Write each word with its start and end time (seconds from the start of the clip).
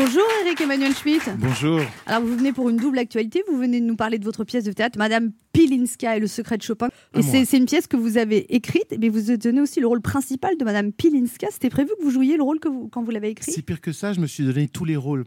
Bonjour 0.00 0.22
Eric 0.44 0.60
Emmanuel 0.60 0.94
Schmitt. 0.94 1.28
Bonjour. 1.38 1.80
Alors 2.06 2.22
vous 2.22 2.36
venez 2.36 2.52
pour 2.52 2.70
une 2.70 2.76
double 2.76 3.00
actualité, 3.00 3.42
vous 3.50 3.58
venez 3.58 3.80
de 3.80 3.84
nous 3.84 3.96
parler 3.96 4.20
de 4.20 4.24
votre 4.24 4.44
pièce 4.44 4.62
de 4.62 4.70
théâtre 4.70 4.96
Madame 4.96 5.32
Pilinska 5.52 6.16
et 6.16 6.20
le 6.20 6.28
secret 6.28 6.56
de 6.56 6.62
Chopin. 6.62 6.88
Et 7.14 7.22
c'est 7.22 7.56
une 7.56 7.64
pièce 7.64 7.88
que 7.88 7.96
vous 7.96 8.16
avez 8.16 8.54
écrite, 8.54 8.94
mais 8.96 9.08
vous 9.08 9.36
donnez 9.36 9.60
aussi 9.60 9.80
le 9.80 9.88
rôle 9.88 10.00
principal 10.00 10.56
de 10.56 10.64
Madame 10.64 10.92
Pilinska. 10.92 11.48
C'était 11.50 11.68
prévu 11.68 11.90
que 11.98 12.04
vous 12.04 12.12
jouiez 12.12 12.36
le 12.36 12.44
rôle 12.44 12.60
que 12.60 12.68
vous, 12.68 12.86
quand 12.86 13.02
vous 13.02 13.10
l'avez 13.10 13.30
écrit? 13.30 13.50
C'est 13.50 13.62
pire 13.62 13.80
que 13.80 13.90
ça, 13.90 14.12
je 14.12 14.20
me 14.20 14.28
suis 14.28 14.44
donné 14.44 14.68
tous 14.68 14.84
les 14.84 14.94
rôles. 14.94 15.24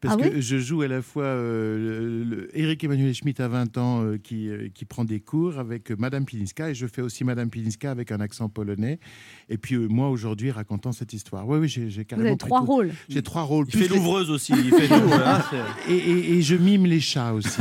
Parce 0.00 0.16
Ah 0.20 0.28
que 0.30 0.40
je 0.40 0.58
joue 0.58 0.82
à 0.82 0.86
la 0.88 1.02
fois 1.02 1.24
euh, 1.24 2.22
le- 2.24 2.24
le- 2.24 2.58
Eric 2.58 2.84
Emmanuel 2.84 3.12
Schmitt 3.14 3.40
à 3.40 3.48
20 3.48 3.78
ans 3.78 4.04
euh, 4.04 4.16
qui, 4.16 4.48
euh, 4.48 4.68
qui 4.72 4.84
prend 4.84 5.04
des 5.04 5.18
cours 5.18 5.58
avec 5.58 5.90
euh, 5.90 5.96
Madame 5.98 6.24
Pilinska 6.24 6.70
et 6.70 6.74
je 6.76 6.86
fais 6.86 7.02
aussi 7.02 7.24
Madame 7.24 7.50
Pilinska 7.50 7.90
avec 7.90 8.12
un 8.12 8.20
accent 8.20 8.48
polonais. 8.48 9.00
Et 9.48 9.58
puis 9.58 9.74
euh, 9.74 9.88
moi 9.88 10.08
aujourd'hui 10.08 10.52
racontant 10.52 10.92
cette 10.92 11.12
histoire. 11.12 11.48
Oui, 11.48 11.58
oui, 11.58 11.68
j'ai 11.68 11.90
j'ai 11.90 12.02
Vous 12.02 12.06
carrément. 12.06 12.28
avez 12.28 12.36
trois 12.36 12.60
tout. 12.60 12.66
rôles. 12.66 12.90
J'ai 13.08 13.22
trois 13.22 13.42
rôles. 13.42 13.66
Il 13.68 13.72
plus 13.72 13.82
fait 13.88 13.94
l'ouvreuse 13.96 14.30
aussi. 14.30 14.52
Il 14.56 14.70
fait 14.72 14.86
c'est- 15.88 15.92
et, 15.92 15.96
et- 15.96 16.32
et 16.38 16.42
je 16.42 16.54
mime 16.54 16.86
les 16.86 17.00
chats 17.00 17.34
aussi. 17.34 17.60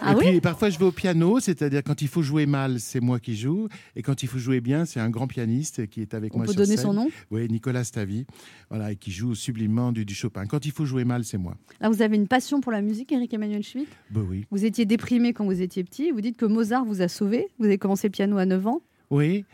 Ah 0.00 0.12
et 0.12 0.16
oui 0.16 0.24
puis 0.30 0.40
parfois 0.40 0.70
je 0.70 0.78
vais 0.78 0.84
au 0.86 0.92
piano, 0.92 1.40
c'est-à-dire 1.40 1.82
quand 1.84 2.00
il 2.00 2.08
faut 2.08 2.22
jouer 2.22 2.46
mal, 2.46 2.80
c'est 2.80 3.00
moi 3.00 3.20
qui 3.20 3.36
joue, 3.36 3.68
et 3.94 4.00
quand 4.02 4.22
il 4.22 4.28
faut 4.28 4.38
jouer 4.38 4.62
bien, 4.62 4.86
c'est 4.86 5.00
un 5.00 5.10
grand 5.10 5.26
pianiste 5.26 5.86
qui 5.88 6.00
est 6.00 6.14
avec 6.14 6.34
On 6.34 6.38
moi 6.38 6.46
peut 6.46 6.52
sur 6.52 6.62
donner 6.62 6.76
scène. 6.76 6.86
son 6.86 6.92
nom 6.94 7.08
Oui, 7.30 7.46
Nicolas 7.50 7.84
Stavi, 7.84 8.24
voilà, 8.70 8.92
et 8.92 8.96
qui 8.96 9.10
joue 9.10 9.34
sublimement 9.34 9.92
du, 9.92 10.04
du 10.06 10.14
Chopin. 10.14 10.46
Quand 10.46 10.64
il 10.64 10.72
faut 10.72 10.86
jouer 10.86 11.04
mal, 11.04 11.24
c'est 11.24 11.36
moi. 11.38 11.54
Là 11.80 11.88
vous 11.90 12.02
avez 12.02 12.16
une 12.16 12.28
passion 12.28 12.60
pour 12.60 12.72
la 12.72 12.80
musique 12.82 13.12
Eric 13.12 13.32
Emmanuel 13.34 13.62
Schmitt. 13.62 13.88
Ben 14.10 14.24
oui. 14.28 14.46
Vous 14.50 14.64
étiez 14.64 14.84
déprimé 14.86 15.32
quand 15.32 15.44
vous 15.44 15.60
étiez 15.62 15.84
petit. 15.84 16.10
Vous 16.10 16.20
dites 16.20 16.36
que 16.36 16.46
Mozart 16.46 16.84
vous 16.84 17.02
a 17.02 17.08
sauvé. 17.08 17.48
Vous 17.58 17.66
avez 17.66 17.78
commencé 17.78 18.08
le 18.08 18.12
piano 18.12 18.38
à 18.38 18.46
9 18.46 18.66
ans. 18.66 18.80
Oui. 19.10 19.44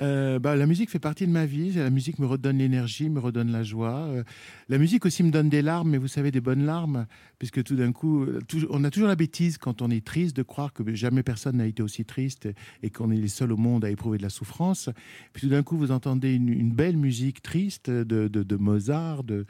Euh, 0.00 0.38
bah, 0.38 0.54
la 0.54 0.66
musique 0.66 0.90
fait 0.90 1.00
partie 1.00 1.26
de 1.26 1.32
ma 1.32 1.44
vie. 1.44 1.72
La 1.72 1.90
musique 1.90 2.20
me 2.20 2.26
redonne 2.26 2.58
l'énergie, 2.58 3.10
me 3.10 3.18
redonne 3.18 3.50
la 3.50 3.64
joie. 3.64 4.02
Euh, 4.06 4.22
la 4.68 4.78
musique 4.78 5.04
aussi 5.04 5.24
me 5.24 5.32
donne 5.32 5.48
des 5.48 5.60
larmes, 5.60 5.90
mais 5.90 5.98
vous 5.98 6.06
savez, 6.06 6.30
des 6.30 6.40
bonnes 6.40 6.64
larmes, 6.64 7.06
puisque 7.40 7.64
tout 7.64 7.74
d'un 7.74 7.90
coup, 7.90 8.22
euh, 8.22 8.38
tout- 8.46 8.64
on 8.70 8.84
a 8.84 8.90
toujours 8.90 9.08
la 9.08 9.16
bêtise 9.16 9.58
quand 9.58 9.82
on 9.82 9.90
est 9.90 10.04
triste 10.04 10.36
de 10.36 10.44
croire 10.44 10.72
que 10.72 10.94
jamais 10.94 11.24
personne 11.24 11.56
n'a 11.56 11.66
été 11.66 11.82
aussi 11.82 12.04
triste 12.04 12.48
et 12.84 12.90
qu'on 12.90 13.10
est 13.10 13.16
les 13.16 13.26
seuls 13.26 13.50
au 13.50 13.56
monde 13.56 13.84
à 13.84 13.90
éprouver 13.90 14.18
de 14.18 14.22
la 14.22 14.28
souffrance. 14.28 14.88
Puis 15.32 15.42
tout 15.42 15.48
d'un 15.48 15.64
coup, 15.64 15.76
vous 15.76 15.90
entendez 15.90 16.32
une, 16.32 16.48
une 16.48 16.70
belle 16.70 16.96
musique 16.96 17.42
triste 17.42 17.90
de, 17.90 18.28
de- 18.28 18.44
de 18.44 18.56
Mozart, 18.56 19.24
de, 19.24 19.46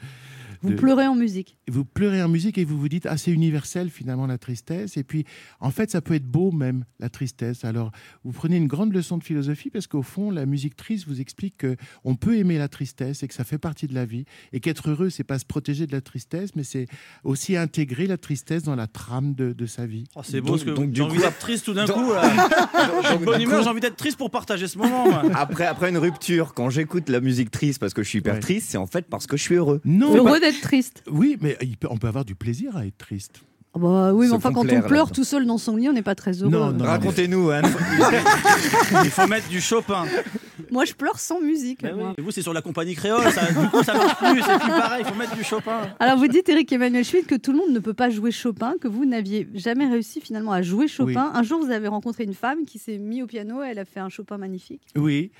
Vous 0.63 0.71
de- 0.71 0.75
pleurez 0.75 1.07
en 1.07 1.15
musique. 1.15 1.57
vous 1.69 1.85
pleurez 1.85 2.23
en 2.23 2.29
musique 2.29 2.59
et 2.59 2.65
vous 2.65 2.79
vous 2.79 2.89
dites 2.89 3.07
ah 3.07 3.17
c'est 3.17 3.31
universel 3.31 3.91
finalement 3.91 4.27
la 4.27 4.39
tristesse 4.39 4.97
et 4.97 5.05
puis 5.05 5.25
en 5.61 5.71
fait 5.71 5.91
ça 5.91 6.01
peut 6.01 6.15
être 6.15 6.27
beau 6.27 6.51
même 6.51 6.85
la 6.99 7.09
tristesse 7.09 7.65
alors 7.65 7.93
vous 8.25 8.33
prenez 8.33 8.57
une 8.57 8.67
grande 8.67 8.93
leçon 8.93 9.19
de 9.19 9.25
philosophie 9.25 9.71
parce 9.71 9.87
qu'au 9.87 10.03
fond 10.03 10.31
la 10.31 10.47
musique 10.47 10.77
triste 10.77 11.07
vous 11.07 11.21
explique 11.21 11.57
que 11.59 11.77
on 12.05 12.15
peut 12.15 12.37
aimer 12.37 12.59
la 12.59 12.69
tristesse 12.69 13.23
et 13.23 13.29
que 13.29 13.35
ça 13.35 13.45
fait 13.45 13.59
partie 13.59 13.87
de 13.87 13.95
la 13.95 14.05
vie 14.07 14.25
et 14.53 14.61
qu'être 14.61 14.91
heureux 14.91 15.11
c'est 15.11 15.25
pas 15.25 15.39
se 15.39 15.45
protéger 15.45 15.87
de 15.87 15.93
la 15.93 16.01
tristesse 16.01 16.51
mais 16.57 16.65
c'est 16.65 16.87
aussi 17.25 17.57
intégrer 17.57 18.07
la 18.07 18.17
tristesse 18.19 18.63
dans 18.63 18.77
la 18.77 18.87
trame 18.87 19.35
de, 19.35 19.53
de 19.53 19.67
sa 19.67 19.87
vie 19.87 20.05
Oh, 20.17 20.21
c'est 20.25 20.41
beau 20.41 20.49
Donc- 20.49 20.57
parce 20.57 20.65
que 20.65 20.71
donc, 20.71 20.87
j'ai 20.87 20.93
du 20.93 21.03
envie 21.03 21.19
d'être 21.19 21.39
triste 21.39 21.65
tout 21.67 21.75
d'un 21.75 21.87
coup. 21.87 22.13
J'ai 23.11 23.19
bonne 23.25 23.41
humeur, 23.43 23.63
j'ai 23.63 23.69
envie 23.69 23.81
d'être 23.81 23.97
triste 23.97 24.17
pour 24.17 24.31
partager 24.31 24.67
ce 24.69 24.79
moment. 24.79 25.09
moi. 25.09 25.23
Après, 25.35 25.67
après 25.67 25.91
une 25.91 25.99
rupture, 25.99 26.55
quand 26.55 26.71
j'écoute 26.71 27.09
la 27.09 27.21
musique 27.21 27.51
triste 27.51 27.79
parce 27.79 27.95
que 27.95 28.03
je 28.03 28.09
suis 28.09 28.19
hyper 28.19 28.35
Ouais. 28.35 28.41
triste, 28.41 28.69
c'est 28.71 28.79
en 28.79 28.87
fait 28.87 29.07
parce 29.09 29.27
que 29.27 29.37
je 29.37 29.43
suis 29.43 29.55
heureux. 29.55 29.81
non 29.85 30.15
Heureux 30.15 30.41
d'être 30.51 30.61
triste. 30.63 31.03
oui 31.11 31.37
mais 31.41 31.57
il 31.63 31.77
peut- 31.77 31.89
on 31.91 31.97
peut 31.97 32.09
avoir 32.09 32.25
du 32.25 32.35
plaisir 32.35 32.77
à 32.77 32.87
être 32.87 32.99
triste 32.99 33.41
Ah 33.75 33.79
bah 33.79 34.13
oui, 34.15 34.27
mais 34.29 34.33
enfin, 34.35 34.51
quand 34.53 34.65
on 34.73 34.81
pleure 34.83 35.13
tout 35.13 35.25
seul 35.25 35.45
dans 35.47 35.59
son 35.59 35.77
lit, 35.77 35.89
on 35.89 35.93
n'est 35.93 36.03
pas 36.03 36.15
très 36.15 36.33
heureux. 36.33 36.51
Non, 36.51 36.73
non. 36.73 36.85
Racontez-nous, 36.87 37.51
Anne. 37.51 37.67
Il 39.05 39.11
faut 39.11 39.27
mettre 39.27 39.49
du 39.49 39.61
Chopin. 39.61 40.07
Moi, 40.71 40.85
je 40.85 40.95
pleure 40.95 41.19
sans 41.19 41.41
musique. 41.41 41.83
Ben 41.83 41.95
oui. 41.97 42.23
vous, 42.25 42.31
c'est 42.31 42.43
sur 42.43 42.53
la 42.53 42.63
compagnie 42.63 42.95
créole. 42.95 43.31
Ça, 43.31 43.47
du 43.47 43.69
coup, 43.69 43.83
ça 43.83 43.95
marche 43.95 44.17
plus. 44.17 44.43
C'est 44.43 44.59
plus 44.59 44.69
pareil. 44.71 45.05
Il 45.07 45.09
faut 45.13 45.15
mettre 45.19 45.37
du 45.37 45.45
Chopin. 45.45 45.83
Alors, 46.01 46.17
vous 46.19 46.29
dites, 46.29 46.49
Eric 46.49 46.73
Emmanuel 46.73 47.05
Schmitt, 47.05 47.27
que 47.27 47.35
tout 47.35 47.53
le 47.53 47.59
monde 47.59 47.71
ne 47.73 47.79
peut 47.79 47.95
pas 47.95 48.11
jouer 48.11 48.31
Chopin, 48.31 48.75
que 48.81 48.89
vous 48.89 49.05
n'aviez 49.05 49.49
jamais 49.55 49.87
réussi 49.87 50.21
finalement 50.21 50.53
à 50.53 50.63
jouer 50.63 50.89
Chopin. 50.89 51.31
Un 51.35 51.43
jour, 51.43 51.61
vous 51.65 51.71
avez 51.71 51.89
rencontré 51.89 52.25
une 52.25 52.35
femme 52.35 52.65
qui 52.67 52.79
s'est 52.79 52.99
mise 52.99 53.23
au 53.23 53.27
piano, 53.27 53.63
elle 53.63 53.79
a 53.79 53.85
fait 53.85 54.01
un 54.01 54.09
Chopin 54.09 54.39
magnifique. 54.39 54.83
oui 54.97 55.31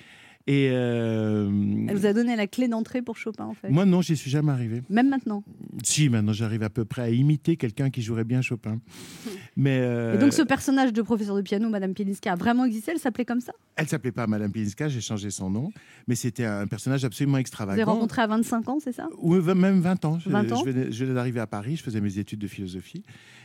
et 0.51 0.71
euh, 0.73 1.47
Elle 1.89 1.95
vous 1.95 2.07
a 2.07 2.15
donné 2.15 2.35
la 2.35 2.47
clé 2.47 2.69
d'entrée 2.69 3.03
pour 3.03 3.19
Chopin, 3.19 3.45
en 3.45 3.53
fait. 3.53 3.69
moi 3.69 3.85
non 3.85 4.01
j'y 4.01 4.17
suis 4.17 4.31
jamais 4.31 4.51
arrivé 4.51 4.81
Même 4.89 5.11
maintenant. 5.11 5.45
Si, 5.85 6.09
maintenant 6.09 6.33
j'arrive 6.33 6.63
à 6.63 6.71
peu 6.71 6.87
près 6.87 7.03
à 7.03 7.11
imiter 7.11 7.57
quelqu'un 7.57 7.91
qui 7.91 8.01
jouerait 8.01 8.25
bien 8.25 8.41
Chopin. 8.41 8.81
Mais 9.57 9.81
euh, 9.83 10.15
Et 10.15 10.19
donc, 10.19 10.33
ce 10.33 10.43
personnage 10.43 10.93
de 10.93 11.03
professeur 11.03 11.35
de 11.37 11.43
piano, 11.43 11.69
Madame 11.69 11.93
Pilinska, 11.93 12.33
a 12.33 12.37
vraiment 12.37 12.65
existé? 12.65 12.93
Elle 12.93 12.99
s'appelait 13.01 13.25
comme 13.25 13.41
ça? 13.41 13.53
Elle 13.77 13.89
s'appelait 13.89 14.13
pas 14.13 14.27
Madame 14.27 14.51
Pilinska, 14.53 14.89
j'ai 14.89 15.01
changé 15.01 15.31
son 15.31 15.51
nom, 15.51 15.71
mais 16.07 16.15
c'était 16.15 16.45
un 16.47 16.67
personnage 16.67 17.05
absolument 17.05 17.33
Vous 17.33 17.37
avez 17.37 17.41
extravagant. 17.43 17.85
rencontré 17.93 18.23
à 18.23 18.27
25 18.29 18.69
ans, 18.69 18.79
c'est 18.83 18.93
ça? 18.93 19.09
Ou 19.19 19.35
v- 19.35 19.55
même 19.55 19.81
20 19.81 20.05
ans. 20.07 20.19
Je- 20.19 20.31
20 20.31 20.51
ans? 20.53 20.63
Je 20.65 20.71
venais, 20.71 20.93
je 20.93 21.05
venais 21.05 21.15
d'arriver 21.15 21.41
à 21.41 21.47
Paris, 21.47 21.77
je 21.77 21.83
faisais 21.83 22.01
mes 22.01 22.19
études 22.19 22.39
de 22.39 22.47
philosophie 22.47 23.03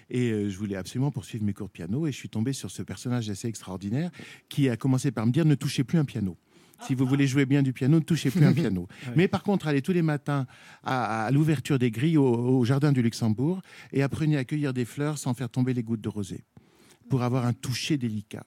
et 0.09 0.31
euh, 0.31 0.49
je 0.49 0.57
voulais 0.57 0.75
absolument 0.77 1.11
poursuivre 1.11 1.43
mes 1.43 1.53
cours 1.53 1.67
de 1.67 1.71
piano 1.73 2.07
et 2.07 2.11
je 2.11 2.17
suis 2.17 2.29
tombé 2.29 2.53
sur 2.53 2.69
ce 2.71 2.81
personnage 2.83 3.29
assez 3.29 3.47
extraordinaire 3.47 4.11
qui 4.49 4.69
a 4.69 4.77
commencé 4.77 5.11
par 5.11 5.25
me 5.25 5.31
dire 5.31 5.45
ne 5.45 5.55
touchez 5.55 5.83
plus 5.83 5.97
un 5.97 6.05
piano. 6.05 6.37
Si 6.87 6.95
vous 6.95 7.05
voulez 7.05 7.27
jouer 7.27 7.45
bien 7.45 7.61
du 7.63 7.73
piano, 7.73 7.97
ne 7.99 8.03
touchez 8.03 8.29
plus 8.29 8.45
un 8.45 8.53
piano. 8.61 8.87
Mais 9.15 9.27
par 9.27 9.43
contre, 9.43 9.67
allez 9.67 9.81
tous 9.81 9.93
les 9.93 10.01
matins 10.01 10.45
à, 10.83 11.25
à 11.25 11.31
l'ouverture 11.31 11.79
des 11.79 11.91
grilles 11.91 12.17
au, 12.17 12.25
au 12.33 12.65
jardin 12.65 12.91
du 12.91 13.01
Luxembourg 13.01 13.61
et 13.91 14.01
apprenez 14.03 14.37
à 14.37 14.43
cueillir 14.43 14.73
des 14.73 14.85
fleurs 14.85 15.17
sans 15.17 15.33
faire 15.33 15.49
tomber 15.49 15.73
les 15.73 15.83
gouttes 15.83 16.01
de 16.01 16.09
rosée 16.09 16.43
pour 17.09 17.23
avoir 17.23 17.45
un 17.45 17.53
toucher 17.53 17.97
délicat. 17.97 18.43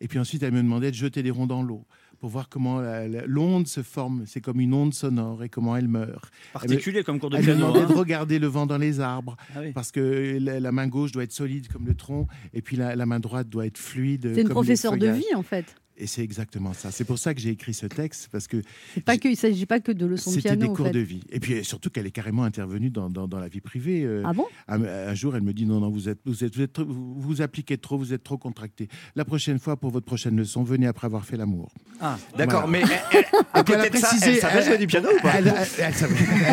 Et 0.00 0.06
puis 0.08 0.18
ensuite, 0.18 0.42
elle 0.42 0.52
me 0.52 0.62
demandait 0.62 0.90
de 0.90 0.96
jeter 0.96 1.22
des 1.22 1.30
ronds 1.30 1.46
dans 1.48 1.62
l'eau 1.62 1.84
pour 2.20 2.30
voir 2.30 2.48
comment 2.48 2.80
la- 2.80 3.06
l'onde 3.26 3.66
se 3.68 3.82
forme. 3.82 4.24
C'est 4.26 4.40
comme 4.40 4.60
une 4.60 4.72
onde 4.74 4.92
sonore 4.94 5.42
et 5.44 5.48
comment 5.48 5.76
elle 5.76 5.86
meurt. 5.88 6.32
Particulier 6.52 7.02
comme 7.04 7.18
cours 7.20 7.30
de 7.30 7.36
Elle 7.36 7.42
me 7.42 7.46
piano. 7.46 7.60
demandait 7.72 7.84
hein. 7.84 7.88
de 7.88 7.98
regarder 7.98 8.38
le 8.40 8.46
vent 8.48 8.66
dans 8.66 8.78
les 8.78 8.98
arbres 9.00 9.36
Ah 9.54 9.60
oui. 9.60 9.72
parce 9.72 9.90
que 9.92 10.38
la, 10.40 10.58
la 10.60 10.72
main 10.72 10.86
gauche 10.88 11.12
doit 11.12 11.22
être 11.24 11.32
solide 11.32 11.68
comme 11.68 11.86
le 11.86 11.94
tronc 11.94 12.26
et 12.54 12.62
puis 12.62 12.76
la, 12.76 12.96
la 12.96 13.06
main 13.06 13.20
droite 13.20 13.48
doit 13.48 13.66
être 13.66 13.78
fluide. 13.78 14.32
C'est 14.34 14.42
une 14.42 14.48
professeure 14.48 14.96
de 14.96 15.08
vie, 15.08 15.34
en 15.36 15.42
fait. 15.42 15.76
Et 16.00 16.06
c'est 16.06 16.22
exactement 16.22 16.72
ça. 16.74 16.92
C'est 16.92 17.04
pour 17.04 17.18
ça 17.18 17.34
que 17.34 17.40
j'ai 17.40 17.50
écrit 17.50 17.74
ce 17.74 17.86
texte 17.86 18.28
parce 18.30 18.46
que 18.46 18.58
pas 19.04 19.16
que, 19.16 19.26
il 19.26 19.32
ne 19.32 19.36
s'agit 19.36 19.66
pas 19.66 19.80
que 19.80 19.90
de 19.90 20.06
leçons 20.06 20.30
de 20.30 20.36
c'était 20.36 20.50
piano, 20.50 20.62
des 20.62 20.68
en 20.70 20.74
cours 20.74 20.86
fait. 20.86 20.92
de 20.92 21.00
vie. 21.00 21.22
Et 21.30 21.40
puis 21.40 21.64
surtout 21.64 21.90
qu'elle 21.90 22.06
est 22.06 22.12
carrément 22.12 22.44
intervenue 22.44 22.88
dans, 22.90 23.10
dans- 23.10 23.26
dans 23.26 23.40
la 23.40 23.48
vie 23.48 23.60
privée. 23.60 24.04
euh, 24.04 24.22
Ah 24.24 24.32
bon? 24.32 24.46
un, 24.68 24.82
un 24.84 25.14
jour, 25.14 25.34
elle 25.34 25.42
me 25.42 25.52
dit 25.52 25.66
non, 25.66 25.80
non, 25.80 25.90
vous 25.90 26.08
êtes, 26.08 26.20
vous 26.24 26.44
êtes, 26.44 26.54
vous 26.54 26.62
êtes 26.62 26.78
vous, 26.78 27.14
vous 27.20 27.42
appliquez 27.42 27.78
trop, 27.78 27.98
vous 27.98 28.12
êtes 28.12 28.22
trop 28.22 28.38
contracté. 28.38 28.88
La 29.16 29.24
prochaine 29.24 29.58
fois, 29.58 29.76
pour 29.76 29.90
votre 29.90 30.06
prochaine 30.06 30.36
leçon, 30.36 30.62
venez 30.62 30.86
après 30.86 31.06
avoir 31.06 31.24
fait 31.24 31.36
l'amour. 31.36 31.72
Ah, 32.00 32.16
D'accord, 32.36 32.68
Voilà. 32.68 32.86
mais 32.86 32.94
elle, 33.12 33.24
elle- 33.54 33.64
elle 33.66 33.98
ça, 33.98 34.06
précisé, 34.08 34.30
elle 34.34 34.36
savait 34.40 34.58
elle- 34.60 34.64
jouer 34.66 34.78
du 34.78 34.86
piano 34.86 35.08
ou 35.12 35.20
pas? 35.20 35.32
Elle, 35.38 35.48
elle- 35.48 35.54
elle 35.78 35.94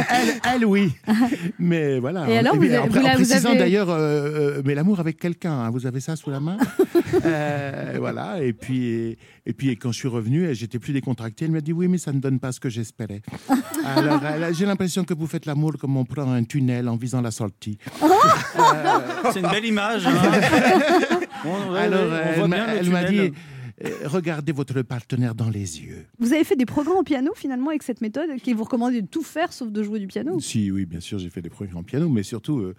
elle- 0.10 0.42
elle, 0.56 0.66
oui. 0.66 0.92
Mais 1.60 2.00
voilà. 2.00 2.28
Et 2.30 2.38
alors, 2.40 2.56
vous 2.56 2.64
avez- 2.64 2.78
en, 2.80 2.88
vous 2.88 2.98
en 2.98 3.02
la- 3.04 3.10
vous 3.16 3.24
précisant 3.26 3.50
avez- 3.52 3.60
d'ailleurs, 3.60 3.90
euh, 3.92 4.58
euh, 4.58 4.62
mais 4.66 4.74
l'amour 4.74 5.00
avec 5.00 5.20
quelqu'un, 5.20 5.54
hein, 5.54 5.70
vous 5.70 5.86
avez 5.86 6.00
ça 6.00 6.16
sous 6.16 6.32
la 6.32 6.40
main? 6.40 6.58
Euh, 7.26 7.96
Voilà. 8.00 8.42
Et 8.44 8.54
puis, 8.54 9.18
et 9.46 9.54
puis 9.54 9.70
quand 9.78 9.92
je 9.92 9.98
suis 10.00 10.08
revenu, 10.08 10.54
j'étais 10.54 10.80
plus 10.80 10.94
décontracté. 10.94 11.46
Elle 11.46 11.52
m'a 11.52 11.62
dit 11.62 11.74
oui, 11.74 11.88
mais 11.88 11.98
ça 11.98 12.12
ne 12.14 12.20
donne 12.20 12.40
pas 12.40 12.52
ce 12.52 12.60
que 12.60 12.70
j'espérais. 12.70 13.22
Alors, 13.86 14.20
j'ai 14.54 14.66
l'impression 14.66 15.04
que 15.04 15.14
vous 15.14 15.28
faites 15.28 15.46
l'amour 15.46 15.74
comme 15.80 15.98
on 15.98 16.06
prend 16.06 16.32
un 16.32 16.44
tunnel 16.44 16.88
en 16.90 16.96
visant 16.96 17.22
la 17.22 17.32
sortie. 17.32 17.78
c'est 19.34 19.40
une 19.40 19.50
belle 19.50 19.66
image. 19.66 20.06
hein. 20.06 20.12
Bon, 21.44 21.72
ouais, 21.74 21.80
Alors, 21.82 22.12
ouais, 22.12 22.36
on 22.40 22.52
elle 22.52 22.90
m'a- 22.90 23.04
dit 23.04 23.32
euh, 23.84 23.90
regardez 24.06 24.52
votre 24.54 24.82
partenaire 24.84 25.36
dans 25.36 25.50
les 25.50 25.82
yeux. 25.82 26.06
Vous 26.18 26.32
avez 26.34 26.44
fait 26.46 26.56
des 26.56 26.66
programmes 26.66 26.98
en 26.98 27.04
piano, 27.04 27.34
finalement, 27.36 27.70
avec 27.70 27.84
cette 27.84 28.02
méthode, 28.02 28.30
qui 28.42 28.54
vous 28.54 28.64
recommandait 28.64 29.02
de 29.02 29.08
tout 29.08 29.22
faire 29.22 29.52
sauf 29.54 29.70
de 29.70 29.84
jouer 29.84 30.00
du 30.00 30.08
piano? 30.08 30.40
Si, 30.40 30.72
oui, 30.72 30.86
bien 30.86 31.02
sûr, 31.02 31.20
j'ai 31.20 31.30
fait 31.30 31.42
des 31.42 31.50
programmes 31.50 31.78
en 31.80 31.84
piano, 31.84 32.08
mais 32.10 32.24
surtout, 32.24 32.60
euh, 32.60 32.74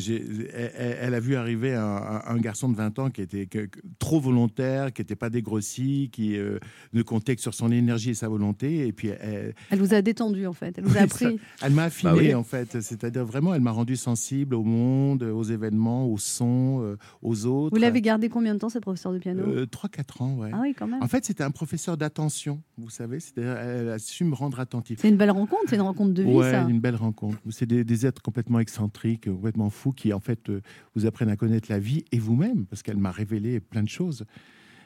elle, 0.00 1.14
a 1.14 1.20
vu 1.20 1.36
arriver 1.36 1.74
un, 1.74 1.82
un- 1.84 2.22
un 2.26 2.36
garçon 2.38 2.68
de 2.68 2.76
20 2.76 2.98
ans 2.98 3.10
qui 3.10 3.22
était 3.22 3.46
que- 3.46 3.68
trop 3.98 4.20
volontaire, 4.20 4.92
qui 4.92 5.02
n'était 5.02 5.16
pas 5.16 5.30
dégrossi, 5.30 6.10
qui 6.12 6.36
euh, 6.36 6.58
ne 6.92 7.02
comptait 7.02 7.36
que 7.36 7.42
sur 7.42 7.54
son 7.54 7.70
énergie 7.70 8.10
et 8.10 8.14
sa 8.14 8.28
volonté. 8.28 8.86
Et 8.86 8.92
puis, 8.92 9.08
elle, 9.08 9.54
Elle 9.70 9.78
vous 9.78 9.94
a 9.94 10.02
détendu, 10.02 10.46
en 10.46 10.52
fait. 10.52 10.76
Elle 10.78 10.84
vous 10.84 10.96
a 10.96 11.02
appris. 11.02 11.38
elle 11.62 11.72
m'a 11.72 11.84
affiné, 11.84 12.12
Bah 12.12 12.18
oui. 12.18 12.34
en 12.34 12.42
fait. 12.44 12.80
C'est-à-dire, 12.80 13.24
vraiment, 13.24 13.54
elle 13.54 13.60
m'a 13.62 13.70
rendu 13.70 13.96
sensible 13.96 14.54
au 14.54 14.62
monde, 14.64 15.22
aux 15.22 15.42
événements, 15.44 16.06
au 16.06 16.18
son, 16.18 16.80
euh, 16.82 16.96
aux 17.22 17.46
autres. 17.46 17.74
Vous 17.76 17.80
l'avez 17.80 18.00
gardé 18.00 18.28
combien 18.28 18.54
de 18.54 18.58
temps, 18.58 18.68
cette 18.68 18.82
professeure 18.82 19.12
de 19.12 19.18
piano? 19.18 19.42
Euh, 19.46 19.66
3-4 19.66 20.22
ans, 20.22 20.34
ouais. 20.36 20.50
Ah 20.52 20.58
oui, 20.62 20.74
quand 20.76 20.86
même. 20.86 21.02
En 21.02 21.08
fait, 21.08 21.24
c'était 21.24 21.44
un 21.44 21.50
professeur 21.50 21.96
d'attention, 21.96 22.60
vous 22.78 22.90
savez. 22.90 23.20
C'est-à-dire, 23.20 23.56
elle 23.56 23.88
a 23.90 23.98
su 23.98 24.24
me 24.24 24.34
rendre 24.34 24.60
attentif. 24.60 24.98
C'est 25.00 25.08
une 25.08 25.16
belle 25.16 25.30
rencontre, 25.30 25.62
c'est 25.68 25.76
une 25.76 25.82
rencontre 25.82 26.12
de 26.14 26.22
vie, 26.22 26.30
Ouais, 26.32 26.50
ça. 26.52 26.66
une 26.68 26.80
belle 26.80 26.96
rencontre. 26.96 27.38
C'est 27.50 27.66
des, 27.66 27.84
des 27.84 28.06
êtres 28.06 28.22
complètement 28.22 28.60
excentriques, 28.60 29.26
complètement 29.30 29.70
fous, 29.70 29.85
qui 29.92 30.12
en 30.12 30.20
fait 30.20 30.48
euh, 30.50 30.60
vous 30.94 31.06
apprennent 31.06 31.28
à 31.28 31.36
connaître 31.36 31.70
la 31.70 31.78
vie 31.78 32.04
et 32.12 32.18
vous-même, 32.18 32.66
parce 32.66 32.82
qu'elle 32.82 32.96
m'a 32.96 33.10
révélé 33.10 33.60
plein 33.60 33.82
de 33.82 33.88
choses. 33.88 34.24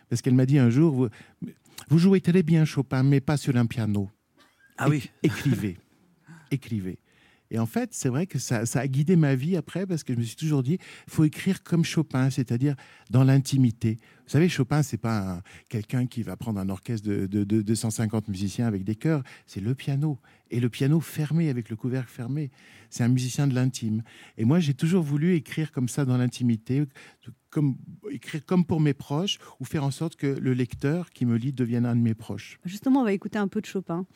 Parce 0.08 0.22
qu'elle 0.22 0.34
m'a 0.34 0.46
dit 0.46 0.58
un 0.58 0.70
jour, 0.70 0.94
vous, 0.94 1.08
vous 1.88 1.98
jouez 1.98 2.20
très 2.20 2.42
bien 2.42 2.64
Chopin, 2.64 3.02
mais 3.02 3.20
pas 3.20 3.36
sur 3.36 3.56
un 3.56 3.66
piano. 3.66 4.10
Ah 4.76 4.88
oui. 4.88 5.10
Écrivez, 5.22 5.76
écrivez. 6.50 6.98
Et 7.50 7.58
en 7.58 7.66
fait, 7.66 7.90
c'est 7.92 8.08
vrai 8.08 8.26
que 8.26 8.38
ça, 8.38 8.62
a 8.72 8.88
guidé 8.88 9.16
ma 9.16 9.34
vie 9.34 9.56
après 9.56 9.86
parce 9.86 10.04
que 10.04 10.14
je 10.14 10.18
me 10.18 10.24
suis 10.24 10.36
toujours 10.36 10.62
dit, 10.62 10.78
il 11.06 11.12
faut 11.12 11.24
écrire 11.24 11.62
comme 11.62 11.84
Chopin, 11.84 12.30
c'est-à-dire 12.30 12.76
dans 13.10 13.24
l'intimité. 13.24 13.98
Vous 14.26 14.32
savez, 14.32 14.48
Chopin, 14.48 14.82
c'est 14.82 14.96
pas 14.96 15.42
quelqu'un 15.68 16.06
qui 16.06 16.22
va 16.22 16.36
prendre 16.36 16.60
un 16.60 16.68
orchestre 16.68 17.08
de, 17.08 17.26
de, 17.26 17.42
de 17.42 17.62
250 17.62 18.28
musiciens 18.28 18.66
avec 18.66 18.84
des 18.84 18.94
chœurs, 18.94 19.22
c'est 19.46 19.60
le 19.60 19.74
piano. 19.74 20.18
Et 20.52 20.60
le 20.60 20.68
piano 20.68 21.00
fermé, 21.00 21.48
avec 21.48 21.70
le 21.70 21.76
couvercle 21.76 22.10
fermé. 22.10 22.50
C'est 22.90 23.04
un 23.04 23.08
musicien 23.08 23.46
de 23.46 23.54
l'intime. 23.54 24.02
Et 24.36 24.44
moi, 24.44 24.58
j'ai 24.58 24.74
toujours 24.74 25.02
voulu 25.02 25.34
écrire 25.34 25.70
comme 25.70 25.88
ça 25.88 26.04
dans 26.04 26.16
l'intimité, 26.16 26.84
écrire 28.10 28.44
comme 28.44 28.64
pour 28.64 28.80
mes 28.80 28.94
proches, 28.94 29.38
ou 29.60 29.64
faire 29.64 29.84
en 29.84 29.90
sorte 29.92 30.16
que 30.16 30.26
le 30.26 30.52
lecteur 30.52 31.10
qui 31.10 31.24
me 31.24 31.36
lit 31.36 31.52
devienne 31.52 31.86
un 31.86 31.94
de 31.94 32.00
mes 32.00 32.14
proches. 32.14 32.58
Justement, 32.64 33.00
on 33.00 33.04
va 33.04 33.12
écouter 33.12 33.38
un 33.38 33.48
peu 33.48 33.60
de 33.60 33.66
Chopin. 33.66 34.06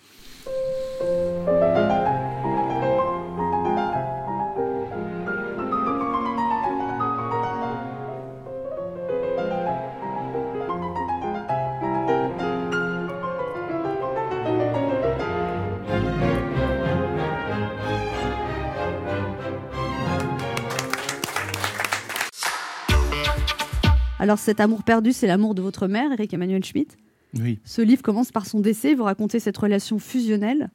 Alors 24.25 24.39
cet 24.39 24.59
amour 24.59 24.85
perdu, 24.85 25.13
c'est 25.13 25.27
l'amour 25.27 25.55
de 25.55 25.61
votre 25.61 25.87
mère, 25.87 26.11
Eric 26.11 26.33
Emmanuel 26.33 26.65
Schmitt. 26.65 26.97
Oui. 27.39 27.59
Ce 27.63 27.83
livre 27.83 28.01
commence 28.01 28.33
par 28.33 28.47
son 28.47 28.61
décès. 28.61 28.95
Vous 28.95 29.05
racontez 29.05 29.39
cette 29.39 29.59
relation 29.59 29.99
fusionnelle. 29.99 30.71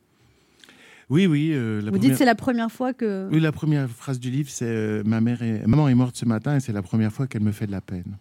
Oui, 1.10 1.26
oui. 1.26 1.50
Euh, 1.54 1.82
vous 1.92 1.98
dites 1.98 2.16
c'est 2.16 2.26
la 2.26 2.36
première 2.36 2.72
fois 2.72 2.94
que. 2.94 3.28
Oui, 3.32 3.40
la 3.40 3.52
première 3.52 3.90
phrase 3.90 4.20
du 4.20 4.30
livre, 4.30 4.52
c'est 4.52 4.68
euh, 4.68 5.02
ma 5.04 5.20
mère 5.20 5.42
est... 5.42 5.66
maman 5.66 5.90
est 5.90 5.96
morte 5.96 6.16
ce 6.16 6.26
matin 6.26 6.58
et 6.58 6.60
c'est 6.60 6.74
la 6.74 6.84
première 6.84 7.12
fois 7.12 7.26
qu'elle 7.26 7.42
me 7.42 7.52
fait 7.52 7.66
de 7.66 7.72
la 7.72 7.82
peine. 7.82 8.18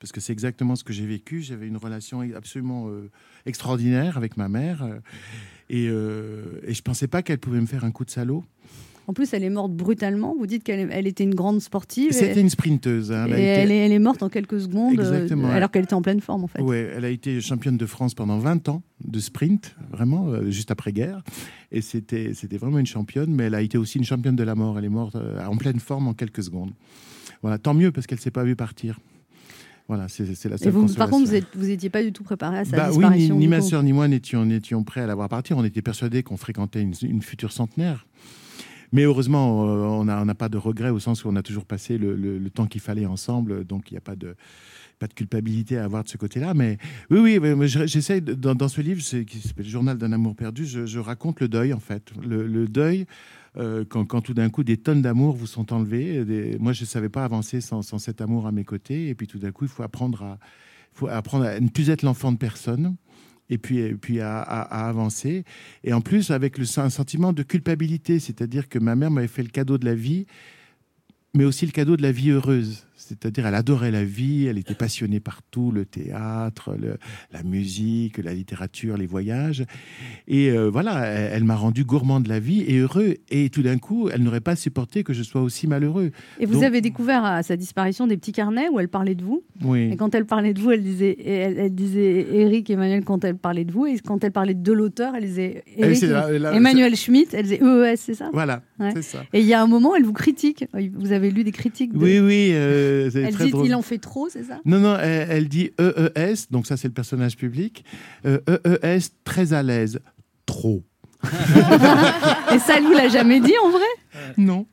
Parce 0.00 0.10
que 0.10 0.20
c'est 0.20 0.32
exactement 0.32 0.74
ce 0.74 0.82
que 0.82 0.92
j'ai 0.92 1.06
vécu. 1.06 1.42
J'avais 1.42 1.68
une 1.68 1.76
relation 1.76 2.22
absolument 2.34 2.88
euh, 2.88 3.08
extraordinaire 3.46 4.16
avec 4.16 4.36
ma 4.36 4.48
mère 4.48 4.84
et, 5.70 5.84
et 5.84 6.74
je 6.74 6.82
pensais 6.82 7.06
pas 7.06 7.22
qu'elle 7.22 7.38
pouvait 7.38 7.60
me 7.60 7.66
faire 7.66 7.84
un 7.84 7.92
coup 7.92 8.04
de 8.04 8.10
salaud. 8.10 8.42
En 9.08 9.12
plus, 9.12 9.32
elle 9.32 9.44
est 9.44 9.50
morte 9.50 9.72
brutalement. 9.72 10.34
Vous 10.36 10.46
dites 10.46 10.64
qu'elle 10.64 10.88
elle 10.90 11.06
était 11.06 11.22
une 11.22 11.34
grande 11.34 11.60
sportive. 11.60 12.12
C'était 12.12 12.40
une 12.40 12.50
sprinteuse. 12.50 13.12
Hein. 13.12 13.26
Elle, 13.30 13.70
et 13.70 13.76
elle, 13.76 13.92
est, 13.92 13.98
morte 14.00 14.22
en 14.22 14.28
quelques 14.28 14.60
secondes, 14.60 14.98
euh, 14.98 15.28
alors 15.50 15.70
qu'elle 15.70 15.84
était 15.84 15.94
en 15.94 16.02
pleine 16.02 16.20
forme, 16.20 16.44
en 16.44 16.48
fait. 16.48 16.60
Oui, 16.60 16.76
elle 16.76 17.04
a 17.04 17.08
été 17.08 17.40
championne 17.40 17.76
de 17.76 17.86
France 17.86 18.14
pendant 18.14 18.38
20 18.38 18.68
ans 18.68 18.82
de 19.04 19.20
sprint, 19.20 19.76
vraiment, 19.92 20.28
euh, 20.28 20.50
juste 20.50 20.70
après-guerre. 20.72 21.22
Et 21.70 21.82
c'était 21.82 22.32
vraiment 22.58 22.78
une 22.78 22.86
championne, 22.86 23.32
mais 23.32 23.44
elle 23.44 23.54
a 23.54 23.62
été 23.62 23.78
aussi 23.78 23.98
une 23.98 24.04
championne 24.04 24.36
de 24.36 24.44
la 24.44 24.54
mort. 24.54 24.78
Elle 24.78 24.86
est 24.86 24.88
morte 24.88 25.14
euh, 25.16 25.44
en 25.46 25.56
pleine 25.56 25.78
forme 25.78 26.08
en 26.08 26.14
quelques 26.14 26.42
secondes. 26.42 26.72
Voilà, 27.42 27.58
tant 27.58 27.74
mieux, 27.74 27.92
parce 27.92 28.06
qu'elle 28.06 28.18
ne 28.18 28.22
s'est 28.22 28.30
pas 28.30 28.44
vue 28.44 28.56
partir. 28.56 28.98
Voilà, 29.88 30.08
c'est 30.08 30.24
la 30.48 30.58
seule 30.58 30.68
et 30.68 30.70
vous, 30.70 30.92
Par 30.94 31.08
contre, 31.08 31.30
vous 31.54 31.66
n'étiez 31.66 31.90
pas 31.90 32.02
du 32.02 32.12
tout 32.12 32.24
préparé 32.24 32.58
à 32.58 32.64
sa 32.64 32.76
bah, 32.76 32.88
disparition. 32.88 33.36
Oui, 33.36 33.40
ni, 33.40 33.46
ma 33.46 33.60
soeur 33.60 33.84
ni 33.84 33.92
moi 33.92 34.08
n'étions 34.08 34.82
prêts 34.82 35.02
à 35.02 35.06
la 35.06 35.14
voir 35.14 35.28
partir. 35.28 35.56
On 35.56 35.64
était 35.64 35.82
persuadés 35.82 36.24
qu'on 36.24 36.36
fréquentait 36.36 36.82
une, 36.82 36.94
une, 37.02 37.22
future 37.22 37.52
centenaire. 37.52 38.04
Mais 38.92 39.02
heureusement, 39.02 39.66
euh, 39.66 39.84
on 39.84 40.04
n'a 40.04 40.34
pas 40.34 40.48
de 40.48 40.58
regret 40.58 40.90
au 40.90 40.98
sens 40.98 41.24
où 41.24 41.28
on 41.28 41.36
a 41.36 41.42
toujours 41.42 41.64
passé 41.64 41.98
le, 41.98 42.50
temps 42.50 42.66
qu'il 42.66 42.80
fallait 42.80 43.06
ensemble. 43.06 43.64
Donc, 43.64 43.90
il 43.90 43.94
n'y 43.94 43.98
a 43.98 44.02
pas 44.02 44.16
de, 44.16 44.34
culpabilité 45.14 45.78
à 45.78 45.84
avoir 45.84 46.04
de 46.04 46.08
ce 46.08 46.16
côté-là. 46.16 46.54
Mais 46.54 46.78
oui, 47.10 47.38
oui, 47.38 47.68
j'essaie, 47.68 48.20
dans, 48.20 48.68
ce 48.68 48.80
livre, 48.80 49.00
qui 49.00 49.38
s'appelle 49.40 49.64
Le 49.64 49.70
journal 49.70 49.98
d'un 49.98 50.12
amour 50.12 50.34
perdu, 50.34 50.66
je, 50.66 50.98
raconte 50.98 51.40
le 51.40 51.48
deuil, 51.48 51.72
en 51.72 51.80
fait. 51.80 52.12
Le, 52.22 52.66
deuil, 52.68 53.06
euh, 53.56 53.84
quand, 53.88 54.20
tout 54.20 54.34
d'un 54.34 54.50
coup 54.50 54.64
des 54.64 54.76
tonnes 54.76 55.02
d'amour 55.02 55.34
vous 55.36 55.46
sont 55.46 55.72
enlevées. 55.72 56.24
moi, 56.58 56.72
je 56.72 56.82
ne 56.82 56.86
savais 56.86 57.08
pas 57.08 57.24
avancer 57.24 57.60
sans, 57.60 57.82
sans, 57.82 57.98
cet 57.98 58.20
amour 58.20 58.46
à 58.46 58.52
mes 58.52 58.64
côtés. 58.64 59.08
Et 59.08 59.14
puis 59.14 59.26
tout 59.26 59.38
d'un 59.38 59.52
coup, 59.52 59.64
il 59.64 59.70
faut 59.70 59.82
apprendre 59.82 60.22
à, 60.22 60.38
faut 60.92 61.08
apprendre 61.08 61.44
à 61.44 61.60
ne 61.60 61.68
plus 61.68 61.90
être 61.90 62.02
l'enfant 62.02 62.32
de 62.32 62.38
personne 62.38 62.96
et 63.50 63.58
puis, 63.58 63.78
et 63.78 63.94
puis 63.94 64.20
à, 64.20 64.40
avancer. 64.40 65.44
Et 65.84 65.92
en 65.92 66.00
plus, 66.00 66.30
avec 66.30 66.58
un 66.58 66.90
sentiment 66.90 67.32
de 67.32 67.42
culpabilité, 67.42 68.18
c'est-à-dire 68.18 68.68
que 68.68 68.78
ma 68.78 68.96
mère 68.96 69.10
m'avait 69.10 69.28
fait 69.28 69.42
le 69.42 69.48
cadeau 69.48 69.78
de 69.78 69.84
la 69.84 69.94
vie, 69.94 70.26
mais 71.34 71.44
aussi 71.44 71.66
le 71.66 71.72
cadeau 71.72 71.96
de 71.96 72.02
la 72.02 72.12
vie 72.12 72.30
heureuse. 72.30 72.86
C'est-à-dire, 72.96 73.46
elle 73.46 73.54
adorait 73.54 73.90
la 73.90 74.04
vie, 74.04 74.46
elle 74.46 74.56
était 74.56 74.74
passionnée 74.74 75.20
par 75.20 75.42
tout, 75.42 75.70
le 75.70 75.84
théâtre, 75.84 76.74
la 77.30 77.42
musique, 77.42 78.16
la 78.18 78.32
littérature, 78.32 78.96
les 78.96 79.06
voyages. 79.06 79.64
Et 80.26 80.50
euh, 80.50 80.70
voilà, 80.70 81.04
elle, 81.04 81.44
m'a 81.44 81.56
rendu 81.56 81.84
gourmand 81.84 82.20
de 82.20 82.28
la 82.30 82.40
vie 82.40 82.62
et 82.62 82.78
heureux. 82.78 83.16
Et 83.28 83.50
tout 83.50 83.62
d'un 83.62 83.76
coup, 83.76 84.08
elle 84.08 84.22
n'aurait 84.22 84.40
pas 84.40 84.56
supporté 84.56 85.04
que 85.04 85.12
je 85.12 85.22
sois 85.22 85.42
aussi 85.42 85.66
malheureux. 85.66 86.10
Et 86.40 86.46
vous 86.46 86.64
avez 86.64 86.80
découvert 86.80 87.24
à 87.24 87.42
sa 87.42 87.56
disparition 87.56 88.06
des 88.06 88.16
petits 88.16 88.32
carnets 88.32 88.68
où 88.70 88.80
elle 88.80 88.88
parlait 88.88 89.14
de 89.14 89.22
vous? 89.22 89.44
Oui. 89.62 89.90
Et 89.92 89.96
quand 89.96 90.14
elle 90.14 90.24
parlait 90.24 90.54
de 90.54 90.60
vous, 90.60 90.70
elle 90.70 90.82
disait, 90.82 91.16
elle, 91.22 91.74
disait 91.74 92.26
Eric 92.32 92.70
Emmanuel 92.70 93.04
quand 93.04 93.24
elle 93.24 93.36
parlait 93.36 93.64
de 93.64 93.72
vous. 93.72 93.86
Et 93.86 93.98
quand 93.98 94.24
elle 94.24 94.32
parlait 94.32 94.54
de 94.54 94.72
l'auteur, 94.72 95.14
elle 95.14 95.24
disait 95.24 95.64
Eric 95.76 96.02
Emmanuel 96.02 96.96
Schmitt. 96.96 97.34
Elle 97.34 97.42
disait 97.42 97.60
EES, 97.62 97.96
c'est 97.96 98.14
ça? 98.14 98.30
Voilà, 98.32 98.62
c'est 98.94 99.02
ça. 99.02 99.22
Et 99.34 99.40
il 99.40 99.46
y 99.46 99.52
a 99.52 99.62
un 99.62 99.66
moment, 99.66 99.94
elle 99.94 100.04
vous 100.04 100.14
critique. 100.14 100.64
Vous 100.94 101.12
avez 101.12 101.30
lu 101.30 101.44
des 101.44 101.52
critiques. 101.52 101.92
Oui, 101.94 102.20
oui. 102.20 102.52
Euh, 102.52 102.85
elle 103.14 103.36
dit 103.36 103.52
qu'il 103.52 103.74
en 103.74 103.82
fait 103.82 103.98
trop, 103.98 104.28
c'est 104.28 104.44
ça? 104.44 104.60
Non, 104.64 104.78
non, 104.78 104.96
elle, 104.98 105.48
dit 105.48 105.70
EES, 105.78 106.50
donc 106.50 106.66
ça 106.66 106.76
c'est 106.76 106.88
le 106.88 106.94
personnage 106.94 107.36
public. 107.36 107.84
EES, 108.24 108.38
euh, 108.48 108.98
très 109.24 109.52
à 109.52 109.62
l'aise. 109.62 110.00
Trop. 110.44 110.82
Et 112.54 112.58
ça, 112.58 112.74
elle 112.76 112.84
vous 112.84 112.92
l'a 112.92 113.08
jamais 113.08 113.40
dit 113.40 113.54
en 113.64 113.70
vrai? 113.70 114.34
Non. 114.38 114.66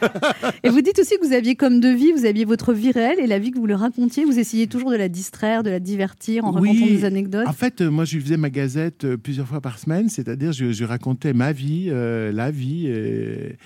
et 0.64 0.70
vous 0.70 0.80
dites 0.80 0.98
aussi 0.98 1.16
que 1.18 1.26
vous 1.26 1.32
aviez 1.32 1.54
comme 1.54 1.80
de 1.80 1.88
vie, 1.88 2.12
vous 2.12 2.24
aviez 2.24 2.44
votre 2.44 2.72
vie 2.72 2.90
réelle 2.90 3.20
et 3.20 3.26
la 3.26 3.38
vie 3.38 3.50
que 3.50 3.58
vous 3.58 3.66
le 3.66 3.74
racontiez, 3.74 4.24
vous 4.24 4.38
essayez 4.38 4.66
toujours 4.66 4.90
de 4.90 4.96
la 4.96 5.08
distraire, 5.08 5.62
de 5.62 5.70
la 5.70 5.80
divertir 5.80 6.44
en 6.44 6.50
racontant 6.50 6.86
des 6.86 7.04
anecdotes. 7.04 7.46
En 7.46 7.52
fait, 7.52 7.80
euh, 7.80 7.90
moi, 7.90 8.04
je 8.04 8.18
faisais 8.18 8.36
ma 8.36 8.50
gazette 8.50 9.04
euh, 9.04 9.16
plusieurs 9.16 9.46
fois 9.46 9.60
par 9.60 9.78
semaine, 9.78 10.08
c'est-à-dire 10.08 10.52
je, 10.52 10.72
je, 10.72 10.84
racontais 10.84 11.32
ma 11.32 11.52
vie, 11.52 11.90
la 11.90 12.50
vie. 12.50 12.86
Et 12.86 13.56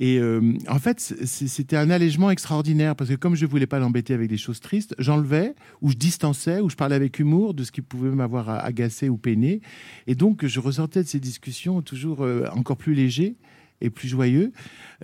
euh, 0.00 0.54
en 0.68 0.78
fait, 0.78 1.00
c'était 1.00 1.76
un 1.76 1.90
allègement 1.90 2.30
extraordinaire 2.30 2.96
parce 2.96 3.10
que 3.10 3.14
comme 3.14 3.34
je 3.34 3.46
voulais 3.46 3.66
pas 3.66 3.78
l'embêter 3.78 4.14
avec 4.14 4.28
des 4.28 4.36
choses 4.36 4.60
tristes, 4.60 4.94
j'enlevais 4.98 5.54
ou 5.80 5.90
je 5.90 5.96
distançais 5.96 6.60
ou 6.60 6.70
je 6.70 6.76
parlais 6.76 6.96
avec 6.96 7.18
humour 7.18 7.54
de 7.54 7.64
ce 7.64 7.72
qui 7.72 7.82
pouvait 7.82 8.10
m'avoir 8.10 8.48
agacé 8.48 9.08
ou 9.08 9.16
peiné. 9.16 9.60
Et 10.06 10.14
donc, 10.14 10.46
je 10.46 10.60
ressortais 10.60 11.02
de 11.02 11.08
ces 11.08 11.20
discussions 11.20 11.82
toujours 11.82 12.22
euh, 12.22 12.46
encore 12.52 12.76
plus 12.76 12.94
léger 12.94 13.36
et 13.80 13.90
plus 13.90 14.06
joyeux. 14.06 14.52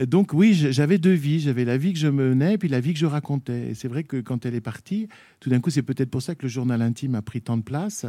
Donc 0.00 0.32
oui, 0.32 0.54
j'avais 0.54 0.98
deux 0.98 1.12
vies. 1.12 1.40
J'avais 1.40 1.64
la 1.64 1.76
vie 1.76 1.92
que 1.92 1.98
je 1.98 2.06
menais 2.06 2.54
et 2.54 2.58
puis 2.58 2.68
la 2.68 2.78
vie 2.78 2.92
que 2.92 2.98
je 3.00 3.06
racontais. 3.06 3.70
Et 3.70 3.74
c'est 3.74 3.88
vrai 3.88 4.04
que 4.04 4.20
quand 4.20 4.46
elle 4.46 4.54
est 4.54 4.60
partie, 4.60 5.08
tout 5.40 5.50
d'un 5.50 5.58
coup, 5.58 5.70
c'est 5.70 5.82
peut-être 5.82 6.10
pour 6.10 6.22
ça 6.22 6.36
que 6.36 6.42
le 6.42 6.48
journal 6.48 6.80
intime 6.80 7.16
a 7.16 7.22
pris 7.22 7.42
tant 7.42 7.56
de 7.56 7.62
place. 7.62 8.06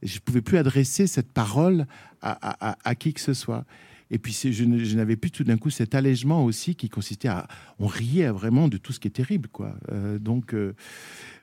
Je 0.00 0.14
ne 0.14 0.20
pouvais 0.20 0.40
plus 0.40 0.58
adresser 0.58 1.08
cette 1.08 1.32
parole 1.32 1.86
à 2.20 2.94
qui 2.94 3.12
que 3.14 3.20
ce 3.20 3.34
soit. 3.34 3.64
Et 4.12 4.18
puis 4.18 4.32
je, 4.32 4.94
n'avais 4.94 5.16
plus 5.16 5.30
tout 5.30 5.42
d'un 5.42 5.56
coup 5.56 5.70
cet 5.70 5.94
allègement 5.94 6.44
aussi 6.44 6.76
qui 6.76 6.90
consistait 6.90 7.28
à... 7.28 7.48
On 7.78 7.86
riait 7.86 8.28
vraiment 8.28 8.68
de 8.68 8.76
tout 8.76 8.92
ce 8.92 9.00
qui 9.00 9.08
est 9.08 9.12
terrible. 9.12 9.48
quoi. 9.48 9.74
Euh, 9.90 10.18
donc 10.18 10.52
euh, 10.52 10.74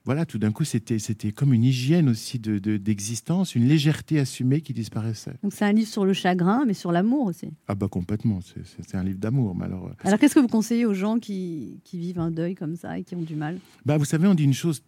voilà, 0.06 0.28
tout 0.28 0.38
d'un 0.38 0.52
coup, 0.52 0.64
c'était, 0.64 1.00
comme 1.32 1.52
une 1.52 1.64
hygiène 1.64 2.10
aussi 2.10 2.38
de, 2.38 2.78
d'existence, 2.78 3.56
une 3.56 3.68
légèreté 3.68 4.20
assumée 4.20 4.62
qui 4.62 4.74
disparaissait. 4.74 5.34
Donc 5.42 5.52
c'est 5.52 5.66
un 5.66 5.74
livre 5.74 5.90
sur 5.90 6.06
le 6.06 6.14
chagrin, 6.14 6.64
mais 6.68 6.76
sur 6.76 6.92
l'amour 6.92 7.26
aussi. 7.26 7.50
Ah 7.68 7.74
bah 7.74 7.88
complètement, 7.88 8.40
c'est, 8.42 8.96
un 8.96 9.04
livre 9.04 9.20
d'amour. 9.20 9.56
Alors, 9.62 9.88
euh, 9.88 9.94
alors 10.04 10.20
qu'est-ce 10.20 10.36
que 10.36 10.40
vous 10.40 10.48
conseillez 10.48 10.86
aux 10.86 10.94
gens 10.94 11.18
qui, 11.18 11.82
qui, 11.84 11.98
vivent 11.98 12.20
un 12.20 12.32
deuil 12.32 12.54
comme 12.54 12.76
ça 12.76 13.00
et 13.00 13.04
qui 13.04 13.16
ont 13.16 13.22
du 13.22 13.36
mal? 13.36 13.58
Bah, 13.84 13.98
Vous 13.98 14.06
savez, 14.06 14.28
on 14.28 14.36
dit 14.36 14.44
une 14.44 14.54
chose 14.54 14.84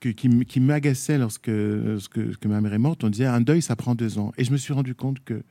qui, 0.00 0.14
qui 0.14 0.60
m'agaçait 0.60 1.18
lorsque, 1.18 1.48
lorsque, 1.48 2.16
lorsque 2.16 2.46
ma 2.46 2.62
mère 2.62 2.72
est 2.72 2.78
morte. 2.78 3.04
On 3.04 3.10
disait, 3.10 3.26
un 3.26 3.42
deuil, 3.42 3.60
ça 3.60 3.76
prend 3.76 3.94
deux 3.94 4.18
ans. 4.18 4.32
Et 4.38 4.44
je 4.44 4.52
me 4.52 4.56
suis 4.56 4.72
rendu 4.72 4.94
compte 4.94 5.22
que 5.22 5.42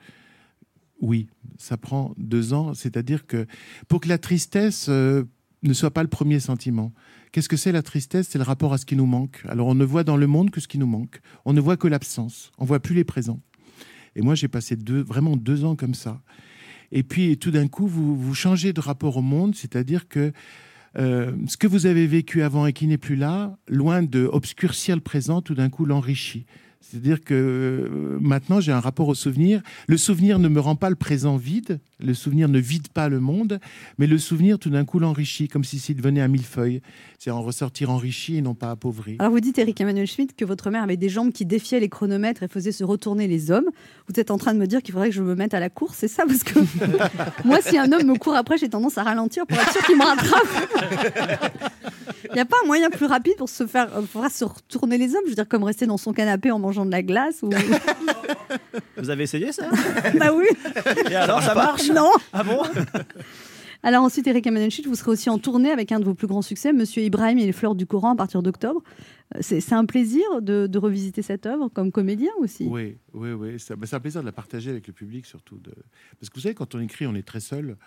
oui, 1.02 1.28
ça 1.58 1.78
prend 1.78 2.14
deux 2.18 2.54
ans. 2.54 2.74
C'est-à-dire 2.74 3.25
que 3.25 3.46
pour 3.88 4.02
que 4.02 4.10
la 4.10 4.18
tristesse 4.18 4.88
euh, 4.90 5.24
ne 5.64 5.74
soit 5.74 5.92
pas 5.92 6.04
le 6.04 6.10
premier 6.10 6.40
sentiment, 6.40 6.94
qu'est-ce 7.32 7.50
que 7.50 7.58
c'est 7.58 7.72
la 7.72 7.82
tristesse? 7.82 8.30
C'est 8.30 8.38
le 8.38 8.44
rapport 8.44 8.74
à 8.74 8.78
ce 8.78 8.86
qui 8.86 8.96
nous 8.96 9.06
manque. 9.06 9.44
Alors 9.48 9.68
on 9.68 9.75
ne 9.75 9.86
voit 9.86 10.04
dans 10.04 10.18
le 10.18 10.28
monde 10.28 10.52
que 10.52 10.62
ce 10.62 10.68
qui 10.68 10.78
nous 10.78 10.88
manque. 10.88 11.20
On 11.46 11.54
ne 11.54 11.62
voit 11.62 11.78
que 11.78 11.88
l'absence. 11.88 12.52
On 12.58 12.66
voit 12.66 12.80
plus 12.80 12.96
les 12.96 13.04
présents. 13.04 13.42
Et 14.16 14.22
moi, 14.22 14.36
j'ai 14.36 14.48
passé 14.48 14.75
deux, 14.75 15.02
vraiment 15.02 15.36
deux 15.36 15.66
ans 15.66 15.75
comme 15.75 15.94
ça. 15.94 16.22
Et 16.92 17.04
puis 17.04 17.38
tout 17.38 17.52
d'un 17.52 17.68
coup, 17.68 17.88
vous, 17.88 18.34
changez 18.34 18.72
de 18.72 18.80
rapport 18.80 19.18
au 19.18 19.22
monde, 19.22 19.56
c'est-à-dire 19.56 20.08
que 20.08 20.32
euh, 20.98 21.34
ce 21.48 21.58
que 21.58 21.68
vous 21.68 21.88
avez 21.88 22.08
vécu 22.08 22.42
avant 22.42 22.66
et 22.66 22.74
qui 22.74 22.88
n'est 22.88 22.98
plus 22.98 23.18
là, 23.18 23.58
loin 23.68 24.02
de 24.02 24.30
obscurcir 24.32 24.96
le 24.96 25.02
présent, 25.02 25.42
tout 25.42 25.56
d'un 25.56 25.70
coup 25.70 25.86
l'enrichit. 25.86 26.46
C'est-à-dire 26.89 27.24
que 27.24 27.34
euh, 27.34 28.18
maintenant, 28.22 28.60
j'ai 28.60 28.72
un 28.72 28.80
rapport 28.80 29.08
au 29.08 29.15
souvenir. 29.15 29.62
Le 29.88 29.98
souvenir 29.98 30.38
ne 30.39 30.48
me 30.48 30.60
rend 30.60 30.75
pas 30.75 30.89
le 30.89 30.96
présent 30.96 31.36
vide, 31.36 31.80
le 32.00 32.13
souvenir 32.13 32.48
ne 32.48 32.60
vide 32.60 32.89
pas 32.89 33.10
le 33.10 33.20
monde, 33.20 33.60
mais 33.98 34.06
le 34.06 34.18
souvenir, 34.18 34.60
tout 34.60 34.70
d'un 34.70 34.86
coup, 34.86 35.00
l'enrichit, 35.00 35.48
comme 35.48 35.63
si 35.63 35.80
s'il 35.80 35.96
devenait 35.96 36.22
un 36.22 36.27
millefeuille. 36.27 36.82
C'est 37.18 37.32
en 37.32 37.42
ressortir 37.42 37.89
enrichi 37.89 38.38
et 38.38 38.42
non 38.42 38.54
pas 38.54 38.70
appauvri. 38.70 39.15
Alors, 39.20 39.32
vous 39.32 39.39
dites, 39.39 39.58
Eric 39.58 39.82
Emmanuel 39.82 40.06
Schmitt, 40.06 40.36
que 40.36 40.46
votre 40.46 40.70
mère 40.70 40.84
avait 40.84 40.98
des 40.98 41.10
jambes 41.10 41.32
qui 41.32 41.46
défiaient 41.46 41.80
les 41.80 41.89
chronomètres 41.89 42.44
et 42.44 42.48
faisaient 42.48 42.72
se 42.72 42.84
retourner 42.84 43.27
les 43.27 43.50
hommes. 43.50 43.70
Vous 44.08 44.20
êtes 44.20 44.30
en 44.30 44.38
train 44.38 44.54
de 44.54 44.60
me 44.60 44.68
dire 44.68 44.84
qu'il 44.84 44.94
faudrait 44.94 45.10
que 45.10 45.15
je 45.15 45.24
me 45.24 45.34
mette 45.34 45.54
à 45.54 45.60
la 45.60 45.70
course, 45.70 45.98
c'est 46.00 46.08
ça 46.08 46.25
Parce 46.27 46.44
que 46.44 46.60
moi, 47.46 47.62
si 47.62 47.77
un 47.77 47.92
homme 47.92 48.06
me 48.06 48.18
court 48.18 48.36
après, 48.36 48.58
j'ai 48.58 48.70
tendance 48.70 48.98
à 48.98 49.04
ralentir 49.04 49.48
pour 49.48 49.58
être 49.58 49.72
sûr 49.72 49.82
qu'il 49.86 49.98
me 49.98 50.04
rattrape. 50.04 51.92
Il 52.30 52.34
n'y 52.34 52.42
a 52.42 52.46
pas 52.46 52.58
un 52.63 52.68
moyen 52.68 52.89
plus 52.89 53.06
rapide 53.06 53.36
pour 53.38 53.48
se 53.48 53.65
faire, 53.65 53.89
pour 54.12 54.25
se 54.30 54.44
retourner 54.44 54.98
les 54.98 55.15
hommes 55.15 55.22
Je 55.24 55.30
veux 55.30 55.36
dire, 55.36 55.48
comme 55.48 55.63
rester 55.63 55.86
dans 55.86 55.98
son 55.98 56.12
canapé 56.12 56.51
en 56.51 56.60
mangeant 56.60 56.75
de 56.84 56.91
la 56.91 57.03
glace 57.03 57.44
ou... 57.44 57.50
Vous 58.98 59.10
avez 59.10 59.24
essayé 59.24 59.51
ça 59.51 59.70
Bah 60.20 60.32
oui. 60.36 60.48
Et 61.10 61.15
alors, 61.15 61.41
ça 61.41 61.53
marche? 61.53 61.89
Non. 61.89 62.10
Ah 62.34 62.44
bon? 62.44 62.63
Alors 63.84 64.03
ensuite, 64.03 64.25
Eric 64.25 64.48
Amenenchit, 64.48 64.82
vous 64.88 64.96
serez 64.96 65.12
aussi 65.12 65.29
en 65.29 65.38
tournée 65.38 65.70
avec 65.70 65.91
un 65.91 66.00
de 66.00 66.05
vos 66.05 66.15
plus 66.15 66.25
grands 66.25 66.41
succès, 66.41 66.74
Monsieur 66.74 67.03
Ibrahim 67.03 67.38
et 67.38 67.46
les 67.46 67.51
fleurs 67.51 67.75
du 67.75 67.86
Coran, 67.86 68.13
à 68.13 68.15
partir 68.15 68.41
d'octobre. 68.41 68.82
C'est 69.41 69.74
un 69.74 69.86
plaisir 69.86 70.24
de, 70.41 70.77
revisiter 70.77 71.22
cette 71.22 71.46
œuvre 71.46 71.70
comme 71.70 71.91
comédien 71.91 72.32
aussi. 72.39 72.67
Oui, 72.67 72.98
oui, 73.13 73.32
oui. 73.32 73.60
C'est 73.60 73.75
bah, 73.75 73.88
un 73.91 74.00
plaisir 74.00 74.22
de 74.22 74.25
la 74.25 74.32
partager 74.32 74.70
avec 74.70 74.88
le 74.88 74.94
public, 74.94 75.25
surtout. 75.25 75.60
Parce 76.20 76.29
que 76.29 76.36
vous 76.36 76.41
savez, 76.41 76.55
quand 76.55 76.75
on 76.75 76.79
écrit, 76.79 77.08
on 77.08 77.15
est 77.15 77.25
très 77.25 77.39
seul. 77.39 77.77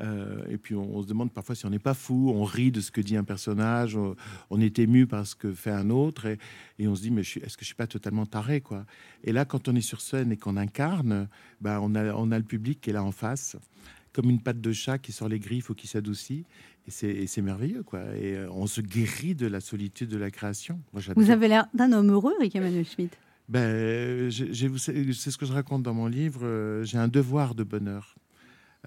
Euh, 0.00 0.44
et 0.48 0.58
puis 0.58 0.74
on, 0.74 1.02
se 1.02 1.06
demande 1.06 1.32
parfois 1.32 1.54
si 1.54 1.64
on 1.64 1.70
n'est 1.70 1.78
pas 1.78 1.94
fou, 1.94 2.30
on 2.34 2.44
rit 2.44 2.70
de 2.70 2.80
ce 2.80 2.90
que 2.90 3.00
dit 3.00 3.16
un 3.16 3.24
personnage, 3.24 3.96
on, 3.96 4.14
on 4.50 4.60
est 4.60 4.78
ému 4.78 5.06
par 5.06 5.26
ce 5.26 5.34
que 5.34 5.52
fait 5.52 5.70
un 5.70 5.88
autre, 5.88 6.26
et, 6.78 6.86
on 6.86 6.94
se 6.94 7.00
dit 7.00 7.10
mais 7.10 7.22
est-ce 7.22 7.56
que 7.56 7.62
je 7.62 7.66
suis 7.66 7.74
pas 7.74 7.86
totalement 7.86 8.26
taré 8.26 8.60
quoi? 8.60 8.84
Et 9.24 9.32
là, 9.32 9.46
quand 9.46 9.68
on 9.68 9.74
est 9.74 9.80
sur 9.80 10.02
scène 10.02 10.32
et 10.32 10.36
qu'on 10.36 10.58
incarne, 10.58 11.28
bah, 11.62 11.80
on 11.80 11.94
a 11.94 12.38
le 12.38 12.44
public 12.44 12.82
qui 12.82 12.90
est 12.90 12.92
là 12.92 13.02
en 13.02 13.12
face, 13.12 13.56
comme 14.12 14.28
une 14.28 14.40
patte 14.40 14.60
de 14.60 14.72
chat 14.72 14.98
qui 14.98 15.12
sort 15.12 15.28
les 15.28 15.38
griffes 15.38 15.70
ou 15.70 15.74
qui 15.74 15.86
s'adoucit, 15.86 16.44
et 16.86 17.26
c'est 17.26 17.42
merveilleux 17.42 17.82
quoi. 17.82 18.00
Et 18.20 18.34
euh, 18.36 18.48
on 18.50 18.66
se 18.66 18.80
guérit 18.80 19.34
de 19.34 19.46
la 19.46 19.60
solitude 19.60 20.08
de 20.08 20.16
la 20.16 20.30
création. 20.30 20.80
Moi. 20.92 21.02
Vous 21.16 21.30
avez 21.30 21.48
l'air 21.48 21.66
d'un 21.74 21.92
homme 21.92 22.10
heureux, 22.10 22.32
Eric 22.40 22.56
Emmanuel 22.56 22.84
Schmitt. 22.86 23.12
Ben, 23.48 24.30
savez, 24.30 25.12
c'est 25.12 25.30
ce 25.30 25.38
que 25.38 25.46
je 25.46 25.52
raconte 25.52 25.82
dans 25.82 25.94
mon 25.94 26.06
livre. 26.06 26.40
euh, 26.44 26.84
J'ai 26.84 26.98
un 26.98 27.08
devoir 27.08 27.54
de 27.54 27.62
bonheur. 27.64 28.16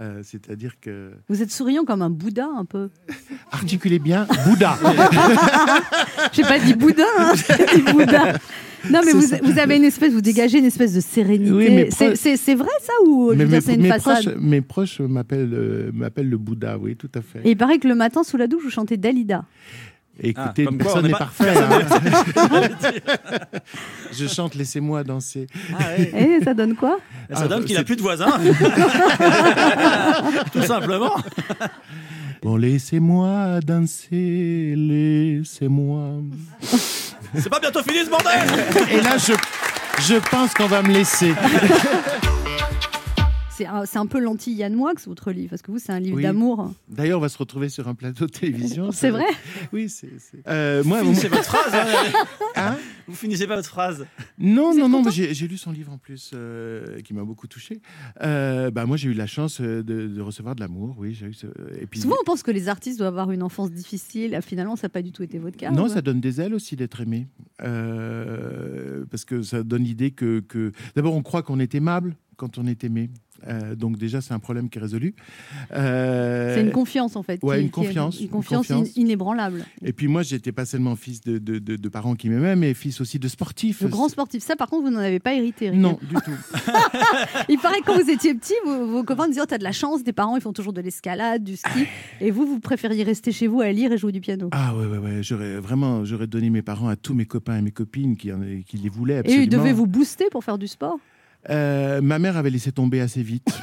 Euh, 0.02 0.22
C'est-à-dire 0.24 0.80
que. 0.80 1.12
Vous 1.28 1.42
êtes 1.42 1.52
souriant 1.52 1.84
comme 1.84 2.02
un 2.02 2.10
Bouddha, 2.10 2.48
un 2.58 2.66
peu. 2.66 2.90
Articulez 3.52 4.00
bien, 4.00 4.28
Bouddha. 4.46 4.78
J'ai 6.32 6.44
pas 6.44 6.60
dit 6.60 6.74
Bouddha, 6.74 7.04
hein, 7.18 7.34
j'ai 7.36 7.76
dit 7.76 7.92
Bouddha. 7.92 8.34
Non, 8.90 9.02
mais 9.06 9.12
vous, 9.14 9.60
avez 9.60 9.76
une 9.78 9.84
espèce, 9.84 10.14
vous 10.14 10.22
dégagez 10.22 10.58
une 10.60 10.66
espèce 10.66 10.94
de 10.94 11.02
sérénité. 11.02 11.52
Oui, 11.52 11.68
mais 11.70 11.90
C'est- 11.92 12.56
vrai 12.56 12.70
ça 12.82 12.94
ou 13.06 13.34
Mais 13.36 13.60
c'est 13.62 13.76
une 13.76 13.82
mes 13.82 13.90
façade? 13.90 14.24
proches, 14.24 14.36
mes 14.40 14.62
proches 14.62 15.00
m'appellent 15.02 15.54
euh, 15.54 15.92
m'appellent 15.94 16.30
le 16.30 16.38
Bouddha, 16.38 16.78
oui, 16.78 16.96
tout 16.96 17.10
à 17.16 17.22
fait. 17.22 17.40
Et 17.44 17.52
il 17.52 17.58
paraît 17.58 17.80
que 17.80 17.88
le 17.88 17.96
matin, 17.96 18.24
sous 18.24 18.38
la 18.38 18.48
douche, 18.48 18.64
vous 18.64 18.70
chantez 18.70 18.96
Dalida. 18.98 19.44
Écoutez, 20.22 20.66
Ah, 20.68 20.72
personne 20.78 21.06
on 21.06 21.08
n'est 21.08 21.14
parfait. 21.14 21.54
hein. 21.56 21.80
je 24.12 24.28
chante 24.28 24.54
Laissez-moi 24.56 25.06
danser. 25.06 25.48
Et 26.14 26.44
ça 26.44 26.54
donne 26.54 26.76
quoi? 26.76 27.00
Ça 27.32 27.44
Ah, 27.46 27.48
donne 27.48 27.64
qu'il 27.64 27.78
n'a 27.78 27.86
plus 27.86 27.96
de 27.96 28.02
voisins. 28.02 28.28
Tout 30.52 30.64
simplement. 30.64 31.14
Bon, 32.42 32.58
laissez-moi 32.58 33.62
danser, 33.66 34.74
laissez-moi. 34.76 36.16
C'est 37.36 37.50
pas 37.50 37.60
bientôt 37.60 37.84
fini 37.84 38.04
ce 38.06 38.10
bordel 38.10 38.42
Et 38.92 39.02
là, 39.02 39.18
je, 39.18 39.34
je 40.04 40.16
pense 40.16 40.54
qu'on 40.54 40.68
va 40.68 40.82
me 40.82 40.90
laisser. 40.92 41.34
C'est 43.86 43.98
un, 43.98 44.06
peu 44.06 44.20
l'anti-Yann 44.20 44.74
Moix, 44.74 44.94
votre 45.06 45.32
livre, 45.32 45.50
parce 45.50 45.62
que 45.62 45.72
vous, 45.72 45.80
c'est 45.80 45.92
un 45.92 46.00
livre 46.00 46.18
Oui. 46.18 46.24
d'amour. 46.24 46.74
D'ailleurs, 46.88 47.20
on 47.20 47.22
va 47.22 47.30
se 47.30 47.38
retrouver 47.38 47.70
sur 47.70 47.88
un 47.88 47.96
plateau 47.96 48.26
de 48.26 48.32
télévision. 48.32 48.92
C'est 49.00 49.10
vrai 49.10 49.26
Oui, 49.74 49.90
c'est. 49.90 50.10
Euh, 50.48 50.84
moi, 50.84 51.00
Vous 51.02 51.10
finissez 51.10 51.28
votre 51.28 51.44
phrase. 51.44 51.74
hein. 51.74 52.24
hein 52.56 52.78
Vous 53.08 53.16
finissez 53.16 53.48
pas 53.48 53.56
votre 53.56 53.68
phrase. 53.70 54.06
Non, 54.38 54.74
non, 54.74 54.88
non, 54.90 55.04
j'ai 55.10 55.48
lu 55.48 55.58
son 55.58 55.72
livre 55.72 55.92
en 55.92 55.98
plus, 55.98 56.32
euh, 56.34 57.00
qui 57.02 57.14
m'a 57.14 57.24
beaucoup 57.24 57.48
touché. 57.48 57.82
Euh, 58.22 58.72
bah, 58.72 58.86
moi, 58.86 58.98
j'ai 58.98 59.10
eu 59.10 59.14
la 59.14 59.28
chance 59.28 59.60
euh, 59.62 59.84
de, 59.84 60.08
de 60.08 60.22
recevoir 60.22 60.56
de 60.56 60.62
l'amour, 60.62 60.96
oui. 60.98 61.14
J'ai 61.14 61.28
eu 61.28 61.34
ce... 61.34 61.48
Et 61.80 61.86
puis, 61.86 62.00
Souvent, 62.00 62.16
on 62.22 62.24
pense 62.24 62.44
que 62.44 62.52
les 62.52 62.70
artistes 62.70 62.98
doivent 63.00 63.14
avoir 63.18 63.32
une 63.32 63.44
enfance 63.44 63.72
difficile. 63.72 64.38
Finalement, 64.42 64.76
ça 64.76 64.88
n'a 64.88 64.90
pas 64.90 65.02
du 65.02 65.12
tout 65.12 65.24
été 65.24 65.38
votre 65.40 65.58
cas. 65.58 65.72
non, 65.72 65.88
ça 65.88 66.02
donne 66.02 66.22
des 66.22 66.40
ailes 66.42 66.54
aussi 66.54 66.76
d'être 66.76 67.02
aimé. 67.02 67.28
Euh, 67.62 69.06
parce 69.10 69.26
que 69.26 69.42
ça 69.42 69.64
donne 69.64 69.84
l'idée 69.84 70.12
que. 70.12 70.40
que... 70.42 70.72
D'abord, 70.96 71.16
on 71.16 71.22
croit 71.24 71.44
qu'on 71.44 71.60
est 71.60 71.76
aimable 71.76 72.16
quand 72.38 72.58
on 72.58 72.66
est 72.68 72.84
aimé. 72.84 73.10
Euh, 73.48 73.76
donc, 73.76 73.98
déjà, 73.98 74.22
c'est 74.22 74.34
un 74.34 74.40
problème 74.40 74.70
qui 74.70 74.78
est 74.78 74.82
résolu. 74.82 75.14
Euh, 75.74 76.56
C'est 76.56 76.62
une 76.62 76.72
confiance, 76.72 77.16
en 77.16 77.24
fait. 77.24 77.40
ouais, 77.44 77.62
une 77.62 77.70
confiance, 77.70 78.20
Une 78.20 78.30
confiance, 78.30 78.68
confiance. 78.68 78.88
in- 78.98 79.02
inébranlable. 79.02 79.66
Et 79.84 79.94
puis, 79.94 80.08
moi, 80.08 80.24
j'étais 80.24 80.52
pas 80.52 80.66
seulement 80.66 80.96
fils 80.96 81.22
de, 81.22 81.38
de, 81.38 81.60
de- 81.60 81.76
de 81.76 81.90
parents 81.90 82.16
qui 82.16 82.30
m'aimaient, 82.30 82.56
mais 82.56 82.74
fils 82.74 83.00
aussi 83.02 83.20
de 83.20 83.28
sportifs. 83.28 83.82
Le 83.82 83.88
grand 83.90 84.10
sportif. 84.10 84.44
Ça, 84.44 84.56
par 84.56 84.70
contre, 84.70 84.84
vous 84.86 84.92
n'en 84.92 85.00
avez 85.00 85.20
pas 85.20 85.34
hérité. 85.34 85.66
Eric. 85.66 85.80
Non, 85.80 86.00
du 86.02 86.16
tout. 86.16 86.32
Il 87.50 87.58
paraît 87.60 87.80
que 87.82 87.86
quand 87.86 88.02
vous 88.02 88.10
étiez 88.10 88.34
petit, 88.36 88.54
vos, 88.66 88.86
vos 88.86 89.04
copains 89.04 89.28
disaient 89.28 89.42
oh, 89.42 89.46
T'as 89.48 89.58
de 89.58 89.64
la 89.64 89.72
chance, 89.72 90.04
tes 90.04 90.14
parents, 90.14 90.36
ils 90.36 90.42
font 90.42 90.54
toujours 90.54 90.74
de 90.74 90.82
l'escalade, 90.82 91.44
du 91.44 91.56
ski. 91.56 91.86
Et 92.22 92.32
vous, 92.32 92.46
vous 92.46 92.60
préfériez 92.60 93.04
rester 93.04 93.32
chez 93.32 93.48
vous 93.48 93.62
à 93.62 93.72
lire 93.72 93.92
et 93.92 93.98
jouer 93.98 94.12
du 94.12 94.22
piano. 94.22 94.50
Ah 94.52 94.76
ouais, 94.76 94.86
ouais, 94.86 94.98
ouais. 94.98 95.24
J'aurais 95.24 95.60
vraiment, 95.60 96.06
j'aurais 96.06 96.28
donné 96.28 96.50
mes 96.50 96.62
parents 96.62 96.88
à 96.90 96.96
tous 96.96 97.14
mes 97.14 97.26
copains 97.26 97.58
et 97.58 97.62
mes 97.62 97.72
copines 97.72 98.16
qui, 98.16 98.32
qui 98.68 98.78
les 98.78 98.90
voulaient 98.90 99.16
Et 99.16 99.18
absolument. 99.20 99.44
ils 99.44 99.50
devaient 99.50 99.74
vous 99.74 99.88
booster 99.88 100.26
pour 100.32 100.44
faire 100.44 100.58
du 100.58 100.68
sport. 100.68 101.00
Euh, 101.50 102.02
ma 102.02 102.20
mère 102.20 102.36
avait 102.38 102.50
laissé 102.50 102.72
tomber 102.72 103.00
assez 103.02 103.24
vite. 103.24 103.48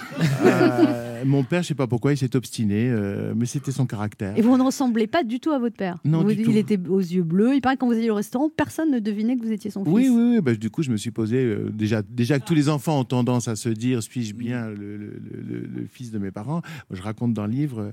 Euh, 0.46 1.24
mon 1.24 1.42
père, 1.44 1.62
je 1.62 1.68
sais 1.68 1.74
pas 1.74 1.86
pourquoi, 1.86 2.12
il 2.12 2.16
s'est 2.16 2.36
obstiné, 2.36 2.88
euh, 2.88 3.32
mais 3.36 3.46
c'était 3.46 3.72
son 3.72 3.84
caractère. 3.86 4.36
Et 4.38 4.42
vous 4.42 4.56
ne 4.56 4.62
ressemblez 4.62 5.06
pas 5.06 5.24
du 5.24 5.40
tout 5.40 5.50
à 5.50 5.58
votre 5.58 5.74
père. 5.76 5.96
Non, 6.04 6.22
Vous- 6.22 6.32
du 6.32 6.40
il 6.40 6.44
tout. 6.44 6.50
était 6.56 6.78
aux 6.88 7.00
yeux 7.00 7.22
bleus. 7.22 7.54
Il 7.54 7.60
paraît 7.60 7.74
que 7.76 7.80
quand 7.80 7.86
vous 7.86 7.94
alliez 7.94 8.10
au 8.10 8.14
restaurant, 8.14 8.48
personne 8.54 8.90
ne 8.92 8.98
devinait 8.98 9.36
que 9.36 9.42
vous 9.42 9.50
étiez 9.50 9.70
son 9.70 9.82
fils. 9.84 9.92
Oui, 9.92 10.08
oui, 10.08 10.32
oui. 10.36 10.40
Bah, 10.40 10.54
du 10.54 10.70
coup, 10.70 10.82
je 10.82 10.90
me 10.90 10.96
suis 10.96 11.10
posé 11.10 11.56
déjà, 11.72 12.02
déjà 12.02 12.38
que 12.38 12.44
tous 12.44 12.54
les 12.54 12.68
enfants 12.68 13.00
ont 13.00 13.04
tendance 13.04 13.48
à 13.48 13.56
se 13.56 13.68
dire 13.70 14.02
suis-je 14.02 14.34
bien 14.34 14.68
le, 14.68 14.96
le- 14.96 14.96
le- 14.96 15.42
le- 15.42 15.66
le 15.66 15.86
fils 15.90 16.10
de 16.12 16.18
mes 16.18 16.30
parents? 16.30 16.62
Je 16.90 17.02
raconte 17.02 17.34
dans 17.34 17.46
le 17.46 17.52
livre 17.52 17.92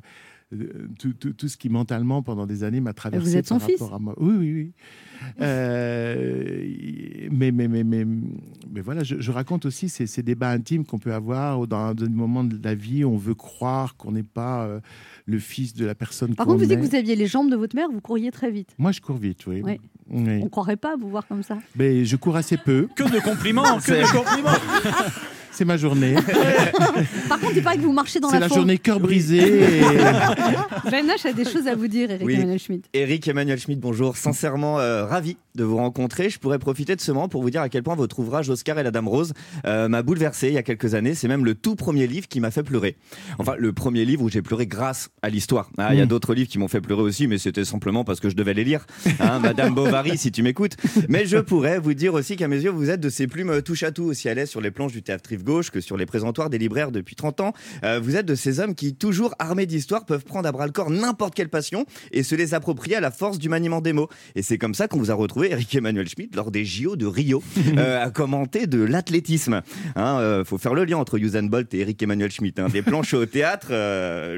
tout, 1.00 1.14
tout- 1.14 1.34
tout 1.34 1.48
ce 1.48 1.58
qui 1.58 1.70
mentalement 1.70 2.22
pendant 2.22 2.46
des 2.46 2.64
années 2.64 2.80
m'a 2.82 2.94
traversé. 2.94 3.26
vous 3.30 3.36
êtes 3.38 3.48
son 3.48 3.58
par 3.60 3.68
fils 3.68 3.80
rapport 3.82 3.96
à 3.96 4.00
moi. 4.00 4.14
Oui, 4.18 4.34
oui, 4.38 4.54
oui. 4.54 4.72
Euh, 5.42 6.64
mais, 7.32 7.52
mais, 7.52 7.68
mais, 7.68 7.84
mais, 7.84 8.06
mais 8.06 8.82
voilà, 8.82 9.04
je, 9.04 9.20
je 9.20 9.32
raconte 9.32 9.66
aussi 9.66 9.90
ces, 9.90 10.06
ces 10.08 10.24
débats 10.24 10.50
intimes 10.52 10.86
qu'on 10.86 11.00
peut 11.00 11.14
avoir 11.14 11.66
dans 11.68 11.94
des 11.94 12.08
moments 12.10 12.44
de 12.44 12.60
la 12.64 12.76
vie 12.76 13.04
où 13.04 13.10
on 13.12 13.18
veut 13.18 13.36
croire 13.36 13.96
qu'on 13.96 14.12
n'est 14.12 14.24
pas 14.24 14.66
euh, 14.66 14.80
le 15.26 15.40
fils 15.40 15.74
de 15.74 15.86
la 15.86 15.96
personne 15.96 16.36
Par 16.36 16.46
qu'on 16.46 16.54
contre, 16.54 16.64
vous 16.64 16.70
dites 16.70 16.80
que 16.82 16.86
vous 16.86 16.96
aviez 16.96 17.16
les 17.16 17.28
jambes 17.28 17.50
de 17.50 17.56
votre 17.56 17.76
mère, 17.76 17.88
vous 17.92 18.02
couriez 18.02 18.32
très 18.32 18.52
vite. 18.52 18.70
Moi, 18.78 18.92
je 18.92 19.02
cours 19.02 19.18
vite, 19.18 19.46
oui. 19.48 19.62
Oui. 19.64 19.80
Oui. 20.10 20.40
On 20.42 20.44
ne 20.46 20.50
croirait 20.50 20.76
pas 20.76 20.98
vous 20.98 21.10
voir 21.10 21.26
comme 21.28 21.44
ça. 21.44 21.58
Mais 21.78 22.04
je 22.04 22.16
cours 22.18 22.36
assez 22.36 22.58
peu. 22.58 22.90
Que 22.96 23.04
de 23.10 23.20
compliments, 23.24 23.80
que 23.80 23.92
de 23.92 24.12
compliments. 24.12 24.50
C'est 25.54 25.66
ma 25.66 25.78
journée. 25.78 26.16
Par 27.30 27.40
contre, 27.40 27.54
il 27.56 27.62
paraît 27.64 27.78
que 27.78 27.82
vous 27.84 27.94
marchez 27.94 28.20
dans 28.20 28.30
C'est 28.30 28.36
la, 28.36 28.40
la 28.42 28.48
forêt. 28.48 28.60
journée 28.62 28.78
cœur 28.80 29.00
brisé. 29.00 29.38
et- 29.80 29.82
Ben 30.90 31.06
H 31.08 31.28
a 31.28 31.34
des 31.34 31.46
choses 31.46 31.68
à 31.68 31.76
vous 31.76 31.88
dire, 31.88 32.10
Eric 32.12 32.26
Oui. 32.26 32.34
Emmanuel 32.36 32.60
Schmitt. 32.60 32.86
Eric 32.94 33.28
Emmanuel 33.28 33.60
Schmitt, 33.60 33.80
bonjour. 33.80 34.18
Sincèrement 34.18 34.80
euh, 34.80 35.06
ravi 35.06 35.38
de 35.56 35.64
vous 35.64 35.78
rencontrer. 35.78 36.30
Je 36.32 36.40
pourrais 36.40 36.58
profiter 36.60 36.96
de 36.96 37.02
ce 37.02 37.12
moment 37.12 37.30
pour 37.30 37.44
vous 37.44 37.50
dire 37.52 37.62
à 37.62 37.70
quel 37.70 37.84
point 37.84 37.96
votre 37.96 38.18
ouvrage 38.20 38.50
Oscar 38.50 38.80
et 38.80 38.84
la 38.84 38.90
Dame 38.92 39.08
Rose 39.08 39.34
euh, 39.68 39.88
m'a 39.88 40.02
bouleversé 40.02 40.48
il 40.48 40.54
y 40.56 40.58
a 40.58 40.64
quelques 40.64 40.96
années. 40.96 41.14
C'est 41.14 41.28
même 41.28 41.46
le 41.46 41.54
tout 41.54 41.76
premier 41.76 42.08
livre 42.08 42.28
qui 42.28 42.40
m'a 42.40 42.50
fait 42.50 42.64
pleurer. 42.64 42.96
Enfin, 43.38 43.54
le 43.58 43.72
premier 43.74 44.06
livre 44.06 44.24
où 44.24 44.30
j'ai 44.30 44.42
pleuré 44.42 44.66
grâce 44.66 45.10
à 45.22 45.30
l'histoire. 45.30 45.70
Ah, 45.78 45.90
Il 45.94 46.00
y 46.00 46.02
a 46.02 46.06
Mm. 46.06 46.08
d'autres 46.10 46.34
livres 46.34 46.50
qui 46.50 46.58
m'ont 46.58 46.68
fait 46.68 46.82
pleurer 46.82 47.04
aussi, 47.04 47.28
mais 47.28 47.38
c'était 47.38 47.64
simplement 47.66 48.04
parce 48.04 48.20
que 48.20 48.30
je 48.30 48.36
devais 48.36 48.54
les 48.56 48.64
lire. 48.64 48.86
Hein, 49.20 49.40
Madame 49.40 49.74
Bovary, 49.76 50.18
si 50.18 50.32
tu 50.32 50.42
m'écoutes. 50.44 50.76
Mais 51.10 51.26
je 51.26 51.38
pourrais 51.38 51.78
vous 51.80 51.94
dire 51.94 52.14
aussi 52.16 52.36
qu'à 52.36 52.48
mes 52.48 52.60
yeux, 52.60 52.72
vous 52.72 52.90
êtes 52.90 53.00
de 53.00 53.10
ces 53.10 53.28
plumes 53.28 53.62
touche 53.62 53.84
à 53.84 53.92
tout 53.92 54.04
aussi 54.04 54.28
à 54.30 54.34
l'aise 54.34 54.50
sur 54.50 54.60
les 54.62 54.72
planches 54.72 54.92
du 54.94 55.04
théâtre 55.04 55.24
Rive 55.44 55.56
Gauche 55.56 55.72
que 55.72 55.82
sur 55.82 55.98
les 55.98 56.06
présentoirs 56.06 56.50
des 56.50 56.58
libraires 56.58 56.92
depuis 56.92 57.16
30 57.16 57.42
ans. 57.42 57.54
Euh, 57.84 58.00
vous 58.02 58.16
êtes 58.16 58.26
de 58.26 58.36
ces 58.36 58.60
hommes 58.60 58.76
qui, 58.76 58.96
toujours 58.96 59.36
armés 59.40 59.66
d'histoire, 59.66 60.06
peuvent 60.06 60.24
prendre 60.24 60.48
à 60.48 60.52
bras 60.52 60.66
le 60.66 60.72
corps 60.72 60.90
n'importe 60.90 61.36
quelle 61.36 61.50
passion 61.50 61.86
et 62.12 62.24
se 62.24 62.36
les 62.36 62.54
approprier 62.54 62.96
à 62.96 63.02
la 63.02 63.12
force 63.12 63.38
du 63.40 63.50
maniement 63.50 63.82
des 63.82 63.94
mots. 63.94 64.08
Et 64.36 64.42
c'est 64.42 64.58
comme 64.58 64.74
ça 64.74 64.88
qu'on 64.88 64.98
vous 65.00 65.12
a 65.12 65.14
retrouvé, 65.14 65.52
Eric 65.52 65.76
Emmanuel 65.76 66.08
Schmitt, 66.08 66.36
lors 66.36 66.52
des 66.52 66.64
JO 66.66 66.96
de 66.96 67.06
Rio, 67.06 67.44
euh, 67.78 68.04
à 68.04 68.10
commenter 68.10 68.68
de 68.68 68.82
l'athlétisme. 68.82 69.62
Hein, 69.96 70.18
euh, 70.20 70.46
faut 70.46 70.58
faire 70.58 70.74
le 70.74 70.86
lien 70.86 70.98
entre 70.98 71.18
Usain 71.20 71.44
Bolt 71.44 71.74
et 71.74 71.80
Eric 71.80 72.02
Emmanuel 72.02 72.32
Schmitt. 72.32 72.60
hein. 72.60 72.70
Des 72.70 72.82
planches 72.82 73.14
au 73.14 73.26
théâtre 73.26 73.72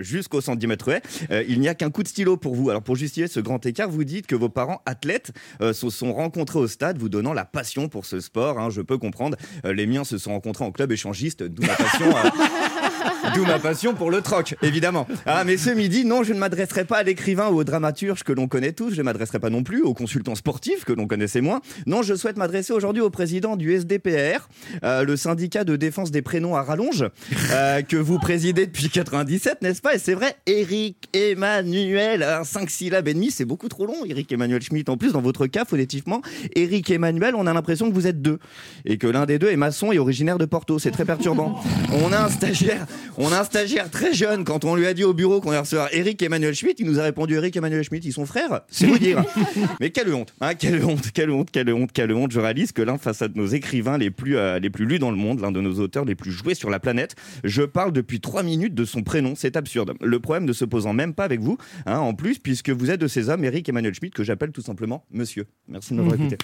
jusqu'au 0.02 0.42
centimètre 0.42 0.90
haies. 0.90 1.02
Euh, 1.32 1.44
il 1.48 1.60
n'y 1.60 1.68
a 1.68 1.76
qu'un 1.76 1.92
coup 1.92 2.04
de 2.04 2.08
stylo 2.08 2.38
pour 2.38 2.56
vous. 2.56 2.70
Alors 2.70 2.82
pour 2.82 2.96
justifier 2.96 3.28
ce 3.28 3.40
grand 3.40 3.64
écart, 3.66 3.90
vous 3.90 4.04
dites 4.04 4.28
que 4.28 4.36
vos 4.36 4.50
parents 4.50 4.82
athlètes 4.86 5.32
se 5.62 5.90
sont 5.90 6.14
rencontrés 6.14 6.60
au 6.60 6.68
stade, 6.68 6.98
vous 6.98 7.10
donnant 7.10 7.34
la 7.34 7.46
passion 7.46 7.90
pour 7.90 8.06
ce 8.06 8.20
sport. 8.20 8.60
hein, 8.60 8.70
je 8.70 8.82
peux 8.82 8.98
comprendre. 8.98 9.38
Les 9.64 9.86
miens 9.86 10.04
se 10.04 10.18
sont 10.18 10.32
rencontrés 10.32 10.66
en 10.66 10.72
club 10.72 10.92
échangiste, 10.96 11.44
d'où 11.44 11.62
ma 11.62 11.76
passion. 11.76 12.08
euh, 12.10 12.30
D'où 13.34 13.44
ma 13.44 13.58
passion 13.58 13.96
pour 13.96 14.12
le 14.12 14.22
troc, 14.22 14.56
évidemment. 14.62 15.08
Ah, 15.26 15.44
mais 15.44 15.58
ce 15.58 15.72
midi, 15.72 16.06
non, 16.06 16.22
je 16.24 16.32
ne 16.32 16.38
m'adresserai 16.38 16.86
pas 16.86 16.98
à 16.98 17.04
l'écrivain 17.04 17.48
ou 17.50 17.56
au 17.58 17.64
dramaturge 17.64 18.24
que 18.24 18.32
l'on 18.32 18.48
connaît 18.48 18.72
tous. 18.72 18.92
Je 18.94 18.98
ne 19.00 19.04
m'adresserai 19.04 19.40
pas 19.40 19.50
non 19.50 19.64
plus 19.64 19.82
aux 19.82 19.96
consultants 19.96 20.36
sportifs 20.36 20.86
que 20.86 20.94
l'on 20.94 21.08
connaissait 21.08 21.42
moins. 21.42 21.62
Non, 21.88 22.04
je 22.04 22.14
souhaite 22.14 22.38
m'adresser 22.38 22.72
aujourd'hui 22.72 23.02
au 23.02 23.10
président 23.10 23.56
du 23.56 23.74
SDPR, 23.76 24.48
euh, 24.84 25.04
le 25.04 25.18
syndicat 25.18 25.64
de 25.64 25.76
défense 25.76 26.12
des 26.12 26.22
prénoms 26.22 26.56
à 26.56 26.62
rallonge, 26.62 27.06
euh, 27.52 27.82
que 27.82 27.98
vous 27.98 28.20
présidez 28.20 28.68
depuis 28.68 28.90
97, 28.90 29.62
n'est-ce 29.64 29.82
pas? 29.82 29.96
Et 29.96 30.00
c'est 30.00 30.14
vrai, 30.14 30.36
Eric 30.46 31.10
Emmanuel, 31.14 32.22
un 32.22 32.44
5 32.44 32.70
syllabes 32.70 33.08
et 33.08 33.14
demi, 33.16 33.32
c'est 33.32 33.46
beaucoup 33.46 33.70
trop 33.70 33.88
long. 33.88 34.06
Eric 34.08 34.32
Emmanuel 34.32 34.62
Schmitt, 34.62 34.88
en 34.88 34.98
plus, 34.98 35.14
dans 35.14 35.22
votre 35.22 35.48
cas, 35.48 35.66
phonétiquement, 35.66 36.22
Eric 36.56 36.92
Emmanuel, 36.92 37.34
on 37.36 37.48
a 37.48 37.54
l'impression 37.54 37.90
que 37.90 37.96
vous 37.96 38.08
êtes 38.08 38.22
deux. 38.22 38.38
Et 38.86 38.98
que 38.98 39.08
l'un 39.08 39.26
des 39.26 39.40
deux 39.40 39.50
est 39.50 39.56
maçon 39.58 39.92
et 39.92 39.98
originaire 39.98 40.38
de 40.38 40.46
Porto. 40.46 40.78
C'est 40.86 40.92
très 40.92 41.04
perturbant. 41.04 41.60
On 42.04 42.14
a 42.14 42.26
un 42.26 42.30
stagiaire, 42.30 42.86
on 43.18 43.32
a 43.32 43.40
un 43.40 43.44
stagiaire 43.44 43.90
très 43.90 44.14
jeune. 44.14 44.44
Quand 44.44 44.66
on 44.66 44.76
lui 44.76 44.86
a 44.86 44.94
dit 44.94 45.04
au 45.04 45.16
bureau 45.16 45.42
qu'on 45.42 45.50
allait 45.50 45.62
recevoir 45.62 45.90
Eric 45.92 46.22
Emmanuel 46.22 46.54
Schmitt, 46.54 46.80
il 46.80 46.86
nous 46.86 47.00
a 47.00 47.02
répondu 47.02 47.34
Eric 47.34 47.56
Emmanuel 47.58 47.84
Schmitt, 47.84 48.06
ils 48.06 48.14
sont 48.14 48.28
frères. 48.28 48.62
C'est 48.70 48.86
vous 48.86 49.00
dire. 49.00 49.24
Mais 49.80 49.90
quelle 49.90 50.14
honte, 50.14 50.36
hein, 50.42 50.54
quelle 50.54 50.86
honte, 50.86 51.10
quelle 51.12 51.32
honte, 51.32 51.50
quelle 51.50 51.74
honte, 51.74 51.92
quelle 51.92 52.12
honte. 52.14 52.32
Je 52.32 52.40
réalise 52.40 52.72
que 52.72 52.84
l'un 52.84 53.00
face 53.00 53.24
à 53.24 53.30
nos 53.34 53.48
écrivains 53.48 53.98
les 53.98 54.12
plus, 54.12 54.38
euh, 54.38 54.60
les 54.60 54.70
plus 54.70 54.86
lus 54.86 55.00
dans 55.00 55.10
le 55.10 55.18
monde, 55.18 55.40
l'un 55.40 55.52
de 55.52 55.60
nos 55.60 55.80
auteurs 55.80 56.06
les 56.06 56.14
plus 56.14 56.30
joués 56.32 56.54
sur 56.54 56.70
la 56.70 56.80
planète, 56.80 57.16
je 57.44 57.64
parle 57.64 57.92
depuis 57.92 58.20
trois 58.20 58.44
minutes 58.44 58.76
de 58.76 58.86
son 58.86 59.02
prénom. 59.02 59.34
C'est 59.36 59.58
absurde. 59.58 59.94
Le 60.04 60.20
problème 60.20 60.46
ne 60.46 60.54
se 60.54 60.66
posant 60.66 60.94
même 60.94 61.16
pas 61.16 61.24
avec 61.24 61.40
vous, 61.40 61.58
hein, 61.88 61.98
en 61.98 62.14
plus, 62.14 62.38
puisque 62.38 62.70
vous 62.70 62.92
êtes 62.92 63.02
de 63.02 63.08
ces 63.08 63.30
hommes, 63.30 63.44
Eric 63.44 63.68
Emmanuel 63.68 63.96
Schmitt, 63.96 64.14
que 64.14 64.24
j'appelle 64.24 64.52
tout 64.52 64.62
simplement 64.62 65.04
Monsieur. 65.12 65.48
Merci 65.68 65.94
de 65.94 65.98
m'avoir 65.98 66.16
Mhm. 66.20 66.26
écouté. 66.28 66.38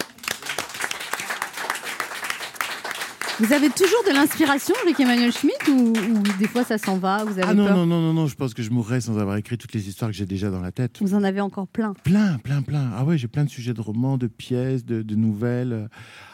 Vous 3.39 3.53
avez 3.53 3.69
toujours 3.69 4.03
de 4.07 4.13
l'inspiration, 4.13 4.75
Eric 4.85 4.99
Emmanuel 4.99 5.31
Schmitt, 5.31 5.67
ou, 5.67 5.93
ou 5.93 6.21
des 6.39 6.47
fois 6.47 6.63
ça 6.63 6.77
s'en 6.77 6.97
va 6.97 7.23
Vous 7.23 7.31
avez 7.39 7.43
Ah 7.47 7.53
non, 7.53 7.65
peur 7.65 7.75
non, 7.77 7.85
non, 7.85 8.01
non, 8.01 8.13
non, 8.13 8.27
je 8.27 8.35
pense 8.35 8.53
que 8.53 8.61
je 8.61 8.69
mourrais 8.69 9.01
sans 9.01 9.17
avoir 9.17 9.37
écrit 9.37 9.57
toutes 9.57 9.73
les 9.73 9.87
histoires 9.87 10.11
que 10.11 10.15
j'ai 10.15 10.25
déjà 10.25 10.49
dans 10.51 10.61
la 10.61 10.71
tête. 10.71 10.97
Vous 11.01 11.15
en 11.15 11.23
avez 11.23 11.41
encore 11.41 11.67
plein. 11.67 11.93
Plein, 12.03 12.37
plein, 12.37 12.61
plein. 12.61 12.91
Ah 12.95 13.03
ouais, 13.03 13.17
j'ai 13.17 13.27
plein 13.27 13.43
de 13.45 13.49
sujets 13.49 13.73
de 13.73 13.81
romans, 13.81 14.17
de 14.17 14.27
pièces, 14.27 14.85
de, 14.85 15.01
de 15.01 15.15
nouvelles. 15.15 15.89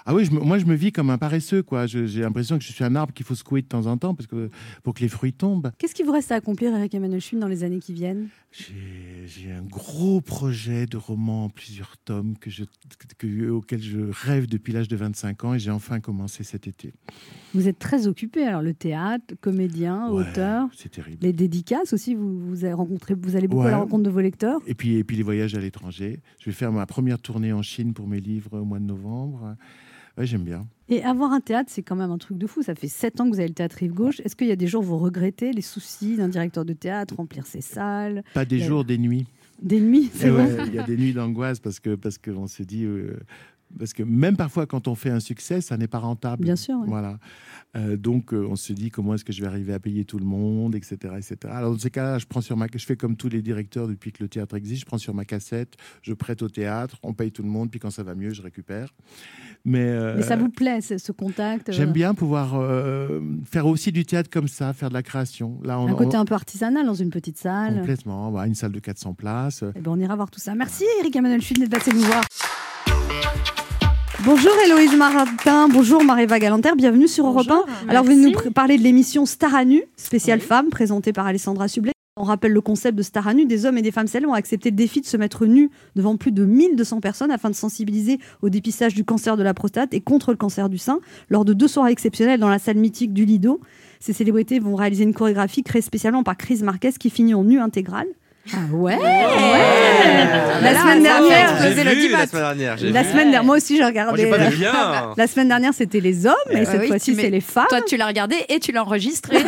Ah 0.10 0.16
oui, 0.16 0.24
je 0.24 0.32
moi 0.32 0.58
je 0.58 0.66
me 0.66 0.74
vis 0.74 0.94
comme 0.94 1.10
un 1.10 1.18
paresseux, 1.18 1.62
quoi. 1.64 1.86
J'ai 1.86 2.22
l'impression 2.22 2.58
que 2.58 2.64
je 2.64 2.72
suis 2.72 2.84
un 2.86 2.96
arbre 2.96 3.14
qu'il 3.14 3.26
faut 3.26 3.36
secouer 3.36 3.62
de 3.62 3.68
temps 3.68 3.88
en 3.88 3.98
temps 3.98 4.16
parce 4.16 4.26
que, 4.26 4.50
pour 4.82 4.94
que 4.94 5.02
les 5.02 5.10
fruits 5.10 5.34
tombent. 5.34 5.70
Qu'est-ce 5.78 5.94
qui 5.94 6.04
vous 6.04 6.14
reste 6.14 6.32
à 6.32 6.36
accomplir, 6.36 6.74
Eric 6.74 6.96
Emmanuel 6.96 7.20
Schmitt, 7.20 7.42
dans 7.42 7.48
les 7.50 7.66
années 7.66 7.80
qui 7.80 7.92
viennent? 7.92 8.30
J'ai 8.54 9.52
un 9.52 9.64
gros 9.64 10.22
projet 10.22 10.86
de 10.86 10.96
roman 10.96 11.46
en 11.46 11.50
plusieurs 11.50 11.98
tomes 11.98 12.38
que 12.40 12.50
je, 12.50 12.64
que, 13.18 13.50
auquel 13.50 13.82
je 13.82 14.00
rêve 14.10 14.48
depuis 14.48 14.72
l'âge 14.72 14.88
de 14.88 14.96
25 14.96 15.44
ans 15.44 15.54
et 15.56 15.60
j'ai 15.60 15.72
enfin 15.72 16.00
commencé 16.00 16.46
cet 16.46 16.68
été. 16.68 16.94
Vous 17.54 17.68
êtes 17.68 17.78
très 17.78 18.08
occupé, 18.08 18.44
alors 18.46 18.62
le 18.62 18.74
théâtre, 18.74 19.36
comédien, 19.42 20.10
Ouais, 20.10 20.22
auteur, 20.30 20.70
C'est 20.74 20.90
terrible. 20.90 21.18
les 21.22 21.34
dédicaces 21.34 21.92
aussi, 21.92 22.16
vous, 22.16 22.40
vous 22.40 22.64
avez 22.64 22.74
rencontré, 22.74 23.14
vous 23.14 23.36
allez 23.36 23.50
beaucoup 23.50 23.64
à 23.64 23.66
la 23.66 23.72
Ouais. 23.78 23.84
rencontre 23.84 24.04
de 24.04 24.10
vos 24.10 24.22
lecteurs? 24.22 24.62
Et 24.68 24.74
puis, 24.74 24.96
et 24.96 25.04
puis 25.04 25.18
les 25.18 25.24
voyages 25.24 25.54
à 25.56 25.60
l'étranger. 25.60 26.22
Je 26.40 26.46
vais 26.46 26.56
faire 26.56 26.72
ma 26.72 26.86
première 26.86 27.20
tournée 27.20 27.52
en 27.52 27.62
Chine 27.62 27.94
pour 27.94 28.08
mes 28.08 28.22
livres 28.22 28.58
au 28.58 28.64
mois 28.64 28.80
de 28.80 28.86
novembre. 28.86 29.58
Ouais, 30.18 30.26
j'aime 30.26 30.44
bien. 30.44 30.66
Et 30.90 31.04
avoir 31.04 31.32
un 31.32 31.42
théâtre, 31.42 31.70
c'est 31.72 31.84
quand 31.84 31.96
même 31.96 32.12
un 32.12 32.18
truc 32.18 32.38
de 32.38 32.48
fou. 32.48 32.64
Ça 32.64 32.74
fait 32.74 32.88
sept 32.88 33.22
ans 33.22 33.26
que 33.26 33.34
vous 33.34 33.40
avez 33.40 33.50
le 33.50 33.54
théâtre 33.54 33.76
Rive 33.80 33.94
Gauche. 33.94 34.20
Est-ce 34.22 34.36
qu'il 34.36 34.48
y 34.48 34.52
a 34.52 34.56
des 34.56 34.68
jours 34.68 34.82
où 34.82 34.86
vous 34.88 34.98
regrettez 34.98 35.52
les 35.52 35.62
soucis 35.62 36.16
d'un 36.18 36.28
directeur 36.30 36.66
de 36.66 36.74
théâtre, 36.74 37.16
remplir 37.18 37.46
ses 37.46 37.62
salles, 37.62 38.24
Pas 38.34 38.46
des 38.46 38.60
jours, 38.60 38.84
des 38.84 38.98
nuits. 38.98 39.28
des 39.62 39.80
nuits, 39.80 40.10
c'est 40.14 40.30
vrai 40.30 40.46
ouais, 40.46 40.64
Il 40.68 40.76
y 40.76 40.80
a 40.80 40.84
des 40.84 40.98
nuits 40.98 41.14
d'angoisse 41.14 41.60
parce 41.60 41.80
que 41.80 41.96
parce 41.96 42.18
qu'on 42.18 42.48
se 42.48 42.64
dit 42.64 42.86
euh, 42.86 43.20
parce 43.78 43.94
que 43.94 44.04
même 44.04 44.38
parfois 44.38 44.66
quand 44.66 44.88
on 44.88 44.96
fait 44.96 45.10
un 45.10 45.20
succès, 45.20 45.62
ça 45.62 45.78
n'est 45.78 45.88
pas 45.88 46.00
rentable. 46.00 46.44
Bien 46.44 46.56
sûr, 46.56 46.78
ouais. 46.80 46.88
Voilà. 46.88 47.18
Euh, 47.76 47.98
donc 47.98 48.34
euh, 48.34 48.48
on 48.50 48.56
se 48.56 48.72
dit 48.74 48.90
comment 48.90 49.14
est-ce 49.14 49.26
que 49.26 49.34
je 49.34 49.42
vais 49.42 49.48
arriver 49.48 49.74
à 49.74 49.80
payer 49.80 50.06
tout 50.06 50.18
le 50.20 50.26
monde, 50.26 50.74
etc., 50.76 50.96
etc. 51.18 51.36
Alors 51.52 51.72
dans 51.74 51.80
ces 51.80 51.90
cas-là, 51.92 52.18
je 52.18 52.26
prends 52.26 52.42
sur 52.42 52.56
ma, 52.58 52.68
je 52.74 52.86
fais 52.86 52.96
comme 52.96 53.16
tous 53.18 53.30
les 53.30 53.42
directeurs 53.42 53.88
depuis 53.88 54.12
que 54.12 54.24
le 54.24 54.30
théâtre 54.30 54.56
existe, 54.56 54.82
je 54.82 54.86
prends 54.86 54.98
sur 54.98 55.14
ma 55.14 55.26
cassette, 55.26 55.76
je 56.02 56.14
prête 56.14 56.42
au 56.42 56.50
théâtre, 56.50 56.98
on 57.04 57.14
paye 57.14 57.32
tout 57.32 57.44
le 57.44 57.50
monde, 57.50 57.70
puis 57.70 57.80
quand 57.80 57.92
ça 57.92 58.04
va 58.04 58.16
mieux, 58.16 58.32
je 58.34 58.42
récupère. 58.42 58.94
Mais, 59.66 59.82
euh, 59.84 60.16
Mais 60.18 60.24
ça 60.24 60.38
vous 60.38 60.50
plaît, 60.50 60.80
ce 60.82 61.12
contact 61.12 61.72
J'aime 61.72 61.92
bien 61.92 62.14
pouvoir 62.14 62.56
faire 63.46 63.66
aussi 63.68 63.92
du 63.92 64.06
théâtre 64.06 64.30
comme 64.30 64.48
ça, 64.48 64.72
faire 64.74 64.90
de 64.90 64.94
la 64.94 65.04
création. 65.04 65.60
Là, 65.64 65.80
on, 65.80 65.88
Un 65.88 65.94
côté 65.96 66.16
on- 66.18 66.22
un 66.22 66.26
peu 66.26 66.36
artisanal 66.36 66.86
dans 66.86 66.94
une 66.94 67.10
petite 67.10 67.38
salle. 67.38 67.80
complètement, 67.80 68.32
voilà, 68.32 68.48
une 68.48 68.56
salle 68.56 68.72
de 68.72 68.80
400 68.80 69.14
places. 69.14 69.64
Eh 69.76 69.80
ben, 69.82 69.92
on 69.92 70.00
ira 70.00 70.16
voir 70.16 70.32
tout 70.32 70.40
ça. 70.40 70.56
Merci 70.56 70.86
Eric 71.02 71.16
Emmanuel 71.16 71.42
Schmitt 71.42 71.60
d'être 71.60 71.72
passé 71.72 71.92
nous 71.94 72.00
voir. 72.02 72.24
Bonjour 74.26 74.52
Héloïse 74.66 74.96
Martin, 74.96 75.70
bonjour 75.70 76.04
Maréva 76.04 76.40
Galanter, 76.40 76.72
bienvenue 76.76 77.08
sur 77.08 77.28
Europe 77.28 77.50
1. 77.50 77.66
Alors 77.88 78.04
vous 78.04 78.12
venez 78.12 78.32
nous 78.32 78.52
parler 78.52 78.78
de 78.78 78.84
l'émission 78.84 79.28
Star 79.28 79.54
à 79.54 79.64
nu, 79.64 79.84
spéciale 79.96 80.40
femme, 80.40 80.70
présentée 80.70 81.14
par 81.14 81.28
Alessandra 81.28 81.68
Sublet. 81.68 81.92
On 82.16 82.24
rappelle 82.24 82.52
le 82.52 82.62
concept 82.62 82.98
de 82.98 83.04
Star 83.04 83.28
à 83.28 83.36
nu, 83.36 83.46
des 83.46 83.68
hommes 83.68 83.78
et 83.78 83.84
des 83.84 83.92
femmes 83.92 84.08
célèbres 84.08 84.32
ont 84.32 84.36
accepté 84.36 84.72
le 84.72 84.76
défi 84.76 85.02
de 85.02 85.06
se 85.06 85.18
mettre 85.18 85.46
nus 85.46 85.70
devant 85.96 86.18
plus 86.18 86.32
de 86.32 86.46
1200 86.46 87.00
personnes 87.00 87.30
afin 87.30 87.52
de 87.52 87.56
sensibiliser 87.56 88.18
au 88.42 88.50
dépistage 88.50 88.96
du 88.96 89.06
cancer 89.06 89.38
de 89.38 89.44
la 89.44 89.54
prostate 89.54 89.94
et 89.94 90.02
contre 90.02 90.32
le 90.32 90.38
cancer 90.38 90.68
du 90.68 90.80
sein 90.80 91.00
lors 91.30 91.46
de 91.46 91.54
deux 91.54 91.68
soirées 91.68 91.92
exceptionnelles 91.92 92.40
dans 92.40 92.50
la 92.50 92.60
salle 92.60 92.78
mythique 92.78 93.14
du 93.14 93.24
Lido. 93.24 93.62
Ces 94.00 94.14
célébrités 94.14 94.58
vont 94.58 94.76
réaliser 94.76 95.04
une 95.04 95.14
chorégraphie 95.14 95.62
créée 95.62 95.84
spécialement 95.84 96.24
par 96.24 96.38
Chris 96.38 96.62
Marquez 96.64 96.94
qui 97.00 97.12
finit 97.12 97.36
en 97.36 97.44
nu 97.44 97.60
intégral. 97.60 98.08
Ah 98.54 98.58
ouais, 98.74 98.98
La 100.62 100.80
semaine 100.80 101.04
dernière, 101.04 101.50
J'ai 101.62 101.74
vu 101.74 102.10
la 102.10 102.28
semaine 102.28 102.42
dernière. 102.44 102.78
j'ai 102.78 102.92
la 102.92 103.02
vu. 103.04 103.10
semaine 103.10 103.24
dernière, 103.32 103.44
moi 103.44 103.58
aussi 103.58 103.74
j'ai 103.76 103.82
Moi, 103.82 103.88
regardé. 103.90 104.24
j'ai 104.24 104.30
pas 104.30 104.38
la... 104.38 104.50
vu 104.50 104.58
bien. 104.58 104.74
la 105.18 105.28
semaine 105.28 105.48
dernière 105.50 105.74
c'était 105.74 106.00
les 106.00 106.26
hommes 106.26 106.34
et 106.52 106.58
Euh, 106.60 106.66
cette 106.66 106.82
oui, 106.82 106.88
fois-ci 106.88 107.16
c'est 107.16 107.24
mets- 107.24 107.30
les 107.30 107.42
femmes. 107.42 107.66
Toi, 107.70 107.82
tu 107.82 107.98
l'as 107.98 108.08
regardé 108.08 108.36
et 108.50 108.60
tu 108.60 108.72
l'as 108.72 108.84
enregistré. 108.84 109.38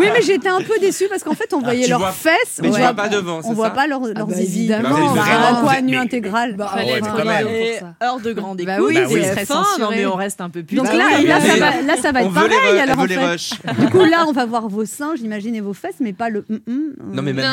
Oui, 0.00 0.06
mais 0.14 0.22
j'étais 0.22 0.48
un 0.48 0.60
peu 0.60 0.78
déçue 0.80 1.06
parce 1.08 1.22
qu'en 1.24 1.34
fait 1.34 1.52
on 1.52 1.60
voyait 1.60 1.80
Ah, 1.82 1.84
tu 1.84 1.90
leurs 1.90 1.98
vois- 2.00 2.12
fesses. 2.12 2.60
Mais 2.62 2.68
on 2.68 2.72
tu 2.72 2.78
voit- 2.78 2.92
vois 2.92 3.02
pas 3.02 3.08
devant, 3.08 3.40
On 3.44 3.52
voit 3.52 3.70
pas 3.70 3.86
leurs 3.86 4.00
leurs 4.00 4.26
bah, 4.26 4.34
zizi. 4.34 4.60
évidemment. 4.60 4.88
Bah, 4.90 4.96
Bah, 5.16 5.22
vraiment. 5.22 5.60
quoi, 5.62 5.80
nu 5.80 5.96
intégral 5.96 6.54
Bah. 6.56 6.74
Et 6.84 7.80
heure 8.04 8.20
de 8.20 8.32
grande 8.32 8.60
écoute, 8.60 8.74
Bah 8.74 8.82
oui, 8.82 8.94
Bah 8.94 9.00
oui. 9.10 9.22
c'est 9.34 9.46
fin, 9.46 9.64
non 9.78 9.88
mais 9.90 10.06
on 10.06 10.14
reste 10.16 10.40
un 10.40 10.50
peu 10.50 10.62
plus. 10.62 10.76
Donc 10.76 10.86
Bah 10.86 10.92
là, 10.94 11.96
ça 12.00 12.12
va, 12.12 12.22
être 12.22 12.32
pareil. 12.32 13.36
Du 13.78 13.86
coup, 13.88 14.04
là, 14.04 14.24
on 14.28 14.32
va 14.32 14.44
voir 14.46 14.68
vos 14.68 14.84
seins, 14.84 15.14
j'imagine, 15.16 15.54
et 15.54 15.60
vos 15.60 15.72
fesses, 15.74 15.96
mais 16.00 16.12
pas 16.12 16.28
le. 16.28 16.44
Non, 16.68 17.22
mais 17.22 17.32
même. 17.32 17.44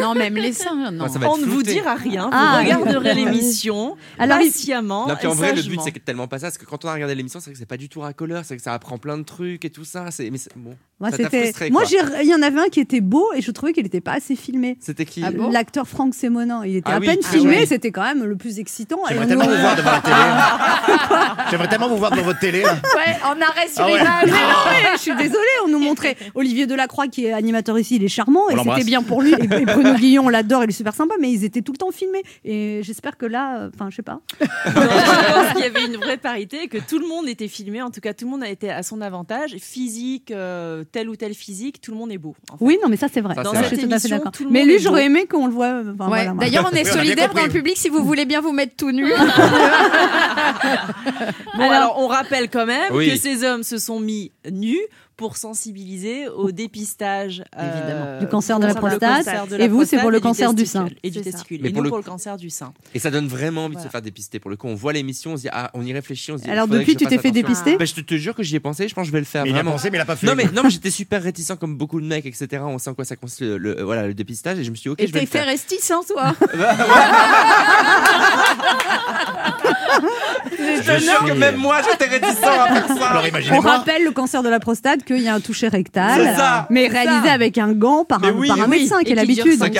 Non, 0.00 0.14
même 0.14 0.34
les 0.36 0.52
seins, 0.52 0.90
non. 0.90 1.08
Ça 1.08 1.18
va 1.18 1.30
on 1.30 1.36
ne 1.38 1.44
vous 1.44 1.52
flouté. 1.52 1.72
dira 1.74 1.94
rien, 1.94 2.24
vous 2.24 2.30
Ah, 2.32 2.58
regarderez 2.62 3.10
oui. 3.10 3.14
l'émission 3.24 3.96
Alors, 4.18 4.38
patiemment. 4.38 5.06
Non, 5.08 5.16
puis 5.16 5.26
en 5.26 5.32
et 5.32 5.36
vrai, 5.36 5.52
le 5.54 5.62
but, 5.62 5.80
c'est 5.82 6.04
tellement 6.04 6.26
pas 6.28 6.38
ça. 6.38 6.46
Parce 6.46 6.58
que 6.58 6.64
quand 6.66 6.84
on 6.84 6.88
a 6.88 6.94
regardé 6.94 7.14
l'émission, 7.14 7.40
c'est 7.40 7.46
vrai 7.46 7.52
que 7.54 7.58
c'est 7.58 7.66
pas 7.66 7.76
du 7.76 7.88
tout 7.88 8.00
racoleur. 8.00 8.42
C'est 8.44 8.56
que 8.56 8.62
ça 8.62 8.72
apprend 8.72 8.98
plein 8.98 9.18
de 9.18 9.22
trucs 9.24 9.64
et 9.64 9.70
tout 9.70 9.84
ça. 9.84 10.10
C'est, 10.10 10.30
mais 10.30 10.38
bon. 10.56 10.76
Moi, 10.98 11.10
ça 11.10 11.18
t'a 11.18 11.24
c'était. 11.24 11.42
frustré, 11.42 11.70
Moi, 11.70 11.82
il 12.22 12.28
y 12.28 12.34
en 12.34 12.40
avait 12.42 12.58
un 12.60 12.68
qui 12.68 12.80
était 12.80 13.00
beau 13.02 13.26
et 13.34 13.42
je 13.42 13.50
trouvais 13.50 13.72
qu'il 13.74 13.82
n'était 13.82 14.00
pas 14.00 14.12
assez 14.12 14.34
filmé. 14.36 14.78
C'était 14.80 15.04
qui? 15.04 15.22
Ah 15.24 15.30
bon? 15.30 15.50
L'acteur 15.50 15.86
Franck 15.86 16.14
Sémonin, 16.14 16.64
il 16.64 16.76
était 16.76 16.90
Ah 16.90 16.96
à 16.96 16.98
oui. 17.00 17.06
peine 17.06 17.18
Ah 17.22 17.28
filmé, 17.28 17.66
c'était 17.66 17.90
quand 17.92 18.02
même 18.02 18.24
le 18.24 18.36
plus 18.36 18.58
excitant. 18.58 19.00
J'aimerais 19.08 19.24
on 19.24 19.28
tellement 19.28 19.44
vous 19.46 19.56
voir 19.60 19.76
devant 19.76 19.90
la 19.90 20.00
télé. 20.00 20.16
J'aimerais 21.50 21.68
tellement 21.68 21.88
vous 21.88 21.96
voir 21.98 22.10
devant 22.12 22.22
votre 22.22 22.38
télé. 22.38 22.62
là. 22.62 22.72
Ouais, 22.72 23.16
en 23.24 23.40
arrêt 23.40 23.68
sur 23.68 23.82
Ah 23.84 23.86
ouais. 23.86 24.00
image. 24.00 24.22
Mais 24.26 24.30
non, 24.32 24.64
mais 24.70 24.88
je 24.96 25.00
suis 25.00 25.14
désolée, 25.16 25.36
on 25.64 25.68
nous 25.68 25.78
montrait 25.78 26.16
Olivier 26.34 26.66
Delacroix 26.66 27.08
qui 27.08 27.26
est 27.26 27.32
animateur 27.32 27.78
ici, 27.78 27.96
il 27.96 28.04
est 28.04 28.08
charmant 28.08 28.40
On 28.48 28.56
et 28.56 28.58
c'était 28.58 28.84
bien 28.84 29.02
pour 29.02 29.22
lui. 29.22 29.25
Et, 29.26 29.44
et 29.62 29.64
Bruno 29.66 29.94
Guillon, 29.94 30.24
on 30.26 30.28
l'adore, 30.28 30.64
il 30.64 30.70
est 30.70 30.72
super 30.72 30.94
sympa, 30.94 31.14
mais 31.20 31.30
ils 31.30 31.44
étaient 31.44 31.62
tout 31.62 31.72
le 31.72 31.78
temps 31.78 31.90
filmés. 31.90 32.22
Et 32.44 32.80
j'espère 32.82 33.16
que 33.16 33.26
là, 33.26 33.58
euh, 33.60 33.70
enfin, 33.74 33.88
je 33.90 33.96
sais 33.96 34.02
pas. 34.02 34.20
Non, 34.40 34.46
je 34.74 35.32
pense 35.34 35.52
qu'il 35.54 35.60
y 35.62 35.64
avait 35.64 35.84
une 35.86 35.96
vraie 35.96 36.16
parité 36.16 36.62
et 36.64 36.68
que 36.68 36.78
tout 36.78 36.98
le 36.98 37.06
monde 37.08 37.28
était 37.28 37.48
filmé. 37.48 37.82
En 37.82 37.90
tout 37.90 38.00
cas, 38.00 38.14
tout 38.14 38.24
le 38.24 38.30
monde 38.30 38.42
a 38.42 38.48
été 38.48 38.70
à 38.70 38.82
son 38.82 39.00
avantage. 39.00 39.56
Physique, 39.60 40.30
euh, 40.30 40.84
tel 40.90 41.08
ou 41.08 41.16
tel 41.16 41.34
physique, 41.34 41.80
tout 41.80 41.90
le 41.92 41.96
monde 41.98 42.12
est 42.12 42.18
beau. 42.18 42.34
en 42.50 42.56
fait. 42.58 42.64
Oui, 42.64 42.78
non, 42.82 42.88
mais 42.88 42.96
ça 42.96 43.08
c'est 43.12 43.20
vrai. 43.20 43.34
Ça, 43.34 43.42
à 43.50 43.62
fait 43.62 43.76
Émission, 43.82 44.20
tout 44.32 44.44
le 44.44 44.50
Mais 44.50 44.64
lui, 44.64 44.78
j'aurais 44.78 45.04
aimé 45.06 45.26
qu'on 45.26 45.46
le 45.46 45.52
voit. 45.52 45.66
euh, 45.66 45.92
enfin, 45.94 46.04
Ouais. 46.04 46.08
voilà, 46.18 46.34
moi. 46.34 46.44
D'ailleurs, 46.44 46.68
on 46.72 46.76
est 46.76 46.84
Oui, 46.84 46.90
solidaire 46.92 47.32
dans 47.34 47.44
le 47.44 47.50
public 47.50 47.76
si 47.76 47.88
vous 47.88 48.04
voulez 48.04 48.24
bien 48.24 48.40
vous 48.40 48.52
mettre 48.52 48.74
tout 48.76 48.90
nu. 48.92 49.06
Bon, 51.56 51.70
alors, 51.70 51.96
on 51.98 52.06
rappelle 52.06 52.50
quand 52.50 52.66
même 52.66 52.92
Oui. 52.92 53.10
que 53.10 53.16
ces 53.16 53.44
hommes 53.44 53.62
se 53.62 53.78
sont 53.78 54.00
mis 54.00 54.32
nus 54.50 54.80
pour 55.16 55.36
sensibiliser 55.38 56.28
au 56.28 56.50
dépistage 56.50 57.42
euh, 57.58 57.78
Évidemment. 57.78 58.18
Du 58.20 58.26
cancer 58.28 58.60
de 58.60 58.66
la 58.66 58.74
prostate. 58.74 59.26
Et 59.58 59.68
vous, 59.68 59.84
c'est 59.84 59.98
pour 59.98 60.10
le 60.10 60.18
et 60.18 60.20
du 60.20 60.22
cancer 60.22 60.52
du 60.52 60.66
sein. 60.66 60.88
Et 61.02 61.10
du 61.10 61.20
testicule. 61.22 61.64
Et 61.64 61.70
pour 61.70 61.78
nous, 61.78 61.84
le- 61.84 61.88
pour 61.88 61.98
le 61.98 62.02
cancer 62.04 62.36
du 62.36 62.50
sein. 62.50 62.74
Et 62.94 62.98
ça 62.98 63.10
donne 63.10 63.26
vraiment 63.26 63.64
envie 63.64 63.76
de 63.76 63.80
se 63.80 63.88
faire 63.88 64.02
dépister. 64.02 64.38
Pour 64.40 64.50
le 64.50 64.56
coup, 64.56 64.66
on 64.68 64.74
voit 64.74 64.92
l'émission, 64.92 65.32
on 65.32 65.36
se 65.36 65.42
dit, 65.42 65.48
ah, 65.52 65.70
on 65.74 65.84
y 65.84 65.92
réfléchit. 65.92 66.32
On 66.32 66.38
se 66.38 66.42
dit, 66.42 66.50
Alors 66.50 66.68
depuis, 66.68 66.96
tu 66.96 67.06
t'es 67.06 67.18
fait 67.18 67.30
dépister 67.30 67.76
Bah, 67.76 67.84
je 67.86 67.94
te, 67.94 68.00
te 68.00 68.14
jure 68.16 68.34
que 68.34 68.42
j'y 68.42 68.56
ai 68.56 68.60
pensé. 68.60 68.88
Je 68.88 68.94
pense 68.94 69.02
que 69.04 69.06
je 69.08 69.12
vais 69.12 69.18
le 69.20 69.24
faire 69.24 69.44
Mais 69.44 69.50
il 69.50 69.56
a 69.56 69.64
pensé, 69.64 69.90
mais 69.90 69.98
il 69.98 70.00
a 70.00 70.04
pas 70.04 70.16
fait. 70.16 70.26
Non 70.26 70.34
mais 70.34 70.44
non 70.52 70.62
mais 70.62 70.70
j'étais 70.70 70.90
super 70.90 71.22
réticent 71.22 71.52
comme 71.58 71.76
beaucoup 71.76 72.00
de 72.00 72.06
mecs 72.06 72.26
etc 72.26 72.62
on 72.66 72.78
sait 72.78 72.90
en 72.90 72.94
quoi 72.94 73.04
ça 73.04 73.16
consiste 73.16 73.40
le, 73.42 73.58
le- 73.58 73.82
voilà 73.82 74.06
le 74.06 74.14
dépistage 74.14 74.58
et 74.58 74.64
je 74.64 74.70
me 74.70 74.74
suis 74.74 74.88
dit 74.88 74.92
ok 74.92 75.00
Et 75.00 75.06
je 75.06 75.12
vais 75.12 75.20
t'es 75.26 75.40
le 75.44 75.56
fait 75.56 75.80
sans 75.80 76.02
toi. 76.04 76.34
Je 80.82 80.98
jure 80.98 81.24
que 81.24 81.32
même 81.32 81.56
moi, 81.56 81.80
j'étais 81.82 82.06
réticent 82.06 82.42
à 82.42 82.74
faire 82.74 82.88
ça. 82.88 83.06
Alors 83.10 83.24
On 83.52 83.60
rappelle 83.60 84.04
le 84.04 84.10
cancer 84.10 84.42
de 84.42 84.48
la 84.48 84.60
prostate 84.60 85.04
qu'il 85.04 85.20
y 85.20 85.28
a 85.28 85.34
un 85.34 85.40
toucher 85.40 85.68
rectal, 85.68 86.36
ça. 86.36 86.66
mais 86.70 86.88
réalisé 86.88 87.28
avec 87.28 87.58
un 87.58 87.72
gant 87.72 88.04
par 88.04 88.22
un, 88.24 88.32
oui, 88.32 88.48
par 88.48 88.60
un 88.60 88.68
oui. 88.68 88.80
médecin 88.80 88.98
qui 88.98 89.06
dure 89.06 89.16
l'habitude. 89.16 89.58
Il 89.62 89.70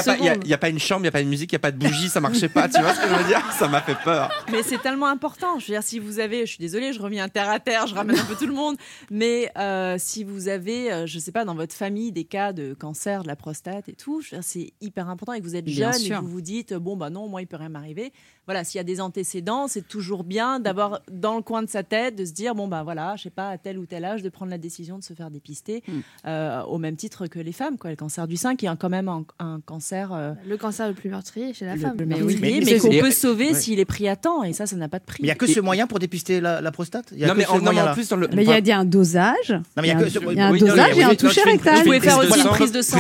n'y 0.47 0.53
a, 0.53 0.59
pas- 0.59 0.69
une 0.69 0.79
chambre, 0.79 1.01
il 1.01 1.03
n'y 1.03 1.09
a 1.09 1.13
pas 1.13 1.21
une 1.21 1.29
musique, 1.29 1.53
il 1.53 1.55
n'y 1.55 1.59
a 1.59 1.61
pas 1.61 1.71
de 1.71 1.79
bougie, 1.79 2.09
ça 2.09 2.21
marchait 2.21 2.49
pas. 2.49 2.69
Tu 2.69 2.81
vois 2.81 2.95
ce 2.95 3.01
que 3.01 3.09
je 3.09 3.15
veux 3.15 3.25
dire? 3.25 3.43
Ça 3.59 3.69
m'a 3.69 3.81
fait 3.81 3.97
peur. 4.05 4.31
Mais 4.51 4.63
c'est 4.63 4.81
tellement 4.81 5.07
important. 5.07 5.59
Je 5.59 5.67
veux 5.67 5.75
dire, 5.75 5.83
si 5.83 5.99
vous 5.99 6.19
avez, 6.21 6.41
je 6.47 6.53
suis 6.53 6.59
désolée, 6.61 6.93
je 6.93 7.01
reviens 7.01 7.29
terre 7.29 7.51
à 7.51 7.61
terre, 7.61 7.87
je 7.87 7.95
ramène 7.95 8.19
un 8.19 8.25
peu 8.25 8.35
tout 8.35 8.47
le 8.47 8.55
monde, 8.55 8.77
mais 9.11 9.51
euh, 9.59 9.97
si 9.99 10.25
vous 10.25 10.49
avez, 10.49 10.93
euh, 10.93 11.07
je 11.07 11.19
sais 11.19 11.33
pas, 11.33 11.45
dans 11.45 11.55
votre 11.55 11.75
famille 11.75 12.13
des 12.13 12.25
cas 12.25 12.53
de 12.53 12.75
cancer 12.75 13.23
de 13.23 13.29
la 13.29 13.37
prostate 13.37 13.89
et 13.89 13.95
tout, 13.95 14.21
je 14.21 14.37
c'est 14.43 14.73
hyper 14.81 15.09
important 15.09 15.33
et 15.33 15.41
que 15.41 15.45
vous 15.45 15.57
êtes 15.57 15.65
Bien 15.65 15.93
jeune 15.93 16.03
et 16.03 16.09
que 16.11 16.15
vous 16.21 16.29
vous 16.29 16.41
dites, 16.41 16.75
bon 16.75 16.97
bah 16.97 17.11
non, 17.11 17.29
moi 17.29 17.43
il 17.43 17.47
peut 17.47 17.57
rien 17.57 17.69
m'arriver. 17.69 18.13
Voilà, 18.47 18.63
s'il 18.63 18.79
y 18.79 18.81
a 18.81 18.85
des 18.85 19.01
antécédents, 19.01 19.67
c'est 19.67 19.87
toujours 19.89 20.23
bien 20.23 20.61
d'avoir 20.61 21.01
dans 21.11 21.35
le 21.37 21.43
coin 21.43 21.65
de 21.65 21.69
sa 21.69 21.83
tête 21.83 22.15
de 22.15 22.25
se 22.25 22.33
dire, 22.33 22.55
bon 22.55 22.69
bah 22.69 22.83
voilà, 22.85 23.15
je 23.17 23.25
sais 23.25 23.31
pas, 23.31 23.49
à 23.49 23.59
tel 23.59 23.77
ou 23.77 23.87
tel 23.87 24.05
âge, 24.05 24.23
de 24.23 24.29
prendre 24.29 24.51
la 24.53 24.59
décision 24.59 24.99
de 24.99 25.03
se 25.03 25.15
faire 25.15 25.31
dépister, 25.33 25.83
Mm. 25.89 25.93
euh, 26.29 26.63
au 26.63 26.79
même 26.79 26.95
titre 26.95 27.27
que 27.27 27.41
les 27.41 27.51
femmes, 27.53 27.77
quoi. 27.77 27.91
Le 27.91 27.97
cancer 27.97 28.29
du 28.29 28.37
sein, 28.37 28.55
qui 28.55 28.67
est 28.67 28.77
quand 28.79 28.89
même 28.89 29.09
un, 29.09 29.25
un 29.41 29.61
cancer. 29.67 30.13
euh, 30.13 30.33
Le 30.47 30.57
cancer 30.57 30.87
le 30.87 30.95
plus 30.95 31.11
meurtrier 31.11 31.55
chez 31.55 31.65
la 31.65 31.75
le- 31.75 31.81
femme. 31.81 31.97
le 31.99 32.07
Mais 32.07 32.17
meurtrier, 32.19 32.41
oui. 32.41 32.61
mais, 32.65 32.73
Mais 32.75 32.79
qu'on 32.79 32.89
peut 33.05 33.11
sauver 33.11 33.49
Ouais. 33.49 33.55
s'il 33.55 33.81
est 33.81 33.85
pris 33.85 34.09
à 34.09 34.15
temps, 34.15 34.45
et 34.45 34.53
ça, 34.53 34.67
ça 34.67 34.77
n'a 34.77 34.89
pas 34.89 35.01
de 35.01 35.05
prix. 35.05 35.19
Il 35.23 35.27
n'y 35.27 35.31
a 35.33 35.35
que 35.35 35.47
ce 35.49 35.59
moyen 35.59 35.89
pour 35.89 35.99
dépister 35.99 36.41
la, 36.41 36.61
la 36.61 36.71
prostate? 36.71 37.13
Y 37.17 37.25
a 37.25 37.27
Non, 37.27 37.33
que 37.33 37.39
mais 37.39 37.47
en, 37.49 37.59
non, 37.61 37.77
en 37.77 37.93
plus, 37.95 38.09
dans 38.09 38.17
le. 38.17 38.29
Mais 38.33 38.45
il 38.45 38.49
y 38.49 38.53
a, 38.53 38.59
y 38.61 38.73
un 38.73 38.85
dosage. 38.85 39.51
Non, 39.51 39.63
mais 39.79 39.85
il 39.85 39.87
y 39.89 39.91
a 39.91 39.95
que 39.97 40.09
ce- 40.09 40.19
il 40.21 40.37
y 40.37 40.41
a 40.41 40.47
un 40.49 40.57
dosage 40.57 40.99
et 40.99 41.03
un 41.03 41.15
toucher 41.17 41.43
rectal. 41.43 41.79
Vous 41.79 41.83
pouvez 41.85 41.99
prise 41.99 42.11
faire 42.13 42.21
de 42.23 42.27
aussi 42.29 42.41
une 42.43 42.47
prise 42.49 42.73
de 42.73 42.81
sang. 42.83 42.99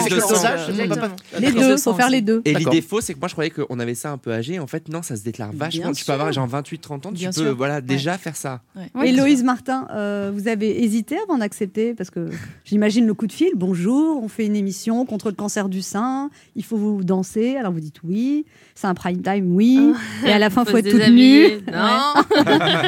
Les 1.38 1.52
deux, 1.52 1.70
de 1.72 1.76
faut 1.76 1.94
faire 1.94 2.10
les 2.10 2.20
deux. 2.20 2.42
Et 2.44 2.54
l'idée 2.54 2.82
fausse, 2.82 3.04
c'est 3.04 3.14
que 3.14 3.20
moi 3.20 3.28
je 3.28 3.34
croyais 3.34 3.50
qu'on 3.50 3.78
avait 3.78 3.94
ça 3.94 4.10
un 4.10 4.18
peu 4.18 4.32
âgé. 4.32 4.58
En 4.58 4.66
fait, 4.66 4.88
non, 4.88 5.02
ça 5.02 5.14
se 5.16 5.22
déclare 5.36 5.52
vachement. 5.52 5.82
Bien 5.84 5.92
tu 5.92 6.04
peux 6.04 6.12
avoir 6.12 6.32
genre 6.32 6.48
28-30 6.48 6.92
ans, 6.92 6.98
tu 7.10 7.14
Bien 7.14 7.30
peux 7.30 7.42
sûr. 7.42 7.56
voilà, 7.56 7.80
déjà 7.80 8.18
faire 8.18 8.36
ça. 8.36 8.62
Ouais. 8.74 9.08
Héloïse 9.08 9.42
Martin, 9.44 9.86
euh, 9.90 10.30
vous 10.34 10.48
avez 10.48 10.82
hésité 10.82 11.16
avant 11.22 11.38
d'accepter? 11.38 11.94
Parce 11.94 12.10
que 12.10 12.28
j'imagine 12.64 13.06
le 13.06 13.14
coup 13.14 13.26
de 13.26 13.32
fil. 13.32 13.50
Bonjour, 13.54 14.22
on 14.22 14.28
fait 14.28 14.46
une 14.46 14.56
émission 14.56 15.04
contre 15.06 15.28
le 15.30 15.34
cancer 15.36 15.68
du 15.68 15.82
sein. 15.82 16.30
Il 16.54 16.64
faut 16.64 16.76
vous 16.76 17.04
danser. 17.04 17.56
Alors 17.56 17.72
vous 17.72 17.80
dites 17.80 18.02
oui. 18.02 18.44
C'est 18.74 18.86
un 18.86 18.94
prime 18.94 19.22
time, 19.22 19.54
oui. 19.54 19.92
Et 20.24 20.32
à 20.32 20.38
la 20.38 20.50
fin, 20.50 20.64
il 20.66 20.70
faut 20.70 20.76
être 20.78 20.90
toute 20.90 21.08
nue. 21.08 21.48
Non. 21.72 22.14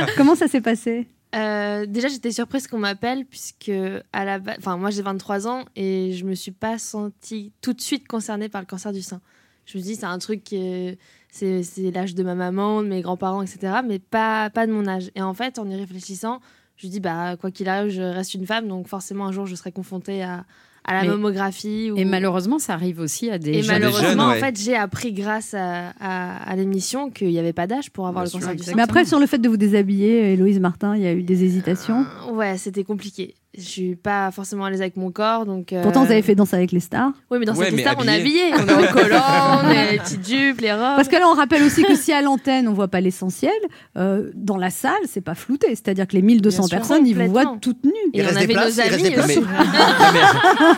Comment 0.16 0.34
ça 0.34 0.48
s'est 0.48 0.60
passé? 0.60 1.06
Euh, 1.34 1.84
déjà, 1.86 2.08
j'étais 2.08 2.30
surprise 2.32 2.66
qu'on 2.66 2.78
m'appelle 2.78 3.26
puisque 3.26 3.70
à 4.14 4.24
la 4.24 4.38
base, 4.38 4.56
enfin 4.58 4.78
moi 4.78 4.88
j'ai 4.90 5.02
23 5.02 5.46
ans 5.46 5.64
et 5.76 6.12
je 6.14 6.24
me 6.24 6.34
suis 6.34 6.52
pas 6.52 6.78
sentie 6.78 7.52
tout 7.60 7.74
de 7.74 7.80
suite 7.82 8.08
concernée 8.08 8.48
par 8.48 8.62
le 8.62 8.66
cancer 8.66 8.92
du 8.92 9.02
sein. 9.02 9.20
Je 9.66 9.76
me 9.76 9.82
dis 9.82 9.96
c'est 9.96 10.06
un 10.06 10.18
truc 10.18 10.42
qui 10.42 10.56
est- 10.56 10.98
c'est 11.30 11.62
l'âge 11.94 12.14
de 12.14 12.22
ma 12.22 12.34
maman, 12.34 12.82
de 12.82 12.88
mes 12.88 13.00
grands-parents, 13.02 13.42
etc. 13.42 13.74
Mais 13.86 13.98
pas 13.98 14.50
pas 14.50 14.66
de 14.66 14.72
mon 14.72 14.86
âge. 14.86 15.10
Et 15.14 15.22
en 15.22 15.34
fait, 15.34 15.58
en 15.58 15.68
y 15.68 15.76
réfléchissant, 15.76 16.40
je 16.76 16.86
dis 16.88 17.00
bah 17.00 17.36
quoi 17.40 17.50
qu'il 17.50 17.68
arrive, 17.68 17.90
je 17.90 18.02
reste 18.02 18.34
une 18.34 18.46
femme, 18.46 18.68
donc 18.68 18.88
forcément 18.88 19.26
un 19.26 19.32
jour 19.32 19.46
je 19.46 19.54
serai 19.54 19.70
confrontée 19.72 20.22
à, 20.22 20.44
à 20.84 20.94
la 20.94 21.02
Mais- 21.02 21.08
mammographie. 21.08 21.90
Ou... 21.90 21.96
Et 21.98 22.04
malheureusement, 22.04 22.58
ça 22.58 22.72
arrive 22.74 22.98
aussi 23.00 23.30
à 23.30 23.38
des 23.38 23.50
Et 23.50 23.62
jeunes. 23.62 23.72
malheureusement, 23.74 24.08
jeunes, 24.08 24.20
en 24.20 24.34
fait, 24.40 24.58
j'ai 24.58 24.74
appris 24.76 25.12
grâce 25.12 25.52
à, 25.54 25.90
à, 26.00 26.36
à 26.50 26.56
l'émission 26.56 27.10
qu'il 27.10 27.28
n'y 27.28 27.38
avait 27.38 27.52
pas 27.52 27.66
d'âge 27.66 27.90
pour 27.90 28.06
avoir 28.08 28.24
Bien 28.24 28.30
le 28.30 28.38
cancer 28.38 28.48
sûr. 28.50 28.56
du 28.56 28.62
sein. 28.64 28.72
Mais 28.76 28.82
après, 28.82 29.04
sur 29.04 29.18
le 29.18 29.26
fait 29.26 29.38
de 29.38 29.48
vous 29.48 29.56
déshabiller, 29.58 30.32
Héloïse 30.32 30.60
Martin, 30.60 30.96
il 30.96 31.02
y 31.02 31.06
a 31.06 31.12
eu 31.12 31.22
des 31.22 31.44
hésitations? 31.44 32.06
Euh, 32.28 32.32
Ouais, 32.32 32.56
c'était 32.58 32.84
compliqué. 32.84 33.34
Je 33.56 33.62
suis 33.64 33.96
pas 33.96 34.30
forcément 34.30 34.66
à 34.66 34.70
l'aise 34.70 34.82
avec 34.82 34.96
mon 34.98 35.10
corps, 35.10 35.46
donc. 35.46 35.72
euh, 35.72 35.82
Pourtant, 35.82 36.04
vous 36.04 36.12
avez 36.12 36.20
fait 36.20 36.34
danse 36.34 36.52
avec 36.52 36.70
les 36.70 36.80
stars. 36.80 37.12
Oui, 37.30 37.38
mais 37.40 37.46
dans 37.46 37.54
Ouais, 37.54 37.64
cette 37.66 37.74
mais 37.74 37.80
star, 37.80 37.94
on 37.98 38.04
est 38.06 38.20
habillé. 38.20 38.42
On 38.52 38.68
est 38.68 38.72
en 38.88 38.92
collant, 38.92 39.62
on 39.64 39.70
est 39.70 39.92
les 39.92 39.98
petites 39.98 40.28
jupes, 40.28 40.60
les 40.60 40.70
robes. 40.72 40.80
Parce 40.96 41.08
que 41.08 41.16
là, 41.16 41.26
on 41.26 41.34
rappelle 41.34 41.62
aussi 41.62 41.82
que 41.82 41.94
si 41.96 42.12
à 42.12 42.20
l'antenne, 42.20 42.68
on 42.68 42.74
voit 42.74 42.88
pas 42.88 43.00
l'essentiel, 43.00 43.50
euh, 43.96 44.30
dans 44.34 44.58
la 44.58 44.68
salle, 44.68 44.92
c'est 45.06 45.22
pas 45.22 45.34
flouté. 45.34 45.68
C'est-à-dire 45.70 46.06
que 46.06 46.12
les 46.14 46.20
1200 46.22 46.58
Bien 46.58 46.68
sûr, 46.68 46.76
personnes, 46.76 47.06
ils 47.06 47.16
vous 47.16 47.26
voient 47.30 47.56
toutes 47.60 47.82
nues. 47.84 47.90
Et 48.12 48.18
Il 48.18 48.22
on 48.22 48.26
reste 48.26 48.38
des 48.38 48.44
avait 48.44 48.52
places, 48.52 48.76
nos 48.76 48.82
des 48.82 49.06
amis 49.06 49.18
aussi. 49.18 49.40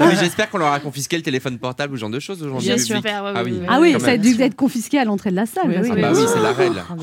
Mais, 0.00 0.06
mais 0.06 0.16
j'espère 0.16 0.48
qu'on 0.50 0.58
leur 0.58 0.72
a 0.72 0.80
confisqué 0.80 1.16
le 1.16 1.22
téléphone 1.22 1.58
portable 1.58 1.94
ou 1.94 1.96
ce 1.96 2.00
genre 2.00 2.10
de 2.10 2.20
choses 2.20 2.42
aujourd'hui. 2.42 2.78
Sûr. 2.78 3.00
Ah 3.04 3.24
ouais, 3.24 3.42
oui. 3.44 3.60
Ah 3.68 3.78
oui, 3.80 3.96
ça 4.00 4.10
a 4.12 4.16
dû 4.16 4.40
être 4.40 4.54
confisqué 4.56 4.98
à 4.98 5.04
l'entrée 5.04 5.30
de 5.30 5.36
la 5.36 5.46
salle. 5.46 5.64
Oui, 5.68 5.84
sûr. 5.84 5.94
Ah 5.98 6.00
bah 6.00 6.12
oui, 6.14 6.22
c'est 6.32 6.40
la 6.40 6.52
règle. 6.52 6.82
Ah 6.88 6.94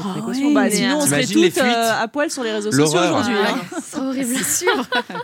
Bah, 0.53 0.62
mais, 0.63 0.71
sinon, 0.71 0.97
on 0.97 1.06
serait 1.06 1.21
les 1.21 1.27
toutes 1.27 1.43
euh, 1.58 1.62
fuites 1.63 1.75
à 2.01 2.08
poil 2.08 2.30
sur 2.32 2.43
les 2.43 2.51
réseaux 2.51 2.71
sociaux 2.71 2.99
aujourd'hui. 2.99 3.34
Ah 3.45 3.77
C'est 3.84 3.99
horrible. 3.99 4.36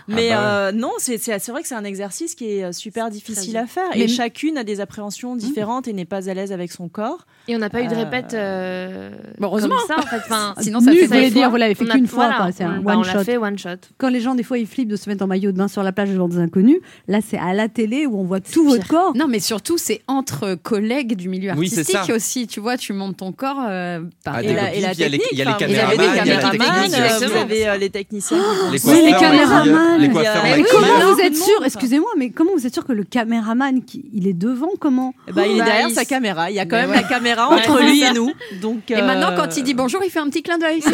Mais 0.08 0.30
Ah 0.32 0.40
bah 0.40 0.43
euh, 0.44 0.72
non, 0.72 0.92
c'est 0.98 1.16
vrai 1.48 1.62
que 1.62 1.68
c'est 1.68 1.74
un 1.74 1.84
exercice 1.84 2.34
qui 2.34 2.50
est 2.58 2.64
euh, 2.64 2.72
super 2.72 3.10
difficile 3.10 3.56
à 3.56 3.66
faire. 3.66 3.88
Mais- 3.94 4.02
Et 4.02 4.08
chacune 4.08 4.56
a 4.58 4.64
des 4.64 4.80
appréhensions 4.80 5.36
différentes 5.36 5.88
et 5.88 5.92
n'est 5.92 6.04
pas 6.04 6.28
à 6.28 6.34
l'aise 6.34 6.52
avec 6.52 6.72
son 6.72 6.88
corps. 6.88 7.26
Et 7.46 7.54
on 7.54 7.58
n'a 7.58 7.68
pas 7.68 7.82
eu 7.82 7.86
de 7.88 7.92
Euh, 7.94 7.96
répète. 8.04 8.32
euh, 8.32 9.10
Bon, 9.38 9.48
heureusement. 9.48 9.74
Comme 9.76 9.86
ça, 9.96 10.02
en 10.02 10.06
fait. 10.06 10.16
Enfin, 10.16 10.54
Sinon, 10.60 10.80
ça 10.80 10.90
Nu, 10.92 10.98
fait 10.98 11.06
fois. 11.08 11.20
dire, 11.30 11.50
vous 11.50 11.56
l'avez 11.56 11.74
fait 11.74 11.84
qu'une 11.84 12.06
fois, 12.06 12.26
voilà, 12.34 12.50
c'est 12.52 12.64
un 12.64 12.80
bah, 12.80 12.92
one 12.92 12.98
on 13.00 13.02
shot. 13.02 13.18
l'a 13.18 13.24
fait 13.24 13.36
one 13.36 13.58
shot. 13.58 13.68
Quand 13.98 14.08
les 14.08 14.20
gens, 14.20 14.34
des 14.34 14.42
fois, 14.42 14.56
ils 14.58 14.66
flippent 14.66 14.88
de 14.88 14.96
se 14.96 15.10
mettre 15.10 15.22
en 15.22 15.26
maillot 15.26 15.52
de 15.52 15.58
bain 15.58 15.68
sur 15.68 15.82
la 15.82 15.92
plage 15.92 16.08
devant 16.10 16.26
des 16.28 16.38
inconnus, 16.38 16.78
là, 17.06 17.18
c'est 17.26 17.36
à 17.36 17.52
la 17.52 17.68
télé 17.68 18.06
où 18.06 18.18
on 18.18 18.24
voit 18.24 18.40
tout 18.40 18.62
pire. 18.62 18.70
votre 18.76 18.88
corps. 18.88 19.12
Non, 19.16 19.26
mais 19.28 19.40
surtout, 19.40 19.76
c'est 19.76 20.00
entre 20.08 20.54
collègues 20.54 21.16
du 21.16 21.28
milieu 21.28 21.52
Oui, 21.56 21.66
artistique 21.66 22.10
aussi. 22.14 22.46
Tu 22.46 22.60
vois, 22.60 22.78
tu 22.78 22.94
montes 22.94 23.18
ton 23.18 23.32
corps 23.32 23.60
euh, 23.68 24.00
par 24.24 24.36
Ah, 24.36 24.42
Et 24.42 24.54
la, 24.54 24.74
et 24.74 24.80
la 24.80 24.88
puis 24.90 24.96
il 24.96 25.00
y 25.00 25.04
a 25.04 25.08
les- 25.08 25.18
technique. 25.18 25.28
il 25.32 25.38
y 25.38 25.42
a 25.42 25.44
les 25.44 25.56
caméramans, 25.58 25.94
il 25.98 26.04
y 26.04 26.08
a 26.08 26.24
caméramans, 26.24 26.50
technique, 26.50 27.00
euh, 27.22 27.26
vous 27.28 27.36
avez 27.36 27.68
euh, 27.68 27.76
les 27.76 27.90
techniciens. 27.90 28.38
Les 28.72 28.78
les 29.02 29.10
caméramans. 29.12 29.98
Les 29.98 30.08
coiffeurs, 30.08 30.42
comment 30.70 31.12
vous 31.12 31.20
êtes 31.20 31.36
sûr. 31.36 31.62
Excusez-moi, 31.64 32.10
mais 32.16 32.30
comment 32.30 32.52
vous 32.56 32.66
êtes 32.66 32.72
sûr 32.72 32.86
que 32.86 32.92
le 32.92 33.04
caméraman, 33.04 33.80
il 34.14 34.26
est 34.28 34.32
devant 34.32 34.68
Comment 34.80 35.12
Eh 35.28 35.32
ben, 35.32 35.44
il 35.44 35.56
est 35.56 35.58
Bah, 35.58 35.64
derrière 35.66 35.90
sa 35.90 36.04
caméra. 36.06 36.50
Il 36.50 36.56
y 36.56 36.58
a 36.58 36.64
quand 36.66 36.76
même 36.76 36.90
la 36.90 37.02
caméra 37.02 37.33
Entre 37.38 37.80
lui 37.82 38.02
et 38.02 38.12
nous. 38.12 38.32
Donc, 38.60 38.90
Et 38.90 38.96
euh, 38.96 39.04
maintenant, 39.06 39.34
quand 39.36 39.56
il 39.56 39.64
dit 39.64 39.74
bonjour, 39.74 40.02
il 40.04 40.10
fait 40.10 40.18
un 40.20 40.28
petit 40.28 40.42
clin 40.42 40.58
d'œil. 40.58 40.82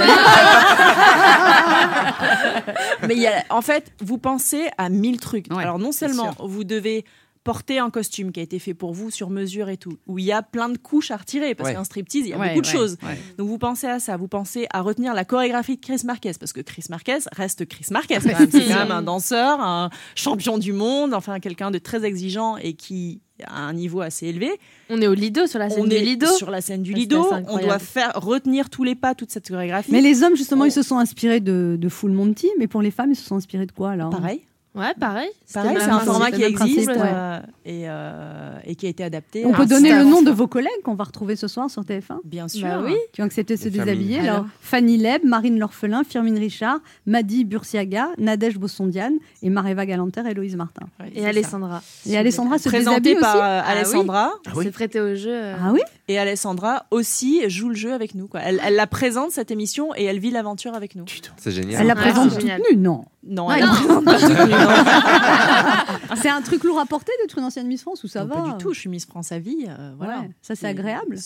Mais 3.07 3.15
il 3.15 3.21
y 3.21 3.27
a, 3.27 3.45
en 3.51 3.63
fait, 3.63 3.93
vous 4.01 4.19
pensez 4.19 4.69
à 4.79 4.89
mille 4.89 5.19
trucs. 5.21 5.47
Ouais, 5.53 5.63
Alors 5.63 5.79
non 5.79 5.93
seulement 5.93 6.35
vous 6.39 6.65
devez 6.65 7.05
porter 7.43 7.79
un 7.79 7.89
costume 7.89 8.33
qui 8.33 8.41
a 8.41 8.43
été 8.43 8.59
fait 8.59 8.75
pour 8.75 8.93
vous 8.93 9.11
sur 9.11 9.31
mesure 9.31 9.71
et 9.71 9.79
tout, 9.79 9.97
où 10.07 10.19
il 10.19 10.27
y 10.27 10.33
a 10.33 10.43
plein 10.43 10.69
de 10.69 10.77
couches 10.77 11.11
à 11.11 11.17
retirer 11.17 11.55
parce 11.55 11.71
Ouais. 11.71 11.75
qu'un 11.75 11.85
striptease, 11.85 12.25
il 12.27 12.29
y 12.29 12.33
a 12.35 12.39
Ouais, 12.39 12.49
beaucoup 12.51 12.61
de 12.61 12.67
ouais, 12.67 12.73
choses. 12.73 12.99
ouais. 13.03 13.19
Donc 13.39 13.49
vous 13.49 13.57
pensez 13.57 13.87
à 13.87 13.99
ça, 13.99 14.19
vous 14.19 14.29
pensez 14.29 14.67
à 14.75 14.83
retenir 14.83 15.15
la 15.15 15.25
chorégraphie 15.25 15.77
de 15.77 15.81
Chris 15.81 16.03
Marquez 16.05 16.33
parce 16.39 16.53
que 16.53 16.61
Chris 16.61 16.85
Marquez 16.91 17.17
reste 17.33 17.67
Chris 17.67 17.87
Marquez. 17.91 18.17
quand 18.19 18.27
même. 18.27 18.37
C'est 18.51 18.67
quand 18.69 18.75
même 18.81 18.91
un 18.93 19.01
danseur, 19.03 19.59
un 19.61 19.89
champion 20.15 20.59
du 20.59 20.75
monde, 20.75 21.15
enfin 21.15 21.41
quelqu'un 21.41 21.71
de 21.71 21.79
très 21.79 22.05
exigeant 22.05 22.59
et 22.59 22.75
qui 22.75 23.23
a 23.47 23.61
un 23.61 23.73
niveau 23.73 24.01
assez 24.01 24.27
élevé. 24.27 24.51
On 24.89 25.01
est 25.01 25.07
au 25.07 25.15
Lido, 25.15 25.47
sur 25.47 25.59
la 25.59 25.71
scène 25.71 25.83
On 25.83 25.87
du 25.87 25.95
est 25.97 26.01
Lido. 26.01 26.27
sur 26.27 26.51
la 26.51 26.61
scène 26.61 26.83
du 26.83 26.91
Ça, 26.93 26.97
c'est 26.97 27.01
Lido. 27.01 27.33
assez 27.33 27.45
On 27.49 27.59
doit 27.59 27.79
faire 27.79 28.13
retenir 28.15 28.71
tous 28.71 28.85
les 28.85 28.95
pas, 28.95 29.15
toute 29.15 29.31
cette 29.31 29.49
chorégraphie. 29.49 29.93
Mais 29.93 30.01
les 30.01 30.23
hommes, 30.23 30.37
justement, 30.37 30.65
ils 30.65 30.73
se 30.73 30.83
sont 30.83 30.99
inspirés 30.99 31.41
de, 31.41 31.77
de 31.79 31.89
Full 31.89 32.11
Monty, 32.13 32.49
mais 32.59 32.67
pour 32.67 32.83
les 32.83 32.91
femmes, 32.91 33.13
ils 33.13 33.17
se 33.17 33.25
sont 33.25 33.37
inspirés 33.37 33.67
de 33.67 33.73
quoi 33.73 33.91
alors 33.91 34.11
pareil. 34.11 34.43
Ouais, 34.75 34.95
pareil. 35.01 35.29
C'est 35.47 35.59
un 35.59 35.99
format 36.01 36.31
qui 36.31 36.45
existe 36.45 36.85
principe, 36.87 36.91
euh, 36.91 37.41
et, 37.65 37.83
euh, 37.89 38.57
et 38.65 38.77
qui 38.77 38.87
a 38.87 38.89
été 38.89 39.03
adapté. 39.03 39.45
On 39.45 39.53
peut 39.53 39.67
donner 39.67 39.93
le 39.93 40.05
nom 40.05 40.23
de 40.23 40.31
vos 40.31 40.47
collègues 40.47 40.71
qu'on 40.85 40.95
va 40.95 41.05
retrouver 41.05 41.35
ce 41.35 41.49
soir 41.49 41.69
sur 41.69 41.83
TF1 41.83 42.19
Bien 42.25 42.47
sûr. 42.47 42.69
Bah 42.69 42.81
oui. 42.85 42.95
qui 43.13 43.21
ont 43.21 43.25
accepté 43.25 43.57
de 43.57 43.61
se 43.61 43.69
déshabiller. 43.69 44.21
Alors 44.21 44.47
Fanny 44.61 44.97
Leb, 44.97 45.25
Marine 45.25 45.59
L'Orphelin, 45.59 46.05
Firmine 46.05 46.39
Richard, 46.39 46.79
Madi 47.05 47.45
Bursiaga, 47.45 48.11
Nadège 48.19 48.59
Bossondiane 48.59 49.15
et 49.43 49.51
Mareva 49.51 49.87
Galanter 49.87 50.23
et 50.27 50.31
Héloïse 50.31 50.55
Martin. 50.55 50.87
Ouais, 51.01 51.11
Et. 51.17 51.27
Alessandra. 51.27 51.83
Et 52.07 52.17
Alessandra 52.17 52.59
se 52.59 52.69
Présentée 52.69 53.01
déshabille 53.01 53.21
par 53.21 53.35
aussi 53.37 53.45
euh, 53.45 53.61
oui. 53.65 53.73
Alessandra. 53.73 54.33
Ah 54.47 54.51
oui 54.55 54.65
s'est 54.67 54.71
prêtée 54.71 55.01
au 55.01 55.17
jeu. 55.17 55.53
Ah 55.61 55.73
oui 55.73 55.81
Et 56.07 56.17
Alessandra 56.19 56.87
aussi 56.93 57.49
joue 57.51 57.71
le 57.71 57.75
jeu 57.75 57.93
avec 57.93 58.15
nous. 58.15 58.29
Quoi. 58.29 58.41
Elle, 58.45 58.61
elle 58.65 58.77
la 58.77 58.87
présente, 58.87 59.33
cette 59.33 59.51
émission, 59.51 59.89
et 59.97 60.05
elle 60.05 60.21
vit 60.21 60.31
l'aventure 60.31 60.75
avec 60.75 60.95
nous. 60.95 61.07
C'est 61.39 61.51
génial. 61.51 61.81
Elle 61.81 61.89
la 61.89 61.97
présente 61.97 62.31
toute 62.35 62.45
nue, 62.45 62.77
non 62.77 63.05
Non, 63.27 63.49
Ouais, 63.49 63.57
elle 63.59 63.65
la 63.67 63.73
présente 63.73 64.05
toute 64.05 64.47
nue, 64.47 64.51
non. 64.53 64.60
C'est 66.17 66.29
un 66.29 66.43
truc 66.43 66.65
lourd 66.65 66.79
à 66.79 66.87
porter 66.87 67.13
d'être 67.23 67.39
une 67.39 67.45
ancienne 67.45 67.67
Miss 67.67 67.83
France 67.83 68.05
ou 68.05 68.09
ça 68.09 68.25
Non, 68.25 68.35
va 68.35 68.43
Pas 68.43 68.49
du 68.53 68.59
tout, 68.59 68.73
je 68.75 68.81
suis 68.81 68.89
Miss 68.91 69.07
France 69.07 69.33
à 69.33 69.39
vie. 69.39 69.67
euh, 69.69 69.93
voilà. 69.97 70.21
Ouais, 70.21 70.31
ça, 70.43 70.55
c'est 70.55 70.67
agréable. 70.67 71.17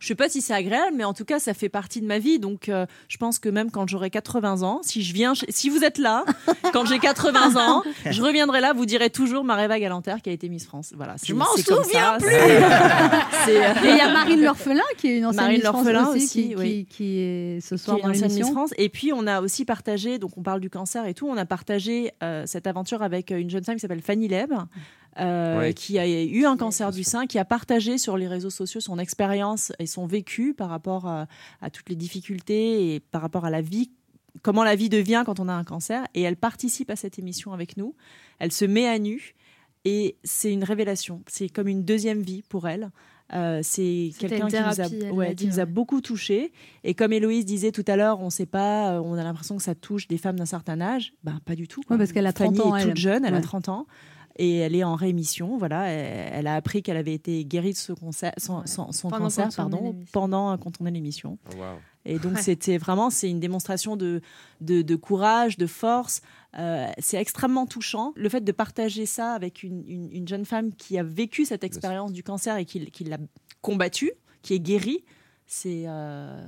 Je 0.00 0.06
sais 0.08 0.14
pas 0.14 0.28
si 0.28 0.40
c'est 0.40 0.54
agréable, 0.54 0.96
mais 0.96 1.04
en 1.04 1.12
tout 1.14 1.24
cas, 1.24 1.38
ça 1.38 1.54
fait 1.54 1.68
partie 1.68 2.00
de 2.00 2.06
ma 2.06 2.18
vie. 2.18 2.38
Donc, 2.38 2.68
euh, 2.68 2.86
je 3.08 3.16
pense 3.18 3.38
que 3.38 3.48
même 3.48 3.70
quand 3.70 3.88
j'aurai 3.88 4.10
80 4.10 4.62
ans, 4.62 4.80
si 4.82 5.02
je 5.02 5.12
viens, 5.14 5.34
si 5.50 5.68
vous 5.68 5.84
êtes 5.84 5.98
là, 5.98 6.24
quand 6.72 6.86
j'ai 6.86 6.98
80 6.98 7.56
ans, 7.56 7.82
je 8.10 8.22
reviendrai 8.22 8.60
là, 8.60 8.72
vous 8.72 8.86
direz 8.86 9.10
toujours 9.10 9.44
Mareva 9.44 9.78
Galanter 9.78 10.16
qui 10.24 10.30
a 10.30 10.32
été 10.32 10.48
Miss 10.48 10.64
France. 10.66 10.92
Voilà. 10.96 11.14
Je 11.22 11.34
m'en 11.34 11.44
souviens 11.54 11.84
ça, 11.84 12.16
plus. 12.18 12.28
euh, 12.34 13.74
Et 13.84 13.90
il 13.90 13.96
y 13.96 14.00
a 14.00 14.10
Marine 14.12 14.42
L'Orphelin 14.42 14.80
qui 14.96 15.08
est 15.08 15.18
une 15.18 15.26
ancienne 15.26 15.42
Marine 15.42 15.58
Miss 15.58 15.66
France 15.66 15.84
L'Orphelin 15.84 16.08
aussi, 16.08 16.24
aussi, 16.24 16.48
qui, 16.48 16.56
oui. 16.56 16.86
qui, 16.88 16.96
qui 16.96 17.18
est 17.20 17.60
ce 17.60 17.74
qui 17.74 17.80
soir 17.82 17.98
est 17.98 18.02
dans 18.02 18.08
Miss 18.08 18.20
l'émission. 18.22 18.52
France. 18.52 18.70
Et 18.78 18.88
puis, 18.88 19.12
on 19.12 19.26
a 19.26 19.40
aussi 19.42 19.64
partagé, 19.66 20.18
donc 20.18 20.38
on 20.38 20.42
parle 20.42 20.60
du 20.60 20.70
cancer 20.70 21.04
et 21.06 21.12
tout, 21.14 21.28
on 21.28 21.36
a 21.36 21.44
partagé 21.44 22.12
euh, 22.22 22.44
cette 22.46 22.66
aventure 22.66 23.02
avec 23.02 23.30
une 23.30 23.50
jeune 23.50 23.64
femme 23.64 23.74
qui 23.74 23.80
s'appelle 23.80 24.00
Fanny 24.02 24.28
Leb, 24.28 24.52
euh, 25.18 25.58
Ouais. 25.58 25.74
qui 25.74 25.98
a 25.98 26.06
eu 26.08 26.44
un 26.44 26.56
cancer 26.56 26.90
du 26.92 27.02
sein, 27.04 27.26
qui 27.26 27.38
a 27.38 27.44
partagé 27.44 27.98
sur 27.98 28.16
les 28.16 28.28
réseaux 28.28 28.50
sociaux 28.50 28.80
son 28.80 28.98
expérience 28.98 29.72
et 29.78 29.86
son 29.86 30.06
vécu 30.06 30.54
par 30.54 30.68
rapport 30.68 31.06
à, 31.06 31.26
à 31.60 31.70
toutes 31.70 31.88
les 31.88 31.96
difficultés 31.96 32.94
et 32.94 33.00
par 33.00 33.20
rapport 33.22 33.44
à 33.44 33.50
la 33.50 33.60
vie 33.60 33.90
comment 34.42 34.62
la 34.62 34.76
vie 34.76 34.88
devient 34.88 35.24
quand 35.26 35.40
on 35.40 35.48
a 35.48 35.52
un 35.52 35.64
cancer 35.64 36.06
et 36.14 36.22
elle 36.22 36.36
participe 36.36 36.88
à 36.90 36.96
cette 36.96 37.18
émission 37.18 37.52
avec 37.52 37.76
nous. 37.76 37.94
Elle 38.38 38.52
se 38.52 38.64
met 38.64 38.86
à 38.88 38.98
nu 38.98 39.34
et 39.84 40.16
c'est 40.22 40.52
une 40.52 40.62
révélation. 40.64 41.22
C'est 41.26 41.48
comme 41.48 41.66
une 41.68 41.84
deuxième 41.84 42.22
vie 42.22 42.42
pour 42.48 42.68
elle. 42.68 42.90
Euh, 43.32 43.60
c'est 43.62 44.10
quelqu'un 44.18 44.46
qui, 44.48 44.56
nous 44.56 44.66
a, 44.66 44.72
thérapie, 44.74 44.98
elle 45.02 45.12
ouais, 45.12 45.24
l'a 45.28 45.30
qui 45.34 45.44
dit, 45.44 45.46
nous 45.46 45.58
a 45.60 45.62
ouais. 45.62 45.66
beaucoup 45.66 46.00
touchés. 46.00 46.52
Et 46.84 46.94
comme 46.94 47.12
Héloïse 47.12 47.44
disait 47.44 47.70
tout 47.72 47.84
à 47.86 47.96
l'heure, 47.96 48.20
on 48.20 48.28
sait 48.30 48.46
pas, 48.46 48.94
euh, 48.94 49.00
on 49.04 49.14
a 49.14 49.22
l'impression 49.24 49.56
que 49.56 49.62
ça 49.62 49.74
touche 49.76 50.08
des 50.08 50.18
femmes 50.18 50.36
d'un 50.36 50.46
certain 50.46 50.80
âge. 50.80 51.12
Ben, 51.22 51.38
pas 51.44 51.54
du 51.54 51.68
tout. 51.68 51.80
Ouais, 51.90 51.96
parce 51.98 52.10
qu'elle 52.12 52.26
a 52.26 52.32
30 52.32 52.56
Fanny 52.56 52.60
ans, 52.68 52.76
est 52.76 52.82
elle. 52.82 52.88
toute 52.88 52.96
jeune, 52.96 53.24
elle 53.24 53.34
a 53.34 53.38
Ouais. 53.38 53.42
30 53.42 53.68
ans. 53.68 53.86
Et 54.42 54.56
elle 54.56 54.74
est 54.74 54.84
en 54.84 54.94
rémission, 54.94 55.58
voilà. 55.58 55.88
Elle, 55.88 56.30
elle 56.32 56.46
a 56.46 56.54
appris 56.54 56.82
qu'elle 56.82 56.96
avait 56.96 57.12
été 57.12 57.44
guérie 57.44 57.72
de 57.72 57.76
ce 57.76 57.92
cancer, 57.92 58.32
son, 58.38 58.64
son- 58.64 58.90
son 58.90 59.08
Pendant 59.10 59.24
cancer, 59.24 59.48
pardon, 59.54 59.82
l'émission. 59.82 60.06
pendant 60.12 60.56
qu'on 60.56 60.70
tournait 60.70 60.90
l'émission. 60.92 61.36
Oh. 61.52 61.62
Et 62.06 62.18
donc 62.18 62.36
Ouais. 62.36 62.42
c'était 62.42 62.78
vraiment 62.78 63.10
c'est 63.10 63.28
une 63.28 63.40
démonstration 63.40 63.96
de, 63.96 64.22
de, 64.62 64.80
de 64.80 64.96
courage, 64.96 65.58
de 65.58 65.66
force. 65.66 66.22
Euh, 66.58 66.86
c'est 66.98 67.18
extrêmement 67.18 67.66
touchant. 67.66 68.14
Le 68.16 68.30
fait 68.30 68.40
de 68.40 68.52
partager 68.52 69.04
ça 69.04 69.32
avec 69.34 69.62
une, 69.62 69.84
une- 69.86 70.10
une 70.10 70.26
jeune 70.26 70.46
femme 70.46 70.72
qui 70.74 70.96
a 70.98 71.02
vécu 71.02 71.44
cette 71.44 71.62
expérience 71.62 72.12
du 72.12 72.22
cancer 72.22 72.56
et 72.56 72.64
qui, 72.64 72.86
qui 72.90 73.04
l'a 73.04 73.18
combattu, 73.60 74.12
qui 74.40 74.54
est 74.54 74.60
guérie, 74.60 75.04
c'est 75.52 75.82
euh, 75.88 76.40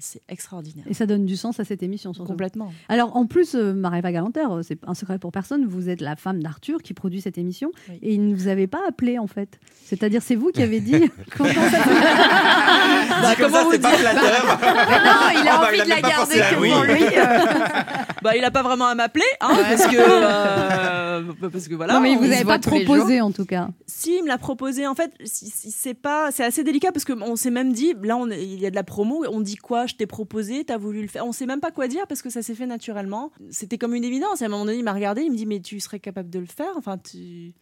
c'est 0.00 0.20
extraordinaire. 0.28 0.84
Et 0.88 0.94
ça 0.94 1.06
donne 1.06 1.24
du 1.24 1.36
sens 1.36 1.60
à 1.60 1.64
cette 1.64 1.84
émission, 1.84 2.12
surtout. 2.12 2.28
Complètement. 2.32 2.72
Alors, 2.88 3.16
en 3.16 3.24
plus, 3.26 3.54
euh, 3.54 3.72
Marie 3.72 4.00
Galanter, 4.02 4.44
euh, 4.50 4.62
c'est 4.64 4.76
un 4.88 4.94
secret 4.94 5.20
pour 5.20 5.30
personne, 5.30 5.66
vous 5.66 5.88
êtes 5.88 6.00
la 6.00 6.16
femme 6.16 6.42
d'Arthur 6.42 6.82
qui 6.82 6.92
produit 6.92 7.20
cette 7.20 7.38
émission 7.38 7.70
Oui. 7.88 7.98
et 8.02 8.14
il 8.14 8.26
ne 8.26 8.34
vous 8.34 8.48
avait 8.48 8.66
pas 8.66 8.80
appelé, 8.88 9.20
en 9.20 9.28
fait. 9.28 9.60
C'est-à-dire, 9.84 10.20
c'est 10.20 10.34
vous 10.34 10.50
qui 10.50 10.64
avez 10.64 10.80
dit. 10.80 11.08
Comment 11.36 11.48
ça 11.52 11.78
Bah, 13.22 13.34
comment 13.38 13.64
vous 13.64 13.72
c'est 13.72 13.78
pas 13.78 13.90
dire 13.90 13.98
flatteur. 14.00 14.44
non, 14.62 15.40
il 15.42 15.48
a 15.48 15.56
Oh, 15.56 15.60
bah, 15.60 15.68
envie 15.68 15.78
il 15.78 15.84
de 15.84 15.88
la 15.88 15.96
pas 16.00 16.08
garder 16.08 16.34
que 16.34 16.60
oui. 16.60 16.70
pour 16.70 16.82
lui. 16.82 17.04
euh. 17.04 17.38
bah, 18.22 18.36
il 18.36 18.44
a 18.44 18.50
pas 18.50 18.62
vraiment 18.62 18.86
à 18.86 18.94
m'appeler, 18.96 19.24
hein, 19.40 19.50
parce 19.68 19.86
que 19.86 19.96
euh, 19.96 20.99
parce 21.52 21.68
que 21.68 21.74
voilà. 21.74 21.94
non, 21.94 22.00
mais 22.00 22.12
il 22.12 22.18
on 22.18 22.20
vous 22.20 22.26
voit 22.26 22.44
pas 22.44 22.58
proposé, 22.58 23.20
en 23.20 23.32
tout 23.32 23.44
cas. 23.44 23.70
Si, 23.86 24.16
il 24.16 24.22
me 24.22 24.28
l'a 24.28 24.38
proposé. 24.38 24.86
En 24.86 24.94
fait, 24.94 25.12
c'est 25.24 25.94
pas, 25.94 26.30
c'est 26.30 26.44
assez 26.44 26.64
délicat 26.64 26.92
parce 26.92 27.04
qu'on 27.04 27.36
s'est 27.36 27.50
même 27.50 27.72
dit, 27.72 27.94
là, 28.02 28.16
on, 28.16 28.28
il 28.30 28.60
y 28.60 28.66
a 28.66 28.70
de 28.70 28.74
la 28.74 28.84
promo. 28.84 29.24
On 29.30 29.40
dit 29.40 29.56
quoi 29.56 29.86
Je 29.86 29.94
t'ai 29.94 30.06
proposé, 30.06 30.64
t'as 30.64 30.78
voulu 30.78 31.02
le 31.02 31.08
faire. 31.08 31.26
On 31.26 31.32
sait 31.32 31.46
même 31.46 31.60
pas 31.60 31.70
quoi 31.70 31.88
dire 31.88 32.06
parce 32.06 32.22
que 32.22 32.30
ça 32.30 32.42
s'est 32.42 32.54
fait 32.54 32.66
naturellement. 32.66 33.30
C'était 33.50 33.78
comme 33.78 33.94
une 33.94 34.04
évidence. 34.04 34.42
À 34.42 34.46
un 34.46 34.48
moment 34.48 34.64
donné, 34.64 34.78
il 34.78 34.84
m'a 34.84 34.92
regardé, 34.92 35.22
il 35.22 35.30
me 35.30 35.36
dit, 35.36 35.46
mais 35.46 35.60
tu 35.60 35.80
serais 35.80 36.00
capable 36.00 36.30
de 36.30 36.38
le 36.38 36.46
faire? 36.46 36.72
Enfin, 36.76 36.98
tu. 36.98 37.52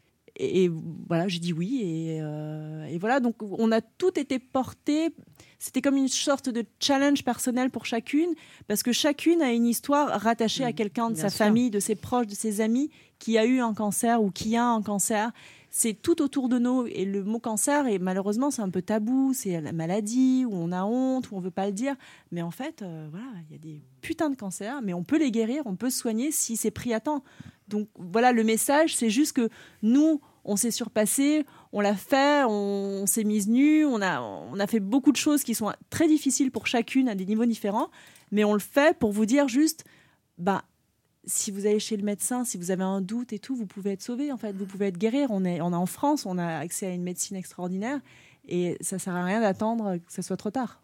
Et, 0.41 0.65
et 0.65 0.71
voilà, 1.09 1.27
j'ai 1.27 1.41
dit 1.41 1.53
oui. 1.53 1.81
Et, 1.83 2.19
euh, 2.23 2.85
et 2.85 2.99
voilà, 2.99 3.21
donc 3.21 3.37
on 3.43 3.73
a 3.73 3.81
tout 3.81 4.19
été 4.19 4.39
porté. 4.39 5.11
C'était 5.59 5.83
comme 5.83 5.97
une 5.97 6.07
sorte 6.07 6.49
de 6.49 6.65
challenge 6.79 7.25
personnel 7.25 7.71
pour 7.71 7.85
chacune, 7.85 8.31
parce 8.69 8.85
que 8.85 8.93
chacune 8.93 9.43
a 9.43 9.51
une 9.53 9.67
histoire 9.67 10.21
rattachée 10.21 10.63
à 10.63 10.73
quelqu'un 10.73 11.09
de 11.09 11.15
bien 11.15 11.23
sa 11.23 11.31
sûr. 11.31 11.39
famille, 11.39 11.71
de 11.71 11.81
ses 11.81 11.97
proches, 11.97 12.29
de 12.29 12.35
ses 12.35 12.61
amis, 12.61 12.91
qui 13.19 13.39
a 13.39 13.45
eu 13.45 13.61
un 13.61 13.75
cancer 13.75 14.23
ou 14.23 14.31
qui 14.31 14.57
a 14.57 14.65
un 14.65 14.83
cancer 14.83 15.33
c'est 15.71 15.95
tout 15.95 16.23
autour 16.23 16.49
de 16.49 16.59
nous. 16.59 16.87
Et 16.87 17.05
le 17.05 17.23
mot 17.25 17.39
cancer, 17.39 17.87
et 17.87 17.99
malheureusement, 17.99 18.51
c'est 18.51 18.63
un 18.63 18.71
peu 18.71 18.83
tabou. 18.83 19.33
C'est 19.35 19.61
la 19.61 19.73
maladie, 19.73 20.45
où 20.47 20.55
on 20.55 20.73
a 20.73 20.85
honte, 20.85 21.31
où 21.31 21.37
on 21.37 21.41
veut 21.41 21.51
pas 21.51 21.67
le 21.67 21.73
dire. 21.73 21.95
Mais 22.33 22.43
en 22.43 22.51
fait, 22.51 22.83
euh, 22.83 23.09
voilà, 23.11 23.27
il 23.49 23.53
y 23.53 23.55
a 23.55 23.59
des 23.59 23.83
putains 24.01 24.31
de 24.31 24.37
cancers, 24.37 24.81
mais 24.83 24.95
on 24.95 25.05
peut 25.05 25.19
les 25.19 25.31
guérir, 25.31 25.63
on 25.67 25.77
peut 25.77 25.91
se 25.91 25.99
soigner 25.99 26.33
si 26.33 26.57
c'est 26.57 26.71
pris 26.71 26.95
à 26.95 27.01
temps. 27.01 27.23
Donc 27.69 27.89
voilà, 27.97 28.33
le 28.33 28.45
message, 28.45 28.97
c'est 28.97 29.11
juste 29.11 29.35
que 29.35 29.51
nous, 29.83 30.21
on 30.45 30.57
s'est 30.57 30.71
surpassé, 30.71 31.45
on 31.73 31.81
l'a 31.81 31.95
fait, 31.95 32.45
on, 32.45 33.05
s'est 33.07 33.25
mise 33.25 33.49
nue, 33.49 33.85
on 33.85 34.01
a, 34.01 34.23
on 34.23 34.59
a 34.59 34.67
fait 34.67 34.81
beaucoup 34.81 35.13
de 35.13 35.17
choses 35.17 35.43
qui 35.43 35.55
sont 35.55 35.71
très 35.91 36.09
difficiles 36.09 36.51
pour 36.51 36.67
chacune 36.67 37.09
à 37.09 37.15
des 37.15 37.27
niveaux 37.27 37.45
différents, 37.45 37.91
mais 38.33 38.45
on 38.45 38.55
le 38.55 38.59
fait 38.59 38.97
pour 38.99 39.13
vous 39.13 39.27
dire 39.27 39.49
juste, 39.49 39.85
bah, 40.39 40.65
si 41.29 41.51
vous 41.51 41.67
allez 41.67 41.79
chez 41.79 41.97
le 41.97 42.03
médecin, 42.03 42.45
si 42.45 42.57
vous 42.57 42.71
avez 42.71 42.83
un 42.83 43.01
doute 43.03 43.33
et 43.33 43.39
tout, 43.39 43.55
vous 43.55 43.67
pouvez 43.67 43.93
être 43.93 44.03
sauvé, 44.03 44.33
en 44.33 44.37
fait, 44.39 44.53
vous 44.57 44.65
pouvez 44.65 44.87
être 44.87 44.97
guérir. 44.99 45.29
On 45.31 45.45
est, 45.45 45.61
on 45.61 45.73
est 45.73 45.77
en 45.77 45.87
France, 45.87 46.25
on 46.27 46.39
a 46.39 46.47
accès 46.57 46.87
à 46.87 46.91
une 46.91 47.03
médecine 47.03 47.37
extraordinaire 47.37 48.01
et 48.49 48.77
ça 48.81 48.99
sert 48.99 49.15
à 49.15 49.23
rien 49.25 49.41
d'attendre 49.43 49.97
que 49.99 50.11
ça 50.13 50.23
soit 50.23 50.39
trop 50.39 50.51
tard. 50.51 50.81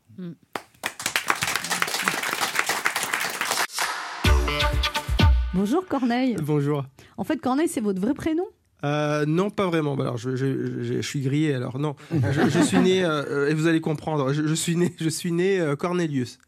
Bonjour, 5.55 5.87
Corneille. 5.87 6.37
Bonjour. 6.43 6.85
En 7.17 7.25
fait, 7.25 7.39
Corneille, 7.39 7.69
c'est 7.69 7.81
votre 7.81 8.01
vrai 8.01 8.15
prénom? 8.15 8.45
Euh, 8.85 9.25
non, 9.27 9.51
pas 9.51 9.67
vraiment. 9.67 9.95
Alors, 9.95 10.19
je, 10.19 10.37
je- 10.37 10.83
je- 10.83 10.95
je 10.97 11.01
suis 11.01 11.21
grillé. 11.21 11.55
Alors, 11.55 11.79
non. 11.79 11.95
Je, 12.13 12.49
je 12.51 12.61
suis 12.61 12.79
né, 12.79 13.05
euh, 13.05 13.49
et 13.49 13.55
vous 13.55 13.67
allez 13.67 13.81
comprendre. 13.81 14.33
Je, 14.33 14.47
je 14.47 14.55
suis 14.55 14.77
né, 14.77 14.93
je 14.99 15.09
suis 15.09 15.33
né 15.33 15.59
euh, 15.61 15.77
Cornelius. 15.77 16.39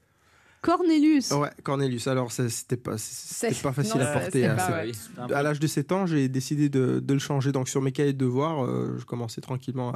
Cornelius. 0.66 1.30
Ouais, 1.30 1.50
Cornelius. 1.62 2.06
Alors, 2.08 2.32
c'était 2.32 2.76
pas, 2.76 2.98
c'était 2.98 3.54
pas 3.62 3.72
facile 3.72 4.00
non, 4.00 4.04
à 4.06 4.12
porter. 4.12 4.30
c'est 4.42 4.46
hein. 4.46 5.28
À 5.32 5.42
l'âge 5.42 5.60
de 5.60 5.66
7 5.66 5.92
ans, 5.92 6.06
j'ai 6.06 6.28
décidé 6.28 6.68
de, 6.68 6.98
de 7.00 7.12
le 7.14 7.20
changer. 7.20 7.52
Donc, 7.52 7.68
sur 7.68 7.80
mes 7.80 7.92
cahiers 7.92 8.12
de 8.12 8.18
devoirs, 8.18 8.64
euh, 8.64 8.96
je 8.98 9.04
commençais 9.04 9.40
tranquillement 9.40 9.92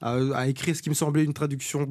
à, 0.00 0.12
à- 0.12 0.36
à 0.36 0.46
écrire 0.46 0.76
ce 0.76 0.82
qui 0.82 0.88
me 0.88 0.94
semblait 0.94 1.24
une 1.24 1.34
traduction 1.34 1.88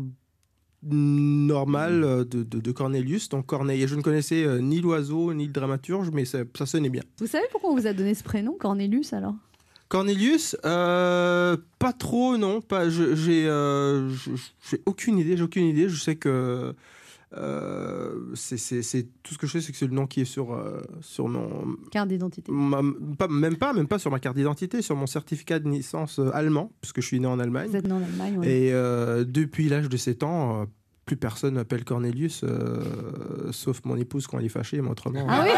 normale 0.86 2.04
euh, 2.04 2.24
de, 2.26 2.44
de- 2.44 2.60
de 2.60 2.72
Cornelius, 2.72 3.30
donc 3.30 3.46
Corneille. 3.46 3.84
Et 3.84 3.88
je 3.88 3.96
ne 3.96 4.02
connaissais 4.02 4.44
euh, 4.44 4.60
ni 4.60 4.82
l'oiseau 4.82 5.34
ni 5.34 5.48
le 5.48 5.52
dramaturge, 5.54 6.10
mais 6.14 6.26
ça, 6.26 6.40
ça 6.58 6.66
sonnait 6.66 6.90
bien. 6.90 7.04
Vous 7.20 7.28
savez 7.28 7.46
pourquoi 7.52 7.72
on 7.72 7.76
vous 7.76 7.88
a 7.88 7.94
donné 7.94 8.14
ce 8.16 8.24
prénom, 8.24 8.54
Cornelius, 8.60 9.14
alors? 9.14 9.36
Cornelius, 9.90 10.56
euh, 10.66 11.56
pas 11.78 11.94
trop, 11.94 12.38
non. 12.38 12.62
Pas, 12.62 12.86
euh, 12.86 14.10
j'ai 14.70 14.82
aucune 14.86 15.20
idée. 15.20 15.38
J'ai 15.38 15.44
aucune 15.44 15.66
idée. 15.66 15.88
Je 15.88 16.02
sais 16.02 16.16
que 16.16 16.74
euh, 17.36 18.34
c'est, 18.36 19.08
tout 19.24 19.34
ce 19.34 19.40
que 19.40 19.48
je 19.48 19.54
sais, 19.54 19.62
c'est 19.62 19.72
que 19.72 19.78
c'est 19.78 19.88
le 19.88 19.94
nom 19.94 20.06
qui 20.06 20.22
est 20.22 20.26
sur 20.26 20.54
euh, 20.54 20.82
sur 21.02 21.28
mon, 21.28 21.78
Carte 21.92 22.10
d'identité. 22.10 22.52
pas, 23.18 23.28
même 23.28 23.58
pas, 23.58 23.74
même 23.74 23.88
pas 23.88 24.00
sur 24.00 24.12
ma 24.12 24.20
carte 24.20 24.36
d'identité, 24.36 24.82
sur 24.82 24.96
mon 24.96 25.08
certificat 25.08 25.60
de 25.60 25.68
naissance 25.68 26.20
euh, 26.20 26.30
allemand, 26.34 26.72
puisque 26.82 27.02
je 27.02 27.08
suis 27.08 27.20
né 27.20 27.28
en 27.28 27.40
Allemagne. 27.40 27.70
Vous 27.70 27.76
êtes 27.76 27.88
né 27.88 27.94
en 27.94 28.04
Allemagne, 28.04 28.38
ouais. 28.38 28.48
Et 28.48 28.74
euh, 28.74 29.24
depuis 29.24 29.70
l'âge 29.70 29.90
de 29.90 29.98
7 29.98 30.24
ans. 30.24 30.68
Euh, 31.04 31.06
plus 31.06 31.18
personne 31.18 31.56
m'appelle 31.56 31.84
Cornelius, 31.84 32.42
euh, 32.44 32.80
sauf 33.52 33.82
mon 33.84 33.98
épouse 33.98 34.26
quand 34.28 34.40
elle 34.40 34.46
est 34.46 34.50
fâchée, 34.50 34.82
mais 34.82 34.90
autrement. 34.90 35.26
Ah 35.30 35.44
oui 35.44 35.50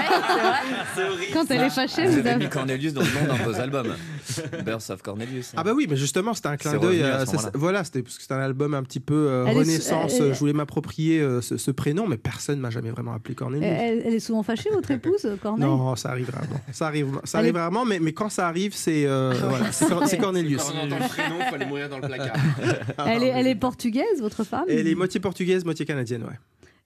C'est 0.95 1.03
horrible. 1.03 1.23
Quand 1.33 1.45
elle 1.51 1.61
est 1.61 1.69
fâchée, 1.69 2.07
Vous 2.07 2.17
avez 2.27 2.35
mis 2.37 2.49
Cornelius 2.49 2.93
dans 2.93 3.01
le 3.01 3.07
nom 3.07 3.33
d'un 3.33 3.43
de 3.43 3.49
vos 3.51 3.59
albums. 3.59 3.93
Birth 4.65 4.89
of 4.89 5.01
Cornelius. 5.03 5.53
Ah 5.55 5.63
bah 5.63 5.71
oui, 5.75 5.85
mais 5.89 5.95
justement, 5.97 6.33
c'était 6.33 6.47
un 6.49 6.57
clin 6.57 6.71
C'est 6.71 6.79
d'œil. 6.79 7.03
à 7.03 7.17
à- 7.17 7.25
ce 7.25 7.35
voilà, 7.53 7.83
c'était 7.83 8.01
parce 8.01 8.15
que 8.15 8.21
c'était 8.23 8.33
un 8.33 8.39
album 8.39 8.73
un 8.73 8.83
petit 8.83 8.99
peu 8.99 9.13
euh, 9.29 9.45
est- 9.45 9.53
renaissance. 9.53 10.13
Je 10.17 10.33
voulais 10.39 10.53
m'approprier 10.53 11.19
euh, 11.21 11.41
ce, 11.41 11.57
ce 11.57 11.71
prénom, 11.71 12.07
mais 12.07 12.17
personne 12.17 12.59
m'a 12.59 12.69
jamais 12.71 12.89
vraiment 12.89 13.13
appelé 13.13 13.35
Cornelius. 13.35 13.65
elle, 13.65 14.01
elle 14.05 14.13
est 14.13 14.19
souvent 14.19 14.43
fâchée, 14.43 14.69
votre 14.71 14.89
épouse, 14.91 15.27
Corneille 15.41 15.65
Non, 15.69 15.95
ça 15.95 16.09
arrive 16.09 16.29
rarement. 16.31 16.59
Ça 16.71 16.87
arrive, 16.87 17.07
ça 17.23 17.37
arrive 17.39 17.55
est- 17.55 17.59
rarement, 17.59 17.85
mais, 17.85 17.99
mais 17.99 18.13
quand 18.13 18.29
ça 18.29 18.47
arrive, 18.47 18.73
c'est 18.73 19.05
euh, 19.05 19.33
voilà, 19.47 19.71
c'est 19.71 19.87
Cor- 19.87 20.07
c'est 20.07 20.17
Cornelius. 20.17 20.63
Quand 20.63 20.73
on 20.81 20.85
entend 20.87 20.97
le 21.03 21.07
prénom, 21.09 21.35
il 21.39 21.45
faut 21.49 21.55
aller 21.55 21.65
mourir 21.65 21.89
dans 21.89 21.99
le 21.99 22.07
placard. 22.07 22.35
elle, 23.05 23.23
est, 23.23 23.27
elle 23.27 23.47
est 23.47 23.55
portugaise, 23.55 24.21
votre 24.21 24.43
femme? 24.43 24.65
Elle 24.67 24.87
est 24.87 24.95
moitié 24.95 25.19
portugaise, 25.19 25.34
moitié 25.65 25.85
canadienne, 25.85 26.23
ouais. 26.23 26.39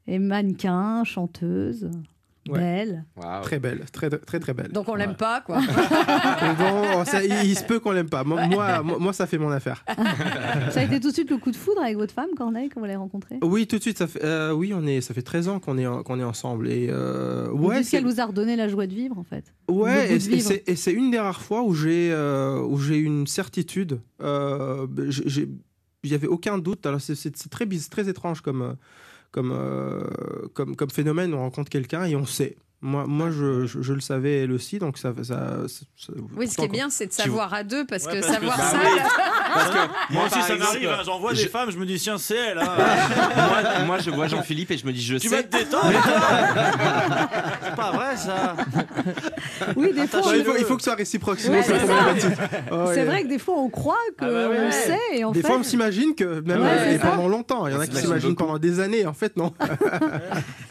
Et 0.08 0.18
mannequin, 0.20 1.04
chanteuse, 1.04 1.90
Ouais. 2.48 2.58
belle. 2.58 3.04
Très 3.44 3.60
belle, 3.60 3.86
très 3.92 4.10
très 4.10 4.40
très 4.40 4.54
belle. 4.54 4.72
Donc 4.72 4.90
on 4.90 4.96
l'aime 4.96 5.16
pas, 5.16 5.42
quoi. 5.42 5.60
Bon, 6.58 7.06
ça- 7.06 7.24
il, 7.24 7.50
il 7.50 7.56
se 7.56 7.64
peut 7.64 7.80
qu'on 7.80 7.92
l'aime 7.92 8.10
pas. 8.10 8.24
Moi, 8.24 8.48
moi, 8.48 8.82
moi, 8.82 8.98
moi, 8.98 9.14
ça 9.14 9.28
fait 9.28 9.38
mon 9.38 9.52
affaire. 9.52 9.84
Ça 10.72 10.80
a 10.80 10.84
été 10.84 11.00
tout 11.00 11.10
de 11.10 11.14
suite 11.14 11.30
le 11.30 11.38
coup 11.38 11.52
de 11.52 11.56
foudre 11.56 11.82
avec 11.84 11.96
votre 11.98 12.14
femme, 12.14 12.30
Corneille, 12.36 12.70
quand 12.70 12.80
vous 12.80 12.86
l'avez 12.88 12.98
rencontrée? 12.98 13.38
Oui, 13.44 13.68
tout 13.68 13.78
de 13.78 13.82
suite. 13.84 13.98
Ça 14.00 14.08
fait, 14.08 14.24
euh, 14.24 14.52
oui, 14.54 14.74
on 14.74 14.88
est, 14.88 15.02
ça 15.02 15.14
fait 15.14 15.22
13 15.22 15.48
ans 15.48 15.60
qu'on 15.60 15.78
est, 15.78 15.86
qu'on 16.06 16.20
est 16.20 16.24
ensemble. 16.24 16.70
Et 16.70 16.88
euh, 16.90 17.52
ouais, 17.52 17.84
qu'elle 17.84 18.06
vous 18.06 18.20
a 18.20 18.26
redonné 18.26 18.56
la 18.56 18.68
joie 18.68 18.88
de 18.88 18.94
vivre, 18.96 19.18
en 19.20 19.24
fait. 19.24 19.54
Ouais, 19.70 20.16
et, 20.16 20.76
c'est- 20.76 20.92
une 20.94 21.12
des 21.12 21.20
rares 21.20 21.42
fois 21.42 21.62
où 21.64 21.76
j'ai 21.76 22.10
euh, 22.12 22.62
où 22.62 22.80
j'ai 22.80 22.98
une 22.98 23.28
certitude. 23.28 24.00
Euh, 24.22 24.88
j'ai- 25.10 25.50
Il 26.04 26.10
n'y 26.10 26.16
aucun 26.28 26.58
doute. 26.58 26.86
Alors 26.86 27.02
c'est- 27.02 27.16
très 27.50 27.66
très 27.90 28.10
étrange 28.10 28.42
comme 28.42 28.62
euh, 28.62 28.74
euh, 29.52 30.48
comme 30.54 30.76
comme 30.76 30.90
phénomène. 30.90 31.34
On 31.34 31.40
rencontre 31.40 31.70
quelqu'un 31.70 32.06
et 32.06 32.16
on 32.16 32.26
sait. 32.26 32.58
Moi, 32.82 33.04
moi, 33.08 33.30
je, 33.30 33.66
je, 33.66 33.82
je 33.82 33.92
le 33.94 34.00
savais 34.00 34.44
elle 34.44 34.54
aussi, 34.54 34.80
donc 34.80 34.98
ça, 34.98 35.12
ça, 35.18 35.24
ça- 35.24 35.68
ça- 35.98 36.14
Oui, 36.38 36.48
ce 36.48 36.56
qui 36.56 36.64
est 36.64 36.68
bien, 36.70 36.90
c'est 36.90 37.08
de 37.08 37.12
si 37.12 37.22
savoir 37.22 37.54
à 37.54 37.64
deux, 37.64 37.86
parce 37.86 38.06
Ouais, 38.06 38.14
que 38.14 38.20
parce 38.22 38.28
que 38.28 38.34
savoir 38.36 38.58
bah 38.58 38.64
ça. 38.64 38.78
oui. 38.82 39.00
Parce 39.54 39.70
que 39.72 40.14
moi 40.14 40.24
aussi, 40.28 40.42
ça 40.42 40.56
m'arrive. 40.56 40.90
hein, 40.90 41.02
J'en 41.06 41.20
vois 41.20 41.34
des 41.34 41.40
je- 41.42 41.48
femmes, 41.50 41.72
je 41.72 41.78
me 41.78 41.86
dis, 41.86 42.00
tiens, 42.00 42.18
c'est 42.18 42.38
elle. 42.38 42.58
hein. 42.60 42.64
moi, 43.48 43.86
moi, 43.86 43.98
je 44.00 44.10
vois 44.12 44.28
Jean-Philippe 44.30 44.72
et 44.72 44.78
je 44.78 44.86
me 44.86 44.94
dis, 44.94 45.02
je 45.02 45.16
Tu 45.18 45.28
sais. 45.28 45.36
vas 45.36 45.44
te 45.44 45.58
détendre. 45.58 45.92
C'est 47.64 47.76
pas 47.76 47.92
vrai, 47.92 48.16
ça. 48.18 48.56
Oui, 49.76 49.92
des 49.94 50.08
fois, 50.08 50.22
il, 50.36 50.44
faut, 50.46 50.56
il 50.58 50.64
faut 50.66 50.76
que 50.76 50.82
ce 50.82 50.86
soit 50.90 50.96
réciproque, 50.96 51.40
sinon 51.40 51.56
Ouais, 51.58 51.64
c'est 51.64 51.74
problématique. 51.78 52.30
Oh, 52.72 52.76
c'est 52.86 53.00
ouais. 53.00 53.04
vrai 53.06 53.24
que 53.24 53.28
des 53.28 53.40
fois, 53.40 53.56
on 53.58 53.70
croit 53.70 53.96
qu'on 54.18 54.26
Ah 54.26 54.32
bah 54.32 54.50
ouais. 54.50 54.72
sait, 54.72 54.98
et 55.14 55.24
en 55.24 55.32
Des 55.32 55.42
fait... 55.42 55.48
fois, 55.48 55.58
on 55.58 55.64
s'imagine 55.64 56.16
que 56.16 56.40
même 56.42 56.62
Ouais, 56.62 56.96
et 56.96 57.00
pendant 57.00 57.28
longtemps. 57.28 57.68
Il 57.68 57.74
y 57.74 57.76
en 57.76 57.80
a 57.80 57.86
qui 57.88 57.92
s'imagine 57.96 58.08
s'imaginent 58.08 58.36
pendant 58.36 58.58
des 58.58 58.80
années. 58.80 59.06
En 59.06 59.14
fait, 59.14 59.36
non? 59.38 59.54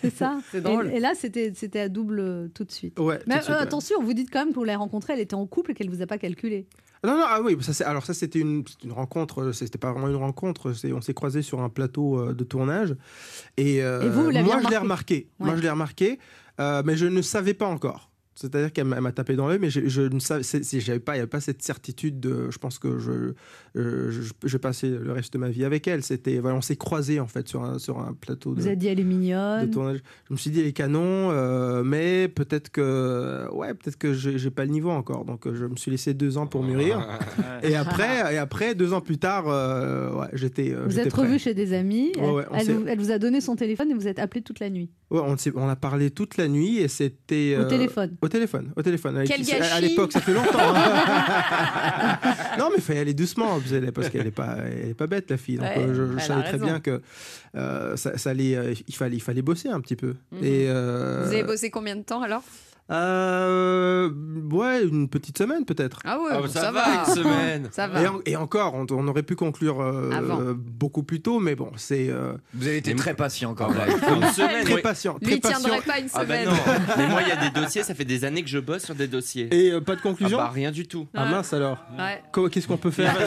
C'est 0.02 0.16
ça. 0.16 0.36
Et, 0.54 1.00
là, 1.00 1.12
c'était 1.18 1.52
c'était 1.54 1.80
à 1.80 1.88
double 1.98 2.20
euh, 2.20 2.48
tout 2.54 2.64
de 2.64 2.70
suite. 2.72 2.98
Ouais, 2.98 3.18
tout 3.18 3.24
Mais 3.26 3.38
de 3.38 3.42
suite, 3.42 3.50
euh, 3.50 3.56
ouais. 3.56 3.62
attention, 3.62 4.02
vous 4.02 4.14
dites 4.14 4.30
quand 4.32 4.40
même 4.40 4.50
que 4.50 4.54
vous 4.54 4.64
l'avez 4.64 4.76
rencontrée, 4.76 5.14
elle 5.14 5.20
était 5.20 5.34
en 5.34 5.46
couple 5.46 5.72
et 5.72 5.74
qu'elle 5.74 5.90
vous 5.90 6.02
a 6.02 6.06
pas 6.06 6.18
calculé. 6.18 6.66
Non, 7.04 7.16
non, 7.16 7.24
ah 7.26 7.40
oui, 7.44 7.56
ça, 7.60 7.88
alors 7.88 8.04
ça 8.04 8.14
c'était 8.14 8.38
une, 8.40 8.64
une 8.84 8.92
rencontre, 8.92 9.42
euh, 9.42 9.52
c'était 9.52 9.78
pas 9.78 9.92
vraiment 9.92 10.08
une 10.08 10.16
rencontre, 10.16 10.72
on 10.92 11.00
s'est 11.00 11.14
croisés 11.14 11.42
sur 11.42 11.60
un 11.60 11.68
plateau 11.68 12.32
de 12.32 12.44
tournage. 12.44 12.96
Et, 13.56 13.82
euh, 13.82 14.02
Et 14.02 14.08
vous, 14.08 14.24
vous 14.24 14.30
l'aviez 14.30 14.52
moi 14.52 14.60
je 14.64 14.68
l'ai 14.68 14.76
remarqué 14.76 15.28
moi 15.38 15.56
je 15.56 15.62
l'ai 15.62 15.70
remarqué, 15.70 16.18
mais 16.58 16.96
je 16.96 17.06
ne 17.06 17.22
savais 17.22 17.54
pas 17.54 17.66
encore. 17.66 18.07
C'est-à-dire 18.40 18.72
qu'elle 18.72 18.84
m'a 18.84 18.98
elle 18.98 19.12
tapé 19.12 19.34
dans 19.34 19.48
l'œil, 19.48 19.58
mais 19.60 19.68
je, 19.68 19.88
je 19.88 20.02
ne 20.02 20.20
savais, 20.20 20.42
j'avais 20.44 21.00
pas, 21.00 21.14
il 21.14 21.16
n'y 21.16 21.22
avait 21.22 21.26
pas 21.26 21.40
cette 21.40 21.60
certitude. 21.60 22.20
De, 22.20 22.52
je 22.52 22.58
pense 22.58 22.78
que 22.78 23.00
je, 23.00 23.10
euh, 23.76 24.12
je, 24.12 24.32
je 24.44 24.52
vais 24.52 24.60
passer 24.60 24.90
le 24.90 25.10
reste 25.10 25.32
de 25.32 25.38
ma 25.38 25.48
vie 25.48 25.64
avec 25.64 25.88
elle. 25.88 26.04
C'était, 26.04 26.38
voilà, 26.38 26.56
on 26.56 26.60
s'est 26.60 26.76
croisés 26.76 27.18
en 27.18 27.26
fait 27.26 27.48
sur 27.48 27.64
un, 27.64 27.80
sur 27.80 27.98
un 27.98 28.12
plateau 28.12 28.54
de, 28.54 28.60
Vous 28.60 28.66
avez 28.68 28.76
dit 28.76 28.86
elle 28.86 29.00
est 29.00 29.02
de 29.02 29.08
mignonne. 29.08 29.68
tournage. 29.72 29.98
Je 30.28 30.34
me 30.34 30.38
suis 30.38 30.52
dit 30.52 30.62
les 30.62 30.72
canons, 30.72 31.32
euh, 31.32 31.82
mais 31.82 32.28
peut-être 32.28 32.70
que, 32.70 33.52
ouais, 33.52 33.74
peut-être 33.74 33.98
que 33.98 34.12
j'ai 34.12 34.50
pas 34.50 34.64
le 34.64 34.70
niveau 34.70 34.90
encore. 34.90 35.24
Donc 35.24 35.48
euh, 35.48 35.56
je 35.56 35.64
me 35.64 35.74
suis 35.74 35.90
laissé 35.90 36.14
deux 36.14 36.38
ans 36.38 36.46
pour 36.46 36.62
mûrir. 36.62 37.08
et 37.64 37.74
après, 37.74 38.34
et 38.34 38.38
après 38.38 38.76
deux 38.76 38.92
ans 38.92 39.00
plus 39.00 39.18
tard, 39.18 39.46
euh, 39.48 40.12
ouais, 40.12 40.28
j'étais. 40.34 40.74
Vous 40.86 41.00
êtes 41.00 41.12
revus 41.12 41.40
chez 41.40 41.54
des 41.54 41.72
amis. 41.72 42.12
Ouais, 42.16 42.30
ouais, 42.30 42.44
on 42.52 42.54
elle, 42.54 42.70
vous, 42.70 42.84
elle 42.86 42.98
vous 43.00 43.10
a 43.10 43.18
donné 43.18 43.40
son 43.40 43.56
téléphone 43.56 43.90
et 43.90 43.94
vous 43.94 44.06
êtes 44.06 44.20
appelés 44.20 44.42
toute 44.42 44.60
la 44.60 44.70
nuit. 44.70 44.90
Ouais, 45.10 45.20
on, 45.54 45.68
a 45.68 45.76
parlé 45.76 46.10
toute 46.10 46.36
la 46.36 46.48
nuit 46.48 46.78
et 46.78 46.88
c'était. 46.88 47.56
Au 47.58 47.62
euh, 47.62 47.68
téléphone. 47.68 48.16
Au 48.20 48.28
téléphone, 48.28 48.72
au 48.76 48.82
téléphone. 48.82 49.16
Avec- 49.16 49.30
Quel 49.30 49.62
à- 49.62 49.80
l'époque, 49.80 50.12
ça 50.12 50.20
fait 50.20 50.34
longtemps. 50.34 50.58
hein. 50.58 52.18
non, 52.58 52.68
mais 52.70 52.76
il 52.76 52.82
fallait 52.82 53.00
aller 53.00 53.14
doucement 53.14 53.58
parce 53.94 54.10
qu'elle 54.10 54.24
n'est 54.24 54.30
pas, 54.30 54.56
elle 54.66 54.90
est 54.90 54.94
pas 54.94 55.06
bête, 55.06 55.30
la 55.30 55.38
fille. 55.38 55.56
Donc, 55.56 55.66
Ouais, 55.66 55.94
je, 55.94 56.18
savais 56.18 56.42
très 56.42 56.58
bien 56.58 56.80
que 56.80 57.00
euh, 57.56 57.96
ça, 57.96 58.18
ça 58.18 58.30
allait, 58.30 58.54
euh, 58.54 58.74
il, 58.86 58.94
fallait, 58.94 59.16
il 59.16 59.22
fallait 59.22 59.40
bosser 59.40 59.70
un 59.70 59.80
petit 59.80 59.96
peu. 59.96 60.14
Mhm. 60.32 60.44
Et, 60.44 60.66
euh, 60.68 61.24
Vous 61.24 61.32
avez 61.32 61.44
bossé 61.44 61.70
combien 61.70 61.96
de 61.96 62.02
temps 62.02 62.20
alors? 62.20 62.42
Euh, 62.90 64.10
Ouais, 64.50 64.82
une 64.84 65.08
petite 65.08 65.36
semaine 65.38 65.64
peut-être. 65.64 66.00
Ah 66.04 66.18
ouais, 66.18 66.30
Ah, 66.32 66.48
ça, 66.48 66.60
ça, 66.62 66.70
va, 66.72 66.84
va. 66.84 66.94
une 67.08 67.14
semaine. 67.14 67.68
Ça 67.70 67.86
va. 67.86 68.02
Et, 68.02 68.06
en- 68.08 68.20
et 68.24 68.36
encore, 68.36 68.74
on, 68.74 68.86
on 68.90 69.08
aurait 69.08 69.22
pu 69.22 69.36
conclure 69.36 69.80
euh, 69.80 70.10
euh, 70.12 70.54
beaucoup 70.56 71.02
plus 71.02 71.20
tôt, 71.20 71.38
mais 71.38 71.54
bon, 71.54 71.70
c'est 71.76 72.08
euh, 72.08 72.32
Vous 72.54 72.66
avez 72.66 72.78
été 72.78 72.94
très 72.94 73.14
patient 73.14 73.54
quand 73.54 73.68
Ah, 73.70 73.86
même. 73.86 74.22
Une 74.22 74.28
semaine. 74.30 74.64
très 74.64 74.80
patient. 74.80 75.18
Lui, 75.20 75.26
Très 75.26 75.36
il 75.36 75.40
tiendrait 75.40 75.78
patient. 75.82 75.92
pas 75.92 75.98
une 76.00 76.08
Ah 76.14 76.24
bah 76.24 76.44
semaine. 76.44 76.48
non. 76.48 76.54
Mais 76.96 77.08
moi, 77.08 77.22
il 77.22 77.28
y 77.28 77.32
a 77.32 77.36
des 77.36 77.50
dossiers, 77.60 77.82
ça 77.82 77.94
fait 77.94 78.04
des 78.06 78.24
années 78.24 78.42
que 78.42 78.48
je 78.48 78.58
bosse 78.58 78.84
sur 78.84 78.94
des 78.94 79.06
dossiers. 79.08 79.48
Et 79.54 79.70
euh, 79.72 79.80
pas 79.80 79.94
de 79.94 80.00
Ah 80.00 80.08
conclusion 80.08 80.38
bah 80.38 80.50
rien 80.52 80.70
du 80.70 80.86
tout. 80.88 81.06
Ah 81.14 81.26
mince 81.26 81.52
alors. 81.52 81.84
Ouais. 81.98 82.22
Qu- 82.32 82.48
Qu'est-ce 82.48 82.66
qu'on 82.68 82.76
peut 82.78 82.90
faire 82.90 83.14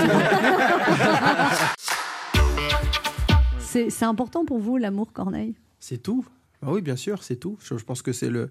C'est 3.59 3.89
c'est 3.89 4.05
important 4.05 4.43
pour 4.45 4.59
vous, 4.59 4.77
l'amour, 4.77 5.13
Corneille? 5.13 5.55
C'est 5.79 6.01
tout. 6.01 6.25
Ah 6.63 6.71
oui, 6.71 6.81
bien 6.81 6.95
sûr, 6.95 7.23
c'est 7.23 7.37
tout. 7.37 7.57
Je, 7.63 7.77
je 7.77 7.83
pense 7.85 8.01
que 8.01 8.11
c'est 8.11 8.29
le, 8.29 8.49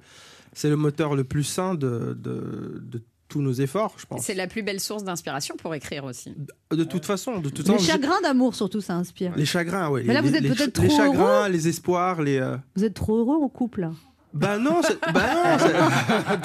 c'est 0.53 0.69
le 0.69 0.77
moteur 0.77 1.15
le 1.15 1.25
plus 1.25 1.45
sain 1.45 1.75
de, 1.75 2.17
de, 2.19 2.81
de 2.83 3.03
tous 3.29 3.41
nos 3.43 3.53
efforts, 3.53 3.95
je 3.97 4.07
pense. 4.07 4.23
C'est 4.23 4.35
la 4.35 4.49
plus 4.49 4.63
belle 4.63 4.81
source 4.81 5.05
d'inspiration 5.05 5.55
pour 5.57 5.73
écrire 5.75 6.05
aussi. 6.05 6.35
De 6.73 6.83
toute 6.85 7.05
façon, 7.07 7.39
de 7.39 7.49
toute 7.49 7.69
Les 7.69 7.75
façon, 7.75 7.85
chagrins 7.85 8.21
d'amour, 8.23 8.55
surtout, 8.57 8.81
ça 8.81 8.95
inspire. 8.97 9.33
les 9.37 9.45
chagrins, 9.47 9.89
oui. 9.91 10.03
Mais 10.05 10.15
là, 10.15 10.21
les, 10.21 10.29
vous 10.31 10.35
êtes 10.35 10.43
les- 10.43 10.49
peut-être 10.49 10.81
les 10.81 10.89
trop 10.89 10.97
chagrins, 10.97 11.49
les 11.49 11.69
espoirs, 11.69 12.23
les. 12.23 12.39
euh, 12.39 12.57
Vous 12.75 12.85
êtes 12.85 12.95
trop 12.95 13.17
heureux 13.19 13.37
en 13.37 13.49
couple, 13.49 13.83
là. 13.83 13.93
Bah 14.33 14.59
non, 14.59 14.81
bah 15.13 15.57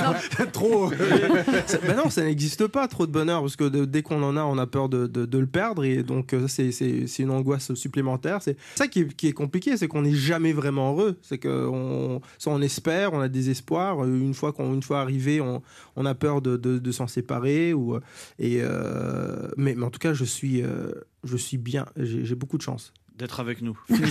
non, 0.04 0.46
trop. 0.52 0.90
Ça- 1.68 1.78
bah 1.86 1.94
non, 1.96 2.10
ça 2.10 2.24
n'existe 2.24 2.66
pas 2.68 2.88
trop 2.88 3.06
de 3.06 3.12
bonheur 3.12 3.42
parce 3.42 3.56
que 3.56 3.66
de- 3.66 3.86
dès 3.86 4.02
qu'on 4.02 4.24
en 4.24 4.36
a, 4.38 4.44
on 4.44 4.58
a 4.58 4.66
peur 4.66 4.90
de, 4.90 5.06
de- 5.06 5.26
de 5.26 5.38
le 5.38 5.46
perdre 5.46 5.84
et 5.84 6.02
donc 6.02 6.34
euh, 6.34 6.48
c'est 6.48 7.20
une 7.20 7.30
angoisse 7.30 7.74
supplémentaire. 7.76 8.42
C'est 8.42 8.58
ça 8.76 8.88
qui 8.88 9.02
est, 9.02 9.14
qui 9.14 9.28
est 9.28 9.34
compliqué, 9.34 9.78
c'est 9.78 9.88
qu'on 9.88 10.02
n'est 10.02 10.14
jamais 10.16 10.52
vraiment 10.52 10.92
heureux. 10.94 11.18
C'est 11.22 11.38
que 11.38 11.68
on, 11.68 12.22
espère, 12.62 13.14
on 13.14 13.20
a 13.20 13.28
des 13.30 13.52
espoirs. 13.52 14.04
Une 14.04 14.34
fois 14.34 14.52
qu'on 14.52 14.74
une 14.74 14.84
fois 14.84 15.02
arrivé, 15.02 15.40
on, 15.40 15.62
on 15.96 16.06
a 16.06 16.16
peur 16.16 16.42
de, 16.42 16.58
s'en 16.92 17.06
séparer 17.08 17.74
ou 17.74 17.98
et 18.40 18.62
euh, 18.62 19.48
mais, 19.58 19.76
mais 19.76 19.86
en 19.86 19.90
tout 19.92 20.00
cas, 20.00 20.14
je 20.14 20.26
suis 20.26 20.64
euh, 20.64 20.90
je 21.24 21.38
suis 21.38 21.58
bien. 21.58 21.86
J'ai 21.98 22.36
beaucoup 22.36 22.58
de 22.58 22.64
chance. 22.64 22.94
D'être 23.18 23.40
avec 23.40 23.62
nous. 23.62 23.78
Surtout. 23.88 24.10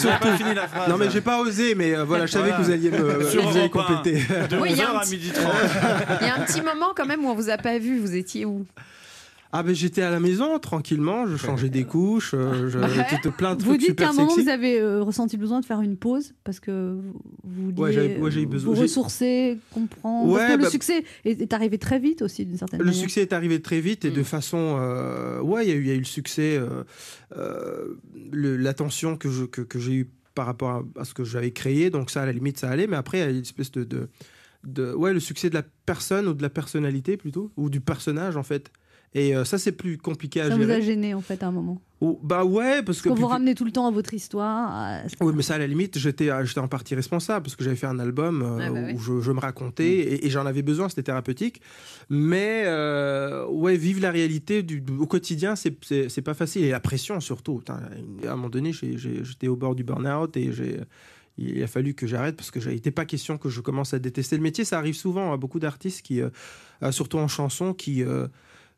Surtout. 0.00 0.18
pas 0.20 0.36
fini 0.38 0.54
la 0.54 0.66
phrase. 0.66 0.88
Non 0.88 0.96
mais 0.96 1.10
j'ai 1.10 1.20
pas 1.20 1.38
osé, 1.40 1.74
mais 1.74 1.94
euh, 1.94 2.04
voilà, 2.04 2.24
je 2.24 2.32
savais 2.32 2.48
Voilà. 2.48 2.62
que 2.62 2.66
vous 2.66 2.72
alliez 2.72 2.90
me 2.90 3.24
Sur 3.28 3.42
vous 3.46 3.58
alliez 3.58 3.68
compléter. 3.68 4.24
De 4.48 4.56
Oui, 4.58 4.70
il 4.70 4.76
y 4.78 4.80
a 4.80 4.86
11h 4.86 4.90
un 4.94 4.96
à 4.96 5.00
petit- 5.00 5.16
12h30. 5.18 6.18
Il 6.22 6.26
y 6.26 6.30
a 6.30 6.34
un 6.36 6.40
petit 6.40 6.62
moment 6.62 6.94
quand 6.96 7.04
même 7.04 7.24
où 7.24 7.28
on 7.28 7.34
vous 7.34 7.50
a 7.50 7.58
pas 7.58 7.78
vu. 7.78 7.98
Vous 7.98 8.14
étiez 8.16 8.46
où? 8.46 8.64
Ah 9.56 9.62
ben 9.62 9.72
j'étais 9.72 10.02
à 10.02 10.10
la 10.10 10.18
maison 10.18 10.58
tranquillement, 10.58 11.28
je 11.28 11.36
changeais 11.36 11.68
des 11.68 11.84
couches, 11.84 12.32
euh, 12.34 12.68
je, 12.68 13.28
plein 13.28 13.54
de 13.54 13.62
Vous 13.62 13.68
trucs 13.68 13.78
dites 13.78 13.88
super 13.90 14.06
qu'à 14.08 14.10
un 14.10 14.16
moment, 14.16 14.30
sexy. 14.30 14.42
vous 14.42 14.48
avez 14.50 14.80
euh, 14.80 15.00
ressenti 15.02 15.36
le 15.36 15.40
besoin 15.40 15.60
de 15.60 15.64
faire 15.64 15.80
une 15.80 15.96
pause 15.96 16.34
parce 16.42 16.58
que 16.58 16.98
vous, 17.44 17.70
vous 17.70 17.82
Ouais, 17.82 17.92
j'avais- 17.92 18.18
ouais, 18.18 18.30
j'ai 18.32 18.42
eu 18.42 18.46
besoin- 18.46 18.70
vous 18.70 18.76
j'ai- 18.76 18.82
ressourcer, 18.82 19.58
comprendre. 19.70 20.28
Ouais, 20.32 20.38
parce 20.40 20.48
que 20.54 20.56
le 20.58 20.62
bah- 20.64 20.70
succès 20.70 21.04
est, 21.24 21.40
est 21.40 21.52
arrivé 21.52 21.78
très 21.78 22.00
vite 22.00 22.22
aussi, 22.22 22.44
d'une 22.44 22.58
certaine 22.58 22.80
Le 22.80 22.84
manière. 22.86 23.00
succès 23.00 23.22
est 23.22 23.32
arrivé 23.32 23.62
très 23.62 23.80
vite 23.80 24.04
et 24.04 24.10
Mm. 24.10 24.14
de 24.14 24.22
façon, 24.24 24.76
euh, 24.80 25.40
ouais, 25.40 25.64
il 25.64 25.68
y, 25.68 25.72
a 25.72 25.76
eu- 25.76 25.82
il 25.82 25.86
y 25.86 25.90
a 25.92 25.94
eu 25.94 25.98
le 25.98 26.04
succès, 26.04 26.56
euh, 26.58 26.82
euh, 27.36 27.94
le- 28.32 28.56
l'attention 28.56 29.16
que 29.16 29.30
je- 29.30 29.44
que, 29.44 29.60
que 29.60 29.78
j'ai 29.78 29.92
eu 29.94 30.10
par 30.34 30.46
rapport 30.46 30.70
à, 30.70 30.82
à 31.00 31.04
ce 31.04 31.14
que 31.14 31.22
j'avais 31.22 31.52
créé, 31.52 31.90
donc 31.90 32.10
ça 32.10 32.22
à 32.22 32.26
la 32.26 32.32
limite 32.32 32.58
ça 32.58 32.68
allait, 32.70 32.88
mais 32.88 32.96
après 32.96 33.18
il 33.18 33.20
y 33.20 33.24
a 33.24 33.30
une 33.30 33.42
espèce 33.42 33.70
de, 33.70 33.84
de, 33.84 34.08
de- 34.64 34.92
ouais, 34.94 35.12
le 35.12 35.20
succès 35.20 35.48
de 35.48 35.54
la 35.54 35.62
personne 35.86 36.26
ou 36.26 36.34
de 36.34 36.42
la 36.42 36.50
personnalité 36.50 37.16
plutôt, 37.16 37.52
ou 37.56 37.70
du 37.70 37.80
personnage 37.80 38.36
en 38.36 38.42
fait. 38.42 38.72
Et 39.16 39.36
euh, 39.36 39.44
ça 39.44 39.58
c'est 39.58 39.70
plus 39.72 39.96
compliqué 39.96 40.40
à 40.40 40.48
Ça 40.48 40.56
vous 40.56 40.62
gérer. 40.62 40.74
a 40.74 40.80
gêné, 40.80 41.14
en 41.14 41.20
fait, 41.20 41.42
à 41.44 41.46
un 41.46 41.52
moment. 41.52 41.80
Ou- 42.00 42.18
bah 42.22 42.44
ouais, 42.44 42.82
parce 42.82 43.00
que 43.00 43.08
Parce 43.08 43.16
que 43.18 43.22
vous 43.22 43.28
ramenez 43.28 43.54
tout 43.54 43.64
le 43.64 43.70
temps 43.70 43.86
à 43.86 43.90
votre 43.92 44.12
histoire. 44.12 44.70
à- 44.72 45.02
Oui, 45.20 45.32
mais 45.36 45.42
ça, 45.42 45.54
à 45.54 45.58
la 45.58 45.68
limite, 45.68 45.96
j'étais 45.98 46.30
euh, 46.30 46.44
j'étais 46.44 46.58
en 46.58 46.66
partie 46.66 46.96
responsable 46.96 47.44
parce 47.44 47.54
que 47.54 47.62
j'avais 47.62 47.76
fait 47.76 47.86
un 47.86 48.00
album 48.00 48.42
euh, 48.42 48.58
Ah 48.60 48.70
bah 48.70 48.80
oui. 48.86 48.92
où 48.94 48.98
je, 48.98 49.20
je 49.20 49.30
me 49.30 49.38
racontais 49.38 49.86
et, 49.88 50.26
et 50.26 50.30
j'en 50.30 50.44
avais 50.46 50.62
besoin, 50.62 50.88
c'était 50.88 51.04
thérapeutique. 51.04 51.60
Mais 52.10 52.64
euh, 52.66 53.46
ouais, 53.46 53.76
vivre 53.76 54.00
la 54.02 54.10
réalité 54.10 54.62
du, 54.62 54.82
au 54.98 55.06
quotidien, 55.06 55.54
c'est- 55.56 55.70
pas 56.22 56.34
facile. 56.34 56.64
Et 56.64 56.70
la 56.70 56.80
pression 56.80 57.20
surtout. 57.20 57.58
Putain, 57.58 57.80
à 58.26 58.32
un 58.32 58.36
moment 58.36 58.48
donné, 58.50 58.72
j'étais 58.72 59.46
au 59.48 59.56
bord 59.56 59.74
du 59.76 59.84
burn-out 59.84 60.36
et 60.36 60.52
j'ai. 60.52 60.80
Il 61.36 61.60
a 61.64 61.66
fallu 61.66 61.94
que 61.94 62.06
j'arrête 62.06 62.36
parce 62.36 62.52
que 62.52 62.60
n'était 62.68 62.92
pas 62.92 63.04
question 63.04 63.38
que 63.38 63.48
je 63.48 63.60
commence 63.60 63.92
à 63.92 63.98
détester 63.98 64.36
le 64.36 64.42
métier. 64.42 64.64
Ça 64.64 64.78
arrive 64.78 64.94
souvent 64.94 65.32
à 65.32 65.36
beaucoup 65.36 65.58
d'artistes 65.58 66.02
qui, 66.02 66.20
euh, 66.20 66.30
surtout 66.92 67.18
en 67.18 67.26
chanson, 67.26 67.74
qui, 67.74 68.04
euh, 68.04 68.28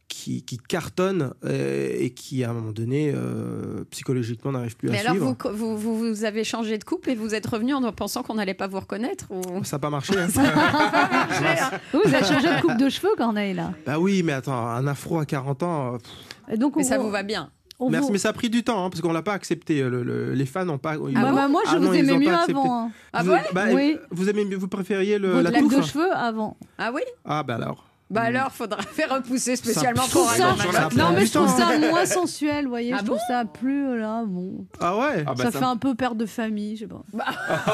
qui, 0.09 0.43
qui 0.43 0.57
cartonnent 0.59 1.33
euh, 1.45 1.89
et 1.99 2.11
qui, 2.11 2.45
à 2.45 2.51
un 2.51 2.53
moment 2.53 2.73
donné, 2.73 3.13
euh, 3.15 3.85
psychologiquement, 3.91 4.53
n'arrivent 4.53 4.77
plus 4.77 4.89
Mais 4.89 4.99
à 4.99 5.01
alors, 5.01 5.13
suivre. 5.15 5.37
vous, 5.53 5.57
vous, 5.57 5.77
vous, 5.77 5.99
vous 6.15 6.25
avez 6.25 6.45
changé 6.45 6.79
de 6.79 6.85
couple 6.85 7.11
et 7.11 7.15
vous 7.15 7.35
êtes 7.35 7.47
revenu 7.47 7.75
en 7.75 7.93
pensant 7.93 8.23
qu'on 8.23 8.35
n'allait 8.35 8.55
pas 8.55 8.67
vous 8.69 8.81
reconnaître 8.81 9.27
ou... 9.31 9.65
Ça 9.65 9.77
n'a 9.77 9.81
pas 9.81 9.91
marché. 9.91 10.15
hein. 10.17 10.29
Vous 11.93 12.15
avez 12.15 12.25
changé 12.25 12.49
de 12.57 12.61
coupe 12.61 12.77
de 12.79 12.89
cheveux, 12.89 13.15
Corneille, 13.17 13.55
là. 13.55 13.73
Bah 13.87 13.99
oui, 13.99 14.23
mais 14.23 14.33
attends, 14.33 14.67
un 14.67 14.87
afro 14.87 15.19
à 15.19 15.27
40 15.27 15.63
ans. 15.63 15.95
euh, 15.95 15.99
Et 16.53 16.57
donc, 16.57 16.77
Mais 16.77 16.85
on- 16.85 16.89
ça 16.89 16.99
vous 16.99 17.11
va 17.11 17.23
bien. 17.23 17.51
on 17.79 17.91
merci, 17.91 18.07
vous- 18.07 18.13
mais 18.13 18.19
ça 18.19 18.31
a 18.31 18.33
pris 18.33 18.49
du 18.51 18.63
temps 18.63 18.85
hein, 18.85 18.91
parce 18.91 19.01
qu'on 19.03 19.13
l'a 19.13 19.23
pas 19.23 19.33
accepté. 19.35 19.83
le- 19.83 20.03
le- 20.03 20.33
les 20.35 20.47
fans 20.47 20.65
n'ont 20.65 20.79
pas. 20.79 20.93
Ah 20.95 21.33
bah, 21.33 21.49
moi, 21.49 21.63
je 21.67 21.71
Ah 21.73 21.79
vous 21.79 21.85
non, 21.87 21.93
aimais 21.93 22.19
mieux 22.19 22.33
avant. 22.35 22.85
hein. 22.87 22.91
Ah 23.13 23.23
vous, 23.23 23.33
ouais? 23.33 23.43
bah, 23.53 23.65
Oui. 23.73 23.97
vous 24.11 24.29
aimez, 24.31 24.45
vous 24.55 24.69
préfériez 24.69 25.19
le, 25.19 25.33
Votre 25.33 25.51
la 25.51 25.59
touffe 25.61 25.77
de 25.77 25.83
cheveux 25.83 26.13
avant. 26.15 26.57
Ah 26.79 26.91
oui? 26.95 27.03
Ah 27.25 27.43
bah 27.43 27.57
alors. 27.57 27.86
Bah 28.09 28.21
alors, 28.23 28.53
faudra 28.53 28.81
faire 28.83 29.11
repousser 29.11 29.57
spécialement 29.57 30.05
pour 30.13 30.31
ça- 30.31 30.55
Non, 30.97 31.11
mais 31.13 31.27
je 31.27 31.33
trouve 31.33 31.49
ça 31.49 31.77
moins 31.91 32.07
sensuel, 32.07 32.65
vous 32.65 32.71
voyez. 32.71 32.93
Ah 32.93 32.99
je 33.01 33.05
trouve 33.07 33.19
ça 33.27 33.45
plus, 33.45 33.89
euh, 33.89 33.97
là, 33.97 34.23
bon. 34.25 34.65
Ah 34.81 34.97
ouais. 34.97 35.25
Ah 35.27 35.35
bah 35.35 35.45
ça, 35.45 35.51
ça- 35.51 35.59
fait 35.59 35.65
un 35.65 35.77
peu 35.77 35.95
père 35.97 36.15
de 36.15 36.25
famille, 36.25 36.77
je 36.77 36.83
sais 36.83 36.87
pas. 36.87 37.03
Bah, 37.13 37.25
en 37.67 37.73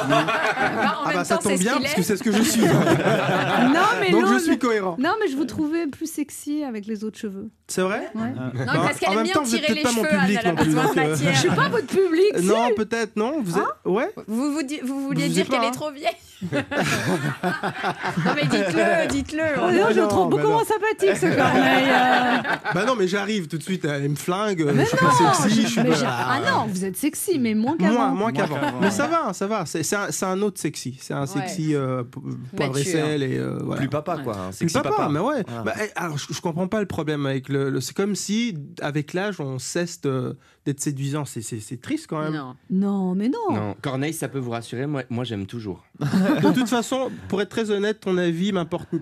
Ah 1.05 1.07
même 1.07 1.15
bah 1.17 1.23
ça 1.23 1.35
temps, 1.37 1.41
c'est 1.43 1.49
tombe 1.49 1.57
ce 1.57 1.63
bien 1.63 1.73
qu'il 1.73 1.81
parce 1.83 1.93
est. 1.93 1.95
que 1.97 2.01
c'est 2.01 2.17
ce 2.17 2.23
que 2.23 2.31
je 2.31 2.41
suis. 2.41 2.61
non, 2.61 3.81
mais 3.99 4.11
Donc 4.11 4.25
je 4.25 4.31
l'autre- 4.31 4.43
suis 4.43 4.57
cohérent. 4.57 4.95
Non, 4.99 5.11
mais 5.21 5.27
je 5.29 5.35
vous 5.37 5.45
trouvais 5.45 5.87
plus 5.87 6.11
sexy 6.11 6.63
avec 6.63 6.85
les 6.87 7.03
autres 7.03 7.19
cheveux. 7.19 7.49
C'est 7.67 7.81
vrai 7.81 8.09
Ouais. 8.15 8.21
Non, 8.31 8.65
Bah, 8.65 8.73
parce 8.83 8.99
qu'elle 8.99 9.09
en 9.09 9.11
aime 9.11 9.17
même 9.19 9.23
bien 9.25 9.33
temps, 9.33 9.43
vous 9.43 9.55
êtes 9.55 9.61
tirer 9.65 9.73
les 9.75 9.81
peut-être 9.83 9.95
pas 9.95 10.01
mon 10.01 10.03
cheveux, 10.07 10.19
Anne, 10.19 10.25
public 10.25 10.39
elle 10.41 10.47
a 10.47 10.51
non 10.51 10.55
plus, 10.57 10.65
besoin 10.65 10.81
de 10.83 10.87
donc, 10.87 10.97
euh, 10.97 11.09
matière. 11.09 11.33
Je 11.33 11.39
suis 11.39 11.49
pas 11.49 11.69
votre 11.69 11.87
public. 11.87 12.33
Non, 12.43 12.69
peut-être 12.75 13.15
non. 13.15 13.41
Vous 13.41 13.57
êtes. 13.57 13.63
Ouais. 13.85 14.13
Vous, 14.27 14.51
vous, 14.53 14.63
di- 14.63 14.79
vous 14.83 15.03
vouliez 15.07 15.29
dire 15.29 15.45
pas, 15.45 15.53
qu'elle 15.57 15.65
hein. 15.65 15.69
est 15.69 15.75
trop 15.75 15.91
vieille 15.91 16.09
Non 16.51 18.33
mais 18.35 18.43
dites-le, 18.47 19.07
dites-le. 19.07 19.43
Oh, 19.57 19.71
non, 19.71 19.87
je 19.93 19.99
le 20.01 20.07
trouve 20.07 20.29
bah 20.29 20.37
beaucoup 20.37 20.43
non. 20.43 20.53
moins 20.53 20.63
sympathique 20.65 21.15
ce 21.17 21.35
Corneille. 21.35 21.89
euh. 21.89 22.71
Bah 22.73 22.85
non, 22.85 22.95
mais 22.97 23.07
j'arrive 23.07 23.47
tout 23.47 23.57
de 23.57 23.63
suite. 23.63 23.85
Elle 23.85 24.09
me 24.09 24.15
flingue. 24.15 24.63
Mais 24.73 24.83
je 24.83 24.89
suis 24.89 24.97
pas 24.97 25.05
non, 25.21 25.33
sexy. 25.33 25.61
Je 25.63 25.67
suis 25.67 25.81
mais 25.81 25.89
pas- 25.89 25.95
j'ai- 25.95 26.05
Ah 26.07 26.39
non, 26.49 26.65
vous 26.67 26.85
êtes 26.85 26.97
sexy, 26.97 27.39
mais 27.39 27.53
moins 27.53 27.77
qu'avant. 27.77 27.93
Moins, 27.93 28.09
moins 28.09 28.31
qu'avant. 28.31 28.57
Mais 28.81 28.91
ça 28.91 29.07
va, 29.07 29.33
ça 29.33 29.47
va. 29.47 29.65
C'est 29.65 30.23
un, 30.25 30.41
autre 30.41 30.59
sexy. 30.59 30.97
C'est 31.01 31.13
un 31.13 31.21
Ouais. 31.21 31.27
sexy 31.27 31.73
euh, 31.75 32.03
poivre 32.03 32.77
et 32.77 32.79
Mature. 32.79 32.91
sel 32.91 33.23
et 33.23 33.37
euh, 33.37 33.59
voilà. 33.63 33.79
Plus 33.81 33.89
papa, 33.89 34.17
quoi. 34.23 34.33
Plus 34.49 34.53
sexy 34.57 34.73
papa, 34.73 34.89
papa. 34.89 35.09
mais 35.09 35.19
ouais. 35.19 35.43
Voilà. 35.47 35.63
Bah, 35.63 35.73
eh, 35.81 35.89
alors, 35.95 36.17
je, 36.17 36.25
je 36.33 36.41
comprends 36.41 36.67
pas 36.67 36.79
le 36.79 36.85
problème 36.85 37.25
avec 37.25 37.49
le. 37.49 37.69
le- 37.69 37.81
c'est 37.81 37.95
comme 37.95 38.15
si, 38.15 38.57
avec 38.81 39.13
l'âge, 39.13 39.39
on 39.39 39.59
cesse 39.59 40.01
d'être 40.01 40.79
séduisant. 40.79 41.25
C'est- 41.25 41.43
triste 41.81 42.07
quand 42.07 42.21
même. 42.21 42.33
Non. 42.33 42.55
Non, 42.69 43.15
mais 43.15 43.29
non. 43.29 43.55
Non, 43.55 43.75
Corneille, 43.81 44.13
ça 44.13 44.27
peut 44.27 44.39
vous 44.39 44.51
rassurer. 44.51 44.85
Moi, 44.87 45.03
moi 45.09 45.23
j'aime 45.23 45.45
toujours. 45.45 45.83
De 45.99 46.53
toute 46.53 46.69
façon, 46.69 47.11
pour 47.29 47.41
être 47.41 47.49
très 47.49 47.69
honnête, 47.69 47.99
ton 48.01 48.17
avis 48.17 48.51
m'importe 48.51 48.89
plus. 48.89 49.01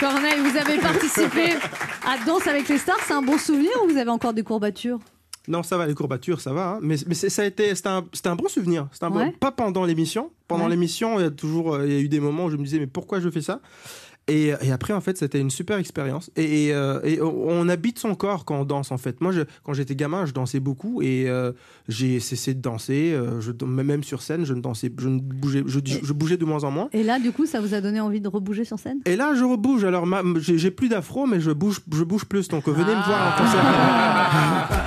Corneille, 0.00 0.38
vous 0.40 0.56
avez 0.56 0.78
participé 0.78 1.54
à 2.06 2.24
Danse 2.26 2.46
avec 2.46 2.68
les 2.68 2.78
stars. 2.78 2.98
C'est 3.06 3.12
un 3.14 3.22
bon 3.22 3.38
souvenir 3.38 3.70
ou 3.84 3.90
vous 3.90 3.96
avez 3.96 4.10
encore 4.10 4.32
des 4.34 4.42
courbatures? 4.42 4.98
Non, 5.46 5.62
ça 5.62 5.76
va, 5.76 5.86
les 5.86 5.94
courbatures, 5.94 6.40
ça 6.40 6.52
va. 6.52 6.74
hein. 6.74 6.78
Mais, 6.82 6.96
ça 6.96 7.42
a 7.42 7.44
été, 7.44 7.74
c'était 7.74 7.88
un, 7.90 8.04
un 8.24 8.34
bon 8.34 8.48
souvenir. 8.48 8.88
Un 9.02 9.10
bon- 9.10 9.30
pas 9.32 9.52
pendant 9.52 9.84
l'émission. 9.84 10.30
Pendant 10.48 10.64
Ouais. 10.64 10.70
l'émission, 10.70 11.18
il 11.18 11.22
y 11.22 11.26
a 11.26 11.30
toujours, 11.30 11.74
euh, 11.74 11.86
il 11.86 11.92
y 11.92 11.96
a 11.96 12.00
eu 12.00 12.08
des 12.08 12.20
moments 12.20 12.46
où 12.46 12.50
je 12.50 12.56
me 12.56 12.64
disais, 12.64 12.78
mais 12.78 12.86
pourquoi 12.86 13.20
je 13.20 13.28
fais 13.30 13.42
ça? 13.42 13.60
Et, 14.26 14.52
et 14.62 14.72
après, 14.72 14.94
en 14.94 15.00
fait, 15.02 15.18
c'était 15.18 15.38
une 15.40 15.50
super 15.50 15.76
expérience. 15.76 16.30
Et, 16.36 16.66
et, 16.68 16.74
euh, 16.74 17.00
et 17.04 17.20
on 17.20 17.68
habite 17.68 17.98
son 17.98 18.14
corps 18.14 18.44
quand 18.44 18.60
on 18.60 18.64
danse, 18.64 18.90
en 18.90 18.96
fait. 18.96 19.20
Moi, 19.20 19.32
je, 19.32 19.42
quand 19.64 19.74
j'étais 19.74 19.94
gamin, 19.94 20.24
je 20.24 20.32
dansais 20.32 20.60
beaucoup 20.60 21.02
et 21.02 21.28
euh, 21.28 21.52
j'ai 21.88 22.20
cessé 22.20 22.54
de 22.54 22.60
danser. 22.60 23.12
euh, 23.12 23.40
je, 23.40 23.52
même 23.64 24.02
sur 24.02 24.22
scène, 24.22 24.44
je 24.44 24.54
ne 24.54 24.60
dansais, 24.62 24.90
je 24.98 25.08
ne 25.08 25.20
bougeais, 25.20 25.62
je, 25.66 25.78
je 26.02 26.12
bougeais 26.12 26.36
de 26.38 26.44
moins 26.44 26.64
en 26.64 26.70
moins. 26.70 26.88
Et 26.92 27.02
là, 27.02 27.18
du 27.18 27.32
coup, 27.32 27.44
ça 27.44 27.60
vous 27.60 27.74
a 27.74 27.80
donné 27.80 28.00
envie 28.00 28.20
de 28.20 28.28
rebouger 28.28 28.64
sur 28.64 28.78
scène? 28.78 29.00
Et 29.04 29.16
là, 29.16 29.34
je 29.34 29.44
rebouge. 29.44 29.84
Alors, 29.84 30.06
j'ai 30.38 30.70
plus 30.70 30.88
d'afro, 30.88 31.26
mais 31.26 31.40
je 31.40 31.50
bouge, 31.50 31.80
je 31.92 32.04
bouge 32.04 32.24
plus. 32.24 32.48
Donc, 32.48 32.66
venez 32.66 32.94
me 32.94 33.04
voir 33.04 33.34
en 33.34 33.42
concert. 33.42 34.80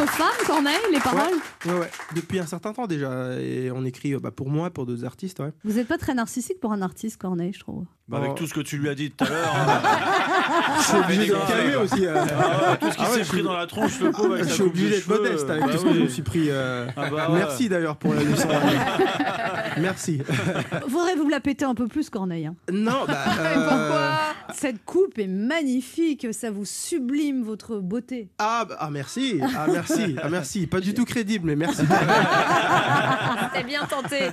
avec 0.00 0.06
votre 0.06 0.12
femme, 0.12 0.46
Corneille, 0.46 0.76
les 0.92 1.00
paroles 1.00 1.34
Ouais, 1.66 1.80
ouais. 1.80 1.90
Depuis 2.14 2.38
un 2.38 2.46
certain 2.46 2.72
temps 2.72 2.86
déjà. 2.86 3.40
Et 3.40 3.70
on 3.70 3.84
écrit 3.84 4.14
euh, 4.14 4.20
bah, 4.20 4.30
pour 4.30 4.48
moi, 4.50 4.70
pour 4.70 4.86
d'autres 4.86 5.04
artistes. 5.04 5.40
Ouais. 5.40 5.52
Vous 5.64 5.74
n'êtes 5.74 5.88
pas 5.88 5.98
très 5.98 6.14
narcissique 6.14 6.60
pour 6.60 6.72
un 6.72 6.82
artiste, 6.82 7.16
Corneille, 7.18 7.52
je 7.52 7.60
trouve. 7.60 7.84
Bah, 8.10 8.18
avec 8.18 8.34
tout 8.34 8.46
ce 8.46 8.54
que 8.54 8.60
tu 8.60 8.76
lui 8.78 8.88
as 8.88 8.94
dit 8.94 9.10
tout 9.12 9.24
à 9.24 9.28
l'heure. 9.28 9.54
Je 10.78 10.82
suis 10.84 10.96
obligé 10.96 11.26
de 11.28 11.34
me 11.34 11.48
calmer 11.48 11.76
aussi. 11.76 12.06
euh. 12.06 12.14
Ah 12.16 12.70
ouais, 12.72 12.76
tout 12.78 12.90
ce 12.90 12.96
qui 12.96 13.02
Ah 13.06 13.10
ouais, 13.10 13.18
s'est 13.18 13.24
suis- 13.24 13.32
pris 13.34 13.42
dans 13.42 13.56
la 13.56 13.66
tronche, 13.66 14.00
le 14.00 14.10
pauvre. 14.10 14.34
avec 14.34 14.48
Je 14.48 14.52
suis 14.52 14.62
obligé 14.64 14.90
d'être 14.90 15.08
modeste 15.08 15.48
avec 15.48 15.62
bah 15.64 15.68
tout 15.72 15.78
ce 15.78 15.84
que 15.84 15.94
je 15.94 16.00
me 16.00 16.08
suis 16.08 16.22
pris. 16.22 16.46
euh. 16.50 16.86
Ah 16.96 17.08
bah 17.10 17.30
ouais. 17.30 17.38
Merci 17.38 17.68
d'ailleurs 17.68 17.96
pour 17.96 18.12
la 18.14 18.22
leçon. 18.24 18.48
Merci. 19.78 20.20
Faudrait 20.88 21.14
vous 21.14 21.28
la 21.28 21.38
péter 21.40 21.64
un 21.64 21.74
peu 21.74 21.86
plus, 21.86 22.10
Corneille. 22.10 22.46
hein. 22.46 22.54
Non, 22.72 23.04
bah. 23.06 23.16
Euh, 23.40 23.54
pourquoi? 23.68 24.10
Cette 24.54 24.84
coupe 24.84 25.18
est 25.18 25.26
magnifique, 25.28 26.26
ça 26.32 26.50
vous 26.50 26.64
sublime 26.64 27.42
votre 27.44 27.78
beauté. 27.78 28.28
Ah, 28.38 28.64
bah, 28.68 28.76
ah, 28.80 28.90
merci, 28.90 29.40
ah 29.56 29.66
merci, 29.72 30.16
ah 30.22 30.28
merci. 30.28 30.66
Pas 30.66 30.80
du 30.80 30.92
tout 30.94 31.04
crédible, 31.04 31.46
mais 31.46 31.56
merci. 31.56 31.82
C'était 33.52 33.64
bien 33.64 33.84
tenté. 33.86 34.30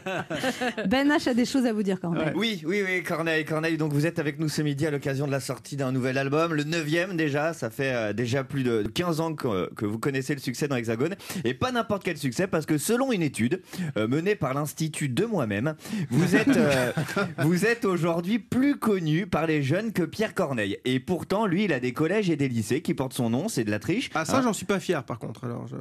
Ben 0.88 1.07
H 1.09 1.30
a 1.30 1.34
des 1.34 1.45
choses 1.45 1.65
à 1.65 1.73
vous 1.73 1.84
dire, 1.84 1.99
Corneille. 1.99 2.32
Oui, 2.36 2.61
oui, 2.65 2.82
oui, 2.86 3.03
Corneille, 3.03 3.45
Corneille. 3.45 3.66
Donc 3.76 3.91
vous 3.91 4.05
êtes 4.05 4.20
avec 4.20 4.39
nous 4.39 4.47
ce 4.47 4.61
midi 4.61 4.88
à 4.88 4.91
l'occasion 4.91 5.28
de 5.28 5.32
la 5.32 5.41
sortie 5.41 5.76
d'un 5.76 5.91
nouvel 5.91 6.18
album, 6.18 6.53
le 6.53 6.63
neuvième 6.63 7.18
déjà. 7.18 7.51
Ça 7.51 7.70
fait 7.70 7.91
euh, 7.93 8.13
déjà 8.13 8.45
plus 8.45 8.63
de 8.63 8.84
15 8.93 9.20
ans 9.20 9.34
que, 9.34 9.74
que 9.74 9.86
vous 9.86 9.99
connaissez 9.99 10.34
le 10.34 10.39
succès 10.39 10.70
dans 10.70 10.78
Hexagone. 10.78 11.15
Et 11.43 11.53
pas 11.53 11.74
n'importe 11.74 12.03
quel 12.03 12.18
succès, 12.18 12.47
parce 12.47 12.65
que 12.65 12.78
selon 12.78 13.11
une 13.11 13.24
étude 13.24 13.61
euh, 13.97 14.07
menée 14.07 14.36
par 14.36 14.53
l'Institut 14.53 15.09
de 15.09 15.26
moi-même, 15.26 15.76
vous 16.09 16.36
êtes, 16.38 16.55
euh, 16.55 16.93
vous 17.39 17.65
êtes 17.65 17.84
aujourd'hui 17.84 18.39
plus 18.39 18.78
connu 18.78 19.28
par 19.28 19.47
les 19.47 19.63
jeunes 19.63 19.91
que 19.91 20.03
Pierre 20.03 20.34
Corneille. 20.34 20.78
Et 20.86 21.01
pourtant, 21.01 21.45
lui, 21.45 21.65
il 21.65 21.74
a 21.74 21.82
des 21.82 21.91
collèges 21.91 22.30
et 22.30 22.38
des 22.38 22.47
lycées 22.47 22.82
qui 22.82 22.93
portent 22.93 23.13
son 23.13 23.30
nom, 23.30 23.49
c'est 23.49 23.65
de 23.65 23.72
la 23.72 23.80
triche. 23.80 24.09
Ah, 24.13 24.24
ça, 24.24 24.38
Hein 24.38 24.41
j'en 24.43 24.53
suis 24.53 24.65
pas 24.65 24.80
fier 24.80 25.03
par 25.03 25.20
contre. 25.20 25.43
Alors, 25.43 25.68
je... 25.68 25.76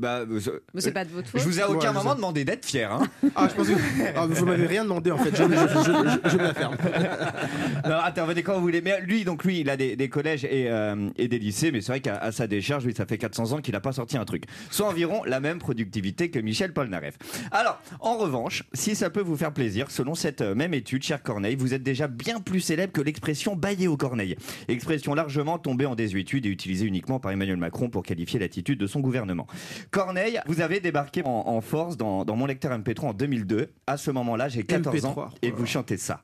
Bah, 0.00 0.20
euh, 0.20 0.40
Mais 0.74 0.80
c'est 0.80 0.92
pas 0.92 1.04
de 1.04 1.10
votre 1.10 1.28
faute. 1.28 1.40
Je 1.42 1.46
vous 1.46 1.58
ai 1.58 1.62
à 1.62 1.70
aucun 1.70 1.90
je 1.90 1.94
moment 1.94 2.14
demandé 2.14 2.44
d'être 2.44 2.64
fier. 2.64 2.90
Hein. 2.90 3.06
Ah, 3.36 3.48
je 3.50 3.54
pensais 3.54 3.74
que. 3.74 3.78
Ah, 4.16 4.26
vous 4.26 4.46
m'avez 4.46 4.66
rien 4.66 4.82
demandé 4.84 5.10
en 5.10 5.18
fait. 5.18 5.30
Je, 5.30 5.42
je, 5.42 5.48
je, 5.48 6.24
je- 6.24 6.30
je 6.30 6.36
me 6.36 6.42
la 6.42 6.54
ferme. 6.54 6.76
Non, 7.84 7.96
intervenez 8.04 8.42
quand 8.42 8.54
vous 8.54 8.60
voulez. 8.62 8.80
Mais 8.80 9.00
lui, 9.02 9.24
donc 9.24 9.44
lui, 9.44 9.60
il 9.60 9.70
a 9.70 9.76
des, 9.76 9.96
des 9.96 10.08
collèges 10.08 10.44
et, 10.44 10.70
euh, 10.70 11.08
et 11.16 11.28
des 11.28 11.38
lycées, 11.38 11.70
mais 11.72 11.80
c'est 11.80 11.92
vrai 11.92 12.00
qu'à 12.00 12.32
sa 12.32 12.46
décharge, 12.46 12.84
lui, 12.84 12.94
ça 12.94 13.06
fait 13.06 13.18
400 13.18 13.52
ans 13.52 13.60
qu'il 13.60 13.72
n'a 13.74 13.80
pas 13.80 13.92
sorti 13.92 14.16
un 14.16 14.24
truc. 14.24 14.44
Soit 14.70 14.88
environ 14.88 15.22
la 15.24 15.40
même 15.40 15.58
productivité 15.58 16.30
que 16.30 16.38
Michel 16.38 16.72
Polnareff. 16.72 17.16
Alors, 17.50 17.80
en 18.00 18.16
revanche, 18.16 18.64
si 18.72 18.94
ça 18.94 19.10
peut 19.10 19.20
vous 19.22 19.36
faire 19.36 19.52
plaisir, 19.52 19.90
selon 19.90 20.14
cette 20.14 20.40
euh, 20.40 20.54
même 20.54 20.74
étude, 20.74 21.02
cher 21.02 21.22
Corneille, 21.22 21.56
vous 21.56 21.74
êtes 21.74 21.82
déjà 21.82 22.06
bien 22.08 22.40
plus 22.40 22.60
célèbre 22.60 22.92
que 22.92 23.00
l'expression 23.00 23.56
bailler 23.56 23.88
au 23.88 23.96
Corneille. 23.96 24.36
Expression 24.68 25.14
largement 25.14 25.58
tombée 25.58 25.86
en 25.86 25.94
désuétude 25.94 26.46
et 26.46 26.48
utilisée 26.48 26.86
uniquement 26.86 27.18
par 27.20 27.32
Emmanuel 27.32 27.56
Macron 27.56 27.88
pour 27.90 28.02
qualifier 28.02 28.38
l'attitude 28.38 28.78
de 28.78 28.86
son 28.86 29.00
gouvernement. 29.00 29.46
Corneille, 29.90 30.40
vous 30.46 30.60
avez 30.60 30.80
débarqué 30.80 31.22
en, 31.24 31.28
en 31.46 31.60
force 31.60 31.96
dans, 31.96 32.24
dans 32.24 32.36
mon 32.36 32.46
lecteur 32.46 32.70
MP3 32.78 33.06
en 33.06 33.12
2002. 33.12 33.70
À 33.86 33.96
ce 33.96 34.10
moment-là, 34.12 34.48
j'ai 34.48 34.62
14 34.64 35.04
ans 35.04 35.14
MP3. 35.14 35.28
et 35.42 35.50
vous 35.50 35.66
chantez 35.66 35.96
ça. 35.96 36.20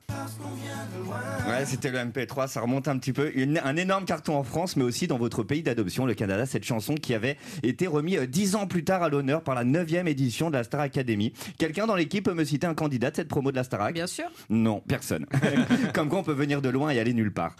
Ouais, 1.47 1.65
c'était 1.65 1.91
le 1.91 1.97
MP3, 1.99 2.47
ça 2.47 2.61
remonte 2.61 2.87
un 2.87 2.97
petit 2.97 3.13
peu. 3.13 3.31
Une- 3.35 3.61
un 3.63 3.75
énorme 3.75 4.05
carton 4.05 4.35
en 4.37 4.43
France, 4.43 4.75
mais 4.75 4.83
aussi 4.83 5.07
dans 5.07 5.17
votre 5.17 5.43
pays 5.43 5.63
d'adoption, 5.63 6.05
le 6.05 6.13
Canada, 6.13 6.45
cette 6.45 6.63
chanson 6.65 6.95
qui 6.95 7.13
avait 7.13 7.37
été 7.63 7.87
remise 7.87 8.19
euh, 8.19 8.25
dix 8.27 8.55
ans 8.55 8.67
plus 8.67 8.83
tard 8.83 9.03
à 9.03 9.09
l'honneur 9.09 9.41
par 9.43 9.55
la 9.55 9.63
9 9.63 9.87
édition 10.07 10.49
de 10.49 10.55
la 10.55 10.63
Star 10.63 10.81
Academy. 10.81 11.33
Quelqu'un 11.57 11.87
dans 11.87 11.95
l'équipe 11.95 12.25
peut 12.25 12.33
me 12.33 12.43
citer 12.43 12.67
un 12.67 12.73
candidat 12.73 13.11
de 13.11 13.15
cette 13.17 13.27
promo 13.29 13.51
de 13.51 13.55
la 13.57 13.63
Starac? 13.63 13.93
Bien 13.93 14.07
sûr. 14.07 14.25
Non, 14.49 14.81
personne. 14.87 15.25
Comme 15.93 16.09
quoi 16.09 16.19
on 16.19 16.23
peut 16.23 16.33
venir 16.33 16.61
de 16.61 16.69
loin 16.69 16.89
et 16.89 16.99
aller 16.99 17.13
nulle 17.13 17.33
part. 17.33 17.55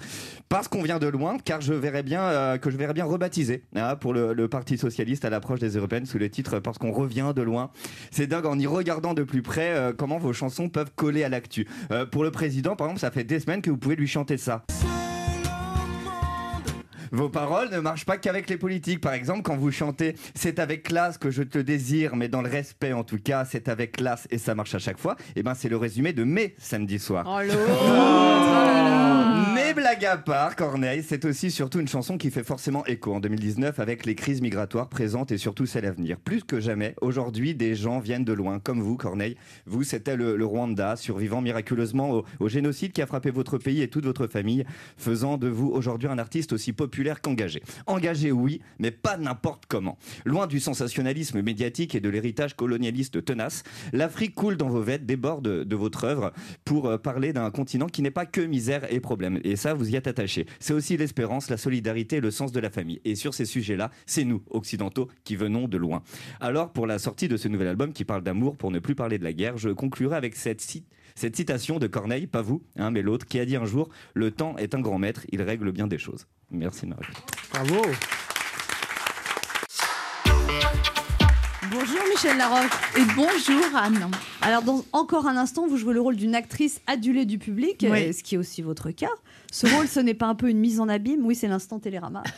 Parce 0.49 0.68
qu'on 0.68 0.82
vient 0.84 0.99
de 0.99 1.08
loin, 1.08 1.38
car 1.43 1.62
je 1.62 1.74
verrais 1.74 2.03
bien 2.03 2.22
euh, 2.24 2.58
que 2.58 2.70
je 2.70 2.78
verrais 2.78 2.93
bien 2.93 3.05
rebaptiser 3.05 3.64
hein, 3.76 3.95
pour 3.95 4.14
le, 4.14 4.34
le 4.34 4.47
Parti 4.47 4.78
socialiste 4.78 5.24
à 5.26 5.30
l'approche 5.30 5.60
des 5.60 5.76
européennes 5.78 5.97
sous 6.06 6.18
le 6.18 6.30
titre 6.30 6.60
Parce 6.60 6.78
qu'on 6.78 6.91
revient 6.91 7.34
de 7.36 7.41
loin. 7.41 7.72
C'est 8.12 8.28
dingue 8.28 8.45
en 8.45 8.58
y 8.58 8.68
regardant 8.68 9.14
de 9.14 9.24
plus 9.24 9.41
près 9.41 9.74
euh, 9.74 9.93
comment 9.95 10.18
vos 10.18 10.34
chansons 10.34 10.70
peuvent 10.70 10.91
coller 10.95 11.24
à 11.24 11.30
l'actu. 11.30 11.68
Euh, 11.91 12.06
pour 12.06 12.24
le 12.24 12.32
président, 12.32 12.76
par 12.76 12.88
exemple, 12.88 13.02
ça 13.02 13.12
fait 13.12 13.24
des 13.24 13.39
semaines 13.39 13.62
que 13.62 13.70
vous 13.70 13.78
pouvez 13.78 13.95
lui 13.95 14.08
chanter 14.08 14.38
ça. 14.38 14.66
Vos 17.12 17.30
paroles 17.30 17.70
ne 17.72 17.80
marchent 17.80 18.06
pas 18.06 18.18
qu'avec 18.18 18.50
les 18.50 18.58
politiques. 18.58 19.02
Par 19.02 19.14
exemple, 19.14 19.41
quand 19.41 19.56
vous 19.56 19.72
chantez 19.72 20.16
C'est 20.36 20.60
avec 20.60 20.84
classe 20.84 21.18
que 21.18 21.32
je 21.32 21.43
te 21.43 21.58
désire, 21.58 22.16
mais 22.16 22.28
dans 22.28 22.41
le 22.41 22.50
respect 22.50 22.93
en 22.93 23.04
tout 23.04 23.20
cas, 23.20 23.45
c'est 23.45 23.70
avec 23.70 23.93
classe 23.93 24.28
et 24.30 24.38
ça 24.38 24.56
marche 24.56 24.76
à 24.76 24.80
chaque 24.80 25.00
fois, 25.00 25.16
et 25.36 25.43
ben 25.43 25.54
c'est 25.54 25.70
le 25.70 25.78
résumé 25.78 26.14
de 26.14 26.24
mes 26.24 26.56
samedis 26.58 27.00
soirs. 27.00 27.26
Oh 27.28 27.39
Mais 29.58 29.74
blague 29.74 30.05
à 30.05 30.18
part, 30.18 30.55
Corneille, 30.55 31.03
c'est 31.03 31.26
aussi 31.26 31.49
surtout 31.49 31.80
une 31.80 31.88
chanson 31.88 32.20
qui 32.20 32.30
fait 32.30 32.43
forcément 32.43 32.86
écho 32.86 33.12
en 33.12 33.20
2019 33.20 33.80
avec 33.80 34.05
les 34.05 34.14
crises 34.14 34.39
migratoires 34.39 34.88
présentes 34.88 35.32
et 35.32 35.39
surtout 35.39 35.66
celles 35.66 35.88
à 35.88 35.91
venir. 35.91 36.20
Plus 36.20 36.43
que 36.43 36.60
jamais, 36.60 36.93
aujourd'hui, 37.01 37.55
des 37.55 37.74
gens 37.74 37.97
viennent 37.97 38.24
de 38.24 38.34
loin, 38.34 38.60
comme 38.60 38.82
vous, 38.82 38.97
Corneille. 38.97 39.36
Vous, 39.66 39.82
c'était 39.82 40.16
le, 40.16 40.45
Rwanda, 40.45 40.95
survivant 40.95 41.41
miraculeusement 41.41 42.22
au, 42.39 42.47
génocide 42.47 42.91
qui 42.91 43.01
a 43.01 43.08
frappé 43.08 43.32
votre 43.32 43.58
pays 43.58 43.82
et 43.82 43.88
toute 43.88 44.05
votre 44.05 44.28
famille, 44.28 44.64
faisant 44.95 45.38
de 45.38 45.47
vous 45.47 45.70
aujourd'hui 45.70 46.08
un 46.08 46.20
artiste 46.20 46.53
aussi 46.53 46.72
populaire 46.72 47.20
qu'engagé. 47.20 47.64
Engagé, 47.88 48.32
oui, 48.32 48.62
mais 48.78 48.91
pas 48.91 49.18
n'importe 49.18 49.64
comment. 49.68 49.97
Loin 50.24 50.45
du 50.45 50.60
sensationnalisme 50.60 51.41
médiatique 51.41 51.95
et 51.95 51.99
de 51.99 52.10
l'héritage 52.10 52.55
colonialiste 52.55 53.26
tenace, 53.26 53.64
l'Afrique 53.91 54.36
coule 54.36 54.55
dans 54.55 54.70
vos 54.70 54.82
veines, 54.82 55.03
déborde 55.03 55.45
de, 55.45 55.64
de 55.64 55.76
votre 55.76 56.03
œuvre 56.03 56.32
pour 56.64 56.86
euh, 56.86 56.99
parler 56.99 57.34
d'un 57.34 57.49
continent 57.49 57.88
qui 57.88 58.03
n'est 58.03 58.12
pas 58.12 58.28
que 58.28 58.41
misère 58.41 58.86
et 58.93 58.99
problème. 58.99 59.39
Et 59.50 59.56
ça, 59.56 59.74
vous 59.74 59.89
y 59.89 59.95
êtes 59.95 60.08
attaché. 60.08 60.45
C'est 60.60 60.74
aussi 60.74 60.98
l'espérance, 60.98 61.50
la 61.50 61.56
solidarité 61.56 62.18
et 62.18 62.20
le 62.20 62.32
sens 62.32 62.52
de 62.52 62.60
la 62.60 62.70
famille. 62.70 63.00
Et 63.06 63.16
sur 63.16 63.34
ces 63.34 63.45
sujets-là, 63.45 63.91
c'est 64.06 64.26
nous, 64.26 64.43
occidentaux, 64.50 65.08
qui 65.24 65.38
venons 65.38 65.70
de 65.70 65.78
loin. 65.78 66.04
Alors, 66.41 66.74
pour 66.74 66.86
la 66.86 67.00
sortie 67.00 67.30
de 67.30 67.38
ce 67.38 67.48
nouvel 67.48 67.70
album 67.70 67.93
qui 67.93 68.04
parle 68.04 68.24
d'amour, 68.24 68.58
pour 68.58 68.72
ne 68.72 68.80
plus 68.80 68.93
parler 68.93 69.18
de 69.18 69.24
la 69.24 69.32
guerre, 69.32 69.58
je 69.58 69.70
conclurai 69.70 70.18
avec 70.18 70.36
cette 70.36 70.60
citation 71.16 71.80
de 71.80 71.88
Corneille, 71.88 72.28
pas 72.28 72.41
vous, 72.41 72.62
hein, 72.76 72.91
mais 72.91 73.02
l'autre, 73.02 73.26
qui 73.26 73.39
a 73.39 73.45
dit 73.45 73.56
un 73.56 73.64
jour 73.64 73.88
Le 74.16 74.32
temps 74.32 74.58
est 74.58 74.76
un 74.76 74.82
grand 74.82 75.00
maître, 75.00 75.22
il 75.32 75.41
règle 75.41 75.72
bien 75.72 75.88
des 75.88 75.98
choses. 75.98 76.28
Merci, 76.52 76.86
Marie. 76.86 77.06
Bravo. 77.54 77.76
Bonjour 81.72 82.00
Michel 82.10 82.38
Larocque. 82.38 82.72
Et 82.98 83.02
bonjour 83.16 83.76
Anne. 83.76 84.10
Alors 84.41 84.62
dans 84.64 84.84
encore 84.93 85.28
un 85.28 85.38
instant, 85.38 85.68
vous 85.68 85.78
jouez 85.78 85.93
le 85.93 86.02
rôle 86.02 86.16
d'une 86.16 86.36
actrice 86.36 86.82
adulée 86.88 87.26
du 87.26 87.38
public, 87.38 87.86
Oui. 87.89 88.08
euh, 88.10 88.14
ce 88.14 88.24
qui 88.24 88.36
est 88.36 88.38
aussi 88.38 88.62
votre 88.62 88.89
cas. 88.91 89.10
Ce 89.52 89.66
rôle, 89.68 89.88
ce 89.88 90.00
n'est 90.00 90.14
pas 90.14 90.28
un 90.28 90.36
peu 90.36 90.50
une 90.50 90.60
mise 90.60 90.80
en 90.80 90.89
abîme 90.89 91.26
Oui, 91.26 91.36
c'est 91.36 91.48
l'instant 91.48 91.80
Télérama. 91.80 92.24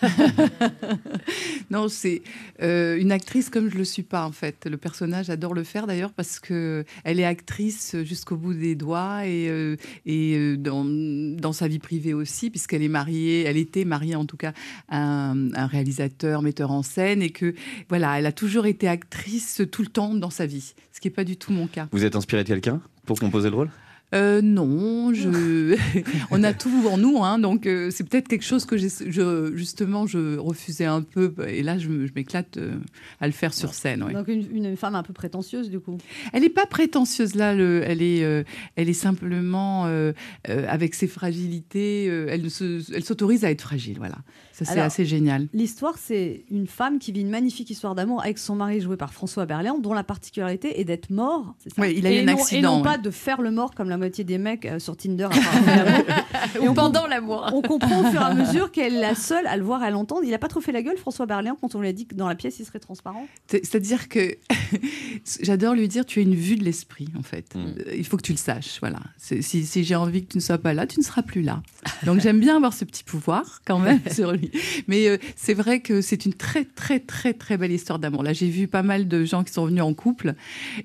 Non, 1.72 1.88
c'est 1.88 2.24
euh, 2.64 2.98
une 3.00 3.12
actrice 3.12 3.50
comme 3.50 3.70
je 3.70 3.78
le 3.78 3.84
suis 3.84 4.02
pas 4.02 4.26
en 4.26 4.32
fait. 4.32 4.66
Le 4.66 4.78
personnage 4.78 5.30
adore 5.30 5.54
le 5.54 5.64
faire 5.64 5.86
d'ailleurs 5.86 6.12
parce 6.14 6.40
que 6.40 6.84
elle 7.04 7.20
est 7.20 7.26
actrice 7.26 7.96
jusqu'au 8.04 8.38
bout 8.38 8.56
des 8.56 8.74
doigts 8.74 9.26
et, 9.28 9.50
euh, 9.50 9.76
et 10.06 10.36
euh, 10.36 10.58
dans, 10.58 10.84
dans 10.84 11.54
sa 11.54 11.68
vie 11.68 11.78
privée 11.78 12.16
aussi 12.16 12.50
puisqu'elle 12.50 12.82
est 12.82 12.90
mariée, 12.90 13.44
elle 13.44 13.58
était 13.58 13.86
mariée 13.86 14.16
en 14.16 14.26
tout 14.26 14.38
cas 14.38 14.54
à 14.88 14.98
un, 14.98 15.54
un 15.54 15.68
réalisateur, 15.68 16.42
metteur 16.42 16.72
en 16.72 16.82
scène 16.82 17.22
et 17.22 17.30
que 17.30 17.54
voilà, 17.88 18.18
elle 18.18 18.26
a 18.26 18.32
toujours 18.32 18.66
été 18.66 18.88
actrice 18.88 19.62
tout 19.72 19.84
le 19.84 19.90
temps 19.90 20.16
dans 20.16 20.32
sa 20.32 20.48
vie, 20.48 20.74
ce 20.92 21.00
qui 21.00 21.08
n'est 21.08 21.14
pas 21.14 21.24
du 21.24 21.38
tout 21.38 21.52
mon 21.52 21.68
cas. 21.68 21.88
Vous 21.92 22.04
êtes 22.04 22.16
inspiré 22.16 22.44
de 22.44 22.48
quelqu'un 22.48 22.82
pour 23.06 23.20
composer 23.20 23.50
le 23.52 23.56
rôle? 23.56 23.70
Euh, 24.16 24.42
non, 24.42 25.14
je... 25.14 25.78
on 26.32 26.44
a 26.44 26.54
tout 26.54 26.88
en 26.92 26.98
nous, 26.98 27.24
hein, 27.24 27.38
donc 27.38 27.68
euh, 27.68 27.92
c'est 27.92 28.04
peut-être 28.04 28.28
quelque 28.28 28.44
chose 28.46 28.66
que 28.66 28.76
je, 28.76 29.52
justement 29.54 30.08
je 30.08 30.38
refusais 30.38 30.86
un 30.86 31.02
peu, 31.04 31.34
et 31.48 31.62
là 31.62 31.78
je, 31.78 31.90
m'éclate 32.16 32.58
euh, 32.58 32.80
à 33.22 33.28
le 33.28 33.34
faire 33.34 33.54
sur 33.54 33.74
scène. 33.76 34.02
ouais. 34.04 34.14
Donc 34.14 34.28
une, 34.28 34.48
une 34.56 34.76
femme 34.78 34.96
un 34.96 35.04
peu 35.04 35.14
prétentieuse 35.14 35.70
du 35.70 35.80
coup? 35.80 35.98
Elle 36.34 36.42
n'est 36.42 36.50
pas 36.50 36.66
prétentieuse 36.66 37.36
là, 37.36 37.54
le- 37.54 37.84
elle, 37.86 38.02
est, 38.02 38.22
elle 38.76 38.90
est 38.90 38.94
simplement 38.94 39.86
avec 40.48 40.96
ses 40.96 41.08
fragilités, 41.08 42.06
elle, 42.06 42.42
ne 42.42 42.50
se- 42.50 42.92
elle 42.94 43.04
s'autorise 43.04 43.46
à 43.46 43.52
être 43.52 43.62
fragile, 43.62 43.98
voilà. 44.00 44.18
Ça 44.54 44.66
c'est 44.66 44.82
assez 44.82 45.06
génial. 45.06 45.48
L'histoire, 45.54 45.98
c'est 45.98 46.44
une 46.52 46.68
femme 46.68 47.00
qui 47.00 47.14
vit 47.14 47.22
une 47.22 47.30
magnifique 47.30 47.70
histoire 47.70 47.96
d'amour 47.96 48.22
avec 48.22 48.38
son 48.38 48.56
mari 48.56 48.82
joué 48.82 48.98
par 48.98 49.14
François 49.14 49.46
Berléand, 49.46 49.80
dont 49.80 49.94
la 49.94 50.04
particularité 50.04 50.82
est 50.82 50.84
d'être 50.84 51.12
mort. 51.12 51.56
c'est 51.60 51.74
ça? 51.74 51.82
Oui, 51.82 51.94
il 51.98 52.06
a 52.06 52.12
eu 52.12 52.16
et 52.16 52.20
un 52.20 52.26
non, 52.26 52.34
accident, 52.34 52.58
Et 52.60 52.62
non 52.62 52.78
ouais. 52.80 52.84
pas 52.84 52.98
de 52.98 53.10
faire 53.10 53.42
le 53.42 53.52
mort 53.52 53.74
comme 53.74 53.88
la 53.88 53.96
moitié 54.00 54.24
des 54.24 54.38
mecs 54.40 54.66
euh, 54.66 54.80
sur 54.80 54.98
Tinder. 54.98 55.28
à. 55.32 56.60
Et 56.64 56.68
on 56.68 56.74
pendant 56.74 57.06
l'amour. 57.06 57.48
On 57.54 57.62
comprend 57.62 58.02
au 58.02 58.12
fur 58.12 58.22
et 58.22 58.24
à 58.24 58.34
mesure 58.34 58.72
qu'elle 58.74 58.96
est 58.96 59.02
la 59.02 59.14
seule 59.16 59.46
à 59.46 59.56
le 59.58 59.64
voir, 59.64 59.84
à 59.84 59.90
l'entendre. 59.92 60.24
Il 60.26 60.34
a 60.34 60.40
pas 60.40 60.48
trop 60.48 60.62
fait 60.62 60.72
la 60.72 60.82
gueule, 60.82 60.98
François 60.98 61.26
Berléand, 61.28 61.56
quand 61.62 61.76
on 61.76 61.82
lui 61.82 61.88
a 61.88 61.94
dit 61.94 62.08
que 62.08 62.16
dans 62.16 62.28
la 62.28 62.34
pièce, 62.36 62.60
il 62.60 62.66
serait 62.66 62.80
transparent. 62.80 63.28
C'est- 63.48 63.64
C'est-à-dire 63.66 64.10
que 64.10 64.36
j'adore 65.42 65.74
lui 65.76 65.88
dire 65.88 66.06
tu 66.06 66.20
as 66.20 66.22
une 66.24 66.36
vue 66.36 66.56
de 66.56 66.64
l'esprit 66.64 67.08
en 67.18 67.24
fait. 67.24 67.56
Mm. 67.56 67.60
Euh, 67.88 67.96
Il 67.98 68.06
faut 68.06 68.18
que 68.18 68.22
tu 68.24 68.32
le 68.32 68.38
saches. 68.38 68.78
Voilà. 68.80 69.00
Si, 69.18 69.44
si 69.44 69.84
j'ai 69.84 69.96
envie 69.96 70.24
que 70.26 70.32
tu 70.32 70.38
ne 70.38 70.42
sois 70.42 70.58
pas 70.58 70.74
là, 70.74 70.88
tu 70.88 71.00
ne 71.00 71.04
seras 71.06 71.22
plus 71.24 71.42
là. 71.42 71.62
Donc 72.06 72.20
j'aime 72.22 72.40
bien 72.40 72.56
avoir 72.56 72.74
ce 72.74 72.86
petit 72.86 73.04
pouvoir 73.04 73.62
quand 73.66 73.80
même 73.80 74.00
sur 74.12 74.32
lui. 74.32 74.52
Mais 74.88 75.08
euh, 75.08 75.18
c'est 75.36 75.54
vrai 75.54 75.82
que 75.82 76.02
c'est 76.02 76.26
une 76.26 76.34
très 76.34 76.66
très 76.66 77.00
très 77.00 77.34
très 77.34 77.58
belle 77.58 77.72
histoire 77.72 78.00
d'amour. 78.00 78.24
Là 78.24 78.34
j'ai 78.34 78.50
vu 78.50 78.68
pas 78.68 78.84
mal 78.84 79.08
de 79.08 79.26
gens 79.26 79.44
qui 79.44 79.54
sont 79.54 79.66
venus 79.66 79.84
en 79.84 79.94
couple 79.94 80.34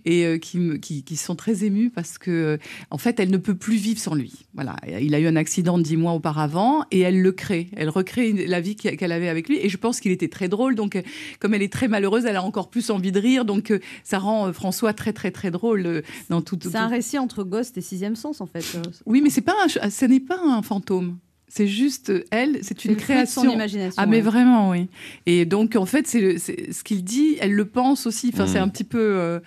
et 0.05 0.25
euh, 0.25 0.39
qui, 0.39 0.59
me- 0.59 0.77
qui, 0.77 1.05
qui 1.05 1.17
sont 1.17 1.37
très 1.37 1.65
émus 1.65 1.91
parce 1.91 2.19
que 2.19 2.31
euh, 2.31 2.57
en 2.91 2.99
fait 3.05 3.21
elle 3.21 3.31
ne 3.31 3.37
peut 3.37 3.55
plus 3.55 3.77
vivre 3.77 4.01
sans 4.01 4.15
lui. 4.15 4.33
Voilà. 4.55 4.75
Il 5.01 5.15
a 5.15 5.21
eu 5.21 5.27
un 5.27 5.37
accident 5.37 5.79
dix 5.79 5.97
mois 5.97 6.13
auparavant 6.13 6.85
et 6.91 7.01
elle 7.01 7.23
le 7.23 7.31
crée. 7.33 7.69
Elle 7.77 7.89
recrée 7.91 8.33
la 8.47 8.61
vie 8.61 8.75
qu'elle 8.75 9.13
avait 9.13 9.29
avec 9.29 9.49
lui 9.49 9.59
et 9.63 9.69
je 9.69 9.77
pense 9.77 10.01
qu'il 10.01 10.11
était 10.11 10.29
très 10.29 10.49
drôle. 10.49 10.75
Donc 10.75 10.97
euh, 10.97 11.03
comme 11.39 11.55
elle 11.55 11.63
est 11.63 11.73
très 11.73 11.87
malheureuse, 11.89 12.25
elle 12.25 12.37
a 12.37 12.43
encore 12.43 12.69
plus 12.71 12.91
envie 12.91 13.13
de 13.13 13.21
rire. 13.21 13.45
Donc 13.45 13.71
euh, 13.71 13.79
ça 14.03 14.19
rend 14.19 14.49
euh, 14.49 14.53
François 14.53 14.93
très 14.93 15.13
très 15.13 15.31
très 15.31 15.51
drôle 15.53 16.03
dans 16.31 16.43
tout. 16.43 16.57
tout- 16.57 16.71
C'est 16.71 16.77
un 16.79 16.89
récit 16.89 17.19
entre 17.19 17.45
Ghost 17.45 17.79
et 17.79 17.81
Sixième 17.81 18.17
Sens, 18.17 18.41
en 18.41 18.47
fait. 18.47 18.65
Oui, 19.07 19.21
mais 19.23 19.31
c'est 19.31 19.41
pas 19.43 19.55
un, 19.65 19.91
ce 19.91 20.05
n'est 20.07 20.21
pas 20.21 20.39
un 20.43 20.63
fantôme. 20.63 21.19
C'est 21.47 21.69
juste 21.69 22.11
elle, 22.31 22.59
c'est 22.63 22.85
une 22.85 22.99
fruit 22.99 23.15
de 23.17 23.27
son 23.27 23.43
création. 23.43 23.53
imagination, 23.53 23.95
Ah 24.03 24.07
mais 24.07 24.17
ouais. 24.17 24.23
vraiment 24.23 24.71
oui. 24.71 24.89
Et 25.27 25.45
donc 25.45 25.77
en 25.77 25.87
fait 25.87 26.07
c'est 26.07 26.39
ce 26.39 26.83
qu'il 26.83 27.05
dit, 27.05 27.37
elle 27.41 27.53
le 27.53 27.65
pense 27.67 28.07
aussi. 28.07 28.31
Enfin 28.33 28.47
c'est 28.47 28.59
Mm. 28.59 28.63
un 28.65 28.69
petit 28.69 28.83
peu, 28.85 28.99
euh, 28.99 29.41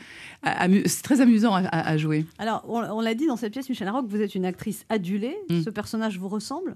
c'est 0.85 1.01
très 1.03 1.19
amusant 1.21 1.53
à, 1.53 1.61
à- 1.65 1.89
à 1.89 1.97
jouer. 1.97 2.25
Alors, 2.37 2.63
on, 2.69 2.77
on 2.81 3.01
l'a 3.01 3.13
dit 3.13 3.27
dans 3.27 3.35
cette 3.35 3.51
pièce, 3.51 3.67
Michel 3.67 3.85
Larocque, 3.87 4.07
vous 4.07 4.21
êtes 4.21 4.35
une 4.35 4.45
actrice 4.45 4.85
adulée. 4.89 5.35
Mm. 5.49 5.63
Ce 5.63 5.69
personnage 5.69 6.17
vous 6.17 6.29
ressemble? 6.29 6.75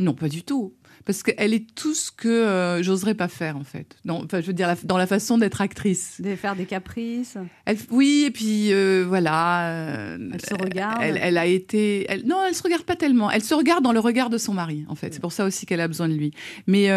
Non, 0.00 0.14
pas 0.14 0.28
du 0.28 0.42
tout. 0.42 0.74
Parce 1.04 1.22
qu'elle 1.22 1.54
est 1.54 1.74
tout 1.74 1.94
ce 1.94 2.10
que 2.10 2.28
euh, 2.28 2.82
j'oserais 2.82 3.14
pas 3.14 3.28
faire 3.28 3.56
en 3.56 3.64
fait. 3.64 3.96
Non, 4.04 4.22
enfin 4.24 4.40
je 4.40 4.46
veux 4.46 4.52
dire 4.52 4.66
la- 4.68 4.76
dans 4.84 4.98
la 4.98 5.06
façon 5.06 5.38
d'être 5.38 5.60
actrice. 5.60 6.20
De 6.20 6.34
faire 6.36 6.54
des 6.56 6.66
caprices 6.66 7.36
Elle, 7.64 7.78
oui, 7.90 8.24
et 8.26 8.30
puis 8.30 8.72
euh, 8.72 9.04
voilà. 9.08 9.68
euh, 9.70 10.18
Elle 10.34 10.40
se 10.44 10.54
regarde 10.54 10.98
Elle, 11.02 11.18
elle 11.22 11.38
a 11.38 11.46
été. 11.46 12.06
elle- 12.10 12.26
non, 12.26 12.42
elle 12.46 12.54
se 12.54 12.62
regarde 12.62 12.82
pas 12.84 12.96
tellement. 12.96 13.30
Elle 13.30 13.42
se 13.44 13.54
regarde 13.54 13.82
dans 13.84 13.92
le 13.92 14.00
regard 14.00 14.30
de 14.30 14.38
son 14.38 14.54
mari, 14.54 14.84
en 14.88 14.94
fait. 14.94 15.14
C'est 15.14 15.20
pour 15.20 15.32
ça 15.32 15.44
aussi 15.44 15.64
qu'elle 15.66 15.80
a 15.80 15.88
besoin 15.88 16.08
de 16.08 16.14
lui. 16.14 16.32
Mais 16.66 16.88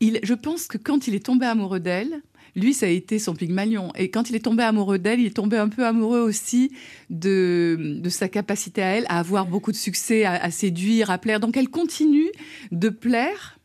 il, 0.00 0.20
je 0.22 0.34
pense 0.34 0.66
que 0.66 0.78
quand 0.78 1.06
il 1.06 1.14
est 1.14 1.24
tombé 1.24 1.46
amoureux 1.46 1.80
d'elle, 1.80 2.20
lui, 2.56 2.74
ça 2.74 2.86
a 2.86 2.88
été 2.88 3.18
son 3.18 3.34
Pygmalion. 3.34 3.92
Et 3.96 4.10
quand 4.10 4.30
il 4.30 4.36
est 4.36 4.40
tombé 4.40 4.62
amoureux 4.62 4.98
d'elle, 4.98 5.20
il 5.20 5.26
est 5.26 5.36
tombé 5.36 5.56
un 5.56 5.68
peu 5.68 5.84
amoureux 5.84 6.20
aussi 6.20 6.70
de, 7.10 7.98
de 8.00 8.08
sa 8.08 8.28
capacité 8.28 8.82
à 8.82 8.86
elle 8.86 9.06
à 9.08 9.18
avoir 9.18 9.46
beaucoup 9.46 9.72
de 9.72 9.76
succès, 9.76 10.24
à, 10.24 10.34
à 10.34 10.50
séduire, 10.50 11.10
à 11.10 11.18
plaire. 11.18 11.40
Donc 11.40 11.56
elle 11.56 11.68
continue 11.68 12.30
de 12.70 12.88
plaire 12.88 13.58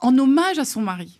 en 0.00 0.16
hommage 0.16 0.58
à 0.58 0.64
son 0.64 0.80
mari. 0.80 1.19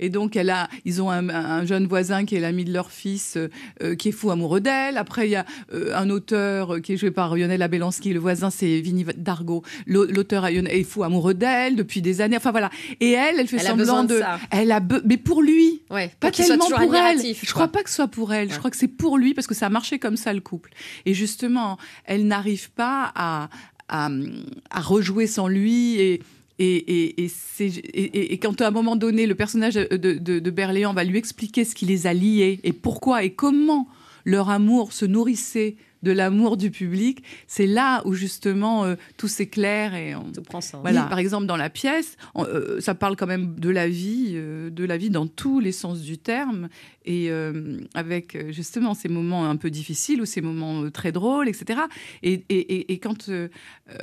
Et 0.00 0.10
donc, 0.10 0.36
elle 0.36 0.50
a, 0.50 0.68
ils 0.84 1.02
ont 1.02 1.10
un, 1.10 1.28
un 1.28 1.64
jeune 1.66 1.86
voisin 1.86 2.24
qui 2.24 2.36
est 2.36 2.40
l'ami 2.40 2.64
de 2.64 2.72
leur 2.72 2.90
fils, 2.90 3.36
euh, 3.36 3.48
euh, 3.82 3.94
qui 3.96 4.08
est 4.10 4.12
fou 4.12 4.30
amoureux 4.30 4.60
d'elle. 4.60 4.96
Après, 4.96 5.26
il 5.26 5.30
y 5.32 5.36
a 5.36 5.44
euh, 5.74 5.92
un 5.96 6.08
auteur 6.10 6.74
euh, 6.74 6.80
qui 6.80 6.92
est 6.92 6.96
joué 6.96 7.10
par 7.10 7.36
Lionel 7.36 7.62
Abelansky. 7.62 8.12
Le 8.12 8.20
voisin, 8.20 8.50
c'est 8.50 8.80
Vinny 8.80 9.04
Dargo. 9.16 9.62
L'au- 9.86 10.06
L'auteur 10.06 10.46
est 10.46 10.82
fou 10.84 11.02
amoureux 11.04 11.34
d'elle 11.34 11.74
depuis 11.76 12.00
des 12.02 12.20
années. 12.20 12.36
Enfin, 12.36 12.50
voilà. 12.52 12.70
Et 13.00 13.10
elle, 13.12 13.40
elle 13.40 13.48
fait 13.48 13.56
Elle 13.56 13.66
semblant 13.66 14.04
de. 14.04 14.20
Elle 14.50 14.70
a 14.72 14.80
be- 14.80 15.02
mais 15.04 15.16
pour 15.16 15.42
lui. 15.42 15.82
Ouais, 15.90 16.12
Pas 16.20 16.30
tellement 16.30 16.68
pour 16.68 16.94
elle. 16.94 17.18
Je 17.18 17.32
quoi. 17.40 17.52
crois 17.52 17.68
pas 17.68 17.82
que 17.82 17.90
ce 17.90 17.96
soit 17.96 18.08
pour 18.08 18.32
elle. 18.32 18.52
Je 18.52 18.58
crois 18.58 18.70
que 18.70 18.76
c'est 18.76 18.88
pour 18.88 19.18
lui 19.18 19.34
parce 19.34 19.46
que 19.46 19.54
ça 19.54 19.66
a 19.66 19.70
marché 19.70 19.98
comme 19.98 20.16
ça 20.16 20.32
le 20.32 20.40
couple. 20.40 20.70
Et 21.06 21.14
justement, 21.14 21.76
elle 22.04 22.26
n'arrive 22.26 22.70
pas 22.70 23.12
à, 23.14 23.48
à, 23.88 24.08
à 24.70 24.80
rejouer 24.80 25.26
sans 25.26 25.48
lui 25.48 26.00
et 26.00 26.22
et, 26.58 26.76
et, 26.76 27.24
et, 27.24 27.28
c'est- 27.28 27.66
et, 27.78 28.02
et- 28.18 28.32
et 28.32 28.38
quand 28.38 28.60
à 28.60 28.68
un 28.68 28.70
moment 28.70 28.96
donné, 28.96 29.26
le 29.26 29.34
personnage 29.34 29.74
de, 29.74 29.96
de, 29.96 30.38
de 30.38 30.50
Berléand 30.50 30.92
va 30.94 31.04
lui 31.04 31.18
expliquer 31.18 31.64
ce 31.64 31.74
qui 31.74 31.86
les 31.86 32.06
a 32.06 32.14
liés 32.14 32.60
et 32.64 32.72
pourquoi 32.72 33.22
et 33.24 33.30
comment 33.30 33.88
leur 34.24 34.48
amour 34.50 34.92
se 34.92 35.04
nourrissait 35.06 35.76
de 36.04 36.12
l'amour 36.12 36.56
du 36.56 36.70
public, 36.70 37.24
c'est 37.48 37.66
là 37.66 38.02
où 38.06 38.12
justement 38.14 38.84
euh, 38.84 38.94
tout 39.16 39.26
s'éclaire 39.26 39.96
et 39.96 40.14
on... 40.14 40.30
Tout 40.30 40.42
prend 40.42 40.60
sens. 40.60 40.80
Voilà, 40.82 41.02
Oui. 41.02 41.08
par 41.08 41.18
exemple 41.18 41.46
dans 41.46 41.56
la 41.56 41.70
pièce, 41.70 42.16
on- 42.36 42.44
euh, 42.44 42.78
ça 42.80 42.94
parle 42.94 43.16
quand 43.16 43.26
même 43.26 43.56
de 43.58 43.68
la 43.68 43.88
vie, 43.88 44.32
euh, 44.34 44.70
de 44.70 44.84
la 44.84 44.96
vie 44.96 45.10
dans 45.10 45.26
tous 45.26 45.58
les 45.58 45.72
sens 45.72 46.00
du 46.02 46.16
terme, 46.16 46.68
et 47.04 47.30
euh, 47.32 47.78
avec 47.94 48.52
justement 48.52 48.94
ces 48.94 49.08
moments 49.08 49.50
un 49.50 49.56
peu 49.56 49.70
difficiles 49.70 50.20
ou 50.20 50.24
ces 50.24 50.40
moments 50.40 50.82
euh, 50.84 50.90
très 50.90 51.10
drôles, 51.10 51.48
etc. 51.48 51.80
Et, 52.22 52.44
et- 52.48 52.74
et- 52.76 52.92
et 52.92 52.98
quand 53.00 53.28
euh, 53.28 53.48
euh, 53.90 53.94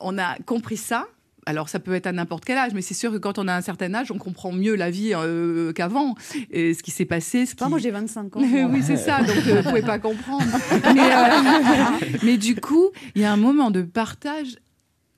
on 0.00 0.16
a 0.16 0.36
compris 0.46 0.78
ça. 0.78 1.06
Alors 1.46 1.68
ça 1.68 1.78
peut 1.78 1.94
être 1.94 2.06
à 2.06 2.12
n'importe 2.12 2.44
quel 2.44 2.58
âge, 2.58 2.72
mais 2.74 2.82
c'est 2.82 2.94
sûr 2.94 3.12
que 3.12 3.18
quand 3.18 3.38
on 3.38 3.48
a 3.48 3.54
un 3.54 3.60
certain 3.60 3.92
âge, 3.94 4.10
on 4.10 4.18
comprend 4.18 4.52
mieux 4.52 4.74
la 4.74 4.90
vie 4.90 5.12
euh, 5.14 5.72
qu'avant, 5.72 6.14
et 6.50 6.74
ce 6.74 6.82
qui 6.82 6.90
s'est 6.90 7.04
passé. 7.04 7.46
Ce 7.46 7.54
qui... 7.54 7.64
Moi, 7.64 7.78
j'ai 7.78 7.90
25 7.90 8.36
ans. 8.36 8.40
oui, 8.70 8.82
c'est 8.82 8.96
ça, 8.96 9.22
donc 9.22 9.36
euh, 9.46 9.60
vous 9.60 9.68
pouvez 9.68 9.82
pas 9.82 9.98
comprendre. 9.98 10.44
Mais, 10.94 11.00
euh, 11.00 12.16
mais 12.22 12.36
du 12.36 12.54
coup, 12.56 12.90
il 13.14 13.22
y 13.22 13.24
a 13.24 13.32
un 13.32 13.36
moment 13.36 13.70
de 13.70 13.82
partage 13.82 14.56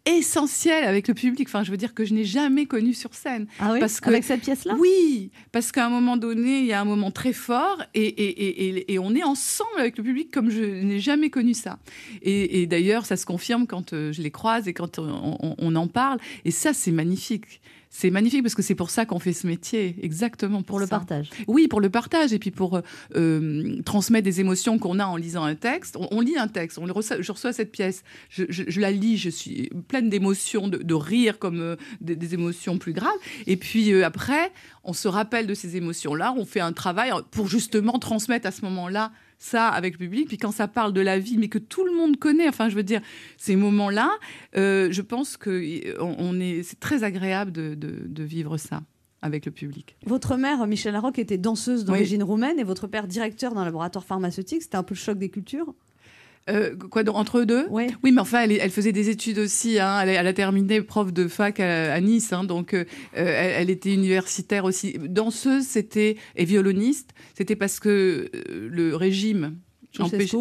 essentiel 0.06 0.84
avec 0.84 1.08
le 1.08 1.14
public. 1.14 1.48
Enfin, 1.48 1.62
je 1.64 1.70
veux 1.70 1.76
dire 1.76 1.94
que 1.94 2.04
je 2.04 2.14
n'ai 2.14 2.24
jamais 2.24 2.66
connu 2.66 2.94
sur 2.94 3.14
scène. 3.14 3.46
Ah 3.60 3.72
oui 3.74 3.80
parce 3.80 4.00
que, 4.00 4.08
Avec 4.08 4.24
cette 4.24 4.40
pièce-là? 4.42 4.74
Oui, 4.78 5.30
parce 5.52 5.72
qu'à 5.72 5.86
un 5.86 5.90
moment 5.90 6.16
donné, 6.16 6.60
il 6.60 6.66
y 6.66 6.72
a 6.72 6.80
un 6.80 6.84
moment 6.84 7.10
très 7.10 7.32
fort 7.32 7.82
et, 7.94 8.04
et, 8.06 8.66
et, 8.68 8.92
et- 8.94 8.98
on 8.98 9.14
est 9.14 9.22
ensemble 9.24 9.78
avec 9.78 9.98
le 9.98 10.04
public 10.04 10.30
comme 10.32 10.50
je 10.50 10.62
n'ai 10.62 11.00
jamais 11.00 11.30
connu 11.30 11.54
ça. 11.54 11.78
Et, 12.22 12.66
d'ailleurs, 12.66 13.04
ça 13.06 13.16
se 13.16 13.26
confirme 13.26 13.66
quand 13.66 13.92
euh, 13.92 14.12
je 14.12 14.22
les 14.22 14.30
croise 14.30 14.68
et 14.68 14.72
quand 14.72 14.98
on, 14.98 15.36
on- 15.42 15.54
on 15.58 15.76
en 15.76 15.86
parle. 15.88 16.18
Et 16.44 16.50
ça, 16.50 16.72
c'est 16.72 16.92
magnifique. 16.92 17.60
C'est 17.88 18.10
magnifique 18.10 18.42
parce 18.42 18.54
que 18.54 18.62
c'est 18.62 18.74
pour 18.74 18.90
ça 18.90 19.06
qu'on 19.06 19.18
fait 19.18 19.32
ce 19.32 19.46
métier, 19.46 19.96
exactement 20.02 20.58
pour, 20.58 20.66
Pour 20.66 20.78
le 20.80 20.86
ça. 20.86 20.96
partage. 20.98 21.30
Oui, 21.46 21.66
pour 21.66 21.80
le 21.80 21.88
partage 21.88 22.32
et 22.32 22.38
puis 22.38 22.50
pour 22.50 22.76
euh, 22.76 22.82
euh, 23.14 23.80
transmettre 23.84 24.24
des 24.24 24.40
émotions 24.40 24.78
qu'on 24.78 24.98
a 24.98 25.06
en 25.06 25.16
lisant 25.16 25.44
un 25.44 25.54
texte. 25.54 25.96
On, 25.96 26.06
on 26.10 26.20
lit 26.20 26.36
un 26.36 26.48
texte, 26.48 26.78
on 26.78 26.84
le 26.86 26.92
reçoit, 26.92 27.22
je 27.22 27.32
reçois 27.32 27.52
cette 27.52 27.72
pièce, 27.72 28.02
je, 28.28 28.44
je- 28.50 28.64
je 28.66 28.80
la 28.80 28.90
lis, 28.90 29.16
je 29.16 29.30
suis 29.30 29.70
pleine 29.88 30.10
d'émotions, 30.10 30.68
de, 30.68 30.78
de 30.78 30.94
rire 30.94 31.38
comme 31.38 31.60
euh, 31.60 31.76
des, 32.00 32.16
des 32.16 32.34
émotions 32.34 32.76
plus 32.76 32.92
graves. 32.92 33.10
Et 33.46 33.56
puis 33.56 33.92
euh, 33.92 34.04
après, 34.04 34.52
on 34.84 34.92
se 34.92 35.08
rappelle 35.08 35.46
de 35.46 35.54
ces 35.54 35.76
émotions-là, 35.76 36.34
on 36.36 36.44
fait 36.44 36.60
un 36.60 36.72
travail 36.72 37.12
pour 37.30 37.48
justement 37.48 37.98
transmettre 37.98 38.46
à 38.46 38.50
ce 38.50 38.62
moment-là 38.62 39.10
ça 39.38 39.68
avec 39.68 39.94
le 39.94 39.98
public. 39.98 40.28
Puis 40.28 40.38
quand 40.38 40.50
ça 40.52 40.68
parle 40.68 40.92
de 40.92 41.00
la 41.00 41.18
vie, 41.18 41.36
mais 41.38 41.48
que 41.48 41.58
tout 41.58 41.84
le 41.84 41.94
monde 41.94 42.16
connaît, 42.18 42.48
enfin 42.48 42.68
je 42.68 42.74
veux 42.76 42.82
dire, 42.82 43.00
ces 43.36 43.56
moments-là, 43.56 44.10
euh, 44.56 44.88
je 44.90 45.02
pense 45.02 45.36
que 45.36 45.50
euh, 45.50 45.94
on, 46.00 46.16
on 46.18 46.40
est, 46.40 46.62
c'est 46.62 46.80
très 46.80 47.04
agréable 47.04 47.52
de, 47.52 47.74
de- 47.74 48.02
de 48.06 48.22
vivre 48.24 48.56
ça 48.56 48.82
avec 49.22 49.46
le 49.46 49.52
public. 49.52 49.96
Votre 50.06 50.36
mère, 50.36 50.66
Michel 50.66 50.92
Larocque, 50.92 51.18
était 51.18 51.38
danseuse 51.38 51.84
d'origine 51.84 52.22
roumaine 52.22 52.58
et 52.60 52.64
votre 52.64 52.86
père, 52.86 53.06
directeur 53.08 53.54
d'un 53.54 53.64
laboratoire 53.64 54.04
pharmaceutique. 54.04 54.62
C'était 54.62 54.76
un 54.76 54.82
peu 54.82 54.94
le 54.94 54.98
choc 55.00 55.18
des 55.18 55.30
cultures? 55.30 55.74
Euh, 56.48 56.76
quoi, 56.76 57.02
entre 57.12 57.38
eux 57.38 57.46
deux 57.46 57.66
Oui. 57.70 57.86
Oui, 58.04 58.12
mais 58.12 58.20
enfin, 58.20 58.42
elle, 58.48 58.70
faisait 58.70 58.92
des 58.92 59.08
études 59.10 59.38
aussi. 59.38 59.80
hein. 59.80 59.98
Elle, 60.02 60.10
a- 60.10 60.20
elle 60.20 60.26
a 60.28 60.32
terminé 60.32 60.80
prof 60.80 61.12
de 61.12 61.26
fac 61.26 61.58
à, 61.58 61.92
à 61.92 62.00
Nice, 62.00 62.32
hein. 62.32 62.44
donc 62.44 62.72
euh, 62.72 62.84
euh, 63.16 63.24
elle, 63.26 63.62
elle 63.62 63.70
était 63.70 63.92
universitaire 63.92 64.64
aussi. 64.64 64.96
Danseuse, 65.08 65.64
c'était 65.66 66.16
et 66.36 66.44
violoniste, 66.44 67.10
c'était 67.34 67.56
parce 67.56 67.80
que 67.80 68.30
euh, 68.34 68.68
le 68.70 68.94
régime. 68.94 69.56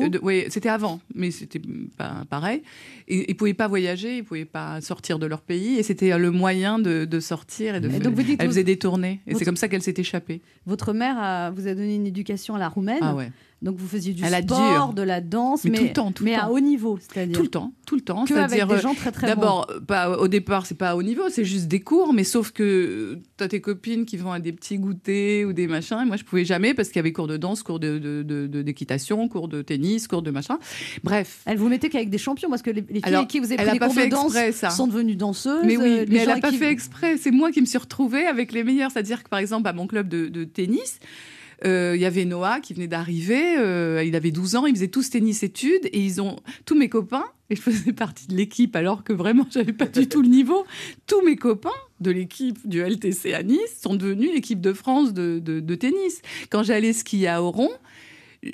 De- 0.10 0.20
oui, 0.22 0.44
c'était 0.50 0.68
avant, 0.68 1.00
mais 1.14 1.32
c'était 1.32 1.62
pas 1.98 2.26
pareil. 2.30 2.62
Et, 3.08 3.32
ils 3.32 3.38
pouvaient 3.38 3.54
pas 3.54 3.70
voyager, 3.70 4.18
ils 4.18 4.24
pouvaient 4.24 4.44
pas 4.44 4.82
sortir 4.82 5.18
de 5.18 5.26
leur 5.26 5.42
pays, 5.42 5.78
et 5.80 5.84
c'était 5.84 6.12
euh, 6.12 6.18
le 6.18 6.30
moyen 6.30 6.78
de, 6.78 7.06
de 7.06 7.20
sortir 7.22 7.76
et 7.76 7.80
de. 7.80 7.88
Et 7.90 8.00
donc 8.00 8.16
vous 8.16 8.22
dites 8.24 8.36
elle 8.42 8.48
vous- 8.48 8.52
faisait 8.52 8.66
des 8.66 8.78
tournées, 8.78 9.22
et 9.26 9.34
c'est 9.34 9.46
comme 9.46 9.56
ça 9.56 9.70
qu'elle 9.70 9.82
s'est 9.82 9.94
échappée. 9.98 10.42
Votre 10.66 10.92
mère 10.94 11.16
a- 11.18 11.52
vous 11.52 11.68
a 11.70 11.74
donné 11.74 11.96
une 11.96 12.06
éducation 12.06 12.56
à 12.56 12.60
la 12.60 12.68
roumaine. 12.68 13.00
Ah 13.02 13.16
ouais. 13.16 13.32
Donc 13.62 13.78
vous 13.78 13.88
faisiez 13.88 14.14
du 14.14 14.22
sport, 14.24 14.94
de 14.94 15.02
la 15.02 15.22
danse, 15.22 15.64
Mais 15.64 15.72
mais, 15.72 15.78
tout 15.78 15.84
le 15.86 15.94
temps, 15.94 16.12
tout 16.12 16.24
le 16.24 16.30
mais 16.30 16.36
à 16.36 16.52
haut 16.52 16.60
niveau, 16.60 17.00
c'est-à-dire 17.00 17.36
Tout 17.36 17.44
le 17.44 17.48
temps, 17.50 17.74
tout 17.88 17.96
le 17.96 18.02
temps. 18.02 18.26
Que 18.26 18.34
avec 18.36 18.68
des 18.68 18.74
euh, 18.76 18.80
gens 18.80 18.94
très 18.94 19.12
très 19.12 19.26
D'abord, 19.28 19.66
euh, 19.72 19.80
pas 19.80 20.20
au 20.20 20.28
départ, 20.28 20.66
c'est 20.66 20.76
pas 20.78 20.90
à 20.90 20.96
haut 20.96 21.02
niveau, 21.02 21.24
c'est 21.30 21.46
juste 21.46 21.68
des 21.68 21.80
cours, 21.80 22.14
mais 22.14 22.24
sauf 22.26 22.52
que 22.52 23.18
tu 23.38 23.44
as 23.44 23.48
tes 23.48 23.62
copines 23.62 24.06
qui 24.06 24.18
vont 24.18 24.32
à 24.32 24.40
des 24.40 24.52
petits 24.52 24.78
goûters 24.78 25.46
ou 25.48 25.54
des 25.54 25.68
machins, 25.68 25.98
et 26.02 26.06
moi 26.06 26.18
je 26.18 26.24
pouvais 26.24 26.46
jamais 26.46 26.74
parce 26.74 26.90
qu'il 26.90 26.98
y 26.98 27.00
avait 27.00 27.14
cours 27.14 27.28
de 27.28 27.38
danse, 27.38 27.64
cours 27.64 27.80
de, 27.80 27.98
de- 27.98 28.24
de- 28.24 28.46
de- 28.48 28.62
d'équitation, 28.62 29.28
cours 29.30 29.48
de 29.48 29.62
tennis, 29.62 30.08
cours 30.08 30.22
de 30.22 30.32
machin. 30.32 30.60
Bref. 31.04 31.42
Elle 31.46 31.58
vous 31.58 31.70
mettait 31.70 31.90
qu'avec 31.90 32.10
des 32.10 32.18
champions 32.20 32.50
parce 32.50 32.62
que 32.62 32.70
les, 32.72 32.82
les 32.82 32.88
filles 32.96 33.02
Alors, 33.06 33.20
avec 33.22 33.30
qui 33.32 33.40
vous 33.40 33.52
avez 33.52 33.56
pris 33.64 33.72
des 33.72 33.80
cours 33.80 33.94
fait 33.94 34.06
de 34.08 34.12
danse 34.12 34.36
exprès, 34.36 34.52
ça. 34.52 34.70
sont 34.70 34.86
devenues 34.88 35.16
danseuses. 35.16 35.64
Mais 35.66 35.78
oui, 35.78 35.84
euh, 36.00 36.06
mais 36.10 36.18
elle 36.18 36.28
n'a 36.28 36.38
pas 36.40 36.52
qui- 36.52 36.58
fait 36.58 36.70
exprès. 36.72 37.18
C'est 37.18 37.32
moi 37.32 37.52
qui 37.52 37.62
me 37.62 37.66
suis 37.66 37.78
retrouvée 37.80 38.26
avec 38.28 38.52
les 38.52 38.64
meilleurs. 38.64 38.92
C'est-à-dire 38.92 39.24
que, 39.24 39.30
par 39.30 39.40
exemple, 39.40 39.68
à 39.70 39.74
mon 39.74 39.88
club 39.88 40.08
de, 40.10 40.44
tennis, 40.44 41.00
euh, 41.02 41.06
il 41.64 42.00
y 42.02 42.06
avait 42.06 42.26
Noah 42.26 42.60
qui 42.60 42.74
venait 42.74 42.88
d'arriver. 42.88 43.58
euh, 43.58 44.04
il 44.06 44.16
avait 44.16 44.32
12 44.32 44.56
ans. 44.56 44.66
Ils 44.66 44.76
faisaient 44.76 44.88
tous 44.88 45.10
tennis-études. 45.10 45.86
Et 45.92 46.00
ils 46.00 46.22
ont 46.22 46.36
tous 46.66 46.76
mes 46.76 46.90
copains, 46.90 47.26
et 47.50 47.56
je 47.56 47.62
faisais 47.62 47.94
partie 47.94 48.28
de 48.28 48.36
l'équipe 48.36 48.76
alors 48.76 49.04
que 49.04 49.14
vraiment, 49.14 49.48
j'avais 49.52 49.74
pas 49.74 49.86
du 49.88 50.08
tout 50.08 50.22
le 50.22 50.28
niveau. 50.30 50.66
Tous 51.08 51.22
mes 51.24 51.36
copains 51.36 51.70
de 52.02 52.12
l'équipe 52.12 52.58
du 52.68 52.82
LTC 52.82 53.34
à 53.34 53.44
Nice 53.44 53.80
sont 53.82 53.96
devenus 53.96 54.32
l'équipe 54.34 54.60
de 54.60 54.74
France 54.74 55.14
de, 55.14 55.40
de- 55.40 55.60
de 55.62 55.76
tennis. 55.76 56.22
Quand 56.50 56.64
j'allais 56.64 56.92
skier 56.94 57.28
à 57.30 57.42
Oron, 57.42 57.70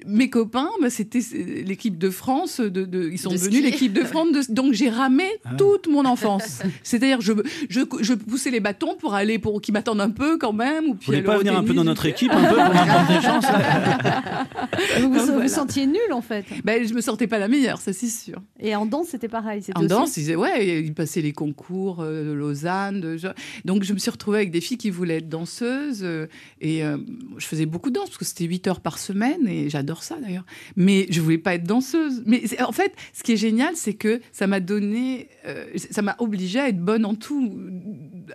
mes 0.06 0.30
copains, 0.30 0.70
bah, 0.82 0.90
c'était 0.90 1.20
l'équipe 1.66 1.98
de 1.98 2.10
France. 2.10 2.60
De, 2.60 2.86
de- 2.86 3.10
ils 3.12 3.18
sont 3.20 3.30
De 3.32 3.36
devenus 3.36 3.64
l'équipe 3.64 3.94
de 3.94 4.04
France. 4.04 4.48
de- 4.48 4.54
donc 4.54 4.74
j'ai 4.74 4.90
ramé 4.90 5.26
Ah. 5.46 5.56
toute 5.58 5.88
mon 5.88 6.06
enfance. 6.06 6.62
C'est-à-dire, 6.84 7.22
je, 7.22 7.34
je, 7.70 7.82
je 8.02 8.14
poussais 8.14 8.52
les 8.52 8.60
bâtons 8.60 8.96
pour 8.96 9.14
aller 9.14 9.40
pour 9.40 9.62
qu'ils 9.62 9.74
m'attendent 9.74 10.02
un 10.02 10.10
peu 10.10 10.38
quand 10.38 10.54
même. 10.54 10.86
Ou 10.86 10.88
Vous 10.90 10.96
puis 10.96 11.06
voulez 11.08 11.18
aller 11.20 11.26
pas 11.28 11.38
venir 11.38 11.56
un 11.58 11.64
peu 11.64 11.74
dans 11.74 11.84
notre 11.84 12.06
équipe, 12.06 12.32
un 12.32 12.44
peu, 12.44 12.56
pour 12.56 13.16
des 13.16 13.22
chances 13.26 13.46
Vous 15.00 15.10
vous, 15.10 15.18
Donc, 15.18 15.26
vous 15.26 15.32
voilà. 15.34 15.48
sentiez 15.48 15.86
nul 15.88 16.00
en 16.12 16.22
fait. 16.22 16.46
Ben, 16.64 16.86
je 16.88 16.94
me 16.94 17.02
sentais 17.02 17.28
pas 17.28 17.38
la 17.40 17.48
meilleure, 17.48 17.80
ça 17.82 17.94
c'est 17.94 18.08
sûr. 18.08 18.42
Et 18.60 18.76
en 18.76 18.86
danse, 18.86 19.08
c'était 19.10 19.28
pareil. 19.28 19.62
En 19.76 19.80
aussi- 19.82 19.88
danse, 19.88 20.18
ils, 20.18 20.36
ouais, 20.36 20.82
ils 20.84 20.94
passaient 20.94 21.22
les 21.22 21.34
concours 21.34 22.02
euh, 22.02 22.24
de 22.26 22.32
Lausanne. 22.32 23.02
de- 23.02 23.18
je- 23.18 23.28
Donc, 23.66 23.84
je 23.84 23.94
me 23.94 24.00
suis 24.00 24.12
retrouvée 24.12 24.38
avec 24.38 24.52
des 24.52 24.62
filles 24.62 24.78
qui 24.78 24.90
voulaient 24.90 25.18
être 25.18 25.30
danseuses. 25.30 26.02
euh, 26.04 26.28
et 26.60 26.84
euh, 26.84 26.98
je 27.38 27.46
faisais 27.46 27.66
beaucoup 27.66 27.90
de 27.90 27.96
danse 27.96 28.06
parce 28.10 28.18
que 28.18 28.26
c'était 28.26 28.46
8 28.46 28.68
heures 28.68 28.82
par 28.82 28.98
semaine. 29.00 29.48
Et 29.48 29.70
j'adore 29.82 30.04
ça 30.04 30.18
d'ailleurs. 30.22 30.46
Mais 30.76 31.08
je 31.10 31.20
voulais 31.22 31.38
pas 31.38 31.56
être 31.56 31.64
danseuse. 31.64 32.22
Mais 32.26 32.44
en 32.62 32.72
fait, 32.72 32.94
ce 33.14 33.24
qui 33.24 33.34
est 33.34 33.38
génial, 33.38 33.76
c'est 33.76 33.94
que 33.96 34.22
ça 34.32 34.48
m'a 34.48 34.60
donné. 34.60 35.28
euh, 35.48 35.66
ça 35.76 36.02
m'a 36.02 36.16
obligée 36.20 36.60
à 36.60 36.70
être 36.70 36.80
bonne 36.80 37.06
en 37.06 37.16
tout. 37.16 37.60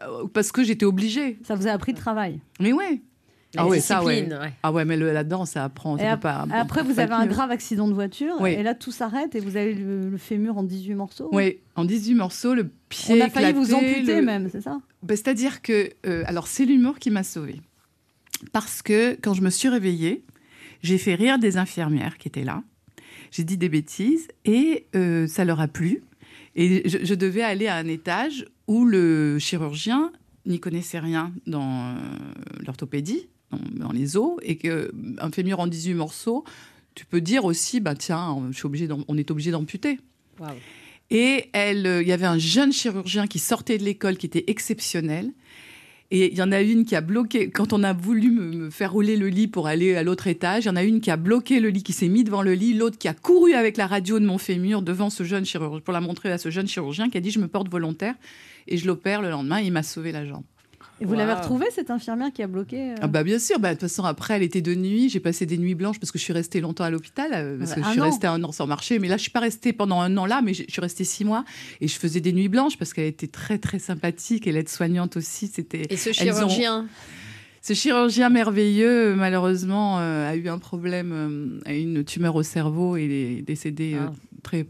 euh, 0.02 0.26
Parce 0.32 0.52
que 0.52 0.64
j'étais 0.64 0.84
obligée. 0.86 1.38
Ça 1.44 1.54
vous 1.54 1.66
a 1.68 1.70
appris 1.70 1.92
de 1.92 1.98
travail. 1.98 2.40
Mais 2.60 2.72
ouais. 2.72 3.00
La 3.54 3.62
Ah 3.62 3.68
ouais, 3.68 3.80
ça 3.80 4.04
ouais. 4.04 4.28
Ah 4.64 4.72
ouais, 4.72 4.84
mais 4.84 4.96
le- 4.98 5.12
la 5.12 5.24
danse, 5.24 5.50
ça 5.52 5.64
apprend. 5.64 5.96
ça 5.96 6.16
pas- 6.18 6.46
après, 6.52 6.82
vous 6.82 6.94
pas 6.94 7.02
avez 7.04 7.12
un 7.14 7.26
grave 7.26 7.50
accident 7.50 7.88
de 7.88 7.94
voiture. 7.94 8.34
Oui. 8.40 8.50
Et 8.50 8.62
là, 8.62 8.74
tout 8.74 8.90
s'arrête 8.90 9.34
et 9.34 9.40
vous 9.40 9.56
avez 9.56 9.72
le, 9.72 10.10
le 10.10 10.16
fémur 10.18 10.58
en 10.58 10.62
18 10.64 10.94
morceaux. 10.94 11.30
Oui, 11.32 11.58
en 11.76 11.84
18 11.86 12.14
morceaux, 12.16 12.54
le 12.54 12.68
pied 12.88 13.14
On 13.14 13.24
a 13.24 13.30
failli 13.30 13.52
vous 13.54 13.72
amputer 13.72 14.16
le- 14.16 14.22
même, 14.26 14.48
c'est 14.50 14.60
ça? 14.60 14.78
Ben, 15.02 15.16
C'est-à-dire 15.16 15.62
que, 15.62 15.88
euh, 16.06 16.24
alors 16.26 16.48
c'est 16.48 16.66
l'humour 16.66 16.98
qui 16.98 17.10
m'a 17.10 17.22
sauvée. 17.22 17.60
Parce 18.52 18.82
que 18.82 19.16
quand 19.22 19.32
je 19.32 19.40
me 19.42 19.48
suis 19.50 19.68
réveillée, 19.68 20.24
j'ai 20.82 20.98
fait 20.98 21.14
rire 21.14 21.38
des 21.38 21.56
infirmières 21.56 22.18
qui 22.18 22.28
étaient 22.28 22.44
là. 22.44 22.62
J'ai 23.30 23.44
dit 23.44 23.56
des 23.56 23.68
bêtises 23.68 24.28
et 24.44 24.86
euh, 24.94 25.26
ça 25.26 25.44
leur 25.44 25.60
a 25.60 25.68
plu. 25.68 26.02
Et 26.54 26.88
je, 26.88 26.98
je 27.02 27.14
devais 27.14 27.42
aller 27.42 27.66
à 27.66 27.76
un 27.76 27.86
étage 27.86 28.46
où 28.66 28.84
le 28.84 29.38
chirurgien 29.38 30.12
n'y 30.46 30.60
connaissait 30.60 30.98
rien 30.98 31.32
dans 31.46 31.90
euh, 31.90 31.94
l'orthopédie, 32.64 33.28
dans, 33.50 33.86
dans 33.86 33.92
les 33.92 34.16
os, 34.16 34.36
et 34.42 34.56
qu'un 34.56 35.30
fémur 35.32 35.60
en 35.60 35.66
18 35.66 35.94
morceaux, 35.94 36.44
tu 36.94 37.04
peux 37.04 37.20
dire 37.20 37.44
aussi, 37.44 37.80
bah 37.80 37.94
tiens, 37.94 38.36
je 38.50 38.56
suis 38.56 38.66
obligé 38.66 38.88
on 39.08 39.18
est 39.18 39.30
obligé 39.30 39.50
d'amputer. 39.50 39.98
Et 41.10 41.50
elle, 41.52 41.86
euh, 41.86 42.02
il 42.02 42.08
y 42.08 42.12
avait 42.12 42.26
un 42.26 42.38
jeune 42.38 42.72
chirurgien 42.72 43.26
qui 43.26 43.38
sortait 43.38 43.78
de 43.78 43.84
l'école 43.84 44.16
qui 44.16 44.26
était 44.26 44.44
exceptionnel. 44.48 45.32
Et 46.10 46.32
il 46.32 46.38
y 46.38 46.42
en 46.42 46.52
a 46.52 46.60
une 46.60 46.84
qui 46.84 46.94
a 46.94 47.00
bloqué, 47.00 47.50
quand 47.50 47.72
on 47.72 47.82
a 47.82 47.92
voulu 47.92 48.30
me, 48.30 48.70
faire 48.70 48.92
rouler 48.92 49.16
le 49.16 49.28
lit 49.28 49.48
pour 49.48 49.66
aller 49.66 49.96
à 49.96 50.04
l'autre 50.04 50.28
étage, 50.28 50.64
il 50.64 50.68
y 50.68 50.70
en 50.70 50.76
a 50.76 50.84
une 50.84 51.00
qui 51.00 51.10
a 51.10 51.16
bloqué 51.16 51.58
le 51.58 51.68
lit, 51.68 51.82
qui 51.82 51.92
s'est 51.92 52.08
mis 52.08 52.22
devant 52.22 52.42
le 52.42 52.52
lit, 52.52 52.74
l'autre 52.74 52.96
qui 52.96 53.08
a 53.08 53.14
couru 53.14 53.54
avec 53.54 53.76
la 53.76 53.88
radio 53.88 54.20
de 54.20 54.26
mon 54.26 54.38
fémur 54.38 54.82
devant 54.82 55.10
ce 55.10 55.24
jeune 55.24 55.44
chirurgien, 55.44 55.80
pour 55.80 55.92
la 55.92 56.00
montrer 56.00 56.30
à 56.30 56.38
ce 56.38 56.50
jeune 56.50 56.68
chirurgien 56.68 57.10
qui 57.10 57.18
a 57.18 57.20
dit 57.20 57.30
je 57.30 57.40
me 57.40 57.48
porte 57.48 57.68
volontaire 57.68 58.14
et 58.68 58.76
je 58.76 58.86
l'opère 58.86 59.20
le 59.20 59.30
lendemain, 59.30 59.60
il 59.60 59.72
m'a 59.72 59.82
sauvé 59.82 60.12
la 60.12 60.24
jambe. 60.24 60.44
Et 61.00 61.04
vous 61.04 61.14
l'avez 61.14 61.34
retrouvée, 61.34 61.66
cette 61.74 61.90
infirmière 61.90 62.32
qui 62.32 62.42
a 62.42 62.46
bloqué 62.46 62.92
euh, 62.92 62.94
Ah 63.02 63.06
bah 63.06 63.22
bien 63.22 63.38
sûr, 63.38 63.58
bah, 63.58 63.70
de 63.70 63.74
toute 63.74 63.88
façon 63.88 64.04
après 64.04 64.34
elle 64.34 64.42
était 64.42 64.62
de 64.62 64.74
nuit, 64.74 65.10
j'ai 65.10 65.20
passé 65.20 65.44
des 65.44 65.58
nuits 65.58 65.74
blanches 65.74 66.00
parce 66.00 66.10
que 66.10 66.18
je 66.18 66.24
suis 66.24 66.32
restée 66.32 66.60
longtemps 66.60 66.84
à 66.84 66.90
l'hôpital, 66.90 67.30
euh, 67.34 67.58
parce 67.58 67.74
que 67.74 67.82
je 67.82 67.90
suis 67.90 68.00
restée 68.00 68.26
un 68.26 68.42
an 68.44 68.52
sans 68.52 68.66
marcher, 68.66 68.98
mais 68.98 69.08
là 69.08 69.16
je 69.18 69.22
suis 69.22 69.30
pas 69.30 69.40
restée 69.40 69.72
pendant 69.74 70.00
un 70.00 70.16
an 70.16 70.24
là, 70.24 70.40
mais 70.42 70.54
je 70.54 70.64
suis 70.68 70.80
restée 70.80 71.04
six 71.04 71.24
mois. 71.24 71.44
Et 71.80 71.88
je 71.88 71.98
faisais 71.98 72.20
des 72.20 72.32
nuits 72.32 72.48
blanches 72.48 72.78
parce 72.78 72.94
qu'elle 72.94 73.06
était 73.06 73.26
très 73.26 73.58
très 73.58 73.78
sympathique. 73.78 74.46
Et 74.46 74.52
l'aide-soignante 74.52 75.16
aussi, 75.16 75.48
c'était... 75.48 75.82
Et 75.90 75.96
ce 75.96 76.10
ont- 76.10 76.12
chirurgien? 76.12 76.86
Ce 77.62 77.72
chirurgien 77.72 78.28
merveilleux, 78.28 79.16
malheureusement, 79.16 79.98
euh, 79.98 80.30
a 80.30 80.36
eu 80.36 80.48
un 80.48 80.58
problème, 80.58 81.10
euh, 81.12 81.60
a 81.68 81.74
eu 81.74 81.80
une 81.80 82.04
tumeur 82.04 82.36
au 82.36 82.44
cerveau. 82.44 82.96
Et 82.96 83.04
il 83.04 83.12
est 83.12 83.42
décédé 83.42 83.94
euh, 83.94 84.06
très 84.44 84.66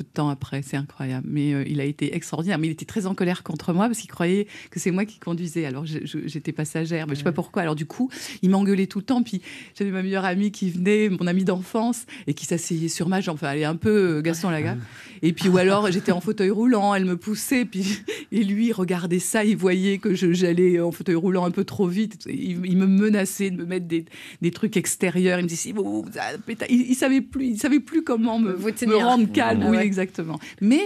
peu 0.00 0.04
de 0.04 0.08
temps 0.08 0.30
après. 0.30 0.62
C'est 0.62 0.78
incroyable. 0.78 1.26
Mais 1.30 1.52
euh, 1.52 1.64
il 1.66 1.80
a 1.80 1.84
été 1.84 2.16
extraordinaire. 2.16 2.58
Mais 2.58 2.68
il 2.68 2.70
était 2.70 2.86
très 2.86 3.04
en 3.04 3.14
colère 3.14 3.42
contre 3.42 3.74
moi 3.74 3.86
parce 3.86 3.98
qu'il 3.98 4.10
croyait 4.10 4.46
que 4.70 4.80
c'est 4.80 4.90
moi 4.90 5.04
qui 5.04 5.18
conduisais. 5.18 5.66
Alors 5.66 5.84
j'étais 5.84 6.52
passagère, 6.52 7.06
mais 7.06 7.14
je 7.14 7.18
sais 7.18 7.24
pas 7.24 7.32
pourquoi. 7.32 7.62
Alors 7.62 7.74
du 7.74 7.84
coup, 7.86 8.10
il 8.40 8.50
m'engueulait 8.50 8.86
tout 8.86 8.98
le 8.98 9.04
temps. 9.04 9.22
Puis 9.22 9.42
j'avais 9.78 9.90
ma 9.90 10.02
meilleure 10.02 10.24
amie 10.24 10.52
qui 10.52 10.70
venait, 10.70 11.10
mon 11.10 11.26
amie 11.26 11.44
d'enfance, 11.44 12.06
et 12.26 12.34
qui 12.34 12.46
s'asseyait 12.46 12.88
sur 12.88 13.08
ma 13.08 13.20
jambe. 13.20 13.34
Enfin, 13.34 13.52
elle 13.52 13.60
est 13.60 13.64
un 13.64 13.76
peu 13.76 14.18
euh, 14.18 14.22
Gaston 14.22 14.50
Lagaffe. 14.50 14.78
Et 15.22 15.34
puis 15.34 15.48
ou 15.48 15.58
alors 15.58 15.90
j'étais 15.92 16.12
en 16.12 16.20
fauteuil 16.20 16.50
roulant, 16.50 16.94
elle 16.94 17.04
me 17.04 17.16
poussait, 17.16 17.66
puis 17.66 18.00
et 18.32 18.42
lui 18.42 18.68
il 18.68 18.72
regardait 18.72 19.18
ça, 19.18 19.44
il 19.44 19.56
voyait 19.56 19.98
que 19.98 20.14
j'allais 20.14 20.80
en 20.80 20.92
fauteuil 20.92 21.14
roulant 21.14 21.44
un 21.44 21.50
peu 21.50 21.64
trop 21.64 21.86
vite, 21.86 22.26
il, 22.26 22.64
il 22.64 22.78
me 22.78 22.86
menaçait 22.86 23.50
de 23.50 23.56
me 23.56 23.66
mettre 23.66 23.86
des, 23.86 24.06
des 24.40 24.50
trucs 24.50 24.76
extérieurs, 24.76 25.38
il 25.38 25.42
me 25.42 25.48
disait 25.48 25.60
si 25.60 25.72
vous, 25.72 26.06
il, 26.48 26.90
il 26.90 26.94
savait 26.94 27.20
plus, 27.20 27.46
il 27.48 27.58
savait 27.58 27.80
plus 27.80 28.02
comment 28.02 28.38
me, 28.38 28.56
me 28.56 28.96
rendre 28.96 29.30
calme, 29.32 29.62
Ah 29.66 29.70
oui 29.70 29.76
ouais. 29.76 29.89
Exactement. 29.90 30.38
Mais 30.60 30.82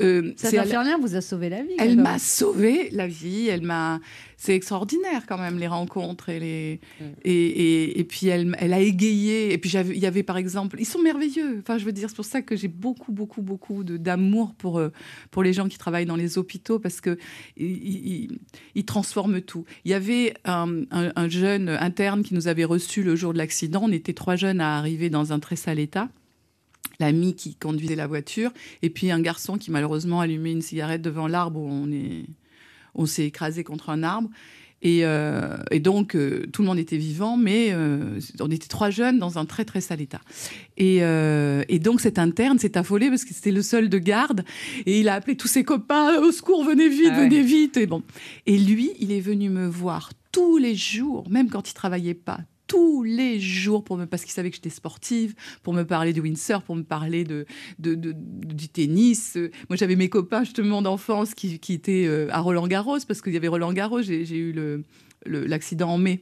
euh, 0.00 0.32
Cette 0.36 0.54
infirmière 0.58 0.98
vous 1.00 1.14
a 1.16 1.20
sauvé 1.20 1.48
la 1.48 1.62
vie. 1.62 1.74
elle 1.78 1.96
m'a 1.96 2.18
sauvé 2.18 2.88
la 2.92 3.06
vie. 3.06 3.48
Elle 3.48 3.62
m'a. 3.62 4.00
C'est 4.36 4.54
extraordinaire 4.54 5.22
quand 5.26 5.38
même 5.38 5.58
les 5.58 5.68
rencontres 5.68 6.28
et 6.28 6.38
les 6.38 6.80
et, 7.24 7.32
et, 7.32 7.98
et 8.00 8.04
puis 8.04 8.26
elle, 8.28 8.54
elle 8.58 8.72
a 8.74 8.80
égayé. 8.80 9.52
Et 9.52 9.58
puis 9.58 9.70
il 9.70 9.98
y 9.98 10.06
avait 10.06 10.22
par 10.22 10.36
exemple, 10.36 10.76
ils 10.78 10.84
sont 10.86 11.00
merveilleux. 11.00 11.58
Enfin, 11.60 11.78
je 11.78 11.84
veux 11.84 11.92
dire, 11.92 12.08
c'est 12.10 12.16
pour 12.16 12.24
ça 12.24 12.42
que 12.42 12.54
j'ai 12.56 12.68
beaucoup, 12.68 13.10
beaucoup, 13.12 13.42
beaucoup 13.42 13.84
d'amour 13.84 14.54
pour 14.54 14.78
euh, 14.78 14.90
pour 15.30 15.42
les 15.42 15.52
gens 15.52 15.68
qui 15.68 15.78
travaillent 15.78 16.04
dans 16.06 16.16
les 16.16 16.36
hôpitaux 16.38 16.78
parce 16.78 17.00
que 17.00 17.16
ils, 17.56 17.66
ils- 18.26 18.38
ils 18.74 18.84
transforment 18.84 19.40
tout. 19.40 19.64
Il 19.84 19.90
y 19.90 19.94
avait 19.94 20.34
un, 20.44 20.82
un- 20.90 21.12
un 21.16 21.28
jeune 21.28 21.68
interne 21.70 22.22
qui 22.22 22.34
nous 22.34 22.46
avait 22.48 22.64
reçu 22.64 23.02
le 23.02 23.16
jour 23.16 23.32
de 23.32 23.38
l'accident. 23.38 23.82
On 23.84 23.92
était 23.92 24.12
trois 24.14 24.36
jeunes 24.36 24.60
à 24.60 24.76
arriver 24.78 25.08
dans 25.10 25.32
un 25.32 25.38
très 25.38 25.56
sale 25.56 25.78
état 25.78 26.08
l'ami 27.00 27.34
qui 27.34 27.54
conduisait 27.54 27.96
la 27.96 28.06
voiture, 28.06 28.52
et 28.82 28.90
puis 28.90 29.10
un 29.10 29.20
garçon 29.20 29.58
qui 29.58 29.70
malheureusement 29.70 30.20
allumait 30.20 30.52
une 30.52 30.62
cigarette 30.62 31.02
devant 31.02 31.26
l'arbre 31.28 31.60
où 31.60 31.68
on 31.68 31.90
est, 31.90 32.26
on 32.94 33.06
s'est 33.06 33.26
écrasé 33.26 33.64
contre 33.64 33.90
un 33.90 34.02
arbre. 34.02 34.28
Et, 34.86 35.00
euh, 35.06 35.56
et 35.70 35.80
donc 35.80 36.14
euh, 36.14 36.46
tout 36.52 36.60
le 36.60 36.68
monde 36.68 36.78
était 36.78 36.98
vivant, 36.98 37.38
mais 37.38 37.68
euh, 37.72 38.20
on 38.38 38.50
était 38.50 38.68
trois 38.68 38.90
jeunes 38.90 39.18
dans 39.18 39.38
un 39.38 39.46
très 39.46 39.64
très 39.64 39.80
sale 39.80 40.02
état. 40.02 40.20
Et, 40.76 40.98
euh, 41.02 41.62
et 41.70 41.78
donc 41.78 42.02
cet 42.02 42.18
interne 42.18 42.58
s'est 42.58 42.76
affolé 42.76 43.08
parce 43.08 43.24
que 43.24 43.32
c'était 43.32 43.50
le 43.50 43.62
seul 43.62 43.88
de 43.88 43.98
garde, 43.98 44.44
et 44.84 45.00
il 45.00 45.08
a 45.08 45.14
appelé 45.14 45.38
tous 45.38 45.48
ses 45.48 45.64
copains 45.64 46.20
au 46.20 46.32
secours, 46.32 46.64
venez 46.64 46.90
vite, 46.90 47.12
Ah 47.12 47.18
ouais. 47.18 47.28
venez 47.30 47.42
vite. 47.42 47.78
Et 47.78 47.86
bon, 47.86 48.02
et 48.44 48.58
lui, 48.58 48.90
il 49.00 49.10
est 49.10 49.22
venu 49.22 49.48
me 49.48 49.66
voir 49.66 50.12
tous 50.32 50.58
les 50.58 50.74
jours, 50.74 51.24
même 51.30 51.48
quand 51.48 51.70
il 51.70 51.72
travaillait 51.74 52.12
pas, 52.12 52.40
tous 52.74 53.02
les 53.04 53.38
jours 53.38 53.84
pour 53.84 53.96
me 53.96 54.06
parce 54.06 54.22
qu'il 54.24 54.32
savait 54.32 54.50
que 54.50 54.56
j'étais 54.56 54.68
sportive, 54.70 55.34
pour 55.62 55.72
me 55.74 55.84
parler 55.84 56.12
du 56.12 56.20
windsurf, 56.20 56.64
pour 56.64 56.74
me 56.74 56.82
parler 56.82 57.22
de, 57.24 57.46
de, 57.78 57.94
de- 57.94 58.14
du 58.16 58.68
tennis. 58.68 59.36
Moi, 59.68 59.76
j'avais 59.76 59.94
mes 59.96 60.08
copains 60.08 60.42
justement 60.44 60.82
d'enfance 60.82 61.34
qui, 61.34 61.58
qui 61.60 61.74
étaient 61.74 62.06
euh, 62.06 62.28
à 62.32 62.40
Roland 62.40 62.66
Garros 62.66 62.98
parce 63.06 63.20
qu'il 63.22 63.32
y 63.32 63.36
avait 63.36 63.48
Roland 63.48 63.72
Garros. 63.72 64.02
J'ai 64.02 64.36
eu 64.36 64.52
le 64.52 64.82
le- 65.26 65.46
l'accident 65.46 65.90
en 65.90 65.98
mai 65.98 66.20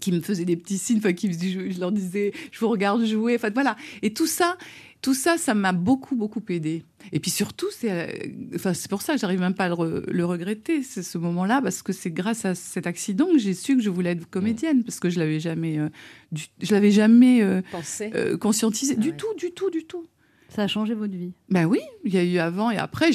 qui 0.00 0.12
me 0.12 0.20
faisaient 0.20 0.44
des 0.44 0.56
petits 0.56 0.78
signes, 0.78 0.98
enfin 0.98 1.12
qui 1.12 1.32
je, 1.32 1.70
je 1.70 1.80
leur 1.80 1.92
disais 1.92 2.32
je 2.52 2.60
vous 2.60 2.68
regarde 2.68 3.04
jouer, 3.04 3.34
enfin 3.36 3.50
voilà. 3.52 3.76
Et 4.02 4.12
tout 4.14 4.26
ça, 4.26 4.56
tout 5.02 5.14
ça, 5.14 5.38
ça 5.38 5.54
m'a 5.54 5.72
beaucoup 5.72 6.14
beaucoup 6.16 6.42
aidé. 6.50 6.84
Et 7.12 7.20
puis 7.20 7.30
surtout, 7.30 7.66
c'est, 7.70 7.90
euh, 7.90 8.06
enfin 8.54 8.74
c'est 8.74 8.90
pour 8.90 9.00
ça 9.02 9.14
que 9.14 9.20
j'arrive 9.20 9.40
même 9.40 9.54
pas 9.54 9.64
à 9.64 9.68
le, 9.70 9.74
re- 9.74 10.10
le 10.10 10.24
regretter, 10.24 10.82
c'est 10.82 11.02
ce 11.02 11.16
moment-là, 11.18 11.60
parce 11.62 11.82
que 11.82 11.92
c'est 11.92 12.10
grâce 12.10 12.44
à 12.44 12.54
cet 12.54 12.86
accident 12.86 13.26
que 13.26 13.38
j'ai 13.38 13.54
su 13.54 13.76
que 13.76 13.82
je 13.82 13.88
voulais 13.90 14.10
être 14.10 14.28
comédienne, 14.28 14.84
parce 14.84 15.00
que 15.00 15.08
je 15.10 15.18
l'avais 15.18 15.40
jamais, 15.40 15.78
euh, 15.78 15.88
du- 16.32 16.46
je 16.60 16.72
l'avais 16.74 16.90
jamais 16.90 17.42
euh, 17.42 17.62
Pensé. 17.72 18.10
euh, 18.14 18.36
conscientisé 18.36 18.94
du 18.96 19.12
tout, 19.14 19.32
du 19.38 19.52
tout, 19.52 19.70
du 19.70 19.84
tout. 19.84 20.06
Ça 20.50 20.64
a 20.64 20.66
changé 20.66 20.94
votre 20.94 21.14
vie? 21.14 21.32
Ben 21.48 21.64
oui, 21.64 21.78
il 22.04 22.12
y 22.12 22.18
a 22.18 22.24
eu 22.24 22.38
avant 22.38 22.72
et 22.72 22.76
après. 22.76 23.10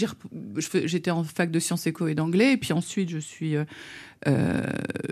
J'étais 0.86 1.12
en 1.12 1.26
fac 1.26 1.52
de 1.52 1.60
sciences 1.60 1.86
éco 1.86 2.08
et 2.08 2.16
d'anglais. 2.16 2.54
Et 2.54 2.58
puis 2.58 2.72
ensuite, 2.72 3.10
je 3.10 3.18
suis. 3.18 3.58
euh, 3.58 3.66
euh, 4.28 4.64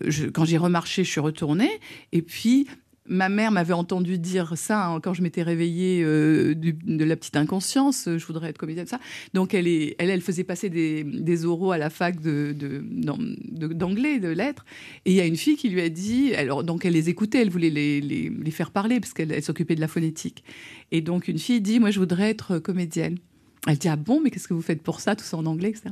je- 0.06 0.28
quand 0.28 0.46
j'ai 0.46 0.58
remarché, 0.58 1.04
je 1.04 1.10
suis 1.12 1.20
retournée. 1.20 1.70
Et 2.14 2.22
puis, 2.22 2.68
ma 3.08 3.28
mère 3.30 3.52
m'avait 3.52 3.74
entendu 3.74 4.18
dire 4.18 4.54
ça 4.58 4.88
hein, 4.88 5.00
quand 5.02 5.14
je 5.14 5.22
m'étais 5.22 5.44
réveillée 5.44 6.02
euh, 6.04 6.54
de 6.56 7.04
la 7.04 7.16
petite 7.16 7.36
inconscience. 7.36 8.08
euh, 8.08 8.18
Je 8.18 8.26
voudrais 8.26 8.50
être 8.50 8.58
comédienne, 8.58 8.88
ça. 8.88 9.00
Donc 9.34 9.54
elle, 9.54 9.68
elle, 9.68 10.10
elle 10.10 10.22
faisait 10.22 10.44
passer 10.44 10.70
des, 10.70 11.46
oraux 11.46 11.72
à 11.72 11.78
la 11.78 11.90
fac 11.90 12.22
de, 12.22 12.54
de- 12.58 12.84
de- 12.84 13.74
d'anglais, 13.74 14.20
de 14.20 14.30
lettres. 14.30 14.66
Et 15.06 15.12
il 15.12 15.16
y 15.16 15.22
a 15.22 15.26
une 15.26 15.36
fille 15.38 15.56
qui 15.58 15.70
lui 15.70 15.82
a 15.82 15.90
dit, 15.90 16.34
alors 16.36 16.64
donc 16.64 16.86
elle 16.86 16.94
les 16.94 17.10
écoutait, 17.10 17.42
elle 17.42 17.50
voulait 17.50 17.70
les, 17.70 18.00
les- 18.02 18.30
les 18.30 18.52
faire 18.52 18.72
parler 18.72 19.00
parce 19.00 19.14
qu'elle 19.14 19.32
elle 19.32 19.44
s'occupait 19.44 19.76
de 19.76 19.82
la 19.82 19.88
phonétique. 19.88 20.44
Et 20.92 21.02
donc 21.02 21.28
une 21.28 21.40
fille 21.40 21.62
dit, 21.62 21.80
moi 21.80 21.92
je 21.92 22.00
voudrais 22.00 22.30
être 22.30 22.60
comédienne. 22.60 23.18
Elle 23.66 23.78
dit 23.78 23.88
ah 23.88 23.96
bon 23.96 24.20
mais 24.22 24.30
qu'est-ce 24.30 24.48
que 24.48 24.54
vous 24.54 24.62
faites 24.62 24.82
pour 24.82 25.00
ça? 25.00 25.16
Tout 25.16 25.24
ça 25.24 25.38
en 25.38 25.46
anglais 25.46 25.70
etc. 25.70 25.92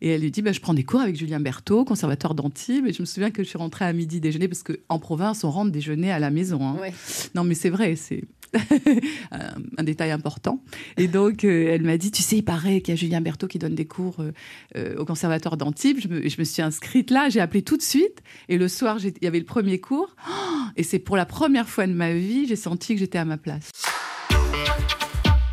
Et 0.00 0.08
elle 0.08 0.22
lui 0.22 0.30
dit 0.30 0.40
bah, 0.40 0.52
je 0.52 0.60
prends 0.60 0.72
des 0.74 0.84
cours 0.84 1.00
avec 1.00 1.16
Julien 1.16 1.38
Berthaud 1.40 1.84
conservatoire 1.84 2.34
d'Antibes 2.34 2.86
et 2.86 2.92
je 2.94 3.02
me 3.02 3.06
souviens 3.06 3.30
que 3.30 3.42
je 3.42 3.48
suis 3.48 3.58
rentrée 3.58 3.84
à 3.84 3.92
midi 3.92 4.20
déjeuner 4.20 4.48
parce 4.48 4.62
que 4.62 4.80
en 4.88 4.98
province 4.98 5.44
on 5.44 5.50
rentre 5.50 5.70
déjeuner 5.70 6.10
à 6.10 6.18
la 6.18 6.30
maison. 6.30 6.62
hein. 6.66 6.76
Non 7.34 7.44
mais 7.44 7.54
c'est 7.54 7.68
vrai 7.70 7.96
c'est 7.96 8.24
un 9.76 9.84
détail 9.84 10.10
important. 10.10 10.62
Et 10.96 11.08
donc 11.08 11.44
euh, 11.44 11.68
elle 11.72 11.82
m'a 11.82 11.98
dit 11.98 12.10
tu 12.10 12.22
sais 12.22 12.36
il 12.38 12.42
paraît 12.42 12.80
qu'il 12.80 12.94
y 12.94 12.96
a 12.96 13.00
Julien 13.00 13.20
Berthaud 13.20 13.48
qui 13.48 13.58
donne 13.58 13.74
des 13.74 13.84
cours 13.86 14.20
euh, 14.20 14.32
euh, 14.76 14.96
au 14.96 15.04
conservatoire 15.04 15.56
d'Antibes. 15.56 15.98
Je 16.00 16.08
me, 16.08 16.28
je 16.28 16.36
me 16.38 16.44
suis 16.44 16.62
inscrite 16.62 17.10
là 17.10 17.28
j'ai 17.28 17.40
appelé 17.40 17.62
tout 17.62 17.76
de 17.76 17.82
suite 17.82 18.22
et 18.48 18.56
le 18.58 18.66
soir 18.68 18.98
il 19.04 19.12
y 19.22 19.26
avait 19.26 19.38
le 19.38 19.44
premier 19.44 19.78
cours 19.78 20.16
Oh 20.28 20.32
et 20.76 20.82
c'est 20.82 20.98
pour 20.98 21.16
la 21.16 21.26
première 21.26 21.68
fois 21.68 21.86
de 21.86 21.92
ma 21.92 22.12
vie 22.12 22.46
j'ai 22.46 22.56
senti 22.56 22.94
que 22.94 23.00
j'étais 23.00 23.18
à 23.18 23.24
ma 23.24 23.36
place. 23.36 23.70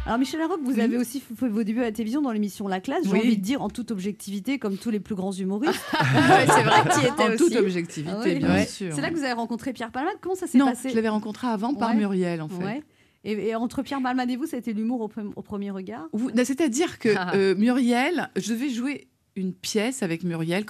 Alors 0.08 0.20
Michel 0.20 0.40
Larocque, 0.40 0.62
vous 0.64 0.80
avez 0.80 0.96
aussi 0.96 1.20
fait 1.20 1.50
vos 1.50 1.64
débuts 1.64 1.82
à 1.82 1.84
la 1.84 1.92
télévision 1.92 2.22
dans 2.22 2.32
l'émission 2.32 2.70
La 2.70 2.80
Classe, 2.80 3.04
j'ai 3.04 3.12
Oui. 3.12 3.20
envie 3.20 3.36
de 3.38 3.42
dire 3.44 3.62
en 3.62 3.70
toute 3.70 3.92
objectivité, 3.92 4.58
comme 4.58 4.78
tous 4.78 4.90
les 4.90 5.02
plus 5.02 5.16
grands 5.16 5.34
humoristes. 5.34 5.74
c'est 5.92 6.64
vrai 6.64 6.80
y 7.04 7.08
étais 7.08 7.24
En 7.34 7.36
toute 7.36 7.56
objectivité, 7.58 8.16
Ah 8.16 8.20
ouais, 8.24 8.36
bien 8.40 8.50
ouais. 8.54 8.66
sûr. 8.66 8.94
C'est 8.96 9.02
là 9.02 9.10
que 9.10 9.16
vous 9.16 9.24
avez 9.26 9.34
rencontré 9.34 9.74
Pierre 9.74 9.92
Palmade. 9.92 10.16
Comment 10.22 10.36
ça 10.36 10.48
s'est 10.48 10.58
passé 10.60 10.92
je 10.92 10.96
l'avais 10.96 11.10
rencontré 11.10 11.48
avant 11.48 11.74
par. 11.74 11.94
Muriel 11.94 12.42
en 12.42 12.48
fait. 12.48 12.84
Et, 13.26 13.50
et 13.50 13.56
entre 13.56 13.82
Pierre 13.84 14.02
Palmade 14.02 14.30
et 14.30 14.38
vous, 14.38 14.46
ça 14.46 14.56
a 14.56 14.60
été 14.60 14.72
l'humour 14.72 15.02
au, 15.02 15.08
pre- 15.10 15.34
au 15.36 15.42
premier 15.42 15.72
regard 15.72 16.08
bah, 16.14 16.46
C'est-à-dire 16.46 17.00
que 17.00 17.10
euh, 17.36 17.56
Muriel, 17.56 18.30
je 18.38 18.54
devais 18.54 18.70
jouer 18.70 19.10
une 19.36 19.54
pièce 19.54 20.04
avec 20.04 20.24
Muriel 20.24 20.64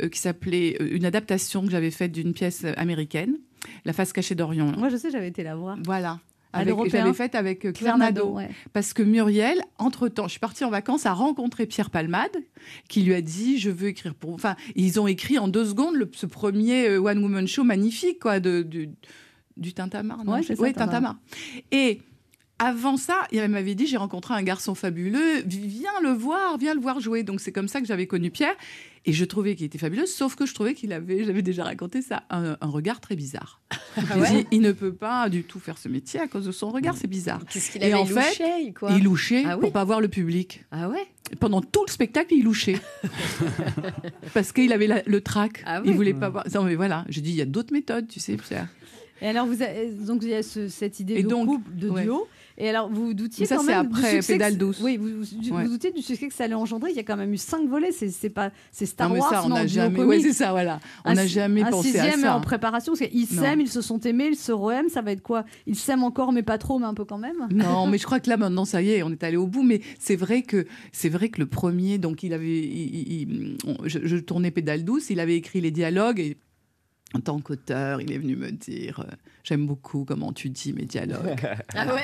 euh, 0.00 0.08
qui 0.08 0.20
s'appelait 0.20 0.76
euh, 0.80 0.88
une 0.94 1.04
adaptation 1.04 1.62
que 1.64 1.70
j'avais 1.72 1.90
faite 1.90 2.12
d'une 2.12 2.34
pièce 2.34 2.64
américaine, 2.76 3.36
La 3.84 3.92
face 3.92 4.12
cachée 4.12 4.36
d'Orion. 4.36 4.72
Moi, 4.78 4.90
je 4.90 4.96
sais, 4.96 5.10
j'avais 5.10 5.26
été 5.28 5.42
la 5.42 5.56
voir. 5.56 5.76
Voilà. 5.84 6.20
À 6.56 6.60
Avec-. 6.60 6.74
J'avais 6.90 7.12
faite 7.14 7.34
avec 7.34 7.64
euh, 7.64 7.72
Claire 7.72 7.94
Claire 7.94 7.98
Nadeau, 7.98 8.30
ouais. 8.34 8.48
Parce 8.72 8.92
que 8.92 9.02
Muriel, 9.02 9.60
entre-temps, 9.78 10.24
je 10.24 10.30
suis 10.32 10.40
partie 10.40 10.64
en 10.64 10.70
vacances, 10.70 11.06
a 11.06 11.12
rencontré 11.12 11.66
Pierre 11.66 11.90
Palmade, 11.90 12.36
qui 12.88 13.02
lui 13.02 13.14
a 13.14 13.20
dit 13.20 13.58
Je 13.58 13.70
veux 13.70 13.88
écrire 13.88 14.14
pour. 14.14 14.34
Enfin, 14.34 14.56
ils 14.74 14.98
ont 15.00 15.06
écrit 15.06 15.38
en 15.38 15.48
deux 15.48 15.64
secondes 15.64 15.94
le- 15.96 16.10
ce 16.14 16.26
premier 16.26 16.88
euh, 16.88 16.98
One 17.00 17.18
Woman 17.22 17.46
Show 17.46 17.64
magnifique, 17.64 18.18
quoi, 18.20 18.40
de, 18.40 18.62
du, 18.62 18.90
du 19.56 19.72
Tintamarre. 19.72 20.24
non 20.24 20.32
Ouais, 20.32 20.42
c'est 20.42 20.56
ça, 20.56 20.62
Oui. 20.62 20.72
Tintamarre. 20.72 21.16
Et. 21.72 22.00
Avant 22.58 22.96
ça, 22.96 23.26
il 23.32 23.46
m'avait 23.48 23.74
dit 23.74 23.86
j'ai 23.86 23.98
rencontré 23.98 24.32
un 24.32 24.42
garçon 24.42 24.74
fabuleux, 24.74 25.42
viens 25.46 25.90
le 26.02 26.08
voir, 26.10 26.56
viens 26.56 26.72
le 26.74 26.80
voir 26.80 27.00
jouer. 27.00 27.22
Donc 27.22 27.40
c'est 27.40 27.52
comme 27.52 27.68
ça 27.68 27.80
que 27.82 27.86
j'avais 27.86 28.06
connu 28.06 28.30
Pierre 28.30 28.54
et 29.04 29.12
je 29.12 29.24
trouvais 29.26 29.54
qu'il 29.54 29.66
était 29.66 29.76
fabuleux, 29.78 30.06
sauf 30.06 30.36
que 30.36 30.46
je 30.46 30.54
trouvais 30.54 30.72
qu'il 30.72 30.92
avait, 30.94 31.22
j'avais 31.24 31.42
déjà 31.42 31.64
raconté 31.64 32.00
ça, 32.00 32.22
un, 32.30 32.56
un 32.60 32.66
regard 32.66 33.00
très 33.00 33.14
bizarre. 33.14 33.60
J'ai 34.14 34.20
ouais 34.20 34.30
dit, 34.30 34.46
il 34.52 34.62
ne 34.62 34.72
peut 34.72 34.94
pas 34.94 35.28
du 35.28 35.42
tout 35.44 35.60
faire 35.60 35.76
ce 35.76 35.88
métier 35.88 36.18
à 36.18 36.28
cause 36.28 36.46
de 36.46 36.50
son 36.52 36.70
regard, 36.70 36.96
c'est 36.96 37.06
bizarre. 37.06 37.42
Qu'est-ce 37.48 37.70
qu'il 37.70 37.82
Et 37.82 37.86
avait 37.92 37.94
en 37.94 38.04
Il 38.06 38.12
fait, 38.12 38.14
louchait, 38.30 38.72
quoi 38.72 38.90
il 38.92 39.04
louchait 39.04 39.42
Ah 39.46 39.56
oui 39.56 39.60
pour 39.60 39.72
pas 39.72 39.84
voir 39.84 40.00
le 40.00 40.08
public. 40.08 40.64
Ah 40.72 40.88
ouais 40.88 41.06
Pendant 41.38 41.60
tout 41.60 41.84
le 41.86 41.92
spectacle, 41.92 42.32
il 42.34 42.42
louchait. 42.44 42.80
Parce 44.34 44.52
qu'il 44.52 44.72
avait 44.72 44.86
la- 44.86 45.02
le 45.06 45.20
trac. 45.20 45.62
Ah 45.66 45.80
Il 45.84 45.90
oui. 45.90 45.96
voulait 45.96 46.14
pas 46.14 46.28
voir. 46.30 46.44
Non, 46.54 46.62
mais 46.64 46.74
voilà, 46.74 47.04
j'ai 47.08 47.20
dit, 47.20 47.30
il 47.30 47.36
y 47.36 47.42
a 47.42 47.46
d'autres 47.46 47.72
méthodes, 47.72 48.08
tu 48.08 48.20
sais, 48.20 48.36
Pierre. 48.36 48.68
Et 49.22 49.28
alors, 49.28 49.46
vous 49.46 49.62
avez- 49.62 49.90
donc 49.92 50.20
il 50.22 50.28
y 50.30 50.34
a 50.34 50.42
ce- 50.42 50.68
cette 50.68 51.00
idée 51.00 51.14
Et 51.14 51.22
de 51.22 51.28
donc, 51.28 51.46
couple, 51.48 51.70
de 51.74 51.88
ouais. 51.90 52.02
duo. 52.02 52.26
Et 52.58 52.68
alors, 52.68 52.88
vous 52.90 53.06
vous 53.08 53.14
doutiez 53.14 53.44
ça, 53.46 53.56
quand 53.56 53.64
même 53.64 53.86
du 53.88 53.98
après 53.98 54.10
succès 54.16 54.32
que- 54.34 54.38
Pédale 54.38 54.56
douce. 54.56 54.80
Oui, 54.82 54.96
vous 54.96 55.08
vous, 55.08 55.54
Ouais. 55.54 55.64
vous 55.64 55.70
doutiez 55.70 55.92
du 55.92 56.00
succès 56.02 56.28
que 56.28 56.34
ça 56.34 56.44
allait 56.44 56.54
engendrer. 56.54 56.90
Il 56.90 56.96
y 56.96 57.00
a 57.00 57.02
quand 57.02 57.16
même 57.16 57.32
eu 57.32 57.36
cinq 57.36 57.68
volets. 57.68 57.92
C'est 57.92 58.30
pas, 58.30 58.50
c'est 58.72 58.86
Star 58.86 59.08
Non, 59.08 59.14
mais 59.14 59.20
Wars, 59.20 59.30
ça, 59.30 59.42
on 59.44 59.48
non, 59.48 59.54
n'a 59.56 59.66
jamais- 59.66 60.02
ouais, 60.02 60.20
c'est 60.20 60.32
ça, 60.32 60.50
voilà. 60.52 60.80
On 61.04 61.12
n'a 61.14 61.26
jamais 61.26 61.62
un 61.62 61.70
pensé 61.70 61.98
à 61.98 62.02
sixième 62.04 62.20
ça. 62.22 62.36
en 62.36 62.40
préparation 62.40 62.94
parce 62.94 63.10
qu'ils 63.10 63.26
s'aiment, 63.26 63.60
ils 63.60 63.68
se 63.68 63.80
sont 63.80 64.00
aimés, 64.00 64.28
ils 64.32 64.36
se 64.36 64.52
re-aiment. 64.52 64.88
Ça 64.88 65.02
va 65.02 65.12
être 65.12 65.22
quoi? 65.22 65.44
Ils 65.66 65.76
s'aiment 65.76 66.02
encore, 66.04 66.32
mais 66.32 66.42
pas 66.42 66.58
trop, 66.58 66.78
mais 66.78 66.86
un 66.86 66.94
peu 66.94 67.04
quand 67.04 67.18
même? 67.18 67.36
Non, 67.50 67.86
mais 67.88 67.98
je 67.98 68.04
crois 68.04 68.20
que 68.20 68.30
là 68.30 68.36
maintenant 68.36 68.64
ça 68.64 68.80
y 68.82 68.90
est, 68.90 69.02
on 69.02 69.10
est 69.10 69.22
allé 69.22 69.36
au 69.36 69.46
bout. 69.46 69.62
Mais 69.62 69.80
c'est 69.98 70.16
vrai 70.16 70.42
que 70.42 70.66
c'est 70.92 71.08
vrai 71.10 71.28
que 71.28 71.40
le 71.40 71.46
premier, 71.46 71.98
donc 71.98 72.22
il 72.22 72.32
avait, 72.32 72.46
il- 72.60 72.94
il- 72.94 73.12
il- 73.22 73.56
on- 73.66 73.76
je, 73.84 73.98
je 74.02 74.16
tournais 74.16 74.50
pédale 74.50 74.84
douce, 74.84 75.10
il 75.10 75.20
avait 75.20 75.36
écrit 75.36 75.60
les 75.60 75.70
dialogues 75.70 76.20
et 76.20 76.36
en 77.14 77.20
tant 77.20 77.38
qu'auteur, 77.40 78.00
il 78.00 78.12
est 78.12 78.18
venu 78.18 78.36
me 78.36 78.50
dire, 78.50 79.00
euh, 79.00 79.14
j'aime 79.44 79.66
beaucoup 79.66 80.04
comment 80.04 80.32
tu 80.32 80.50
dis 80.50 80.72
mes 80.72 80.84
dialogues. 80.84 81.36
Ah 81.74 81.94
ouais 81.94 82.02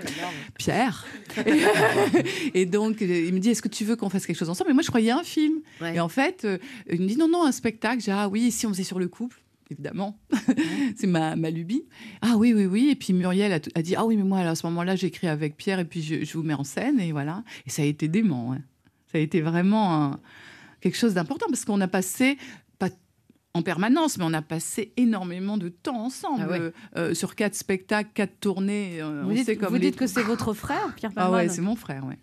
Pierre. 0.58 1.06
et 2.54 2.66
donc, 2.66 3.02
euh, 3.02 3.24
il 3.26 3.34
me 3.34 3.38
dit, 3.40 3.50
est-ce 3.50 3.62
que 3.62 3.68
tu 3.68 3.84
veux 3.84 3.96
qu'on 3.96 4.08
fasse 4.10 4.26
quelque 4.26 4.36
chose 4.38 4.50
ensemble? 4.50 4.70
Et 4.70 4.74
moi, 4.74 4.82
je 4.82 4.88
croyais 4.88 5.10
à 5.10 5.18
un 5.18 5.22
film. 5.24 5.54
Ouais. 5.80 5.96
Et 5.96 6.00
en 6.00 6.08
fait, 6.08 6.44
euh, 6.44 6.58
il 6.90 7.00
me 7.02 7.06
dit, 7.08 7.16
non, 7.16 7.28
non, 7.28 7.44
un 7.44 7.52
spectacle. 7.52 8.00
J'ai 8.00 8.12
dit, 8.12 8.16
ah 8.18 8.28
oui, 8.28 8.50
si 8.50 8.66
on 8.66 8.70
faisait 8.70 8.84
sur 8.84 8.98
le 8.98 9.08
couple. 9.08 9.40
Évidemment, 9.70 10.18
c'est 10.94 11.06
ma, 11.06 11.36
ma 11.36 11.48
lubie. 11.50 11.84
Ah 12.20 12.34
oui, 12.36 12.52
oui, 12.52 12.66
oui. 12.66 12.88
Et 12.90 12.94
puis 12.96 13.14
Muriel 13.14 13.50
a, 13.74 13.82
dit 13.82 13.96
Ah 13.96 14.04
oui, 14.04 14.14
mais 14.18 14.22
moi, 14.22 14.38
alors, 14.40 14.52
à 14.52 14.54
ce 14.56 14.66
moment-là, 14.66 14.94
j'écris 14.94 15.26
avec 15.26 15.56
Pierre 15.56 15.78
et 15.80 15.86
puis 15.86 16.02
je, 16.02 16.22
je 16.22 16.32
vous 16.36 16.42
mets 16.42 16.52
en 16.54 16.64
scène. 16.64 17.00
Et 17.00 17.12
voilà. 17.12 17.42
Et 17.66 17.70
ça 17.70 17.80
a 17.80 17.86
été 17.86 18.06
dément. 18.06 18.52
hein. 18.52 18.60
Ça 19.10 19.16
a 19.18 19.20
été 19.22 19.40
vraiment 19.40 19.94
un- 20.04 20.20
quelque 20.82 20.98
chose 20.98 21.14
d'important 21.14 21.46
parce 21.48 21.64
qu'on 21.64 21.80
a 21.80 21.88
passé, 21.88 22.36
pas 22.36 22.42
en 23.56 23.62
permanence, 23.62 24.18
mais 24.18 24.24
on 24.26 24.32
a 24.34 24.42
passé 24.42 24.92
énormément 24.96 25.56
de 25.56 25.68
temps 25.68 26.04
ensemble. 26.04 26.42
Ah 26.44 26.50
ouais. 26.50 26.58
euh, 26.60 26.70
euh, 26.96 27.14
sur 27.14 27.34
quatre 27.36 27.54
spectacles, 27.54 28.10
quatre 28.12 28.40
tournées. 28.40 29.00
euh, 29.00 29.22
Vous 29.24 29.30
on 29.30 29.34
dites, 29.34 29.46
sait 29.46 29.56
comme 29.56 29.68
vous 29.68 29.74
les- 29.76 29.80
dites 29.90 29.96
que 29.96 30.06
c'est 30.08 30.22
votre 30.24 30.52
frère, 30.54 30.92
Pierre 30.96 31.12
Ah 31.14 31.22
Palmade 31.22 31.46
ouais, 31.46 31.48
c'est 31.48 31.60
mon 31.62 31.76
frère, 31.76 32.04
ouais. 32.06 32.18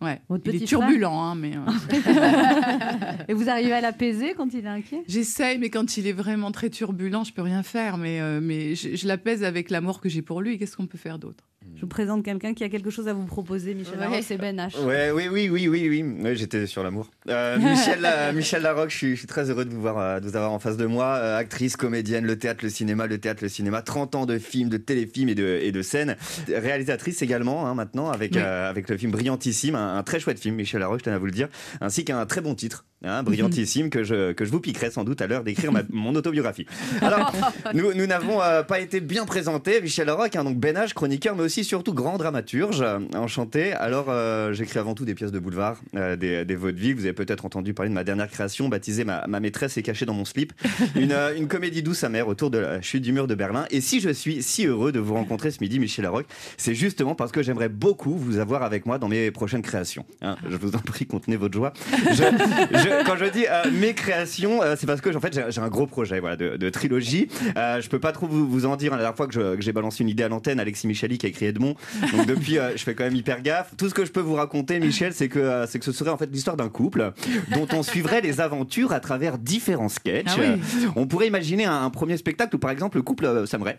Ouais. 0.00 0.20
Votre 0.28 0.42
Il 0.46 0.56
est 0.56 0.58
petit 0.58 0.64
turbulent, 0.66 1.12
hein, 1.22 1.36
mais. 1.36 1.52
euh, 1.56 1.60
Et 3.28 3.34
vous 3.34 3.48
arrivez 3.48 3.72
à 3.72 3.80
l'apaiser 3.80 4.34
quand 4.36 4.52
il 4.52 4.64
est 4.64 4.68
inquiet? 4.68 5.04
J'essaye, 5.06 5.58
mais 5.58 5.70
quand 5.70 5.96
il 5.96 6.08
est 6.08 6.12
vraiment 6.12 6.50
très 6.50 6.70
turbulent, 6.70 7.22
je 7.22 7.32
peux 7.32 7.42
rien 7.42 7.62
faire. 7.62 7.98
Mais, 7.98 8.20
euh, 8.20 8.40
mais 8.42 8.74
je, 8.74 8.96
je 8.96 9.06
l'apaise 9.06 9.44
avec 9.44 9.70
l'amour 9.70 10.00
que 10.00 10.08
j'ai 10.08 10.22
pour 10.22 10.40
lui. 10.42 10.58
Qu'est-ce 10.58 10.76
qu'on 10.76 10.86
peut 10.88 10.98
faire 10.98 11.20
d'autre? 11.20 11.44
Je 11.82 11.86
vous 11.86 11.90
présente 11.90 12.24
quelqu'un 12.24 12.54
qui 12.54 12.62
a 12.62 12.68
quelque 12.68 12.90
chose 12.90 13.08
à 13.08 13.12
vous 13.12 13.24
proposer, 13.24 13.74
Michel 13.74 13.94
Ouais. 13.94 14.02
Larocque, 14.04 14.22
c'est 14.22 14.36
Ben 14.38 14.56
H. 14.56 14.80
Ouais, 14.84 15.10
oui, 15.10 15.26
oui, 15.28 15.48
oui, 15.50 15.66
oui, 15.66 15.88
oui. 15.88 16.22
Ouais, 16.22 16.36
J'étais 16.36 16.68
sur 16.68 16.84
l'amour. 16.84 17.10
Euh, 17.28 17.58
Michel, 17.58 18.00
La- 18.00 18.32
Michel 18.32 18.62
Larocque, 18.62 18.90
je 18.90 18.96
suis, 18.96 19.10
je 19.10 19.16
suis 19.16 19.26
très 19.26 19.50
heureux 19.50 19.64
de 19.64 19.70
vous 19.74 19.80
voir, 19.80 19.98
euh, 19.98 20.20
de 20.20 20.28
vous 20.28 20.36
avoir 20.36 20.52
en 20.52 20.60
face 20.60 20.76
de 20.76 20.86
moi. 20.86 21.06
Euh, 21.06 21.36
actrice, 21.36 21.76
comédienne, 21.76 22.24
le 22.24 22.38
théâtre, 22.38 22.60
le 22.62 22.70
cinéma, 22.70 23.08
le 23.08 23.18
théâtre, 23.18 23.40
le 23.42 23.48
cinéma. 23.48 23.82
30 23.82 24.14
ans 24.14 24.26
de 24.26 24.38
films, 24.38 24.68
de 24.68 24.76
téléfilms 24.76 25.28
et 25.30 25.34
de, 25.34 25.58
et 25.60 25.72
de 25.72 25.82
scènes. 25.82 26.14
Réalisatrice 26.46 27.20
également, 27.20 27.66
hein, 27.66 27.74
maintenant, 27.74 28.12
avec, 28.12 28.34
Oui. 28.36 28.40
euh, 28.40 28.70
avec 28.70 28.88
le 28.88 28.96
film 28.96 29.10
Brillantissime, 29.10 29.74
un, 29.74 29.96
un 29.98 30.02
très 30.04 30.20
chouette 30.20 30.38
film, 30.38 30.54
Michel 30.54 30.78
Larocque, 30.78 31.00
je 31.00 31.04
tenais 31.06 31.16
à 31.16 31.18
vous 31.18 31.26
le 31.26 31.32
dire, 31.32 31.48
ainsi 31.80 32.04
qu'un 32.04 32.24
très 32.26 32.42
bon 32.42 32.54
titre. 32.54 32.84
Hein, 33.04 33.22
brillantissime 33.22 33.90
que 33.90 34.04
je, 34.04 34.32
que 34.32 34.44
je 34.44 34.50
vous 34.50 34.60
piquerai 34.60 34.90
sans 34.90 35.04
doute 35.04 35.20
à 35.22 35.26
l'heure 35.26 35.44
d'écrire 35.44 35.70
mon 35.90 36.14
autobiographie. 36.14 36.66
Alors, 37.00 37.32
nous 37.74 37.92
nous 37.94 38.06
n'avons 38.06 38.40
euh, 38.42 38.62
pas 38.62 38.80
été 38.80 39.00
bien 39.00 39.24
présentés. 39.24 39.80
Michel 39.80 40.06
Larocque, 40.06 40.36
hein, 40.36 40.44
donc 40.44 40.58
H, 40.58 40.94
chroniqueur, 40.94 41.36
mais 41.36 41.42
aussi 41.42 41.64
surtout 41.64 41.92
grand 41.94 42.16
dramaturge. 42.18 42.80
euh, 42.82 42.98
Enchanté. 43.14 43.72
Alors, 43.72 44.06
euh, 44.08 44.52
j'écris 44.52 44.78
avant 44.78 44.94
tout 44.94 45.04
des 45.04 45.14
pièces 45.14 45.32
de 45.32 45.38
boulevard, 45.38 45.76
des, 45.94 46.44
des 46.44 46.54
vaudevilles. 46.56 46.92
Vous 46.94 47.04
avez 47.04 47.12
peut-être 47.12 47.44
entendu 47.44 47.74
parler 47.74 47.90
de 47.90 47.94
ma 47.94 48.04
dernière 48.04 48.28
création, 48.28 48.68
baptisée 48.68 49.04
Ma, 49.04 49.26
ma 49.26 49.40
maîtresse 49.40 49.76
est 49.76 49.82
cachée 49.82 50.06
dans 50.06 50.14
mon 50.14 50.24
slip. 50.24 50.52
Une, 50.96 51.14
une 51.36 51.48
comédie 51.48 51.82
douce 51.82 52.04
amère 52.04 52.28
autour 52.28 52.50
de 52.50 52.58
la 52.58 52.80
chute 52.82 53.02
du 53.02 53.12
mur 53.12 53.26
de 53.26 53.34
Berlin. 53.34 53.66
Et 53.70 53.80
si 53.80 54.00
je 54.00 54.10
suis 54.10 54.42
si 54.42 54.66
heureux 54.66 54.92
de 54.92 55.00
vous 55.00 55.14
rencontrer 55.14 55.50
ce 55.50 55.58
midi, 55.60 55.78
Michel 55.78 56.04
Larocque, 56.04 56.26
c'est 56.56 56.74
justement 56.74 57.14
parce 57.14 57.32
que 57.32 57.42
j'aimerais 57.42 57.68
beaucoup 57.68 58.16
vous 58.16 58.38
avoir 58.38 58.62
avec 58.62 58.86
moi 58.86 58.98
dans 58.98 59.08
mes 59.08 59.30
prochaines 59.30 59.62
créations. 59.62 60.04
hein. 60.22 60.36
je 60.48 60.56
vous 60.56 60.74
en 60.76 60.78
prie, 60.80 61.06
contenez 61.06 61.36
votre 61.36 61.54
joie. 61.54 61.72
Je- 62.10 62.14
je- 62.14 62.91
quand 63.06 63.16
je 63.16 63.24
dis 63.26 63.46
euh, 63.48 63.70
mes 63.72 63.94
créations, 63.94 64.62
euh, 64.62 64.74
c'est 64.78 64.86
parce 64.86 65.00
que 65.00 65.14
en 65.14 65.20
fait, 65.20 65.38
j'ai 65.50 65.60
un 65.60 65.68
gros 65.68 65.86
projet 65.86 66.20
voilà, 66.20 66.36
de, 66.36 66.56
de 66.56 66.70
trilogie. 66.70 67.28
Euh, 67.56 67.80
je 67.80 67.88
peux 67.88 67.98
pas 67.98 68.12
trop 68.12 68.26
vous, 68.26 68.48
vous 68.48 68.66
en 68.66 68.76
dire. 68.76 68.92
La 68.92 68.98
dernière 68.98 69.16
fois 69.16 69.26
que 69.26 69.56
j'ai 69.60 69.72
balancé 69.72 70.02
une 70.02 70.08
idée 70.08 70.22
à 70.22 70.28
l'antenne, 70.28 70.60
Alexis 70.60 70.86
Michali 70.86 71.18
qui 71.18 71.26
a 71.26 71.28
écrit 71.28 71.46
Edmond. 71.46 71.74
Donc 72.12 72.26
depuis, 72.26 72.58
euh, 72.58 72.72
je 72.76 72.82
fais 72.82 72.94
quand 72.94 73.04
même 73.04 73.16
hyper 73.16 73.42
gaffe. 73.42 73.72
Tout 73.76 73.88
ce 73.88 73.94
que 73.94 74.04
je 74.04 74.12
peux 74.12 74.20
vous 74.20 74.34
raconter, 74.34 74.78
Michel, 74.80 75.12
c'est 75.12 75.28
que, 75.28 75.64
c'est 75.68 75.78
que 75.78 75.84
ce 75.84 75.92
serait 75.92 76.10
en 76.10 76.16
fait 76.16 76.28
l'histoire 76.32 76.56
d'un 76.56 76.68
couple 76.68 77.12
dont 77.54 77.66
on 77.72 77.82
suivrait 77.82 78.20
les 78.20 78.40
aventures 78.40 78.92
à 78.92 79.00
travers 79.00 79.38
différents 79.38 79.88
sketchs. 79.88 80.26
Ah 80.28 80.40
oui. 80.40 80.90
On 80.96 81.06
pourrait 81.06 81.26
imaginer 81.26 81.64
un, 81.64 81.82
un 81.84 81.90
premier 81.90 82.16
spectacle 82.16 82.56
où 82.56 82.58
par 82.58 82.70
exemple 82.70 82.96
le 82.96 83.02
couple 83.02 83.46
s'aimerait, 83.46 83.78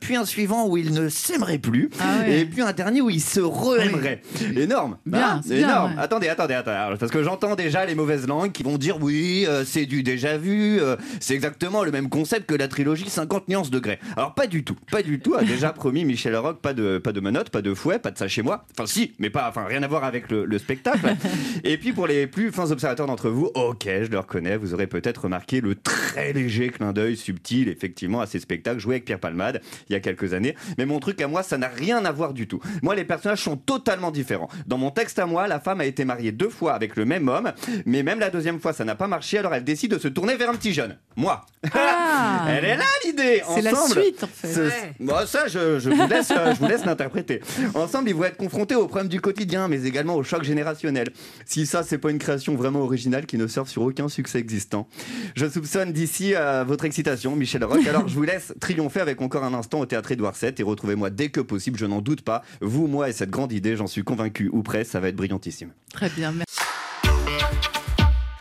puis 0.00 0.16
un 0.16 0.24
suivant 0.24 0.66
où 0.68 0.76
il 0.76 0.92
ne 0.94 1.08
s'aimerait 1.08 1.58
plus, 1.58 1.90
Ah 2.00 2.28
et 2.28 2.44
puis 2.44 2.62
un 2.62 2.72
dernier 2.72 3.00
où 3.00 3.10
il 3.10 3.20
se 3.20 3.40
re-aimerait. 3.40 4.22
Énorme, 4.56 4.96
Bien, 5.06 5.20
Hein 5.36 5.40
bien, 5.46 5.58
énorme. 5.68 5.92
ouais. 5.96 6.02
Attendez, 6.02 6.28
attendez, 6.28 6.54
attendez, 6.54 6.96
parce 6.98 7.10
que 7.12 7.22
j'entends 7.22 7.54
déjà 7.54 7.84
les 7.84 7.94
mauvaises 7.94 8.26
langues. 8.26 8.39
Qui 8.48 8.62
vont 8.62 8.78
dire 8.78 9.02
oui, 9.02 9.44
euh, 9.46 9.64
c'est 9.64 9.86
du 9.86 10.02
déjà 10.02 10.38
vu, 10.38 10.80
euh, 10.80 10.96
c'est 11.20 11.34
exactement 11.34 11.84
le 11.84 11.90
même 11.90 12.08
concept 12.08 12.46
que 12.46 12.54
la 12.54 12.68
trilogie 12.68 13.08
50 13.08 13.48
nuances 13.48 13.70
degrés. 13.70 13.98
Alors 14.16 14.34
pas 14.34 14.46
du 14.46 14.64
tout, 14.64 14.76
pas 14.90 15.02
du 15.02 15.20
tout. 15.20 15.34
A 15.34 15.44
déjà 15.44 15.72
promis 15.72 16.04
Michel 16.04 16.32
Larocque 16.32 16.60
pas 16.60 16.74
de 16.74 16.98
pas 16.98 17.12
de 17.12 17.20
menottes, 17.20 17.50
pas 17.50 17.62
de 17.62 17.74
fouet, 17.74 17.98
pas 17.98 18.10
de 18.10 18.18
ça 18.18 18.28
chez 18.28 18.42
moi. 18.42 18.66
Enfin 18.72 18.86
si, 18.86 19.12
mais 19.18 19.30
pas, 19.30 19.48
enfin 19.48 19.64
rien 19.64 19.82
à 19.82 19.88
voir 19.88 20.04
avec 20.04 20.30
le, 20.30 20.44
le 20.44 20.58
spectacle. 20.58 21.14
Et 21.64 21.76
puis 21.78 21.92
pour 21.92 22.06
les 22.06 22.26
plus 22.26 22.50
fins 22.52 22.70
observateurs 22.70 23.06
d'entre 23.06 23.30
vous, 23.30 23.50
ok, 23.54 23.84
je 23.84 24.10
le 24.10 24.18
reconnais, 24.18 24.56
vous 24.56 24.74
aurez 24.74 24.86
peut-être 24.86 25.24
remarqué 25.24 25.60
le 25.60 25.74
très 25.74 26.32
léger 26.32 26.70
clin 26.70 26.92
d'œil 26.92 27.16
subtil, 27.16 27.68
effectivement, 27.68 28.20
à 28.20 28.26
ces 28.26 28.40
spectacles 28.40 28.80
joués 28.80 28.96
avec 28.96 29.04
Pierre 29.04 29.20
Palmade 29.20 29.60
il 29.88 29.92
y 29.92 29.96
a 29.96 30.00
quelques 30.00 30.34
années. 30.34 30.54
Mais 30.78 30.86
mon 30.86 31.00
truc 31.00 31.20
à 31.20 31.28
moi, 31.28 31.42
ça 31.42 31.58
n'a 31.58 31.68
rien 31.68 32.04
à 32.04 32.12
voir 32.12 32.32
du 32.32 32.46
tout. 32.46 32.60
Moi, 32.82 32.94
les 32.94 33.04
personnages 33.04 33.42
sont 33.42 33.56
totalement 33.56 34.10
différents. 34.10 34.48
Dans 34.66 34.78
mon 34.78 34.90
texte 34.90 35.18
à 35.18 35.26
moi, 35.26 35.48
la 35.48 35.60
femme 35.60 35.80
a 35.80 35.84
été 35.84 36.04
mariée 36.04 36.32
deux 36.32 36.48
fois 36.48 36.74
avec 36.74 36.96
le 36.96 37.04
même 37.04 37.28
homme, 37.28 37.52
mais 37.86 38.02
même 38.02 38.20
la 38.20 38.29
deuxième 38.30 38.60
fois, 38.60 38.72
ça 38.72 38.84
n'a 38.84 38.94
pas 38.94 39.06
marché, 39.06 39.38
alors 39.38 39.54
elle 39.54 39.64
décide 39.64 39.92
de 39.92 39.98
se 39.98 40.08
tourner 40.08 40.36
vers 40.36 40.50
un 40.50 40.54
petit 40.54 40.72
jeune. 40.72 40.96
Moi. 41.16 41.44
Ah. 41.74 42.46
elle 42.48 42.64
est 42.64 42.76
là 42.76 42.84
l'idée. 43.04 43.42
C'est 43.54 43.62
la 43.62 43.74
suite, 43.74 44.24
en 44.24 44.26
fait. 44.26 44.60
Ouais. 44.60 44.94
Bon, 45.00 45.14
ça, 45.26 45.46
je, 45.48 45.78
je 45.78 45.90
vous 45.90 46.06
laisse, 46.08 46.30
euh, 46.30 46.54
je 46.54 46.58
vous 46.58 46.66
laisse 46.66 46.84
l'interpréter. 46.84 47.40
Ensemble, 47.74 48.08
ils 48.08 48.14
vont 48.14 48.24
être 48.24 48.36
confrontés 48.36 48.74
aux 48.74 48.86
problèmes 48.86 49.08
du 49.08 49.20
quotidien, 49.20 49.68
mais 49.68 49.84
également 49.84 50.14
au 50.14 50.22
choc 50.22 50.42
générationnel. 50.42 51.08
Si 51.44 51.66
ça, 51.66 51.82
c'est 51.82 51.98
pas 51.98 52.10
une 52.10 52.18
création 52.18 52.54
vraiment 52.54 52.80
originale 52.80 53.26
qui 53.26 53.36
ne 53.36 53.46
surfe 53.46 53.68
sur 53.68 53.82
aucun 53.82 54.08
succès 54.08 54.38
existant. 54.38 54.88
Je 55.34 55.48
soupçonne 55.48 55.92
d'ici 55.92 56.34
euh, 56.34 56.64
votre 56.66 56.84
excitation, 56.84 57.36
Michel 57.36 57.64
Roch. 57.64 57.86
Alors, 57.86 58.08
je 58.08 58.14
vous 58.14 58.22
laisse 58.22 58.54
triompher 58.60 59.00
avec 59.00 59.20
encore 59.20 59.44
un 59.44 59.54
instant 59.54 59.80
au 59.80 59.86
théâtre 59.86 60.12
Édouard 60.12 60.34
VII 60.40 60.52
et 60.56 60.62
retrouvez-moi 60.62 61.10
dès 61.10 61.28
que 61.28 61.40
possible, 61.40 61.78
je 61.78 61.86
n'en 61.86 62.00
doute 62.00 62.22
pas. 62.22 62.42
Vous, 62.60 62.86
moi 62.86 63.08
et 63.08 63.12
cette 63.12 63.30
grande 63.30 63.52
idée, 63.52 63.76
j'en 63.76 63.86
suis 63.86 64.04
convaincu 64.04 64.48
ou 64.52 64.62
près, 64.62 64.84
ça 64.84 65.00
va 65.00 65.08
être 65.08 65.16
brillantissime. 65.16 65.70
Très 65.92 66.08
bien, 66.08 66.32
merci. 66.32 66.49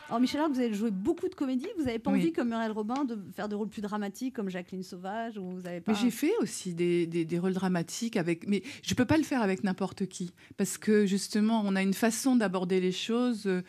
Alors 0.09 0.19
Michel 0.19 0.39
Larocque, 0.39 0.55
vous 0.55 0.61
avez 0.61 0.73
joué 0.73 0.89
beaucoup 0.89 1.29
de 1.29 1.35
comédies. 1.35 1.67
Vous 1.77 1.83
n'avez 1.85 1.99
pas 1.99 2.11
Oui. 2.11 2.19
envie, 2.19 2.31
comme 2.31 2.49
Muriel 2.49 2.71
Robin, 2.71 3.05
de 3.05 3.15
faire 3.35 3.47
des 3.47 3.55
rôles 3.55 3.69
plus 3.69 3.81
dramatiques 3.83 4.35
comme 4.35 4.49
Jacqueline 4.49 4.81
Sauvage 4.81 5.37
ou 5.37 5.51
vous 5.51 5.67
avez 5.67 5.81
pas... 5.81 5.91
Mais 5.91 5.97
j'ai 6.01 6.09
fait 6.09 6.31
aussi 6.41 6.73
des, 6.73 7.05
des- 7.05 7.25
des 7.25 7.37
rôles 7.39 7.53
dramatiques 7.53 8.17
avec, 8.17 8.47
mais 8.47 8.63
je 8.81 8.95
peux 8.95 9.05
pas 9.05 9.17
le 9.17 9.23
faire 9.23 9.43
avec 9.43 9.63
n'importe 9.63 10.07
qui 10.07 10.31
parce 10.57 10.79
que 10.79 11.05
justement, 11.05 11.61
on 11.63 11.75
a 11.75 11.83
une 11.83 11.93
façon 11.93 12.35
d'aborder 12.35 12.79
les 12.81 12.91
choses. 12.91 13.45
euh, 13.45 13.61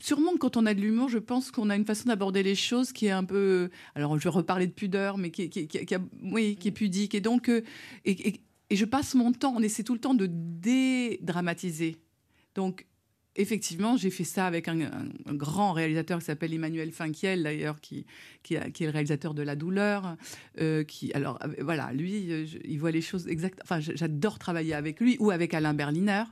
Sûrement 0.00 0.36
quand 0.38 0.56
on 0.56 0.66
a 0.66 0.74
de 0.74 0.80
l'humour, 0.80 1.08
je 1.08 1.18
pense 1.18 1.50
qu'on 1.50 1.68
a 1.68 1.74
une 1.74 1.84
façon 1.84 2.04
d'aborder 2.08 2.44
les 2.44 2.54
choses 2.54 2.92
qui 2.92 3.06
est 3.06 3.10
un 3.10 3.24
peu. 3.24 3.68
Alors, 3.96 4.16
je 4.16 4.22
vais 4.22 4.30
reparler 4.30 4.68
de 4.68 4.72
pudeur, 4.72 5.18
mais 5.18 5.32
qui, 5.32 5.50
qui- 5.50 5.66
qui- 5.66 5.84
qui 5.84 5.94
a- 5.96 6.00
oui, 6.22 6.54
qui 6.54 6.68
est 6.68 6.72
pudique. 6.72 7.16
Et 7.16 7.20
donc, 7.20 7.48
euh, 7.48 7.62
et, 8.04 8.28
et- 8.28 8.40
et 8.70 8.76
je 8.76 8.84
passe 8.84 9.16
mon 9.16 9.32
temps, 9.32 9.52
on 9.56 9.60
essaie 9.62 9.82
tout 9.82 9.94
le 9.94 9.98
temps 10.00 10.14
de 10.14 10.28
dédramatiser. 10.30 11.96
Donc, 12.54 12.86
effectivement, 13.40 13.96
j'ai 13.96 14.10
fait 14.10 14.24
ça 14.24 14.46
avec 14.46 14.68
un, 14.68 14.80
un- 14.80 15.08
un 15.26 15.34
grand 15.34 15.72
réalisateur 15.72 16.18
qui 16.18 16.24
s'appelle 16.26 16.52
Emmanuel 16.52 16.92
Finkiel, 16.92 17.42
d'ailleurs, 17.44 17.80
qui, 17.80 18.04
qui, 18.42 18.54
est 18.54 18.80
le 18.80 18.90
réalisateur 18.90 19.32
de 19.34 19.42
La 19.42 19.56
Douleur. 19.56 20.16
euh, 20.60 20.84
qui, 20.84 21.12
alors, 21.14 21.38
euh, 21.44 21.54
voilà, 21.62 21.92
lui, 21.92 22.30
euh, 22.32 22.44
je- 22.46 22.58
il 22.64 22.78
voit 22.78 22.90
les 22.90 23.00
choses 23.00 23.26
exactes. 23.28 23.60
Enfin, 23.62 23.80
j'adore 23.80 24.38
travailler 24.38 24.74
avec 24.74 25.00
lui 25.00 25.16
ou 25.20 25.30
avec 25.30 25.54
Alain 25.54 25.72
Berliner. 25.74 26.24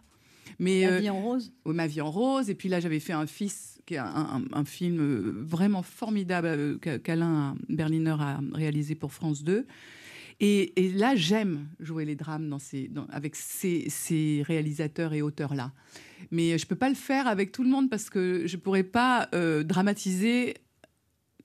Mais, 0.58 0.86
euh, 0.86 0.98
vie 1.00 1.10
en 1.10 1.20
rose 1.22 1.52
oui, 1.64 1.74
Ma 1.74 1.86
vie 1.86 2.00
en 2.00 2.10
rose. 2.10 2.50
Et 2.50 2.54
puis 2.54 2.68
là, 2.68 2.80
j'avais 2.80 3.00
fait 3.00 3.12
un 3.12 3.26
fils, 3.26 3.78
qui 3.86 3.94
est 3.94 3.98
un, 3.98 4.06
un- 4.06 4.44
un 4.52 4.64
film 4.64 4.98
vraiment 5.42 5.82
formidable 5.82 6.78
qu'a- 6.80 6.98
qu'Alain 6.98 7.56
Berliner 7.68 8.16
a 8.18 8.40
réalisé 8.52 8.94
pour 8.94 9.12
France 9.12 9.42
2. 9.44 9.66
Et, 10.40 10.92
là, 10.94 11.16
j'aime 11.16 11.68
jouer 11.80 12.04
les 12.04 12.14
drames 12.14 12.58
avec 13.10 13.34
ces, 13.36 14.42
réalisateurs 14.46 15.14
et 15.14 15.22
auteurs-là. 15.22 15.72
Mais 16.30 16.58
je 16.58 16.64
ne 16.64 16.68
peux 16.68 16.76
pas 16.76 16.88
le 16.88 16.94
faire 16.94 17.26
avec 17.26 17.52
tout 17.52 17.62
le 17.62 17.70
monde 17.70 17.88
parce 17.88 18.10
que 18.10 18.46
je 18.46 18.56
ne 18.56 18.60
pourrais 18.60 18.82
pas 18.82 19.28
euh, 19.34 19.62
dramatiser 19.62 20.54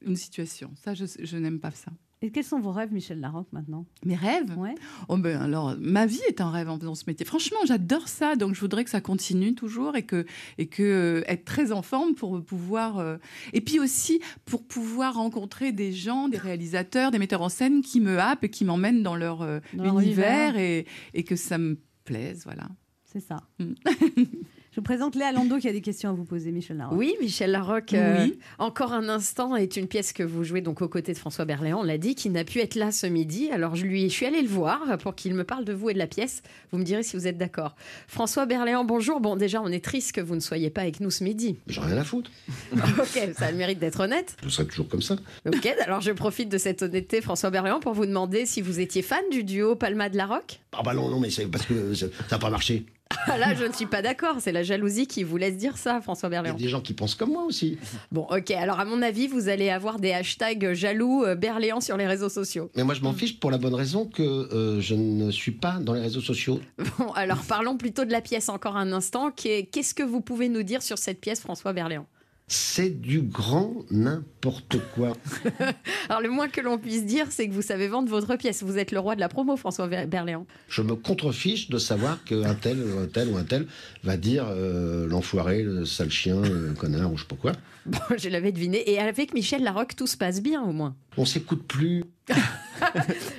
une 0.01 0.15
situation. 0.15 0.73
Ça, 0.75 0.93
je 0.93 1.37
n'aime 1.37 1.59
pas 1.59 1.71
ça. 1.71 1.91
Et 2.23 2.29
quels 2.29 2.43
sont 2.43 2.59
vos 2.59 2.71
rêves, 2.71 2.93
Michel 2.93 3.19
Larocque, 3.19 3.51
maintenant? 3.51 3.85
Mes 4.05 4.15
rêves? 4.15 4.55
Ouais. 4.55 4.75
Oh 5.09 5.17
ben 5.17 5.41
alors, 5.41 5.75
ma 5.79 6.05
vie 6.05 6.21
est 6.27 6.39
un 6.39 6.51
rêve 6.51 6.69
en 6.69 6.77
faisant 6.77 6.93
ce 6.93 7.05
métier. 7.07 7.25
Franchement, 7.25 7.57
j'adore 7.65 8.07
ça, 8.07 8.35
donc 8.35 8.53
je 8.53 8.59
voudrais 8.61 8.83
que 8.83 8.91
ça 8.91 9.01
continue 9.01 9.55
toujours 9.55 9.95
et 9.95 10.03
que 10.05 10.25
et 10.59 10.67
que 10.67 10.83
euh, 10.83 11.23
être 11.25 11.45
très 11.45 11.71
en 11.71 11.81
forme 11.81 12.13
pour 12.13 12.43
pouvoir 12.43 12.99
euh, 12.99 13.17
et 13.53 13.61
puis 13.61 13.79
aussi 13.79 14.21
pour 14.45 14.67
pouvoir 14.67 15.15
rencontrer 15.15 15.71
des 15.71 15.91
gens, 15.91 16.27
des 16.27 16.37
réalisateurs, 16.37 17.09
des 17.09 17.17
metteurs 17.17 17.41
en 17.41 17.49
scène 17.49 17.81
qui 17.81 17.99
me 17.99 18.19
happent 18.19 18.43
et 18.43 18.49
qui 18.49 18.65
m'emmènent 18.65 19.01
dans 19.01 19.15
leur 19.15 19.41
euh, 19.41 19.59
Dans 19.73 19.85
leur 19.85 19.99
univers 19.99 20.49
univers. 20.49 20.57
et, 20.57 20.85
et 21.15 21.23
que 21.23 21.35
ça 21.35 21.57
me 21.57 21.79
plaise, 22.03 22.43
voilà. 22.45 22.67
C'est 23.03 23.19
ça. 23.19 23.37
Je 24.71 24.77
vous 24.77 24.83
présente 24.83 25.15
Léa 25.15 25.33
Lando 25.33 25.57
qui 25.57 25.67
a 25.67 25.73
des 25.73 25.81
questions 25.81 26.11
à 26.11 26.13
vous 26.13 26.23
poser, 26.23 26.49
Michel 26.49 26.77
Larocque. 26.77 26.97
Oui, 26.97 27.13
Michel 27.19 27.51
Larocque, 27.51 27.93
euh, 27.93 28.23
Oui. 28.23 28.39
encore 28.57 28.93
un 28.93 29.09
instant, 29.09 29.57
est 29.57 29.75
une 29.75 29.85
pièce 29.85 30.13
que 30.13 30.23
vous 30.23 30.45
jouez 30.45 30.61
donc 30.61 30.81
aux 30.81 30.87
côtés 30.87 31.11
de 31.11 31.17
François 31.17 31.43
Berléand, 31.43 31.81
on 31.81 31.83
l'a 31.83 31.97
dit, 31.97 32.15
qui 32.15 32.29
n'a 32.29 32.45
pu 32.45 32.59
être 32.59 32.75
là 32.75 32.93
ce 32.93 33.05
midi. 33.05 33.49
Alors 33.51 33.75
je 33.75 33.83
lui 33.85 34.03
je 34.03 34.13
suis 34.13 34.25
allée 34.25 34.41
le 34.41 34.47
voir 34.47 34.97
pour 34.99 35.13
qu'il 35.13 35.33
me 35.33 35.43
parle 35.43 35.65
de 35.65 35.73
vous 35.73 35.89
et 35.89 35.93
de 35.93 35.99
la 35.99 36.07
pièce. 36.07 36.41
Vous 36.71 36.77
me 36.77 36.85
direz 36.85 37.03
si 37.03 37.17
vous 37.17 37.27
êtes 37.27 37.37
d'accord. 37.37 37.75
François 38.07 38.45
Berléand, 38.45 38.85
bonjour. 38.85 39.19
Bon, 39.19 39.35
déjà, 39.35 39.61
on 39.61 39.67
est 39.67 39.83
triste 39.83 40.13
que 40.13 40.21
vous 40.21 40.35
ne 40.35 40.39
soyez 40.39 40.69
pas 40.69 40.81
avec 40.83 41.01
nous 41.01 41.11
ce 41.11 41.25
midi. 41.25 41.57
J'en 41.67 41.83
ai 41.83 41.87
rien 41.87 41.97
à 41.97 42.03
foutre. 42.05 42.31
ok, 42.73 43.33
ça 43.37 43.47
a 43.47 43.51
le 43.51 43.57
mérite 43.57 43.79
d'être 43.79 43.99
honnête. 43.99 44.37
Je 44.41 44.47
serai 44.47 44.67
toujours 44.67 44.87
comme 44.87 45.01
ça. 45.01 45.17
Ok, 45.45 45.65
alors 45.85 45.99
je 45.99 46.11
profite 46.11 46.47
de 46.47 46.57
cette 46.57 46.81
honnêteté, 46.81 47.19
François 47.19 47.49
Berléand, 47.49 47.81
pour 47.81 47.91
vous 47.91 48.05
demander 48.05 48.45
si 48.45 48.61
vous 48.61 48.79
étiez 48.79 49.01
fan 49.01 49.23
du 49.31 49.43
duo 49.43 49.75
Palma-de-Larocque. 49.75 50.61
Ah 50.71 50.81
bah 50.81 50.93
non, 50.93 51.09
non, 51.09 51.19
mais 51.19 51.29
c'est 51.29 51.45
parce 51.47 51.65
que 51.65 51.93
ça 51.93 52.05
n'a 52.31 52.39
pas 52.39 52.49
marché. 52.49 52.85
Ah 53.27 53.37
là, 53.37 53.53
je 53.53 53.65
ne 53.65 53.73
suis 53.73 53.85
pas 53.85 54.01
d'accord. 54.01 54.37
C'est 54.39 54.51
la 54.51 54.63
jalousie 54.63 55.07
qui 55.07 55.23
vous 55.23 55.37
laisse 55.37 55.57
dire 55.57 55.77
ça, 55.77 56.01
François 56.01 56.29
Il 56.29 56.33
y 56.33 56.35
a 56.35 56.41
Berléand. 56.41 56.57
des 56.57 56.67
gens 56.69 56.81
qui 56.81 56.93
pensent 56.93 57.15
comme 57.15 57.31
moi 57.31 57.43
aussi. 57.43 57.77
Bon, 58.11 58.27
ok. 58.29 58.51
Alors, 58.51 58.79
à 58.79 58.85
mon 58.85 59.01
avis, 59.01 59.27
vous 59.27 59.49
allez 59.49 59.69
avoir 59.69 59.99
des 59.99 60.11
hashtags 60.13 60.73
jaloux 60.73 61.23
euh, 61.23 61.35
Berléand 61.35 61.81
sur 61.81 61.97
les 61.97 62.07
réseaux 62.07 62.29
sociaux. 62.29 62.69
Mais 62.75 62.83
moi, 62.83 62.93
je 62.93 63.01
m'en 63.01 63.13
fiche 63.13 63.39
pour 63.39 63.51
la 63.51 63.57
bonne 63.57 63.75
raison 63.75 64.05
que 64.05 64.21
euh, 64.23 64.79
je 64.81 64.95
ne 64.95 65.31
suis 65.31 65.51
pas 65.51 65.77
dans 65.81 65.93
les 65.93 66.01
réseaux 66.01 66.21
sociaux. 66.21 66.59
Bon, 66.97 67.11
alors 67.13 67.41
parlons 67.47 67.77
plutôt 67.77 68.05
de 68.05 68.11
la 68.11 68.21
pièce 68.21 68.49
encore 68.49 68.77
un 68.77 68.91
instant. 68.91 69.31
Qu'est- 69.31 69.63
Qu'est-ce 69.71 69.93
que 69.93 70.03
vous 70.03 70.21
pouvez 70.21 70.49
nous 70.49 70.63
dire 70.63 70.81
sur 70.83 70.97
cette 70.97 71.19
pièce, 71.21 71.39
François 71.41 71.73
Berléand? 71.73 72.05
C'est 72.53 72.89
du 73.01 73.21
grand 73.21 73.85
n'importe 73.91 74.75
quoi. 74.93 75.15
Alors, 76.09 76.21
le 76.21 76.29
moins 76.29 76.49
que 76.49 76.59
l'on 76.59 76.77
puisse 76.77 77.05
dire, 77.05 77.27
c'est 77.29 77.47
que 77.47 77.53
vous 77.53 77.61
savez 77.61 77.87
vendre 77.87 78.09
votre 78.09 78.35
pièce. 78.35 78.61
Vous 78.61 78.77
êtes 78.77 78.91
le 78.91 78.99
roi 78.99 79.15
de 79.15 79.21
la 79.21 79.29
promo, 79.29 79.55
François 79.55 79.87
Ber- 79.87 80.05
Berléand. 80.05 80.45
Je 80.67 80.81
me 80.81 80.95
contrefiche 80.95 81.69
de 81.69 81.77
savoir 81.77 82.21
qu'un 82.25 82.53
tel, 82.55 82.77
ou 82.83 82.99
un 82.99 83.07
tel 83.07 83.29
ou 83.29 83.37
un 83.37 83.45
tel 83.45 83.67
va 84.03 84.17
dire 84.17 84.47
euh, 84.49 85.07
l'enfoiré, 85.07 85.63
le 85.63 85.85
sale 85.85 86.11
chien, 86.11 86.41
le 86.41 86.73
connard 86.77 87.13
ou 87.13 87.15
je 87.15 87.21
sais 87.23 87.27
pas 87.29 87.37
quoi. 87.37 87.51
Bon, 87.85 87.99
je 88.17 88.29
l'avais 88.29 88.51
deviné. 88.51 88.89
Et 88.91 88.99
avec 88.99 89.33
Michel 89.33 89.63
Larocque, 89.63 89.95
tout 89.95 90.07
se 90.07 90.17
passe 90.17 90.41
bien, 90.41 90.61
au 90.61 90.71
moins. 90.71 90.95
On 91.17 91.25
s'écoute 91.25 91.67
plus. 91.67 92.03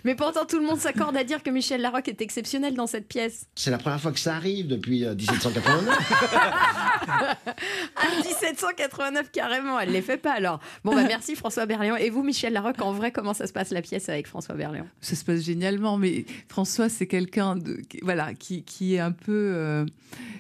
Mais 0.05 0.15
pourtant, 0.15 0.45
tout 0.45 0.59
le 0.59 0.65
monde 0.67 0.79
s'accorde 0.79 1.17
à 1.17 1.25
dire 1.25 1.43
que 1.43 1.51
Michel 1.51 1.81
Larocque 1.81 2.09
est 2.09 2.21
exceptionnel 2.21 2.75
dans 2.75 2.87
cette 2.87 3.09
pièce. 3.09 3.47
C'est 3.55 3.71
la 3.71 3.79
première 3.79 4.01
fois 4.01 4.13
que 4.13 4.19
ça 4.21 4.37
arrive 4.37 4.67
depuis 4.69 5.05
euh, 5.05 5.15
1789. 5.15 5.99
Ah, 7.97 8.07
1789 8.25 9.31
carrément, 9.33 9.79
elle 9.79 9.91
les 9.91 10.03
fait 10.03 10.17
pas 10.17 10.33
alors. 10.33 10.61
Bon 10.85 10.95
bah 10.95 11.05
merci 11.07 11.35
François 11.37 11.67
Berléand. 11.67 11.97
Et 11.97 12.11
vous 12.11 12.23
Michel 12.23 12.53
Larocque, 12.53 12.81
en 12.81 12.93
vrai 12.93 13.13
comment 13.13 13.35
ça 13.35 13.47
se 13.47 13.53
passe 13.53 13.71
la 13.71 13.83
pièce 13.83 14.09
avec 14.09 14.27
François 14.27 14.55
Berléand? 14.55 14.87
Ça 15.01 15.15
se 15.17 15.25
passe 15.25 15.43
génialement, 15.43 15.97
mais 15.99 16.25
François, 16.49 16.89
c'est 16.89 17.07
quelqu'un 17.07 17.57
de, 17.57 17.75
qui- 17.89 18.01
voilà, 18.03 18.35
qui, 18.35 18.63
qui 18.65 18.95
est 18.95 19.01
un 19.01 19.13
peu, 19.13 19.33
euh, 19.55 19.85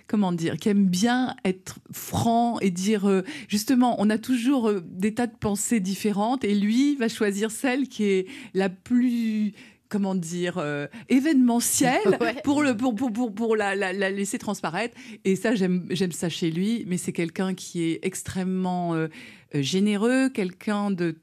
comment 0.06 0.32
dire, 0.32 0.56
qui 0.56 0.68
aime 0.68 0.86
bien 0.86 1.34
être 1.44 1.78
franc 1.92 2.58
et 2.60 2.70
dire, 2.70 3.08
euh, 3.08 3.22
justement, 3.48 3.91
on 3.98 4.10
a 4.10 4.18
toujours 4.18 4.68
euh, 4.68 4.80
des 4.84 5.14
tas 5.14 5.26
de 5.26 5.36
pensées 5.36 5.80
différentes, 5.80 6.44
et 6.44 6.54
lui 6.54 6.96
va 6.96 7.08
choisir 7.08 7.50
celle 7.50 7.88
qui 7.88 8.04
est 8.04 8.26
la 8.54 8.68
plus 8.68 9.52
comment 9.88 10.14
dire 10.14 10.56
euh, 10.58 10.86
événementielle 11.10 12.00
Ouais. 12.20 12.34
pour 12.44 12.62
le 12.62 12.76
pour 12.76 12.94
pour 12.94 13.12
pour, 13.12 13.34
pour 13.34 13.56
la, 13.56 13.74
la- 13.74 13.92
la 13.92 14.10
laisser 14.10 14.38
transparaître 14.38 14.96
et 15.24 15.36
ça 15.36 15.54
j'aime 15.54 16.12
ça 16.12 16.28
chez 16.30 16.50
lui 16.50 16.84
mais 16.86 16.96
c'est 16.96 17.12
quelqu'un 17.12 17.52
qui 17.54 17.82
est 17.84 17.98
extrêmement 18.02 18.94
euh, 18.94 19.08
euh, 19.54 19.60
généreux 19.62 20.30
quelqu'un 20.30 20.90
de 20.90 21.16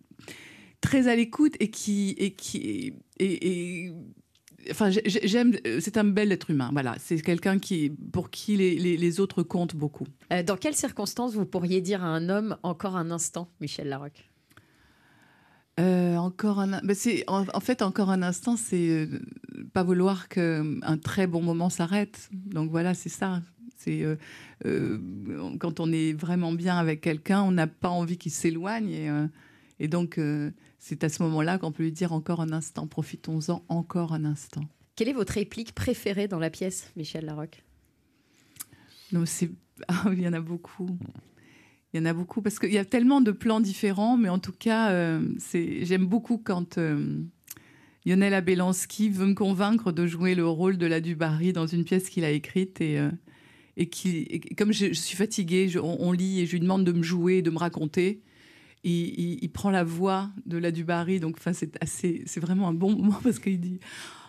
très 0.82 1.08
à 1.08 1.16
l'écoute 1.16 1.56
et 1.60 1.70
qui 1.72 2.12
et 2.20 2.32
qui 2.32 2.94
et, 3.20 3.26
et- 3.88 3.92
enfin 4.72 4.90
j'ai- 4.90 5.02
j'ai- 5.06 5.28
j'aime 5.28 5.56
euh, 5.66 5.80
c'est 5.82 5.98
un 5.98 6.04
bel 6.04 6.32
être 6.32 6.50
humain 6.50 6.70
voilà 6.72 6.96
c'est 7.00 7.20
quelqu'un 7.22 7.60
qui 7.60 7.90
pour 8.12 8.30
qui 8.30 8.56
les, 8.58 8.76
les, 8.78 8.98
les 8.98 9.20
autres 9.20 9.44
comptent 9.44 9.76
beaucoup 9.76 10.08
Euh, 10.34 10.44
Dans 10.44 10.58
quelles 10.58 10.76
circonstances 10.76 11.34
vous 11.36 11.46
pourriez 11.46 11.82
dire 11.82 12.04
à 12.04 12.08
un 12.08 12.30
homme 12.30 12.58
encore 12.64 12.96
un 12.96 13.12
instant, 13.12 13.50
Michel 13.62 13.90
Larocque? 13.90 14.30
Euh, 15.80 16.18
encore 16.18 16.60
un, 16.60 16.82
ben 16.82 16.94
c'est 16.94 17.24
en, 17.28 17.46
en 17.54 17.60
fait 17.62 17.82
encore 17.82 18.10
un 18.10 18.22
instant, 18.22 18.58
c'est 18.58 18.90
euh, 18.90 19.08
pas 19.74 19.84
vouloir 19.84 20.28
que 20.28 20.78
un 20.84 20.98
très 20.98 21.26
bon 21.26 21.42
moment 21.42 21.70
s'arrête. 21.70 22.30
Donc 22.34 22.70
voilà, 22.70 22.94
c'est 22.94 23.08
ça. 23.10 23.42
C'est 23.78 24.04
quand 25.58 25.80
on 25.80 25.90
est 25.94 26.12
vraiment 26.12 26.52
bien 26.52 26.78
avec 26.78 27.00
quelqu'un, 27.00 27.42
on 27.44 27.52
n'a 27.52 27.68
pas 27.68 27.88
envie 27.88 28.18
qu'il 28.18 28.34
s'éloigne 28.34 28.90
et, 28.90 29.10
et 29.80 29.88
donc 29.88 30.20
c'est 30.80 31.04
à 31.04 31.10
ce 31.10 31.22
moment-là 31.24 31.58
qu'on 31.58 31.72
peut 31.72 31.84
lui 31.84 31.92
dire 31.92 32.14
encore 32.14 32.42
un 32.42 32.52
instant, 32.52 32.88
profitons-en 32.88 33.64
encore 33.68 34.14
un 34.14 34.26
instant. 34.26 34.62
Quelle 34.96 35.10
est 35.10 35.14
votre 35.14 35.34
réplique 35.34 35.74
préférée 35.74 36.28
dans 36.28 36.40
la 36.40 36.50
pièce, 36.50 36.92
Michel 36.96 37.26
Larocque? 37.26 37.64
Non, 39.12 39.26
c'est 39.26 39.52
ah, 39.88 40.06
il 40.12 40.22
y 40.22 40.28
en 40.28 40.34
a 40.34 40.42
beaucoup. 40.42 40.98
Il 41.94 42.00
y 42.00 42.04
en 42.04 42.06
a 42.06 42.14
beaucoup 42.14 42.42
parce 42.42 42.60
qu'il 42.60 42.72
y 42.74 42.78
a 42.78 42.86
tellement 42.86 43.22
de 43.22 43.32
plans 43.32 43.60
différents, 43.60 44.16
mais 44.18 44.30
en 44.30 44.40
tout 44.40 44.52
cas, 44.52 44.92
euh, 44.92 45.22
c'est- 45.40 45.86
j'aime 45.86 46.06
beaucoup 46.06 46.38
quand 46.38 46.78
euh, 46.78 47.24
Lionel 48.06 48.34
Abelansky 48.34 49.10
veut 49.10 49.26
me 49.26 49.34
convaincre 49.34 49.92
de 49.92 50.06
jouer 50.06 50.36
le 50.36 50.48
rôle 50.48 50.78
de 50.78 50.86
la 50.86 51.02
Dubarry 51.02 51.52
dans 51.54 51.66
une 51.68 51.84
pièce 51.84 52.10
qu'il 52.10 52.24
a 52.24 52.30
écrite 52.32 52.80
et, 52.82 53.00
euh, 53.00 53.10
et 53.78 53.90
qui, 53.90 54.18
et 54.30 54.40
comme 54.56 54.72
je, 54.72 54.88
je 54.88 54.94
suis 54.94 55.18
fatiguée, 55.18 55.68
je- 55.70 55.80
on, 55.80 55.98
on 56.02 56.12
lit 56.12 56.42
et 56.42 56.46
je 56.46 56.52
lui 56.54 56.60
demande 56.60 56.84
de 56.84 56.92
me 56.92 57.02
jouer, 57.04 57.42
de 57.42 57.50
me 57.50 57.58
raconter. 57.58 58.22
Il, 58.84 58.92
il- 58.92 59.40
il 59.42 59.50
prend 59.52 59.70
la 59.72 59.84
voix 59.84 60.30
de 60.46 60.58
la 60.58 60.72
Dubarry, 60.72 61.20
donc 61.20 61.36
enfin 61.38 61.54
c'est 61.54 61.72
assez, 61.84 62.24
c'est 62.26 62.40
vraiment 62.40 62.68
un 62.70 62.74
bon 62.74 62.92
moment 62.96 63.20
parce 63.24 63.40
qu'il 63.40 63.60
dit 63.60 63.80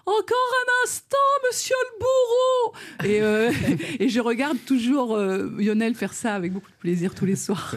encore 0.06 0.36
un 0.62 0.84
instant, 0.86 1.16
monsieur 1.48 1.76
le 1.92 1.98
bourreau 2.00 2.74
et, 3.04 3.22
euh, 3.22 3.52
et 4.00 4.08
je 4.08 4.18
regarde 4.18 4.56
toujours 4.66 5.14
euh, 5.14 5.48
Lionel 5.56 5.94
faire 5.94 6.14
ça 6.14 6.34
avec 6.34 6.52
beaucoup 6.52 6.70
de 6.70 6.76
plaisir 6.80 7.14
tous 7.14 7.26
les 7.26 7.36
soirs. 7.36 7.76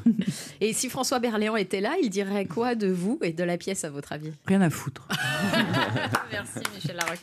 Et 0.60 0.74
si 0.74 0.90
François 0.90 1.20
Berléand 1.20 1.56
était 1.58 1.82
là, 1.82 1.96
il 2.02 2.10
dirait 2.10 2.46
quoi 2.46 2.74
de 2.74 2.88
vous 2.88 3.20
et 3.22 3.34
de 3.34 3.44
la 3.44 3.58
pièce, 3.58 3.84
à 3.84 3.92
votre 3.92 4.14
avis? 4.14 4.32
Rien 4.48 4.62
à 4.62 4.72
foutre. 4.72 5.08
Merci 6.32 6.60
Michel 6.74 6.96
Larocque. 6.96 7.20